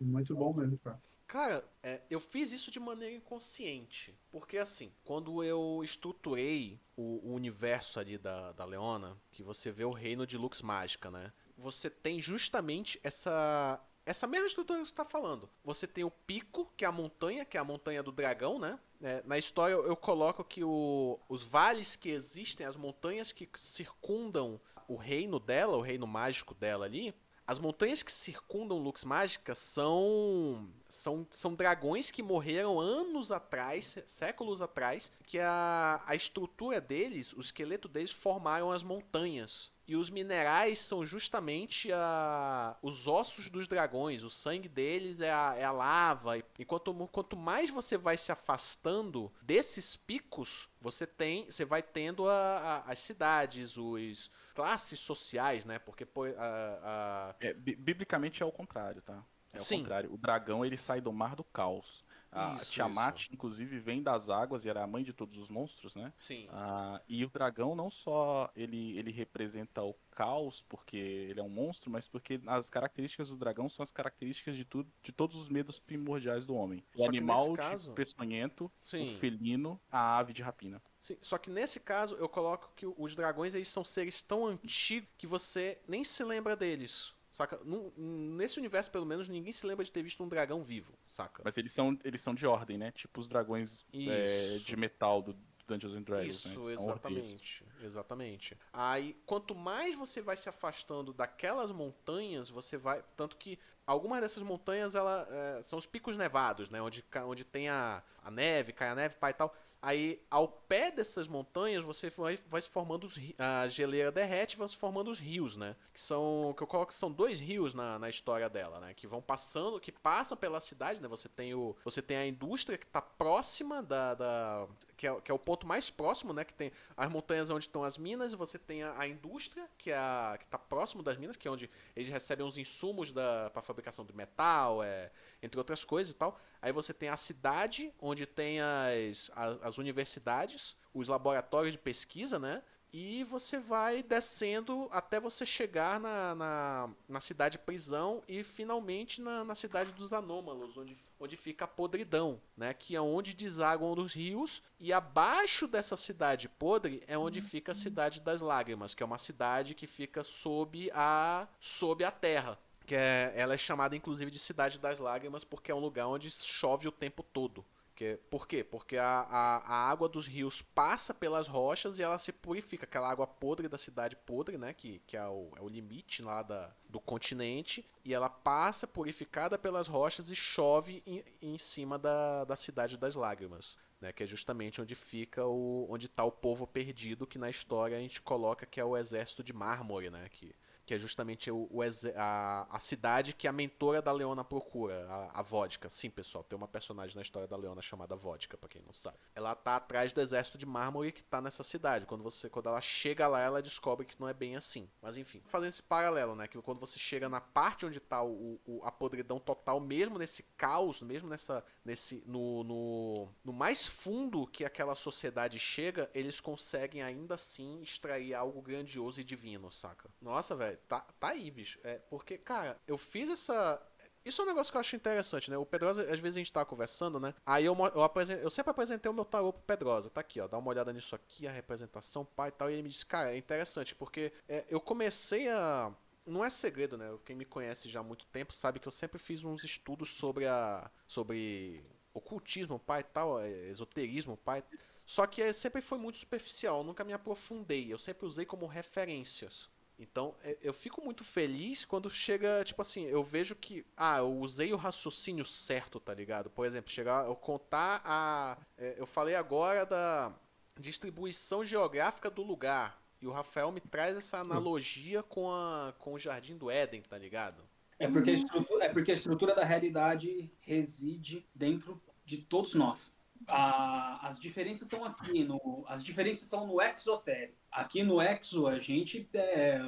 Muito 0.00 0.36
bom 0.36 0.54
mesmo, 0.54 0.78
cara. 0.78 1.02
Cara, 1.30 1.64
é, 1.80 2.00
eu 2.10 2.18
fiz 2.18 2.50
isso 2.50 2.72
de 2.72 2.80
maneira 2.80 3.14
inconsciente. 3.14 4.18
Porque, 4.32 4.58
assim, 4.58 4.92
quando 5.04 5.44
eu 5.44 5.80
estruturei 5.84 6.80
o, 6.96 7.20
o, 7.22 7.34
universo 7.34 8.00
ali 8.00 8.18
da, 8.18 8.50
da 8.50 8.64
Leona, 8.64 9.16
que 9.30 9.40
você 9.40 9.70
vê 9.70 9.84
o 9.84 9.92
reino 9.92 10.26
de 10.26 10.36
Lux 10.36 10.60
Mágica, 10.60 11.08
né? 11.08 11.32
Você 11.56 11.88
tem 11.88 12.20
justamente 12.20 12.98
essa. 13.04 13.80
Essa 14.04 14.26
mesma 14.26 14.48
estrutura 14.48 14.80
que 14.80 14.86
você 14.86 14.92
está 14.92 15.04
falando. 15.04 15.48
Você 15.62 15.86
tem 15.86 16.02
o 16.02 16.10
pico, 16.10 16.72
que 16.76 16.84
é 16.84 16.88
a 16.88 16.92
montanha, 16.92 17.44
que 17.44 17.56
é 17.56 17.60
a 17.60 17.64
montanha 17.64 18.02
do 18.02 18.10
dragão, 18.10 18.58
né? 18.58 18.76
É, 19.00 19.22
na 19.24 19.38
história 19.38 19.74
eu, 19.74 19.86
eu 19.86 19.96
coloco 19.96 20.42
que 20.42 20.64
o, 20.64 21.20
os 21.28 21.44
vales 21.44 21.94
que 21.94 22.08
existem, 22.08 22.66
as 22.66 22.74
montanhas 22.74 23.30
que 23.30 23.48
circundam 23.54 24.60
o 24.88 24.96
reino 24.96 25.38
dela, 25.38 25.76
o 25.76 25.80
reino 25.80 26.08
mágico 26.08 26.54
dela 26.56 26.86
ali, 26.86 27.14
as 27.50 27.58
montanhas 27.58 28.00
que 28.00 28.12
circundam 28.12 28.78
Lux 28.78 29.04
Mágica 29.04 29.56
são, 29.56 30.68
são, 30.88 31.26
são 31.32 31.52
dragões 31.52 32.08
que 32.08 32.22
morreram 32.22 32.78
anos 32.78 33.32
atrás, 33.32 33.98
séculos 34.06 34.62
atrás, 34.62 35.10
que 35.26 35.36
a, 35.36 36.00
a 36.06 36.14
estrutura 36.14 36.80
deles, 36.80 37.32
o 37.32 37.40
esqueleto 37.40 37.88
deles 37.88 38.12
formaram 38.12 38.70
as 38.70 38.84
montanhas. 38.84 39.68
E 39.90 39.96
os 39.96 40.08
minerais 40.08 40.78
são 40.78 41.04
justamente 41.04 41.90
a, 41.92 42.76
os 42.80 43.08
ossos 43.08 43.50
dos 43.50 43.66
dragões, 43.66 44.22
o 44.22 44.30
sangue 44.30 44.68
deles 44.68 45.20
é 45.20 45.32
a, 45.32 45.56
é 45.58 45.64
a 45.64 45.72
lava. 45.72 46.38
E 46.38 46.64
quanto, 46.64 46.94
quanto 47.08 47.36
mais 47.36 47.70
você 47.70 47.98
vai 47.98 48.16
se 48.16 48.30
afastando 48.30 49.32
desses 49.42 49.96
picos, 49.96 50.68
você 50.80 51.08
tem, 51.08 51.46
você 51.46 51.64
vai 51.64 51.82
tendo 51.82 52.28
a, 52.28 52.84
a, 52.86 52.92
as 52.92 53.00
cidades, 53.00 53.76
os 53.76 54.30
classes 54.54 55.00
sociais, 55.00 55.64
né? 55.64 55.80
Porque 55.80 56.06
a, 56.38 57.34
é, 57.40 57.52
biblicamente 57.52 58.44
é 58.44 58.46
o 58.46 58.52
contrário, 58.52 59.02
tá? 59.02 59.24
É 59.52 59.60
o 59.60 59.64
Sim. 59.64 59.80
contrário. 59.80 60.14
O 60.14 60.16
dragão 60.16 60.64
ele 60.64 60.76
sai 60.76 61.00
do 61.00 61.12
mar 61.12 61.34
do 61.34 61.42
caos. 61.42 62.04
A 62.32 62.54
isso, 62.54 62.70
Tiamat, 62.70 63.22
isso. 63.22 63.34
inclusive, 63.34 63.78
vem 63.78 64.02
das 64.02 64.30
águas 64.30 64.64
e 64.64 64.68
era 64.68 64.84
a 64.84 64.86
mãe 64.86 65.02
de 65.02 65.12
todos 65.12 65.36
os 65.36 65.48
monstros, 65.48 65.94
né? 65.94 66.12
Sim. 66.18 66.48
Ah, 66.50 67.00
e 67.08 67.24
o 67.24 67.28
dragão 67.28 67.74
não 67.74 67.90
só 67.90 68.50
ele, 68.54 68.96
ele 68.96 69.10
representa 69.10 69.82
o 69.82 69.94
caos, 70.12 70.62
porque 70.68 70.96
ele 70.96 71.40
é 71.40 71.42
um 71.42 71.48
monstro, 71.48 71.90
mas 71.90 72.06
porque 72.06 72.40
as 72.46 72.70
características 72.70 73.30
do 73.30 73.36
dragão 73.36 73.68
são 73.68 73.82
as 73.82 73.90
características 73.90 74.56
de, 74.56 74.64
tudo, 74.64 74.90
de 75.02 75.12
todos 75.12 75.36
os 75.36 75.48
medos 75.48 75.80
primordiais 75.80 76.46
do 76.46 76.54
homem. 76.54 76.84
O 76.96 77.04
animal 77.04 77.52
caso... 77.54 77.92
peçonhento, 77.92 78.70
Sim. 78.84 79.14
o 79.14 79.18
felino, 79.18 79.80
a 79.90 80.18
ave 80.18 80.32
de 80.32 80.42
rapina. 80.42 80.80
Sim, 81.00 81.16
só 81.20 81.38
que 81.38 81.50
nesse 81.50 81.80
caso 81.80 82.14
eu 82.16 82.28
coloco 82.28 82.72
que 82.76 82.86
os 82.86 83.16
dragões 83.16 83.54
eles 83.54 83.68
são 83.68 83.82
seres 83.82 84.22
tão 84.22 84.46
antigos 84.46 85.08
que 85.16 85.26
você 85.26 85.78
nem 85.88 86.04
se 86.04 86.22
lembra 86.22 86.54
deles. 86.54 87.14
Saca? 87.30 87.60
nesse 87.96 88.58
universo, 88.58 88.90
pelo 88.90 89.06
menos, 89.06 89.28
ninguém 89.28 89.52
se 89.52 89.64
lembra 89.64 89.84
de 89.84 89.92
ter 89.92 90.02
visto 90.02 90.22
um 90.22 90.28
dragão 90.28 90.64
vivo, 90.64 90.98
saca? 91.06 91.42
Mas 91.44 91.56
eles 91.56 91.72
são, 91.72 91.96
eles 92.04 92.20
são 92.20 92.34
de 92.34 92.46
ordem, 92.46 92.76
né? 92.76 92.90
Tipo 92.90 93.20
os 93.20 93.28
dragões 93.28 93.84
é, 93.94 94.58
de 94.58 94.76
metal 94.76 95.22
do 95.22 95.36
Dungeons 95.70 95.94
and 95.94 96.02
Dragons. 96.02 96.34
Isso, 96.34 96.60
né? 96.60 96.72
exatamente. 96.72 97.64
Exatamente. 97.80 98.58
Aí, 98.72 99.16
quanto 99.24 99.54
mais 99.54 99.94
você 99.94 100.20
vai 100.20 100.36
se 100.36 100.48
afastando 100.48 101.12
daquelas 101.12 101.70
montanhas, 101.70 102.50
você 102.50 102.76
vai. 102.76 103.04
Tanto 103.16 103.36
que 103.36 103.58
algumas 103.86 104.20
dessas 104.20 104.42
montanhas 104.42 104.94
ela, 104.94 105.26
é, 105.30 105.62
são 105.62 105.78
os 105.78 105.86
picos 105.86 106.16
nevados, 106.16 106.70
né? 106.70 106.82
Onde, 106.82 107.04
onde 107.24 107.44
tem 107.44 107.68
a, 107.68 108.02
a 108.22 108.30
neve, 108.30 108.72
cai 108.72 108.88
a 108.88 108.94
neve, 108.94 109.14
pai 109.16 109.30
e 109.30 109.34
tal. 109.34 109.54
Aí, 109.82 110.20
ao 110.30 110.46
pé 110.46 110.90
dessas 110.90 111.26
montanhas, 111.26 111.82
você 111.82 112.10
vai, 112.10 112.38
vai 112.48 112.60
se 112.60 112.68
formando 112.68 113.04
os, 113.04 113.18
a 113.38 113.66
geleira 113.66 114.12
derrete 114.12 114.58
vão 114.58 114.68
se 114.68 114.76
formando 114.76 115.10
os 115.10 115.18
rios, 115.18 115.56
né? 115.56 115.74
Que 115.94 116.00
são, 116.00 116.52
que 116.54 116.62
eu 116.62 116.66
coloco 116.66 116.92
que 116.92 116.98
são 116.98 117.10
dois 117.10 117.40
rios 117.40 117.72
na, 117.72 117.98
na 117.98 118.10
história 118.10 118.48
dela, 118.50 118.78
né? 118.78 118.92
Que 118.92 119.06
vão 119.06 119.22
passando, 119.22 119.80
que 119.80 119.90
passam 119.90 120.36
pela 120.36 120.60
cidade, 120.60 121.00
né? 121.00 121.08
Você 121.08 121.30
tem 121.30 121.54
o, 121.54 121.74
você 121.82 122.02
tem 122.02 122.18
a 122.18 122.26
indústria 122.26 122.76
que 122.76 122.86
tá 122.86 123.00
próxima 123.00 123.82
da, 123.82 124.14
da 124.14 124.68
que, 124.98 125.06
é, 125.06 125.20
que 125.22 125.30
é 125.30 125.34
o 125.34 125.38
ponto 125.38 125.66
mais 125.66 125.88
próximo, 125.88 126.34
né? 126.34 126.44
Que 126.44 126.52
tem 126.52 126.70
as 126.94 127.10
montanhas 127.10 127.48
onde 127.48 127.64
estão 127.64 127.82
as 127.82 127.96
minas, 127.96 128.34
e 128.34 128.36
você 128.36 128.58
tem 128.58 128.82
a, 128.82 128.98
a 128.98 129.08
indústria 129.08 129.66
que 129.78 129.90
é 129.90 129.96
a, 129.96 130.36
que 130.38 130.46
tá 130.46 130.58
próximo 130.58 131.02
das 131.02 131.16
minas, 131.16 131.38
que 131.38 131.48
é 131.48 131.50
onde 131.50 131.70
eles 131.96 132.10
recebem 132.10 132.46
os 132.46 132.58
insumos 132.58 133.12
da 133.12 133.48
para 133.50 133.62
fabricação 133.62 134.04
do 134.04 134.12
metal, 134.12 134.82
é, 134.82 135.10
entre 135.42 135.58
outras 135.58 135.84
coisas 135.84 136.12
e 136.12 136.16
tal. 136.16 136.38
Aí 136.60 136.72
você 136.72 136.92
tem 136.92 137.08
a 137.08 137.16
cidade, 137.16 137.92
onde 138.00 138.26
tem 138.26 138.60
as, 138.60 139.30
as, 139.34 139.62
as 139.62 139.78
universidades, 139.78 140.76
os 140.92 141.08
laboratórios 141.08 141.72
de 141.72 141.78
pesquisa, 141.78 142.38
né? 142.38 142.62
E 142.92 143.22
você 143.22 143.60
vai 143.60 144.02
descendo 144.02 144.88
até 144.90 145.20
você 145.20 145.46
chegar 145.46 146.00
na, 146.00 146.34
na, 146.34 146.90
na 147.08 147.20
cidade 147.20 147.56
prisão 147.56 148.20
e 148.26 148.42
finalmente 148.42 149.22
na, 149.22 149.44
na 149.44 149.54
cidade 149.54 149.92
dos 149.92 150.12
anômalos, 150.12 150.76
onde, 150.76 150.98
onde 151.20 151.36
fica 151.36 151.66
a 151.66 151.68
podridão, 151.68 152.40
né? 152.56 152.74
Que 152.74 152.96
é 152.96 153.00
onde 153.00 153.32
desaguam 153.32 153.92
os 153.92 154.12
rios. 154.12 154.60
E 154.78 154.92
abaixo 154.92 155.68
dessa 155.68 155.96
cidade 155.96 156.48
podre 156.48 157.04
é 157.06 157.16
onde 157.16 157.40
fica 157.40 157.70
a 157.70 157.76
cidade 157.76 158.20
das 158.20 158.40
lágrimas, 158.40 158.92
que 158.92 159.04
é 159.04 159.06
uma 159.06 159.18
cidade 159.18 159.74
que 159.76 159.86
fica 159.86 160.24
sob 160.24 160.90
a, 160.92 161.46
sob 161.60 162.02
a 162.02 162.10
terra 162.10 162.58
que 162.90 162.96
é, 162.96 163.32
ela 163.36 163.54
é 163.54 163.56
chamada 163.56 163.94
inclusive 163.94 164.32
de 164.32 164.38
Cidade 164.40 164.80
das 164.80 164.98
Lágrimas 164.98 165.44
porque 165.44 165.70
é 165.70 165.74
um 165.74 165.78
lugar 165.78 166.08
onde 166.08 166.28
chove 166.28 166.88
o 166.88 166.92
tempo 166.92 167.22
todo. 167.22 167.64
Que, 167.94 168.18
por 168.28 168.48
quê? 168.48 168.64
Porque 168.64 168.96
a, 168.96 169.20
a, 169.30 169.56
a 169.58 169.88
água 169.88 170.08
dos 170.08 170.26
rios 170.26 170.60
passa 170.60 171.14
pelas 171.14 171.46
rochas 171.46 172.00
e 172.00 172.02
ela 172.02 172.18
se 172.18 172.32
purifica. 172.32 172.86
Aquela 172.86 173.08
água 173.08 173.28
podre 173.28 173.68
da 173.68 173.78
cidade 173.78 174.16
podre, 174.16 174.58
né? 174.58 174.74
Que, 174.74 175.00
que 175.06 175.16
é, 175.16 175.24
o, 175.24 175.52
é 175.56 175.60
o 175.60 175.68
limite 175.68 176.20
lá 176.20 176.42
da, 176.42 176.74
do 176.88 176.98
continente. 176.98 177.88
E 178.04 178.12
ela 178.12 178.28
passa 178.28 178.88
purificada 178.88 179.56
pelas 179.56 179.86
rochas 179.86 180.28
e 180.28 180.34
chove 180.34 181.00
em, 181.06 181.22
em 181.40 181.58
cima 181.58 181.96
da, 181.96 182.44
da 182.44 182.56
Cidade 182.56 182.96
das 182.96 183.14
Lágrimas. 183.14 183.78
Né, 184.00 184.12
que 184.12 184.24
é 184.24 184.26
justamente 184.26 184.80
onde 184.80 184.94
fica 184.94 185.44
o 185.44 185.86
onde 185.90 186.06
está 186.06 186.24
o 186.24 186.32
povo 186.32 186.66
perdido 186.66 187.26
que 187.26 187.36
na 187.38 187.50
história 187.50 187.98
a 187.98 188.00
gente 188.00 188.22
coloca 188.22 188.64
que 188.64 188.80
é 188.80 188.84
o 188.84 188.96
exército 188.96 189.44
de 189.44 189.52
mármore 189.52 190.08
né 190.08 190.26
que 190.30 190.54
que 190.90 190.94
é 190.94 190.98
justamente 190.98 191.48
o, 191.52 191.68
o 191.70 191.82
a, 192.16 192.66
a 192.68 192.78
cidade 192.80 193.32
que 193.32 193.46
a 193.46 193.52
mentora 193.52 194.02
da 194.02 194.10
Leona 194.10 194.42
procura, 194.42 195.06
a, 195.08 195.38
a 195.38 195.42
Vodka. 195.42 195.88
Sim, 195.88 196.10
pessoal, 196.10 196.42
tem 196.42 196.56
uma 196.56 196.66
personagem 196.66 197.14
na 197.14 197.22
história 197.22 197.46
da 197.46 197.56
Leona 197.56 197.80
chamada 197.80 198.16
Vodka, 198.16 198.58
pra 198.58 198.68
quem 198.68 198.82
não 198.82 198.92
sabe. 198.92 199.16
Ela 199.32 199.54
tá 199.54 199.76
atrás 199.76 200.12
do 200.12 200.20
exército 200.20 200.58
de 200.58 200.66
mármore 200.66 201.12
que 201.12 201.22
tá 201.22 201.40
nessa 201.40 201.62
cidade. 201.62 202.06
Quando 202.06 202.24
você 202.24 202.50
quando 202.50 202.68
ela 202.68 202.80
chega 202.80 203.28
lá, 203.28 203.38
ela 203.40 203.62
descobre 203.62 204.04
que 204.04 204.18
não 204.20 204.28
é 204.28 204.34
bem 204.34 204.56
assim. 204.56 204.90
Mas 205.00 205.16
enfim, 205.16 205.40
fazendo 205.46 205.68
esse 205.68 205.82
paralelo, 205.82 206.34
né, 206.34 206.48
que 206.48 206.60
quando 206.60 206.80
você 206.80 206.98
chega 206.98 207.28
na 207.28 207.40
parte 207.40 207.86
onde 207.86 208.00
tá 208.00 208.20
o, 208.24 208.60
o- 208.66 208.80
a 208.82 208.90
podridão 208.90 209.38
total, 209.38 209.78
mesmo 209.78 210.18
nesse 210.18 210.42
caos, 210.56 211.02
mesmo 211.02 211.28
nessa 211.28 211.64
nesse 211.84 212.20
no, 212.26 212.64
no, 212.64 213.28
no 213.44 213.52
mais 213.52 213.86
fundo 213.86 214.44
que 214.48 214.64
aquela 214.64 214.96
sociedade 214.96 215.56
chega, 215.56 216.10
eles 216.12 216.40
conseguem 216.40 217.00
ainda 217.00 217.36
assim 217.36 217.80
extrair 217.80 218.34
algo 218.34 218.60
grandioso 218.60 219.20
e 219.20 219.24
divino, 219.24 219.70
saca? 219.70 220.10
Nossa, 220.20 220.56
velho, 220.56 220.79
tá, 220.88 221.00
tá 221.18 221.28
aí, 221.28 221.50
bicho. 221.50 221.78
É, 221.84 221.98
porque, 222.10 222.38
cara, 222.38 222.78
eu 222.86 222.98
fiz 222.98 223.28
essa. 223.28 223.80
Isso 224.24 224.42
é 224.42 224.44
um 224.44 224.48
negócio 224.48 224.70
que 224.70 224.76
eu 224.76 224.80
acho 224.80 224.94
interessante, 224.96 225.50
né? 225.50 225.56
O 225.56 225.64
Pedrosa, 225.64 226.02
às 226.02 226.20
vezes 226.20 226.36
a 226.36 226.40
gente 226.40 226.52
tá 226.52 226.64
conversando, 226.64 227.18
né? 227.18 227.34
Aí 227.46 227.64
eu, 227.64 227.74
eu, 227.94 228.02
apresen- 228.02 228.38
eu 228.38 228.50
sempre 228.50 228.70
apresentei 228.70 229.10
o 229.10 229.14
meu 229.14 229.24
tarô 229.24 229.52
pro 229.52 229.62
Pedrosa. 229.62 230.10
Tá 230.10 230.20
aqui, 230.20 230.40
ó. 230.40 230.46
Dá 230.46 230.58
uma 230.58 230.68
olhada 230.68 230.92
nisso 230.92 231.14
aqui, 231.14 231.46
a 231.46 231.50
representação, 231.52 232.24
pai 232.24 232.48
e 232.50 232.52
tal. 232.52 232.70
E 232.70 232.74
ele 232.74 232.82
me 232.82 232.88
disse, 232.90 233.06
cara, 233.06 233.32
é 233.34 233.38
interessante, 233.38 233.94
porque 233.94 234.32
é, 234.48 234.64
eu 234.68 234.80
comecei 234.80 235.48
a. 235.48 235.92
Não 236.26 236.44
é 236.44 236.50
segredo, 236.50 236.98
né? 236.98 237.06
Quem 237.24 237.34
me 237.34 237.44
conhece 237.46 237.88
já 237.88 238.00
há 238.00 238.02
muito 238.02 238.26
tempo 238.26 238.52
sabe 238.52 238.78
que 238.78 238.86
eu 238.86 238.92
sempre 238.92 239.18
fiz 239.18 239.42
uns 239.44 239.64
estudos 239.64 240.10
sobre 240.16 240.46
a. 240.46 240.90
sobre 241.08 241.82
ocultismo, 242.12 242.78
pai 242.78 243.00
e 243.00 243.04
tal, 243.04 243.40
é, 243.40 243.50
esoterismo, 243.68 244.36
pai. 244.36 244.62
Só 245.06 245.26
que 245.26 245.42
é, 245.42 245.52
sempre 245.52 245.80
foi 245.82 245.98
muito 245.98 246.18
superficial, 246.18 246.78
eu 246.78 246.84
nunca 246.84 247.04
me 247.04 247.12
aprofundei. 247.12 247.92
Eu 247.92 247.98
sempre 247.98 248.26
usei 248.26 248.44
como 248.44 248.66
referências. 248.66 249.68
Então, 250.00 250.34
é, 250.42 250.56
eu 250.62 250.72
fico 250.72 251.04
muito 251.04 251.22
feliz 251.22 251.84
quando 251.84 252.08
chega, 252.08 252.64
tipo 252.64 252.80
assim, 252.80 253.04
eu 253.04 253.22
vejo 253.22 253.54
que, 253.54 253.84
ah, 253.94 254.18
eu 254.18 254.32
usei 254.38 254.72
o 254.72 254.76
raciocínio 254.76 255.44
certo, 255.44 256.00
tá 256.00 256.14
ligado? 256.14 256.48
Por 256.48 256.66
exemplo, 256.66 256.90
chegar, 256.90 257.26
eu 257.26 257.36
contar 257.36 258.00
a. 258.02 258.56
é, 258.78 258.94
eu 258.96 259.06
falei 259.06 259.34
agora 259.34 259.84
da 259.84 260.32
distribuição 260.78 261.64
geográfica 261.66 262.30
do 262.30 262.42
lugar. 262.42 262.98
E 263.20 263.26
o 263.26 263.30
Rafael 263.30 263.70
me 263.70 263.80
traz 263.80 264.16
essa 264.16 264.38
analogia 264.38 265.22
com, 265.22 265.52
a, 265.52 265.92
com 265.98 266.14
o 266.14 266.18
Jardim 266.18 266.56
do 266.56 266.70
Éden, 266.70 267.02
tá 267.02 267.18
ligado? 267.18 267.62
É 267.98 268.08
porque, 268.08 268.30
a 268.30 268.32
estrutura, 268.32 268.84
é 268.86 268.88
porque 268.88 269.10
a 269.10 269.14
estrutura 269.14 269.54
da 269.54 269.62
realidade 269.62 270.50
reside 270.60 271.46
dentro 271.54 272.00
de 272.24 272.38
todos 272.38 272.74
nós. 272.74 273.14
A- 273.46 274.26
as 274.28 274.38
diferenças 274.38 274.88
são 274.88 275.04
aqui, 275.04 275.44
no, 275.44 275.84
as 275.88 276.04
diferenças 276.04 276.46
são 276.48 276.66
no 276.66 276.80
exotérico. 276.80 277.58
Aqui 277.70 278.02
no 278.02 278.20
exo, 278.20 278.66
a 278.66 278.78
gente 278.78 279.28
é, 279.34 279.80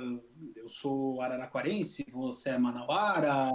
eu 0.56 0.68
sou 0.68 1.20
araraquarense, 1.20 2.04
você 2.10 2.50
é 2.50 2.58
manauara, 2.58 3.50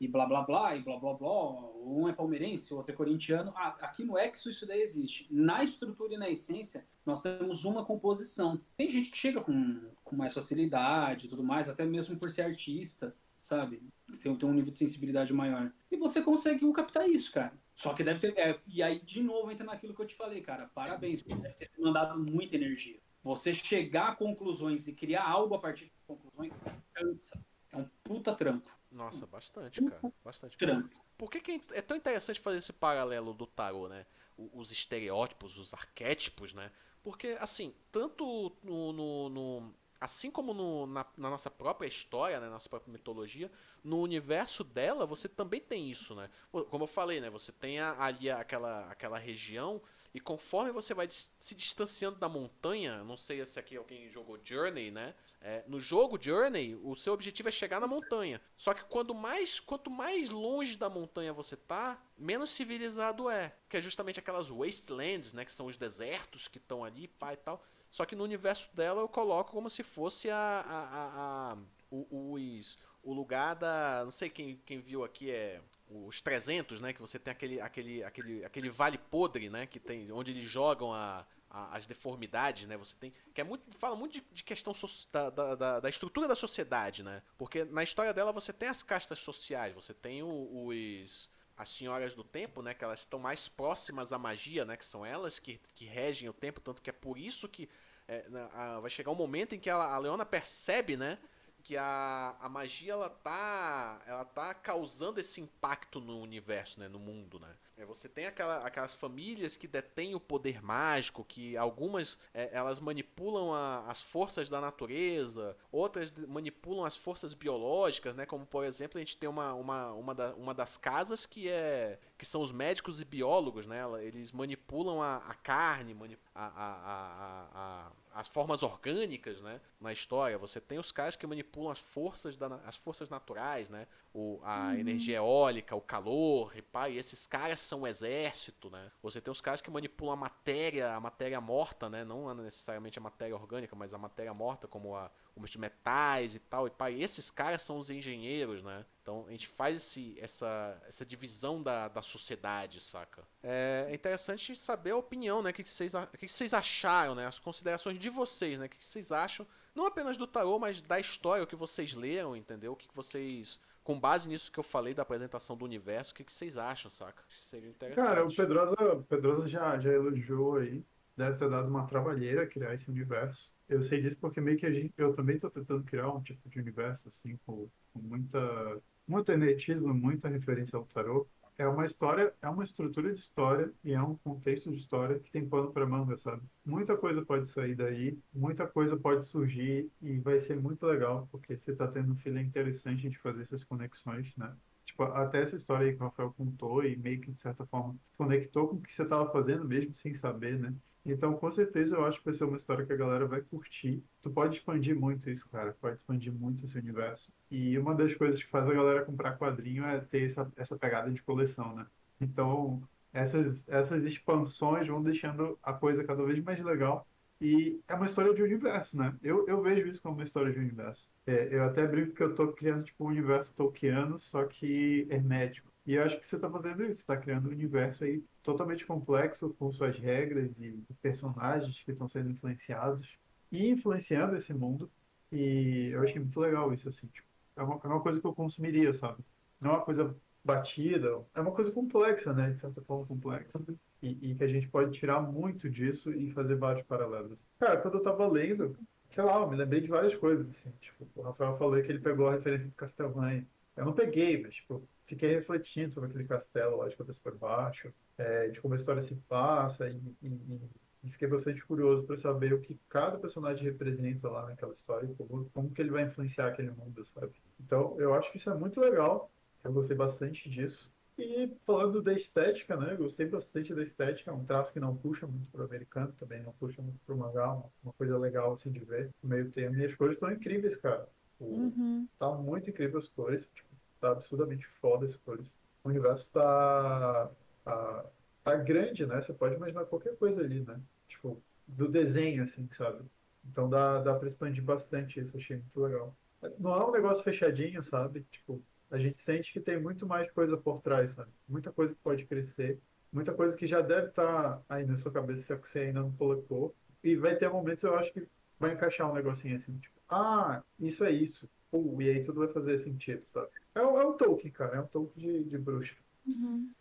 e 0.00 0.06
blá 0.06 0.26
blá 0.26 0.42
blá, 0.42 0.76
e 0.76 0.82
blá 0.82 0.98
blá 0.98 1.14
blá. 1.14 1.68
Um 1.82 2.08
é 2.08 2.12
palmeirense, 2.12 2.72
o 2.72 2.76
outro 2.76 2.92
é 2.92 2.94
corintiano. 2.94 3.52
Ah, 3.56 3.68
aqui 3.80 4.04
no 4.04 4.18
exo 4.18 4.50
isso 4.50 4.66
daí 4.66 4.80
existe. 4.80 5.26
Na 5.30 5.64
estrutura 5.64 6.14
e 6.14 6.18
na 6.18 6.28
essência, 6.28 6.86
nós 7.04 7.22
temos 7.22 7.64
uma 7.64 7.84
composição. 7.84 8.60
Tem 8.76 8.88
gente 8.90 9.10
que 9.10 9.18
chega 9.18 9.40
com, 9.40 9.80
com 10.04 10.14
mais 10.16 10.34
facilidade 10.34 11.26
e 11.26 11.28
tudo 11.28 11.42
mais, 11.42 11.68
até 11.68 11.84
mesmo 11.84 12.16
por 12.18 12.30
ser 12.30 12.42
artista, 12.42 13.14
sabe? 13.36 13.82
Tem, 14.22 14.34
tem 14.36 14.48
um 14.48 14.52
nível 14.52 14.72
de 14.72 14.78
sensibilidade 14.78 15.32
maior. 15.32 15.72
E 15.90 15.96
você 15.96 16.22
consegue 16.22 16.70
captar 16.72 17.08
isso, 17.08 17.32
cara. 17.32 17.52
Só 17.78 17.94
que 17.94 18.02
deve 18.02 18.18
ter. 18.18 18.36
é, 18.36 18.60
e 18.66 18.82
aí, 18.82 18.98
de 18.98 19.22
novo, 19.22 19.52
entra 19.52 19.64
naquilo 19.64 19.94
que 19.94 20.02
eu 20.02 20.06
te 20.06 20.16
falei, 20.16 20.40
cara. 20.40 20.66
Parabéns, 20.74 21.22
porque 21.22 21.40
deve 21.40 21.54
ter 21.54 21.70
mandado 21.78 22.18
muita 22.18 22.56
energia. 22.56 23.00
Você 23.22 23.54
chegar 23.54 24.08
a 24.08 24.16
conclusões 24.16 24.88
e 24.88 24.92
criar 24.92 25.24
algo 25.24 25.54
a 25.54 25.60
partir 25.60 25.84
de 25.84 25.92
conclusões 26.04 26.60
cansa. 26.92 27.40
É 27.70 27.76
um 27.76 27.88
puta 28.02 28.34
trampo. 28.34 28.76
Nossa, 28.90 29.28
bastante, 29.28 29.80
cara. 29.80 30.00
Bastante. 30.24 30.56
Trampo. 30.56 31.00
Por 31.16 31.30
que, 31.30 31.40
que 31.40 31.62
é 31.72 31.80
tão 31.80 31.96
interessante 31.96 32.40
fazer 32.40 32.58
esse 32.58 32.72
paralelo 32.72 33.32
do 33.32 33.46
tarô, 33.46 33.88
né? 33.88 34.06
Os 34.36 34.72
estereótipos, 34.72 35.56
os 35.56 35.72
arquétipos, 35.72 36.52
né? 36.52 36.72
Porque, 37.00 37.36
assim, 37.38 37.72
tanto 37.92 38.56
no. 38.64 38.92
no- 38.92 39.28
no- 39.28 39.74
assim 40.00 40.30
como 40.30 40.52
no- 40.54 40.86
na, 40.86 41.04
na 41.16 41.30
nossa 41.30 41.50
própria 41.50 41.86
história, 41.88 42.38
né? 42.40 42.46
Na 42.46 42.52
nossa 42.52 42.68
própria 42.68 42.92
mitologia, 42.92 43.50
no 43.82 44.00
universo 44.00 44.62
dela 44.64 45.06
você 45.06 45.28
também 45.28 45.60
tem 45.60 45.90
isso, 45.90 46.14
né? 46.14 46.30
Como 46.50 46.84
eu 46.84 46.88
falei, 46.88 47.20
né? 47.20 47.30
Você 47.30 47.52
tem 47.52 47.78
a- 47.80 47.96
ali 48.02 48.30
aquela, 48.30 48.90
aquela 48.90 49.18
região. 49.18 49.80
E 50.14 50.20
conforme 50.20 50.72
você 50.72 50.94
vai 50.94 51.06
se 51.08 51.54
distanciando 51.54 52.18
da 52.18 52.28
montanha, 52.28 53.04
não 53.04 53.16
sei 53.16 53.44
se 53.44 53.58
aqui 53.60 53.76
alguém 53.76 54.08
jogou 54.08 54.38
Journey, 54.42 54.90
né? 54.90 55.14
É, 55.40 55.62
no 55.68 55.78
jogo 55.78 56.18
Journey, 56.20 56.74
o 56.82 56.96
seu 56.96 57.12
objetivo 57.12 57.48
é 57.48 57.52
chegar 57.52 57.78
na 57.78 57.86
montanha. 57.86 58.40
Só 58.56 58.72
que 58.72 58.84
quando 58.84 59.14
mais, 59.14 59.60
quanto 59.60 59.90
mais 59.90 60.30
longe 60.30 60.76
da 60.76 60.88
montanha 60.88 61.32
você 61.32 61.56
tá, 61.56 62.02
menos 62.16 62.50
civilizado 62.50 63.28
é. 63.28 63.54
Que 63.68 63.76
é 63.76 63.80
justamente 63.80 64.18
aquelas 64.18 64.48
wastelands, 64.48 65.32
né? 65.34 65.44
Que 65.44 65.52
são 65.52 65.66
os 65.66 65.76
desertos 65.76 66.48
que 66.48 66.58
estão 66.58 66.82
ali, 66.84 67.06
pá 67.06 67.34
e 67.34 67.36
tal. 67.36 67.62
Só 67.90 68.04
que 68.04 68.14
no 68.16 68.24
universo 68.24 68.68
dela 68.74 69.00
eu 69.00 69.08
coloco 69.08 69.50
como 69.52 69.70
se 69.70 69.82
fosse 69.82 70.30
a, 70.30 70.36
a, 70.36 70.78
a, 70.84 71.52
a- 71.52 71.58
o, 71.90 72.34
os, 72.34 72.78
o 73.02 73.12
lugar 73.14 73.54
da. 73.54 74.02
Não 74.04 74.10
sei 74.10 74.28
quem, 74.28 74.60
quem 74.66 74.78
viu 74.80 75.04
aqui 75.04 75.30
é. 75.30 75.60
Os 75.90 76.20
300, 76.20 76.82
né? 76.82 76.92
Que 76.92 77.00
você 77.00 77.18
tem 77.18 77.32
aquele, 77.32 77.60
aquele, 77.62 78.04
aquele, 78.04 78.44
aquele 78.44 78.68
vale 78.68 78.98
podre, 78.98 79.48
né? 79.48 79.66
Que 79.66 79.80
tem, 79.80 80.12
onde 80.12 80.32
eles 80.32 80.44
jogam 80.44 80.92
a, 80.92 81.24
as 81.50 81.86
deformidades, 81.86 82.68
né? 82.68 82.76
Você 82.76 82.94
tem. 83.00 83.10
Que 83.34 83.40
é 83.40 83.44
muito. 83.44 83.64
Fala 83.78 83.96
muito 83.96 84.12
de, 84.12 84.20
de 84.30 84.44
questão 84.44 84.74
so- 84.74 85.08
da, 85.10 85.30
da, 85.30 85.54
da- 85.54 85.80
da 85.80 85.88
estrutura 85.88 86.28
da 86.28 86.34
sociedade, 86.36 87.02
né? 87.02 87.22
Porque 87.38 87.64
na 87.64 87.82
história 87.82 88.12
dela 88.12 88.32
você 88.32 88.52
tem 88.52 88.68
as 88.68 88.82
castas 88.82 89.18
sociais, 89.20 89.74
você 89.74 89.94
tem 89.94 90.22
o- 90.22 90.66
os. 90.66 91.30
As 91.58 91.68
senhoras 91.68 92.14
do 92.14 92.22
tempo, 92.24 92.62
né? 92.62 92.72
Que 92.72 92.84
elas 92.84 93.00
estão 93.00 93.18
mais 93.18 93.48
próximas 93.48 94.12
à 94.12 94.18
magia, 94.18 94.64
né? 94.64 94.76
Que 94.76 94.86
são 94.86 95.04
elas 95.04 95.38
que, 95.40 95.60
que 95.74 95.84
regem 95.84 96.28
o 96.28 96.32
tempo, 96.32 96.60
tanto 96.60 96.80
que 96.80 96.88
é 96.88 96.92
por 96.92 97.18
isso 97.18 97.48
que 97.48 97.68
é, 98.06 98.24
a- 98.54 98.80
vai 98.80 98.88
chegar 98.90 99.10
um 99.10 99.14
momento 99.16 99.54
em 99.54 99.58
que 99.60 99.68
ela- 99.68 99.92
a 99.92 99.98
Leona 99.98 100.24
percebe, 100.24 100.96
né? 100.96 101.18
que 101.64 101.76
a, 101.76 102.36
a 102.40 102.48
magia 102.48 102.92
ela 102.92 103.10
tá 103.10 104.00
ela 104.06 104.24
tá 104.24 104.54
causando 104.54 105.20
esse 105.20 105.40
impacto 105.40 106.00
no 106.00 106.18
universo, 106.20 106.80
né, 106.80 106.88
no 106.88 106.98
mundo, 106.98 107.38
né? 107.38 107.54
É, 107.78 107.84
você 107.84 108.08
tem 108.08 108.26
aquela, 108.26 108.66
aquelas 108.66 108.92
famílias 108.92 109.56
que 109.56 109.68
detêm 109.68 110.12
o 110.12 110.20
poder 110.20 110.60
mágico, 110.60 111.24
que 111.24 111.56
algumas 111.56 112.18
é, 112.34 112.50
elas 112.52 112.80
manipulam 112.80 113.54
a, 113.54 113.86
as 113.86 114.00
forças 114.00 114.48
da 114.48 114.60
natureza, 114.60 115.56
outras 115.70 116.12
manipulam 116.26 116.84
as 116.84 116.96
forças 116.96 117.34
biológicas, 117.34 118.16
né? 118.16 118.26
Como 118.26 118.44
por 118.44 118.64
exemplo 118.64 118.98
a 118.98 119.00
gente 119.00 119.16
tem 119.16 119.28
uma, 119.28 119.54
uma, 119.54 119.92
uma, 119.92 120.14
da, 120.14 120.34
uma 120.34 120.52
das 120.52 120.76
casas 120.76 121.24
que 121.24 121.48
é 121.48 122.00
que 122.18 122.26
são 122.26 122.42
os 122.42 122.50
médicos 122.50 123.00
e 123.00 123.04
biólogos, 123.04 123.64
né? 123.64 123.84
Eles 124.02 124.32
manipulam 124.32 125.00
a, 125.00 125.18
a 125.18 125.34
carne, 125.34 125.96
a, 126.34 126.46
a, 126.46 127.48
a, 127.54 127.92
as 128.12 128.26
formas 128.26 128.64
orgânicas, 128.64 129.40
né? 129.40 129.60
Na 129.80 129.92
história, 129.92 130.36
você 130.36 130.60
tem 130.60 130.80
os 130.80 130.90
caras 130.90 131.14
que 131.14 131.24
manipulam 131.24 131.70
as 131.70 131.78
forças, 131.78 132.36
da, 132.36 132.56
as 132.66 132.74
forças 132.74 133.08
naturais, 133.08 133.68
né? 133.68 133.86
O, 134.12 134.40
a 134.42 134.70
uhum. 134.70 134.74
energia 134.74 135.18
eólica, 135.18 135.76
o 135.76 135.80
calor, 135.80 136.52
e 136.56 136.60
pá, 136.60 136.88
e 136.88 136.98
esses 136.98 137.24
caras 137.28 137.60
são 137.68 137.82
o 137.82 137.86
exército, 137.86 138.70
né? 138.70 138.90
Você 139.02 139.20
tem 139.20 139.30
os 139.30 139.40
caras 139.40 139.60
que 139.60 139.70
manipulam 139.70 140.14
a 140.14 140.16
matéria, 140.16 140.94
a 140.94 141.00
matéria 141.00 141.40
morta, 141.40 141.88
né? 141.88 142.04
Não 142.04 142.34
necessariamente 142.34 142.98
a 142.98 143.02
matéria 143.02 143.36
orgânica, 143.36 143.76
mas 143.76 143.92
a 143.94 143.98
matéria 143.98 144.32
morta, 144.34 144.66
como 144.66 144.96
a, 144.96 145.10
os 145.36 145.54
metais 145.56 146.34
e 146.34 146.38
tal. 146.38 146.66
E 146.66 146.72
e 146.90 147.02
esses 147.02 147.30
caras 147.30 147.62
são 147.62 147.78
os 147.78 147.90
engenheiros, 147.90 148.62
né? 148.62 148.84
Então 149.02 149.26
a 149.26 149.30
gente 149.30 149.46
faz 149.46 149.76
esse, 149.76 150.18
essa, 150.20 150.82
essa 150.86 151.04
divisão 151.04 151.62
da, 151.62 151.88
da 151.88 152.02
sociedade, 152.02 152.80
saca? 152.80 153.22
É 153.42 153.88
interessante 153.92 154.56
saber 154.56 154.90
a 154.90 154.96
opinião, 154.96 155.42
né? 155.42 155.50
O 155.50 155.52
que, 155.52 155.64
vocês, 155.64 155.94
o 155.94 156.06
que, 156.18 156.28
vocês 156.28 156.54
acharam, 156.54 157.14
né? 157.14 157.26
As 157.26 157.38
considerações 157.38 157.98
de 157.98 158.10
vocês, 158.10 158.58
né? 158.58 158.66
O 158.66 158.68
que, 158.68 158.84
vocês 158.84 159.12
acham, 159.12 159.46
não 159.74 159.86
apenas 159.86 160.16
do 160.16 160.26
tarô, 160.26 160.58
mas 160.58 160.80
da 160.80 160.98
história, 160.98 161.44
o 161.44 161.46
que 161.46 161.56
vocês 161.56 161.94
leram, 161.94 162.34
entendeu? 162.34 162.72
O 162.72 162.76
que 162.76 162.88
vocês 162.94 163.60
com 163.88 163.98
base 163.98 164.28
nisso 164.28 164.52
que 164.52 164.60
eu 164.60 164.62
falei 164.62 164.92
da 164.92 165.00
apresentação 165.00 165.56
do 165.56 165.64
universo, 165.64 166.12
o 166.12 166.14
que, 166.14 166.22
que 166.22 166.30
vocês 166.30 166.58
acham, 166.58 166.90
saca? 166.90 167.22
Seria 167.30 167.70
interessante. 167.70 168.06
Cara, 168.06 168.26
o 168.26 168.36
Pedrosa, 168.36 168.76
Pedrosa 169.08 169.48
já, 169.48 169.78
já 169.78 169.90
elogiou 169.90 170.56
aí. 170.56 170.84
Deve 171.16 171.38
ter 171.38 171.48
dado 171.48 171.68
uma 171.70 171.86
trabalheira 171.86 172.46
criar 172.46 172.74
esse 172.74 172.90
universo. 172.90 173.50
Eu 173.66 173.80
sei 173.80 174.02
disso 174.02 174.18
porque 174.20 174.42
meio 174.42 174.58
que 174.58 174.66
a 174.66 174.70
gente, 174.70 174.92
eu 174.98 175.14
também 175.14 175.36
estou 175.36 175.48
tentando 175.48 175.84
criar 175.84 176.12
um 176.12 176.22
tipo 176.22 176.50
de 176.50 176.58
universo 176.60 177.08
assim 177.08 177.38
com, 177.46 177.66
com 177.94 177.98
muita 177.98 178.78
muito 179.06 179.32
hermetismo, 179.32 179.94
muita 179.94 180.28
referência 180.28 180.76
ao 180.76 180.84
tarô. 180.84 181.26
É 181.58 181.66
uma 181.66 181.84
história, 181.84 182.32
é 182.40 182.48
uma 182.48 182.62
estrutura 182.62 183.12
de 183.12 183.18
história 183.18 183.74
e 183.82 183.92
é 183.92 184.00
um 184.00 184.16
contexto 184.16 184.70
de 184.70 184.78
história 184.78 185.18
que 185.18 185.30
tem 185.30 185.48
pano 185.48 185.72
para 185.72 185.86
manga, 185.86 186.16
sabe? 186.16 186.42
Muita 186.64 186.96
coisa 186.96 187.24
pode 187.24 187.48
sair 187.48 187.74
daí, 187.74 188.16
muita 188.32 188.66
coisa 188.66 188.96
pode 188.96 189.26
surgir 189.26 189.90
e 190.00 190.20
vai 190.20 190.38
ser 190.38 190.56
muito 190.60 190.86
legal 190.86 191.28
porque 191.32 191.56
você 191.58 191.72
está 191.72 191.88
tendo 191.88 192.12
um 192.12 192.16
filho 192.16 192.38
interessante 192.38 193.10
de 193.10 193.18
fazer 193.18 193.42
essas 193.42 193.64
conexões, 193.64 194.34
né? 194.36 194.56
Tipo, 194.86 195.02
até 195.02 195.42
essa 195.42 195.56
história 195.56 195.88
aí 195.88 195.96
que 195.96 196.00
o 196.00 196.04
Rafael 196.06 196.32
contou 196.32 196.84
e 196.84 196.96
meio 196.96 197.20
que 197.20 197.32
de 197.32 197.40
certa 197.40 197.66
forma 197.66 197.96
conectou 198.16 198.68
com 198.68 198.76
o 198.76 198.80
que 198.80 198.94
você 198.94 199.02
estava 199.02 199.30
fazendo 199.32 199.64
mesmo 199.64 199.94
sem 199.94 200.14
saber, 200.14 200.58
né? 200.60 200.74
Então, 201.12 201.34
com 201.38 201.50
certeza, 201.50 201.96
eu 201.96 202.04
acho 202.04 202.18
que 202.18 202.24
vai 202.26 202.34
ser 202.34 202.44
uma 202.44 202.56
história 202.58 202.84
que 202.86 202.92
a 202.92 202.96
galera 202.96 203.26
vai 203.26 203.40
curtir. 203.42 204.04
Tu 204.20 204.30
pode 204.30 204.56
expandir 204.56 204.98
muito 204.98 205.30
isso, 205.30 205.48
cara. 205.48 205.72
Pode 205.80 205.96
expandir 205.96 206.32
muito 206.32 206.64
esse 206.64 206.78
universo. 206.78 207.32
E 207.50 207.78
uma 207.78 207.94
das 207.94 208.14
coisas 208.14 208.42
que 208.42 208.50
faz 208.50 208.68
a 208.68 208.74
galera 208.74 209.04
comprar 209.04 209.38
quadrinho 209.38 209.84
é 209.84 210.00
ter 210.00 210.26
essa, 210.26 210.52
essa 210.56 210.78
pegada 210.78 211.10
de 211.10 211.22
coleção, 211.22 211.74
né? 211.74 211.86
Então, 212.20 212.86
essas, 213.12 213.66
essas 213.68 214.04
expansões 214.04 214.86
vão 214.86 215.02
deixando 215.02 215.58
a 215.62 215.72
coisa 215.72 216.04
cada 216.04 216.24
vez 216.24 216.42
mais 216.42 216.62
legal. 216.62 217.07
E 217.40 217.80
é 217.86 217.94
uma 217.94 218.06
história 218.06 218.34
de 218.34 218.42
universo, 218.42 218.96
né? 218.96 219.16
Eu, 219.22 219.46
eu 219.46 219.62
vejo 219.62 219.86
isso 219.86 220.02
como 220.02 220.16
uma 220.16 220.24
história 220.24 220.52
de 220.52 220.58
universo. 220.58 221.08
É, 221.26 221.54
eu 221.54 221.64
até 221.64 221.86
brinco 221.86 222.14
que 222.14 222.22
eu 222.22 222.34
tô 222.34 222.52
criando, 222.52 222.84
tipo, 222.84 223.04
um 223.04 223.08
universo 223.08 223.54
tolkiano, 223.54 224.18
só 224.18 224.44
que 224.44 225.06
hermético. 225.08 225.70
E 225.86 225.94
eu 225.94 226.02
acho 226.02 226.18
que 226.18 226.26
você 226.26 226.36
está 226.36 226.50
fazendo 226.50 226.82
isso, 226.84 227.00
está 227.00 227.16
criando 227.16 227.48
um 227.48 227.52
universo 227.52 228.04
aí 228.04 228.22
totalmente 228.42 228.84
complexo, 228.84 229.54
com 229.58 229.72
suas 229.72 229.98
regras 229.98 230.58
e 230.58 230.84
personagens 231.00 231.82
que 231.82 231.92
estão 231.92 232.08
sendo 232.08 232.30
influenciados 232.30 233.16
e 233.52 233.68
influenciando 233.70 234.36
esse 234.36 234.52
mundo. 234.52 234.90
E 235.30 235.90
eu 235.92 236.02
achei 236.02 236.18
muito 236.20 236.38
legal 236.40 236.72
isso, 236.74 236.88
assim. 236.88 237.06
Tipo, 237.06 237.26
é, 237.56 237.62
uma, 237.62 237.80
é 237.82 237.86
uma 237.86 238.00
coisa 238.02 238.20
que 238.20 238.26
eu 238.26 238.34
consumiria, 238.34 238.92
sabe? 238.92 239.24
Não 239.60 239.70
é 239.70 239.74
uma 239.74 239.84
coisa 239.84 240.14
batida, 240.44 241.24
é 241.34 241.40
uma 241.40 241.52
coisa 241.52 241.70
complexa, 241.70 242.32
né? 242.32 242.50
De 242.50 242.60
certa 242.60 242.82
forma 242.82 243.06
complexa. 243.06 243.58
E, 244.02 244.30
e, 244.30 244.34
que 244.34 244.44
a 244.44 244.48
gente 244.48 244.68
pode 244.68 244.92
tirar 244.92 245.20
muito 245.20 245.68
disso 245.68 246.12
e 246.12 246.30
fazer 246.30 246.54
vários 246.54 246.86
paralelos. 246.86 247.36
Cara, 247.58 247.78
quando 247.80 247.94
eu 247.94 248.02
tava 248.02 248.26
lendo, 248.28 248.76
sei 249.08 249.24
lá, 249.24 249.40
eu 249.40 249.48
me 249.48 249.56
lembrei 249.56 249.80
de 249.80 249.88
várias 249.88 250.14
coisas, 250.14 250.48
assim. 250.48 250.70
Tipo, 250.80 251.06
o 251.16 251.22
Rafael 251.22 251.56
falou 251.58 251.82
que 251.82 251.90
ele 251.90 251.98
pegou 251.98 252.28
a 252.28 252.32
referência 252.32 252.68
do 252.68 252.74
Castlevania. 252.74 253.44
Eu 253.76 253.84
não 253.84 253.92
peguei, 253.92 254.40
mas, 254.40 254.54
tipo, 254.54 254.82
fiquei 255.04 255.30
refletindo 255.30 255.94
sobre 255.94 256.10
aquele 256.10 256.24
castelo 256.24 256.76
lá 256.76 256.88
de 256.88 256.96
cabeça 256.96 257.20
para 257.22 257.32
baixo, 257.32 257.92
é, 258.16 258.48
de 258.48 258.60
como 258.60 258.74
a 258.74 258.76
história 258.76 259.02
se 259.02 259.16
passa, 259.28 259.88
e, 259.88 260.00
e, 260.22 260.60
e 261.04 261.10
fiquei 261.10 261.28
bastante 261.28 261.64
curioso 261.64 262.04
para 262.04 262.16
saber 262.16 262.52
o 262.52 262.60
que 262.60 262.78
cada 262.88 263.18
personagem 263.18 263.64
representa 263.64 264.28
lá 264.28 264.46
naquela 264.46 264.74
história, 264.74 265.08
como, 265.16 265.48
como 265.50 265.70
que 265.70 265.80
ele 265.80 265.90
vai 265.90 266.02
influenciar 266.02 266.48
aquele 266.48 266.70
mundo, 266.70 267.06
sabe? 267.14 267.32
Então, 267.60 267.98
eu 267.98 268.14
acho 268.14 268.30
que 268.32 268.38
isso 268.38 268.50
é 268.50 268.54
muito 268.54 268.80
legal, 268.80 269.30
eu 269.64 269.72
gostei 269.72 269.96
bastante 269.96 270.48
disso. 270.50 270.92
E 271.18 271.48
falando 271.66 272.00
da 272.00 272.12
estética, 272.12 272.76
né? 272.76 272.94
Gostei 272.94 273.26
bastante 273.26 273.74
da 273.74 273.82
estética. 273.82 274.30
É 274.30 274.34
um 274.34 274.44
traço 274.44 274.72
que 274.72 274.78
não 274.78 274.96
puxa 274.96 275.26
muito 275.26 275.50
para 275.50 275.62
o 275.62 275.64
americano, 275.64 276.14
também 276.18 276.40
não 276.42 276.52
puxa 276.52 276.80
muito 276.80 276.98
para 277.04 277.14
o 277.14 277.18
mangá. 277.18 277.52
Uma, 277.52 277.64
uma, 277.82 277.92
coisa 277.94 278.16
legal 278.16 278.52
assim 278.52 278.70
de 278.70 278.78
ver. 278.78 279.10
meio 279.22 279.50
termo. 279.50 279.76
E 279.76 279.84
as 279.84 279.94
cores 279.96 280.14
estão 280.14 280.30
incríveis, 280.30 280.76
cara. 280.76 281.08
O, 281.40 281.44
uhum. 281.44 282.08
Tá 282.18 282.30
muito 282.30 282.70
incrível 282.70 282.98
as 282.98 283.08
cores. 283.08 283.48
Tipo, 283.52 283.68
tá 284.00 284.12
absurdamente 284.12 284.66
foda 284.80 285.06
as 285.06 285.16
cores. 285.16 285.52
O 285.82 285.88
universo 285.88 286.30
tá, 286.30 287.30
tá, 287.64 288.04
tá 288.44 288.54
grande, 288.56 289.04
né? 289.04 289.20
Você 289.20 289.32
pode 289.32 289.56
imaginar 289.56 289.86
qualquer 289.86 290.16
coisa 290.16 290.40
ali, 290.40 290.60
né? 290.60 290.80
Tipo, 291.08 291.42
do 291.66 291.88
desenho, 291.88 292.44
assim, 292.44 292.68
sabe? 292.72 293.04
Então 293.44 293.68
dá, 293.68 294.00
dá 294.00 294.14
pra 294.14 294.28
expandir 294.28 294.62
bastante 294.62 295.18
isso, 295.20 295.36
achei 295.36 295.56
muito 295.56 295.80
legal. 295.80 296.14
Não 296.58 296.74
é 296.74 296.86
um 296.86 296.92
negócio 296.92 297.24
fechadinho, 297.24 297.82
sabe? 297.82 298.24
Tipo, 298.30 298.62
a 298.90 298.98
gente 298.98 299.20
sente 299.20 299.52
que 299.52 299.60
tem 299.60 299.80
muito 299.80 300.06
mais 300.06 300.30
coisa 300.30 300.56
por 300.56 300.80
trás, 300.80 301.10
sabe? 301.10 301.30
Muita 301.48 301.70
coisa 301.70 301.94
que 301.94 302.00
pode 302.00 302.24
crescer, 302.26 302.78
muita 303.12 303.32
coisa 303.32 303.56
que 303.56 303.66
já 303.66 303.80
deve 303.80 304.08
estar 304.08 304.56
tá 304.56 304.62
aí 304.68 304.86
na 304.86 304.96
sua 304.96 305.12
cabeça 305.12 305.42
se 305.42 305.54
você 305.54 305.80
ainda 305.80 306.00
não 306.00 306.12
colocou. 306.12 306.74
E 307.02 307.16
vai 307.16 307.36
ter 307.36 307.48
momentos, 307.48 307.82
eu 307.84 307.94
acho 307.96 308.12
que 308.12 308.26
vai 308.58 308.72
encaixar 308.72 309.10
um 309.10 309.14
negocinho 309.14 309.56
assim, 309.56 309.78
tipo, 309.78 309.98
ah, 310.08 310.62
isso 310.78 311.04
é 311.04 311.10
isso. 311.10 311.48
Pô, 311.70 312.00
e 312.00 312.08
aí 312.08 312.24
tudo 312.24 312.40
vai 312.40 312.48
fazer 312.48 312.78
sentido, 312.78 313.22
sabe? 313.26 313.48
É, 313.74 313.80
é 313.80 313.84
um 313.84 314.16
Tolkien, 314.16 314.52
cara. 314.52 314.76
É 314.76 314.80
um 314.80 314.86
Tolkien 314.86 315.42
de, 315.42 315.50
de 315.50 315.58
bruxa. 315.58 315.96
Uhum. 316.26 316.72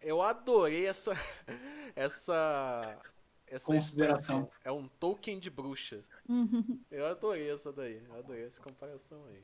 Eu 0.00 0.22
adorei 0.22 0.86
essa. 0.86 1.12
Essa. 1.94 3.00
Essa 3.46 3.64
consideração. 3.64 4.50
É 4.62 4.70
um 4.70 4.86
Tolkien 4.86 5.38
de 5.38 5.48
bruxas. 5.48 6.10
Uhum. 6.28 6.78
Eu 6.90 7.06
adorei 7.06 7.50
essa 7.50 7.72
daí. 7.72 8.04
Eu 8.06 8.18
adorei 8.18 8.44
essa 8.44 8.60
comparação 8.60 9.24
aí. 9.28 9.42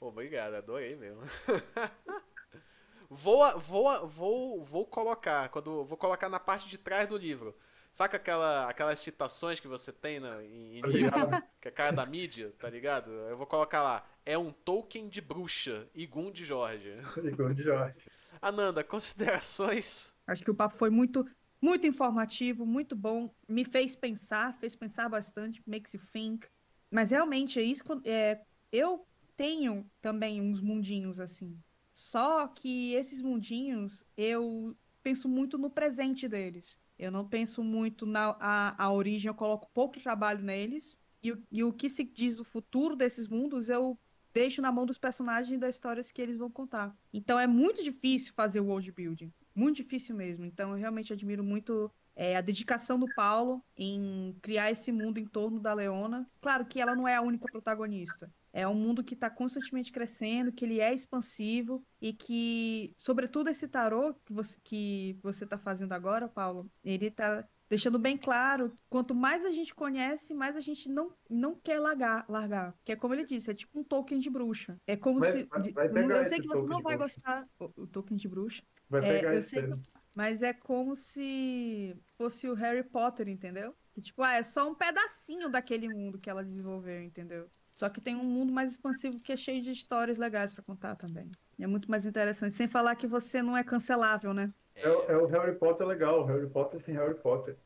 Obrigado, 0.00 0.54
adorei 0.54 0.96
mesmo. 0.96 1.22
vou, 3.10 3.58
vou, 3.58 4.08
vou, 4.08 4.64
vou 4.64 4.86
colocar. 4.86 5.48
Quando, 5.48 5.84
vou 5.84 5.98
colocar 5.98 6.28
na 6.28 6.40
parte 6.40 6.68
de 6.68 6.78
trás 6.78 7.08
do 7.08 7.16
livro. 7.16 7.54
Saca 7.92 8.16
aquela, 8.16 8.68
aquelas 8.68 9.00
citações 9.00 9.58
que 9.58 9.66
você 9.66 9.92
tem 9.92 10.20
na, 10.20 10.42
em, 10.44 10.78
em 10.78 10.82
livro, 10.82 11.12
que 11.60 11.68
é 11.68 11.70
cara 11.72 11.90
da 11.90 12.06
mídia, 12.06 12.54
tá 12.58 12.70
ligado? 12.70 13.10
Eu 13.10 13.36
vou 13.36 13.46
colocar 13.46 13.82
lá. 13.82 14.06
É 14.24 14.38
um 14.38 14.52
Tolkien 14.52 15.08
de 15.08 15.20
bruxa, 15.20 15.88
Igun 15.94 16.30
de 16.30 16.44
Jorge. 16.44 16.94
Igun 17.24 17.52
de 17.52 17.64
Jorge. 17.64 17.96
Ananda, 18.40 18.84
considerações? 18.84 20.14
Acho 20.26 20.44
que 20.44 20.50
o 20.50 20.54
papo 20.54 20.76
foi 20.76 20.88
muito, 20.88 21.26
muito 21.60 21.86
informativo, 21.86 22.64
muito 22.64 22.94
bom. 22.94 23.28
Me 23.48 23.64
fez 23.64 23.96
pensar, 23.96 24.54
fez 24.54 24.76
pensar 24.76 25.08
bastante, 25.08 25.60
makes 25.66 25.92
you 25.92 26.00
think. 26.12 26.46
Mas 26.90 27.10
realmente 27.10 27.58
é 27.58 27.62
isso. 27.62 27.82
É, 28.04 28.40
eu 28.72 29.04
tenho 29.40 29.90
também 30.02 30.38
uns 30.38 30.60
mundinhos 30.60 31.18
assim. 31.18 31.58
Só 31.94 32.46
que 32.46 32.92
esses 32.92 33.22
mundinhos 33.22 34.04
eu 34.14 34.76
penso 35.02 35.30
muito 35.30 35.56
no 35.56 35.70
presente 35.70 36.28
deles. 36.28 36.78
Eu 36.98 37.10
não 37.10 37.26
penso 37.26 37.64
muito 37.64 38.04
na 38.04 38.36
a, 38.38 38.84
a 38.84 38.92
origem, 38.92 39.28
eu 39.28 39.34
coloco 39.34 39.70
pouco 39.72 39.98
trabalho 39.98 40.44
neles. 40.44 40.98
E, 41.22 41.34
e 41.50 41.64
o 41.64 41.72
que 41.72 41.88
se 41.88 42.04
diz 42.04 42.36
do 42.36 42.44
futuro 42.44 42.94
desses 42.94 43.26
mundos, 43.28 43.70
eu 43.70 43.98
deixo 44.30 44.60
na 44.60 44.70
mão 44.70 44.84
dos 44.84 44.98
personagens 44.98 45.56
e 45.56 45.58
das 45.58 45.76
histórias 45.76 46.10
que 46.10 46.20
eles 46.20 46.36
vão 46.36 46.50
contar. 46.50 46.94
Então 47.10 47.38
é 47.38 47.46
muito 47.46 47.82
difícil 47.82 48.34
fazer 48.34 48.60
o 48.60 48.66
world 48.66 48.92
building. 48.92 49.32
Muito 49.54 49.76
difícil 49.76 50.14
mesmo. 50.14 50.44
Então 50.44 50.72
eu 50.72 50.76
realmente 50.76 51.14
admiro 51.14 51.42
muito 51.42 51.90
é, 52.14 52.36
a 52.36 52.42
dedicação 52.42 52.98
do 52.98 53.08
Paulo 53.14 53.64
em 53.74 54.36
criar 54.42 54.70
esse 54.70 54.92
mundo 54.92 55.16
em 55.16 55.26
torno 55.26 55.58
da 55.58 55.72
Leona. 55.72 56.30
Claro 56.42 56.66
que 56.66 56.78
ela 56.78 56.94
não 56.94 57.08
é 57.08 57.14
a 57.14 57.22
única 57.22 57.50
protagonista. 57.50 58.30
É 58.52 58.66
um 58.66 58.74
mundo 58.74 59.04
que 59.04 59.14
está 59.14 59.30
constantemente 59.30 59.92
crescendo, 59.92 60.52
que 60.52 60.64
ele 60.64 60.80
é 60.80 60.92
expansivo 60.92 61.84
e 62.00 62.12
que, 62.12 62.92
sobretudo, 62.96 63.48
esse 63.48 63.68
tarô 63.68 64.14
que 64.24 64.32
você 64.32 64.58
que 64.64 65.18
você 65.22 65.44
está 65.44 65.56
fazendo 65.58 65.92
agora, 65.92 66.28
Paulo, 66.28 66.70
ele 66.82 67.06
está 67.06 67.46
deixando 67.68 68.00
bem 68.00 68.18
claro, 68.18 68.76
quanto 68.88 69.14
mais 69.14 69.44
a 69.44 69.52
gente 69.52 69.72
conhece, 69.72 70.34
mais 70.34 70.56
a 70.56 70.60
gente 70.60 70.88
não, 70.88 71.14
não 71.28 71.54
quer 71.54 71.78
largar, 71.78 72.26
largar. 72.28 72.74
Que 72.84 72.90
é 72.92 72.96
como 72.96 73.14
ele 73.14 73.24
disse, 73.24 73.48
é 73.50 73.54
tipo 73.54 73.78
um 73.78 73.84
token 73.84 74.18
de 74.18 74.28
bruxa. 74.28 74.76
É 74.84 74.96
como 74.96 75.20
Vai- 75.20 75.30
se. 75.30 75.44
vai- 75.44 76.20
eu 76.20 76.24
sei 76.24 76.40
que 76.40 76.48
você 76.48 76.62
não 76.62 76.82
vai 76.82 76.96
bruxa. 76.96 77.20
gostar. 77.20 77.48
O, 77.60 77.82
o 77.82 77.86
token 77.86 78.16
de 78.16 78.28
bruxa. 78.28 78.64
Vai 78.88 79.04
É, 79.04 79.14
pegar 79.16 79.32
eu 79.34 79.38
esse 79.38 79.50
sei 79.50 79.62
que-. 79.68 79.74
Mas 80.12 80.42
é 80.42 80.52
como 80.52 80.96
se 80.96 81.96
fosse 82.18 82.48
o 82.48 82.54
Harry 82.54 82.82
Potter, 82.82 83.28
entendeu? 83.28 83.72
Que 83.92 84.00
tipo, 84.02 84.20
ah, 84.22 84.32
é 84.34 84.42
só 84.42 84.68
um 84.68 84.74
pedacinho 84.74 85.48
daquele 85.48 85.88
mundo 85.88 86.18
que 86.18 86.28
ela 86.28 86.42
desenvolveu, 86.42 87.00
entendeu? 87.00 87.48
Só 87.80 87.88
que 87.88 87.98
tem 87.98 88.14
um 88.14 88.24
mundo 88.24 88.52
mais 88.52 88.72
expansivo 88.72 89.18
que 89.18 89.32
é 89.32 89.36
cheio 89.38 89.62
de 89.62 89.70
histórias 89.72 90.18
legais 90.18 90.52
pra 90.52 90.62
contar 90.62 90.96
também. 90.96 91.30
E 91.58 91.64
é 91.64 91.66
muito 91.66 91.90
mais 91.90 92.04
interessante. 92.04 92.52
Sem 92.52 92.68
falar 92.68 92.94
que 92.94 93.06
você 93.06 93.42
não 93.42 93.56
é 93.56 93.64
cancelável, 93.64 94.34
né? 94.34 94.52
É, 94.74 94.86
o- 94.86 95.02
é 95.04 95.16
o 95.16 95.26
Harry 95.26 95.56
Potter 95.58 95.86
legal, 95.86 96.20
o 96.20 96.24
Harry 96.26 96.46
Potter 96.46 96.78
sem 96.78 96.94
Harry 96.94 97.14
Potter, 97.14 97.56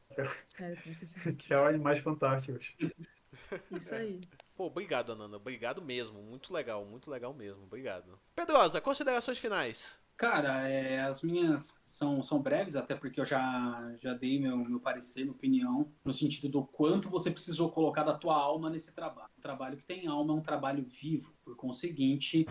É, 0.61 0.77
tem 0.77 0.95
que 0.95 1.05
ser 1.05 1.35
que 1.35 1.53
é 1.53 1.59
o 1.59 1.65
Animais 1.67 1.99
Fantásticos. 1.99 2.77
isso 3.73 3.93
aí. 3.93 4.21
Pô, 4.57 4.67
obrigado, 4.67 5.11
Ananda. 5.11 5.37
Obrigado 5.37 5.83
mesmo. 5.83 6.23
Muito 6.23 6.53
legal, 6.53 6.85
muito 6.85 7.11
legal 7.11 7.35
mesmo. 7.35 7.65
Obrigado. 7.65 8.17
Pedrosa, 8.37 8.81
considerações 8.81 9.39
finais. 9.41 9.99
Cara, 10.17 10.69
é, 10.69 11.01
as 11.01 11.23
minhas 11.23 11.75
são, 11.85 12.23
são 12.23 12.41
breves, 12.41 12.77
até 12.77 12.95
porque 12.95 13.21
eu 13.21 13.25
já, 13.25 13.93
já 13.97 14.15
dei 14.15 14.39
meu, 14.39 14.57
meu 14.57 14.79
parecer, 14.79 15.23
minha 15.23 15.33
opinião, 15.33 15.93
no 16.05 16.13
sentido 16.13 16.49
do 16.49 16.65
quanto 16.65 17.11
você 17.11 17.33
precisou 17.33 17.71
colocar 17.71 18.05
da 18.05 18.15
tua 18.15 18.37
alma 18.37 18.71
nesse 18.71 18.93
trabalho. 18.93 19.31
Um 19.37 19.41
trabalho 19.41 19.77
que 19.77 19.85
tem 19.85 20.07
alma 20.07 20.33
é 20.33 20.37
um 20.37 20.41
trabalho 20.41 20.85
vivo, 20.85 21.35
por 21.45 21.57
conseguinte, 21.57 22.47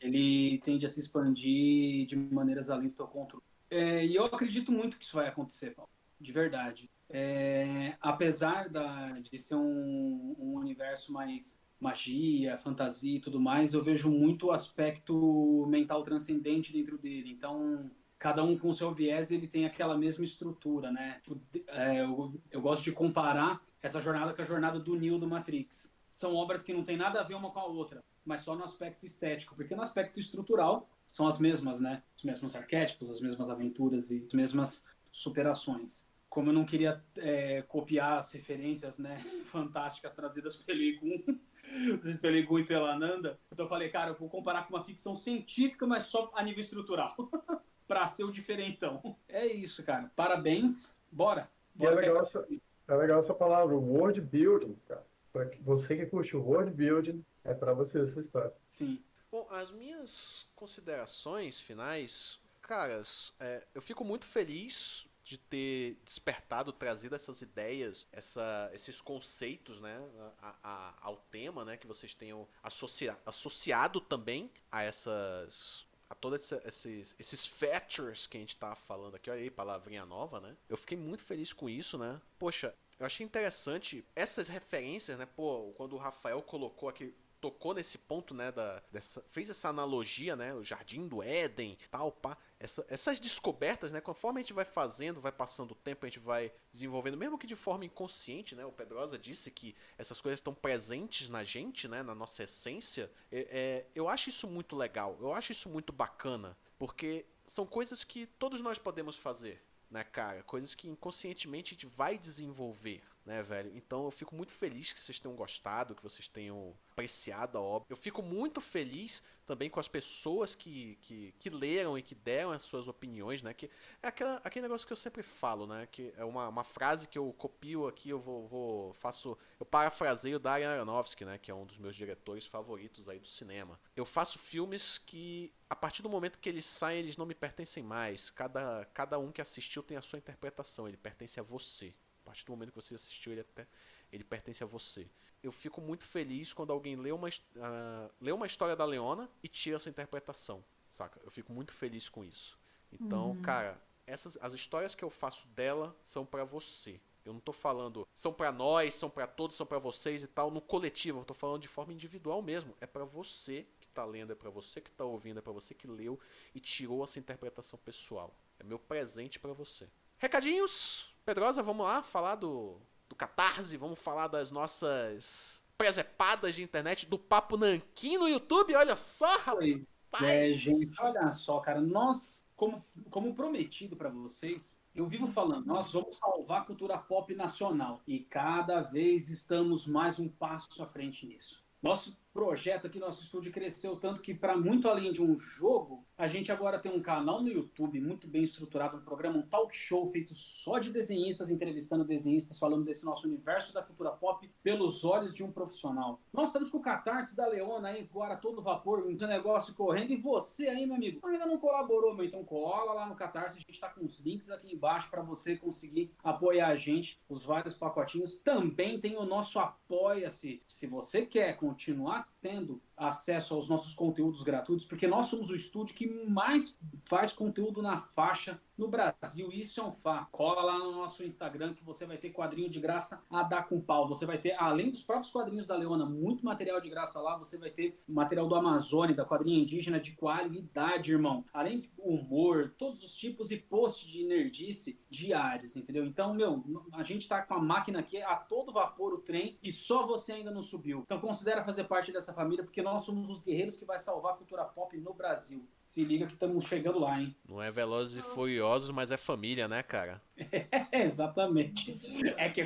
ele 0.00 0.58
tende 0.58 0.84
a 0.84 0.88
se 0.88 0.98
expandir 0.98 2.06
de 2.06 2.16
maneiras 2.16 2.70
além 2.70 2.88
do 2.88 2.94
teu 2.94 3.06
controle. 3.06 3.44
É, 3.70 4.04
e 4.04 4.14
eu 4.14 4.24
acredito 4.24 4.72
muito 4.72 4.98
que 4.98 5.04
isso 5.04 5.16
vai 5.16 5.28
acontecer, 5.28 5.74
Paulo, 5.74 5.90
de 6.20 6.32
verdade. 6.32 6.90
É, 7.08 7.96
apesar 8.00 8.68
da, 8.68 9.12
de 9.20 9.38
ser 9.38 9.54
um, 9.54 10.34
um 10.38 10.54
universo 10.54 11.12
mais 11.12 11.60
magia, 11.80 12.56
fantasia 12.56 13.16
e 13.16 13.20
tudo 13.20 13.40
mais, 13.40 13.74
eu 13.74 13.82
vejo 13.82 14.10
muito 14.10 14.46
o 14.46 14.52
aspecto 14.52 15.66
mental 15.68 16.02
transcendente 16.02 16.72
dentro 16.72 16.96
dele. 16.96 17.30
Então, 17.30 17.90
cada 18.18 18.42
um 18.42 18.58
com 18.58 18.72
seu 18.72 18.92
viés, 18.94 19.30
ele 19.30 19.46
tem 19.46 19.66
aquela 19.66 19.96
mesma 19.96 20.24
estrutura, 20.24 20.90
né? 20.90 21.20
É, 21.68 22.00
eu, 22.00 22.32
eu 22.50 22.60
gosto 22.60 22.84
de 22.84 22.92
comparar 22.92 23.62
essa 23.82 24.00
jornada 24.00 24.32
com 24.32 24.42
a 24.42 24.44
jornada 24.44 24.78
do 24.80 24.96
Neo 24.96 25.18
do 25.18 25.28
Matrix. 25.28 25.94
São 26.10 26.34
obras 26.34 26.64
que 26.64 26.72
não 26.72 26.82
tem 26.82 26.96
nada 26.96 27.20
a 27.20 27.24
ver 27.24 27.34
uma 27.34 27.50
com 27.50 27.58
a 27.58 27.66
outra, 27.66 28.02
mas 28.24 28.40
só 28.40 28.56
no 28.56 28.64
aspecto 28.64 29.04
estético, 29.04 29.54
porque 29.54 29.74
no 29.74 29.82
aspecto 29.82 30.18
estrutural 30.18 30.88
são 31.06 31.26
as 31.26 31.38
mesmas, 31.38 31.78
né? 31.78 32.02
Os 32.16 32.24
mesmos 32.24 32.56
arquétipos, 32.56 33.10
as 33.10 33.20
mesmas 33.20 33.50
aventuras 33.50 34.10
e 34.10 34.24
as 34.26 34.32
mesmas 34.32 34.82
superações. 35.12 36.05
Como 36.36 36.50
eu 36.50 36.52
não 36.52 36.66
queria 36.66 37.02
é, 37.16 37.62
copiar 37.62 38.18
as 38.18 38.30
referências, 38.32 38.98
né, 38.98 39.16
fantásticas 39.46 40.12
trazidas 40.12 40.54
pelo 40.54 40.82
Igum, 40.82 41.22
pelo 42.20 42.36
Igum 42.36 42.58
e 42.58 42.64
pela 42.66 42.92
Ananda, 42.92 43.40
então 43.50 43.64
eu 43.64 43.70
falei, 43.70 43.88
cara, 43.88 44.10
eu 44.10 44.14
vou 44.16 44.28
comparar 44.28 44.64
com 44.68 44.74
uma 44.76 44.84
ficção 44.84 45.16
científica, 45.16 45.86
mas 45.86 46.04
só 46.04 46.30
a 46.34 46.42
nível 46.42 46.60
estrutural, 46.60 47.16
pra 47.88 48.06
ser 48.06 48.24
o 48.24 48.30
diferentão. 48.30 49.16
É 49.26 49.46
isso, 49.46 49.82
cara. 49.82 50.12
Parabéns. 50.14 50.94
Bora. 51.10 51.50
E 51.74 51.86
é 51.86 51.88
Bora 51.88 51.96
que 51.96 52.02
legal, 52.02 52.18
é- 52.18 52.20
essa, 52.20 52.46
é 52.88 52.94
legal 52.94 53.18
essa 53.18 53.32
palavra, 53.32 53.74
world 53.74 54.20
building, 54.20 54.76
cara. 54.86 55.06
Pra 55.32 55.46
que- 55.46 55.58
você 55.62 55.96
que 55.96 56.04
curte 56.04 56.36
o 56.36 56.42
world 56.42 56.70
building, 56.70 57.24
é 57.44 57.54
pra 57.54 57.72
você 57.72 57.98
essa 58.02 58.20
história. 58.20 58.52
Sim. 58.68 59.02
Bom, 59.32 59.48
as 59.50 59.70
minhas 59.70 60.46
considerações 60.54 61.58
finais, 61.58 62.38
caras, 62.60 63.32
é, 63.40 63.66
eu 63.74 63.80
fico 63.80 64.04
muito 64.04 64.26
feliz 64.26 65.06
de 65.26 65.36
ter 65.36 65.98
despertado, 66.04 66.72
trazido 66.72 67.16
essas 67.16 67.42
ideias, 67.42 68.06
essa, 68.12 68.70
esses 68.72 69.00
conceitos, 69.00 69.80
né, 69.80 69.98
a- 70.40 70.54
a- 70.62 70.94
ao 71.00 71.16
tema, 71.16 71.64
né, 71.64 71.76
que 71.76 71.84
vocês 71.84 72.14
tenham 72.14 72.46
associa, 72.62 73.18
associado 73.26 74.00
também 74.00 74.48
a 74.70 74.84
essas 74.84 75.84
a 76.08 76.14
todos 76.14 76.40
esse- 76.40 76.62
esses, 76.64 77.16
esses 77.18 77.44
features 77.44 78.28
que 78.28 78.36
a 78.36 78.40
gente 78.40 78.56
tá 78.56 78.76
falando 78.76 79.16
aqui, 79.16 79.28
olha 79.28 79.40
aí, 79.40 79.50
palavrinha 79.50 80.06
nova, 80.06 80.40
né? 80.40 80.56
Eu 80.68 80.76
fiquei 80.76 80.96
muito 80.96 81.24
feliz 81.24 81.52
com 81.52 81.68
isso, 81.68 81.98
né? 81.98 82.20
Poxa, 82.38 82.72
eu 82.96 83.04
achei 83.04 83.26
interessante 83.26 84.04
essas 84.14 84.46
referências, 84.46 85.18
né? 85.18 85.26
Pô, 85.26 85.72
quando 85.76 85.94
o 85.94 85.98
Rafael 85.98 86.40
colocou 86.40 86.88
aqui, 86.88 87.12
tocou 87.40 87.74
nesse 87.74 87.98
ponto, 87.98 88.34
né, 88.34 88.50
da, 88.50 88.82
dessa, 88.90 89.22
fez 89.30 89.50
essa 89.50 89.68
analogia, 89.68 90.34
né, 90.36 90.54
o 90.54 90.64
Jardim 90.64 91.06
do 91.06 91.22
Éden, 91.22 91.76
tal, 91.90 92.10
pá, 92.10 92.36
essa, 92.58 92.84
essas 92.88 93.20
descobertas, 93.20 93.92
né, 93.92 94.00
conforme 94.00 94.40
a 94.40 94.42
gente 94.42 94.52
vai 94.52 94.64
fazendo, 94.64 95.20
vai 95.20 95.32
passando 95.32 95.72
o 95.72 95.74
tempo, 95.74 96.06
a 96.06 96.08
gente 96.08 96.18
vai 96.18 96.50
desenvolvendo, 96.72 97.16
mesmo 97.16 97.38
que 97.38 97.46
de 97.46 97.56
forma 97.56 97.84
inconsciente, 97.84 98.54
né, 98.54 98.64
o 98.64 98.72
Pedrosa 98.72 99.18
disse 99.18 99.50
que 99.50 99.74
essas 99.98 100.20
coisas 100.20 100.38
estão 100.38 100.54
presentes 100.54 101.28
na 101.28 101.44
gente, 101.44 101.86
né, 101.86 102.02
na 102.02 102.14
nossa 102.14 102.42
essência, 102.44 103.10
é, 103.30 103.38
é, 103.50 103.86
eu 103.94 104.08
acho 104.08 104.28
isso 104.28 104.46
muito 104.46 104.74
legal, 104.74 105.16
eu 105.20 105.32
acho 105.32 105.52
isso 105.52 105.68
muito 105.68 105.92
bacana, 105.92 106.56
porque 106.78 107.26
são 107.46 107.66
coisas 107.66 108.02
que 108.02 108.26
todos 108.26 108.60
nós 108.60 108.78
podemos 108.78 109.16
fazer, 109.16 109.62
né, 109.90 110.02
cara, 110.02 110.42
coisas 110.42 110.74
que 110.74 110.88
inconscientemente 110.88 111.72
a 111.72 111.74
gente 111.74 111.86
vai 111.86 112.18
desenvolver, 112.18 113.02
né, 113.26 113.42
velho? 113.42 113.72
Então 113.74 114.04
eu 114.04 114.10
fico 114.12 114.34
muito 114.36 114.52
feliz 114.52 114.92
que 114.92 115.00
vocês 115.00 115.18
tenham 115.18 115.34
gostado, 115.34 115.96
que 115.96 116.02
vocês 116.02 116.28
tenham 116.28 116.72
apreciado 116.92 117.58
a 117.58 117.60
obra. 117.60 117.86
Eu 117.90 117.96
fico 117.96 118.22
muito 118.22 118.60
feliz 118.60 119.20
também 119.44 119.68
com 119.68 119.80
as 119.80 119.88
pessoas 119.88 120.54
que, 120.54 120.96
que, 121.02 121.34
que 121.38 121.50
leram 121.50 121.98
e 121.98 122.02
que 122.02 122.14
deram 122.14 122.52
as 122.52 122.62
suas 122.62 122.86
opiniões, 122.86 123.42
né? 123.42 123.52
Que 123.52 123.68
é 124.02 124.08
aquela, 124.08 124.40
aquele 124.44 124.62
negócio 124.62 124.86
que 124.86 124.92
eu 124.92 124.96
sempre 124.96 125.24
falo, 125.24 125.66
né? 125.66 125.88
Que 125.90 126.14
é 126.16 126.24
uma, 126.24 126.48
uma 126.48 126.64
frase 126.64 127.08
que 127.08 127.18
eu 127.18 127.32
copio 127.36 127.88
aqui, 127.88 128.10
eu 128.10 128.20
vou, 128.20 128.46
vou 128.46 128.94
faço, 128.94 129.36
eu 129.58 129.66
parafraseio 129.66 130.38
Darren 130.38 130.66
Aronofsky, 130.66 131.24
né? 131.24 131.36
Que 131.36 131.50
é 131.50 131.54
um 131.54 131.66
dos 131.66 131.78
meus 131.78 131.96
diretores 131.96 132.46
favoritos 132.46 133.08
aí 133.08 133.18
do 133.18 133.28
cinema. 133.28 133.78
Eu 133.96 134.06
faço 134.06 134.38
filmes 134.38 134.98
que 134.98 135.52
a 135.68 135.74
partir 135.74 136.00
do 136.00 136.08
momento 136.08 136.38
que 136.38 136.48
eles 136.48 136.64
saem, 136.64 137.00
eles 137.00 137.16
não 137.16 137.26
me 137.26 137.34
pertencem 137.34 137.82
mais. 137.82 138.30
Cada, 138.30 138.84
cada 138.94 139.18
um 139.18 139.32
que 139.32 139.40
assistiu 139.40 139.82
tem 139.82 139.96
a 139.96 140.02
sua 140.02 140.18
interpretação, 140.18 140.86
ele 140.86 140.96
pertence 140.96 141.40
a 141.40 141.42
você. 141.42 141.92
Partir 142.36 142.44
do 142.44 142.52
momento 142.52 142.68
que 142.68 142.76
você 142.76 142.94
assistiu, 142.94 143.32
ele 143.32 143.40
até 143.40 143.66
ele 144.12 144.22
pertence 144.22 144.62
a 144.62 144.66
você. 144.66 145.08
Eu 145.42 145.50
fico 145.50 145.80
muito 145.80 146.04
feliz 146.04 146.52
quando 146.52 146.70
alguém 146.70 146.94
lê 146.94 147.10
uma, 147.10 147.30
ah, 147.56 148.10
lê 148.20 148.30
uma 148.30 148.44
história 148.44 148.76
da 148.76 148.84
Leona 148.84 149.30
e 149.42 149.48
tira 149.48 149.76
a 149.76 149.78
sua 149.78 149.88
interpretação, 149.88 150.62
saca? 150.90 151.18
Eu 151.24 151.30
fico 151.30 151.50
muito 151.50 151.72
feliz 151.72 152.10
com 152.10 152.22
isso. 152.22 152.58
Então, 152.92 153.40
cara, 153.40 153.80
essas 154.06 154.36
as 154.42 154.52
histórias 154.52 154.94
que 154.94 155.02
eu 155.02 155.08
faço 155.08 155.48
dela 155.48 155.96
são 156.04 156.26
pra 156.26 156.44
você. 156.44 157.00
Eu 157.24 157.32
não 157.32 157.40
tô 157.40 157.54
falando 157.54 158.06
são 158.12 158.34
pra 158.34 158.52
nós, 158.52 158.94
são 158.94 159.08
pra 159.08 159.26
todos, 159.26 159.56
são 159.56 159.66
pra 159.66 159.78
vocês 159.78 160.22
e 160.22 160.28
tal, 160.28 160.50
no 160.50 160.60
coletivo. 160.60 161.20
Eu 161.20 161.24
tô 161.24 161.32
falando 161.32 161.62
de 161.62 161.68
forma 161.68 161.94
individual 161.94 162.42
mesmo. 162.42 162.76
É 162.82 162.86
pra 162.86 163.06
você 163.06 163.66
que 163.80 163.88
tá 163.88 164.04
lendo, 164.04 164.32
é 164.32 164.36
pra 164.36 164.50
você 164.50 164.78
que 164.78 164.92
tá 164.92 165.04
ouvindo, 165.04 165.38
é 165.38 165.42
pra 165.42 165.52
você 165.54 165.74
que 165.74 165.86
leu 165.86 166.20
e 166.54 166.60
tirou 166.60 167.02
essa 167.02 167.18
interpretação 167.18 167.78
pessoal. 167.78 168.36
É 168.58 168.62
meu 168.62 168.78
presente 168.78 169.40
pra 169.40 169.54
você. 169.54 169.88
Recadinhos? 170.18 171.15
Pedrosa, 171.26 171.60
vamos 171.60 171.84
lá 171.84 172.04
falar 172.04 172.36
do, 172.36 172.76
do 173.08 173.16
Catarse, 173.16 173.76
vamos 173.76 173.98
falar 173.98 174.28
das 174.28 174.52
nossas 174.52 175.60
presepadas 175.76 176.54
de 176.54 176.62
internet, 176.62 177.04
do 177.04 177.18
Papo 177.18 177.56
Nanquim 177.56 178.16
no 178.16 178.28
YouTube, 178.28 178.76
olha 178.76 178.96
só, 178.96 179.36
rapaz! 179.38 179.82
Pois 180.08 180.22
é, 180.22 180.54
gente, 180.54 180.92
olha 181.00 181.32
só, 181.32 181.58
cara, 181.58 181.80
nós, 181.80 182.32
como, 182.54 182.82
como 183.10 183.34
prometido 183.34 183.96
pra 183.96 184.08
vocês, 184.08 184.78
eu 184.94 185.04
vivo 185.04 185.26
falando, 185.26 185.66
nós 185.66 185.92
vamos 185.92 186.16
salvar 186.16 186.62
a 186.62 186.64
cultura 186.64 186.96
pop 186.96 187.34
nacional 187.34 188.00
e 188.06 188.20
cada 188.20 188.80
vez 188.80 189.28
estamos 189.28 189.84
mais 189.84 190.20
um 190.20 190.28
passo 190.28 190.80
à 190.80 190.86
frente 190.86 191.26
nisso. 191.26 191.60
Nosso 191.82 192.16
projeto 192.36 192.86
aqui, 192.86 192.98
nosso 192.98 193.22
estúdio 193.22 193.50
cresceu 193.50 193.96
tanto 193.96 194.20
que, 194.20 194.34
para 194.34 194.54
muito 194.58 194.90
além 194.90 195.10
de 195.10 195.22
um 195.22 195.38
jogo, 195.38 196.04
a 196.18 196.26
gente 196.26 196.52
agora 196.52 196.78
tem 196.78 196.92
um 196.92 197.00
canal 197.00 197.40
no 197.40 197.48
YouTube 197.48 197.98
muito 197.98 198.28
bem 198.28 198.42
estruturado, 198.42 198.98
um 198.98 199.00
programa, 199.00 199.38
um 199.38 199.42
talk 199.42 199.74
show 199.74 200.04
feito 200.04 200.34
só 200.34 200.78
de 200.78 200.90
desenhistas, 200.90 201.50
entrevistando 201.50 202.04
desenhistas, 202.04 202.58
falando 202.58 202.84
desse 202.84 203.06
nosso 203.06 203.26
universo 203.26 203.72
da 203.72 203.82
cultura 203.82 204.10
pop 204.10 204.46
pelos 204.62 205.02
olhos 205.02 205.34
de 205.34 205.42
um 205.42 205.50
profissional. 205.50 206.20
Nós 206.30 206.50
estamos 206.50 206.68
com 206.68 206.76
o 206.76 206.82
Catarse 206.82 207.34
da 207.34 207.46
Leona 207.46 207.88
aí, 207.88 208.06
agora 208.10 208.36
todo 208.36 208.60
vapor, 208.60 209.06
um 209.06 209.26
negócio 209.26 209.74
correndo, 209.74 210.12
e 210.12 210.16
você 210.16 210.68
aí, 210.68 210.84
meu 210.84 210.96
amigo, 210.96 211.26
ainda 211.26 211.46
não 211.46 211.56
colaborou, 211.56 212.14
meu, 212.14 212.26
então 212.26 212.44
cola 212.44 212.92
lá 212.92 213.06
no 213.06 213.16
Catarse, 213.16 213.56
a 213.56 213.60
gente 213.60 213.80
tá 213.80 213.88
com 213.88 214.04
os 214.04 214.18
links 214.20 214.50
aqui 214.50 214.74
embaixo 214.74 215.10
para 215.10 215.22
você 215.22 215.56
conseguir 215.56 216.12
apoiar 216.22 216.68
a 216.68 216.76
gente, 216.76 217.18
os 217.30 217.46
vários 217.46 217.74
pacotinhos. 217.74 218.36
Também 218.36 219.00
tem 219.00 219.16
o 219.16 219.24
nosso 219.24 219.58
Apoia-se. 219.58 220.62
Se 220.68 220.86
você 220.86 221.24
quer 221.24 221.56
continuar 221.56 222.25
tendo 222.40 222.80
acesso 222.96 223.54
aos 223.54 223.68
nossos 223.68 223.94
conteúdos 223.94 224.42
gratuitos, 224.42 224.84
porque 224.84 225.06
nós 225.06 225.26
somos 225.26 225.50
o 225.50 225.54
estúdio 225.54 225.94
que 225.94 226.06
mais 226.06 226.76
faz 227.04 227.32
conteúdo 227.32 227.82
na 227.82 227.98
faixa 227.98 228.60
no 228.76 228.88
Brasil. 228.88 229.50
Isso 229.52 229.80
é 229.80 229.84
um 229.84 229.92
fato. 229.92 230.30
Cola 230.30 230.62
lá 230.62 230.78
no 230.78 230.92
nosso 230.92 231.24
Instagram 231.24 231.74
que 231.74 231.84
você 231.84 232.04
vai 232.04 232.18
ter 232.18 232.30
quadrinho 232.30 232.68
de 232.68 232.78
graça 232.78 233.22
a 233.30 233.42
dar 233.42 233.66
com 233.66 233.80
pau. 233.80 234.06
Você 234.08 234.26
vai 234.26 234.38
ter, 234.38 234.54
além 234.58 234.90
dos 234.90 235.02
próprios 235.02 235.30
quadrinhos 235.30 235.66
da 235.66 235.76
Leona, 235.76 236.04
muito 236.04 236.44
material 236.44 236.80
de 236.80 236.90
graça 236.90 237.20
lá. 237.20 237.36
Você 237.38 237.56
vai 237.56 237.70
ter 237.70 237.98
material 238.06 238.46
do 238.46 238.54
Amazônia, 238.54 239.14
da 239.14 239.24
quadrinha 239.24 239.58
indígena 239.58 239.98
de 239.98 240.12
qualidade, 240.12 241.12
irmão. 241.12 241.44
Além 241.52 241.80
de 241.80 241.90
humor, 241.98 242.74
todos 242.76 243.02
os 243.02 243.16
tipos 243.16 243.50
e 243.50 243.56
posts 243.56 244.06
de 244.08 244.24
nerdice 244.24 245.00
diários, 245.08 245.74
entendeu? 245.74 246.04
Então, 246.04 246.34
meu, 246.34 246.62
a 246.92 247.02
gente 247.02 247.28
tá 247.28 247.42
com 247.42 247.54
a 247.54 247.60
máquina 247.60 248.00
aqui 248.00 248.20
a 248.20 248.36
todo 248.36 248.72
vapor 248.72 249.14
o 249.14 249.18
trem 249.18 249.58
e 249.62 249.72
só 249.72 250.06
você 250.06 250.34
ainda 250.34 250.50
não 250.50 250.62
subiu. 250.62 251.02
Então 251.04 251.18
considera 251.18 251.62
fazer 251.62 251.84
parte 251.84 252.12
dessa 252.12 252.32
família 252.32 252.64
porque 252.64 252.82
nós 252.92 253.02
somos 253.02 253.28
os 253.28 253.42
guerreiros 253.42 253.76
que 253.76 253.84
vai 253.84 253.98
salvar 253.98 254.34
a 254.34 254.36
cultura 254.36 254.64
pop 254.64 254.96
no 254.96 255.12
Brasil. 255.12 255.66
Se 255.78 256.04
liga 256.04 256.26
que 256.26 256.34
estamos 256.34 256.64
chegando 256.64 256.98
lá, 256.98 257.20
hein? 257.20 257.34
Não 257.48 257.62
é 257.62 257.70
Velozes 257.70 258.18
e 258.18 258.22
Furiosos, 258.22 258.90
mas 258.90 259.10
é 259.10 259.16
família, 259.16 259.68
né, 259.68 259.82
cara? 259.82 260.22
É, 260.92 261.02
exatamente. 261.02 261.92
É 262.36 262.48
que, 262.48 262.60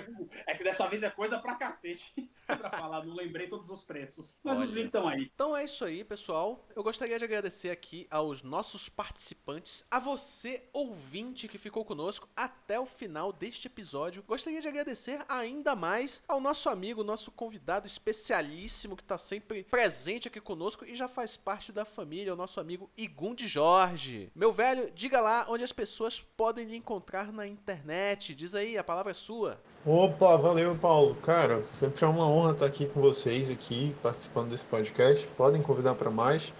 é 0.46 0.54
que 0.54 0.64
dessa 0.64 0.86
vez 0.88 1.02
é 1.02 1.10
coisa 1.10 1.38
pra 1.38 1.54
cacete. 1.54 2.30
pra 2.58 2.70
falar, 2.70 3.04
não 3.04 3.14
lembrei 3.14 3.46
todos 3.46 3.70
os 3.70 3.82
preços. 3.82 4.36
Mas 4.42 4.58
Olha. 4.58 4.66
os 4.66 4.72
links 4.72 4.86
estão 4.86 5.08
aí. 5.08 5.30
Então 5.34 5.56
é 5.56 5.64
isso 5.64 5.84
aí, 5.84 6.04
pessoal. 6.04 6.66
Eu 6.74 6.82
gostaria 6.82 7.18
de 7.18 7.24
agradecer 7.24 7.70
aqui 7.70 8.06
aos 8.10 8.42
nossos 8.42 8.88
participantes, 8.88 9.84
a 9.90 9.98
você, 9.98 10.64
ouvinte, 10.72 11.48
que 11.48 11.58
ficou 11.58 11.84
conosco 11.84 12.28
até 12.36 12.78
o 12.78 12.86
final 12.86 13.32
deste 13.32 13.66
episódio. 13.66 14.24
Gostaria 14.26 14.60
de 14.60 14.68
agradecer 14.68 15.20
ainda 15.28 15.74
mais 15.76 16.22
ao 16.26 16.40
nosso 16.40 16.68
amigo, 16.68 17.04
nosso 17.04 17.30
convidado 17.30 17.86
especialíssimo 17.86 18.96
que 18.96 19.02
está 19.02 19.18
sempre 19.18 19.64
presente 19.64 20.28
aqui 20.28 20.40
conosco 20.40 20.84
e 20.84 20.94
já 20.94 21.08
faz 21.08 21.36
parte 21.36 21.72
da 21.72 21.84
família, 21.84 22.32
o 22.32 22.36
nosso 22.36 22.60
amigo 22.60 22.90
Igundi 22.96 23.46
Jorge. 23.46 24.30
Meu 24.34 24.52
velho, 24.52 24.90
diga 24.94 25.20
lá 25.20 25.46
onde 25.48 25.64
as 25.64 25.72
pessoas 25.72 26.20
podem 26.20 26.66
lhe 26.66 26.76
encontrar 26.76 27.32
na 27.32 27.46
internet. 27.46 28.34
Diz 28.34 28.54
aí, 28.54 28.76
a 28.78 28.84
palavra 28.84 29.10
é 29.10 29.14
sua. 29.14 29.60
Opa, 29.84 30.36
valeu, 30.36 30.76
Paulo. 30.78 31.14
Cara, 31.16 31.62
sempre 31.72 32.04
é 32.04 32.08
uma 32.08 32.26
honra 32.26 32.39
estar 32.48 32.66
aqui 32.66 32.86
com 32.86 33.00
vocês 33.00 33.50
aqui, 33.50 33.94
participando 34.02 34.50
desse 34.50 34.64
podcast. 34.64 35.26
Podem 35.36 35.60
convidar 35.60 35.94
para 35.94 36.10
mais. 36.10 36.52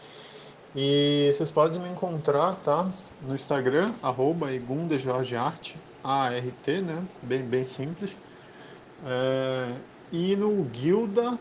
E 0.77 1.31
vocês 1.33 1.51
podem 1.51 1.81
me 1.81 1.89
encontrar, 1.89 2.55
tá? 2.57 2.91
No 3.23 3.35
Instagram, 3.35 3.93
arroba 4.03 4.49
A-R-T, 6.05 6.83
né? 6.83 7.05
Bem, 7.23 7.43
bem 7.43 7.65
simples. 7.65 8.17
É, 9.05 9.75
E 10.13 10.37
no 10.37 10.63
Guilda 10.65 11.39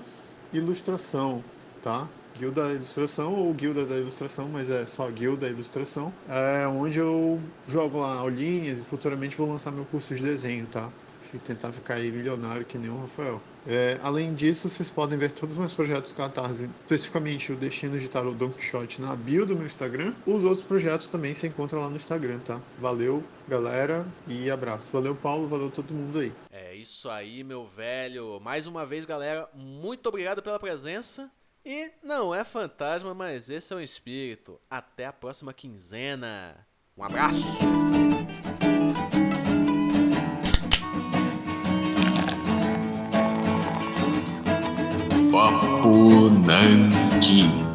Ilustração, 0.54 1.44
tá? 1.82 2.08
Guilda 2.38 2.72
Ilustração 2.72 3.36
ou 3.36 3.54
Guilda 3.54 3.86
da 3.86 3.98
Ilustração, 3.98 4.48
mas 4.48 4.70
é 4.70 4.86
só 4.86 5.10
Guilda 5.12 5.48
Ilustração. 5.48 6.14
É 6.28 6.66
onde 6.68 7.00
eu 7.00 7.40
jogo 7.68 8.00
lá 8.00 8.16
aulinhas 8.16 8.80
e 8.80 8.86
futuramente 8.86 9.36
vou 9.36 9.48
lançar 9.50 9.72
meu 9.72 9.86
curso 9.86 10.16
de 10.16 10.24
desenho, 10.24 10.66
tá? 10.68 10.90
E 11.34 11.38
tentar 11.38 11.72
ficar 11.72 11.96
aí 11.96 12.12
milionário 12.12 12.66
que 12.66 12.78
nem 12.78 12.90
o 12.90 13.02
Rafael. 13.02 13.42
É, 13.68 14.00
além 14.02 14.34
disso, 14.34 14.68
vocês 14.70 14.90
podem 14.90 15.18
ver 15.18 15.32
todos 15.32 15.54
os 15.54 15.60
meus 15.60 15.74
projetos 15.74 16.12
Catarse, 16.12 16.70
especificamente 16.82 17.52
o 17.52 17.56
Destino 17.56 18.00
de 18.00 18.10
Tarot 18.10 18.36
Don 18.36 18.50
Quixote 18.50 19.00
na 19.00 19.16
bio 19.16 19.46
do 19.46 19.56
meu 19.56 19.66
Instagram. 19.66 20.14
Os 20.26 20.44
outros 20.44 20.66
projetos 20.66 21.08
também 21.08 21.34
se 21.34 21.46
encontram 21.46 21.82
lá 21.82 21.90
no 21.90 21.96
Instagram, 21.96 22.40
tá? 22.40 22.60
Valeu, 22.80 23.24
galera, 23.48 24.06
e 24.28 24.50
abraço. 24.50 24.92
Valeu, 24.92 25.16
Paulo, 25.16 25.48
valeu 25.48 25.70
todo 25.70 25.94
mundo 25.94 26.20
aí. 26.20 26.34
É 26.52 26.74
isso 26.76 27.10
aí, 27.10 27.44
meu 27.44 27.68
velho. 27.68 28.40
Mais 28.40 28.66
uma 28.66 28.86
vez, 28.86 29.06
galera, 29.06 29.48
muito 29.54 30.10
obrigado 30.10 30.42
pela 30.42 30.60
presença. 30.60 31.30
E 31.64 31.92
não 32.02 32.34
é 32.34 32.44
fantasma, 32.44 33.14
mas 33.14 33.50
esse 33.50 33.72
é 33.72 33.76
um 33.76 33.82
espírito. 33.82 34.60
Até 34.70 35.06
a 35.06 35.14
próxima 35.14 35.54
quinzena. 35.54 36.66
Um 36.98 37.04
abraço! 37.04 38.09
Papo 45.40 46.30
Nanquim. 46.46 47.69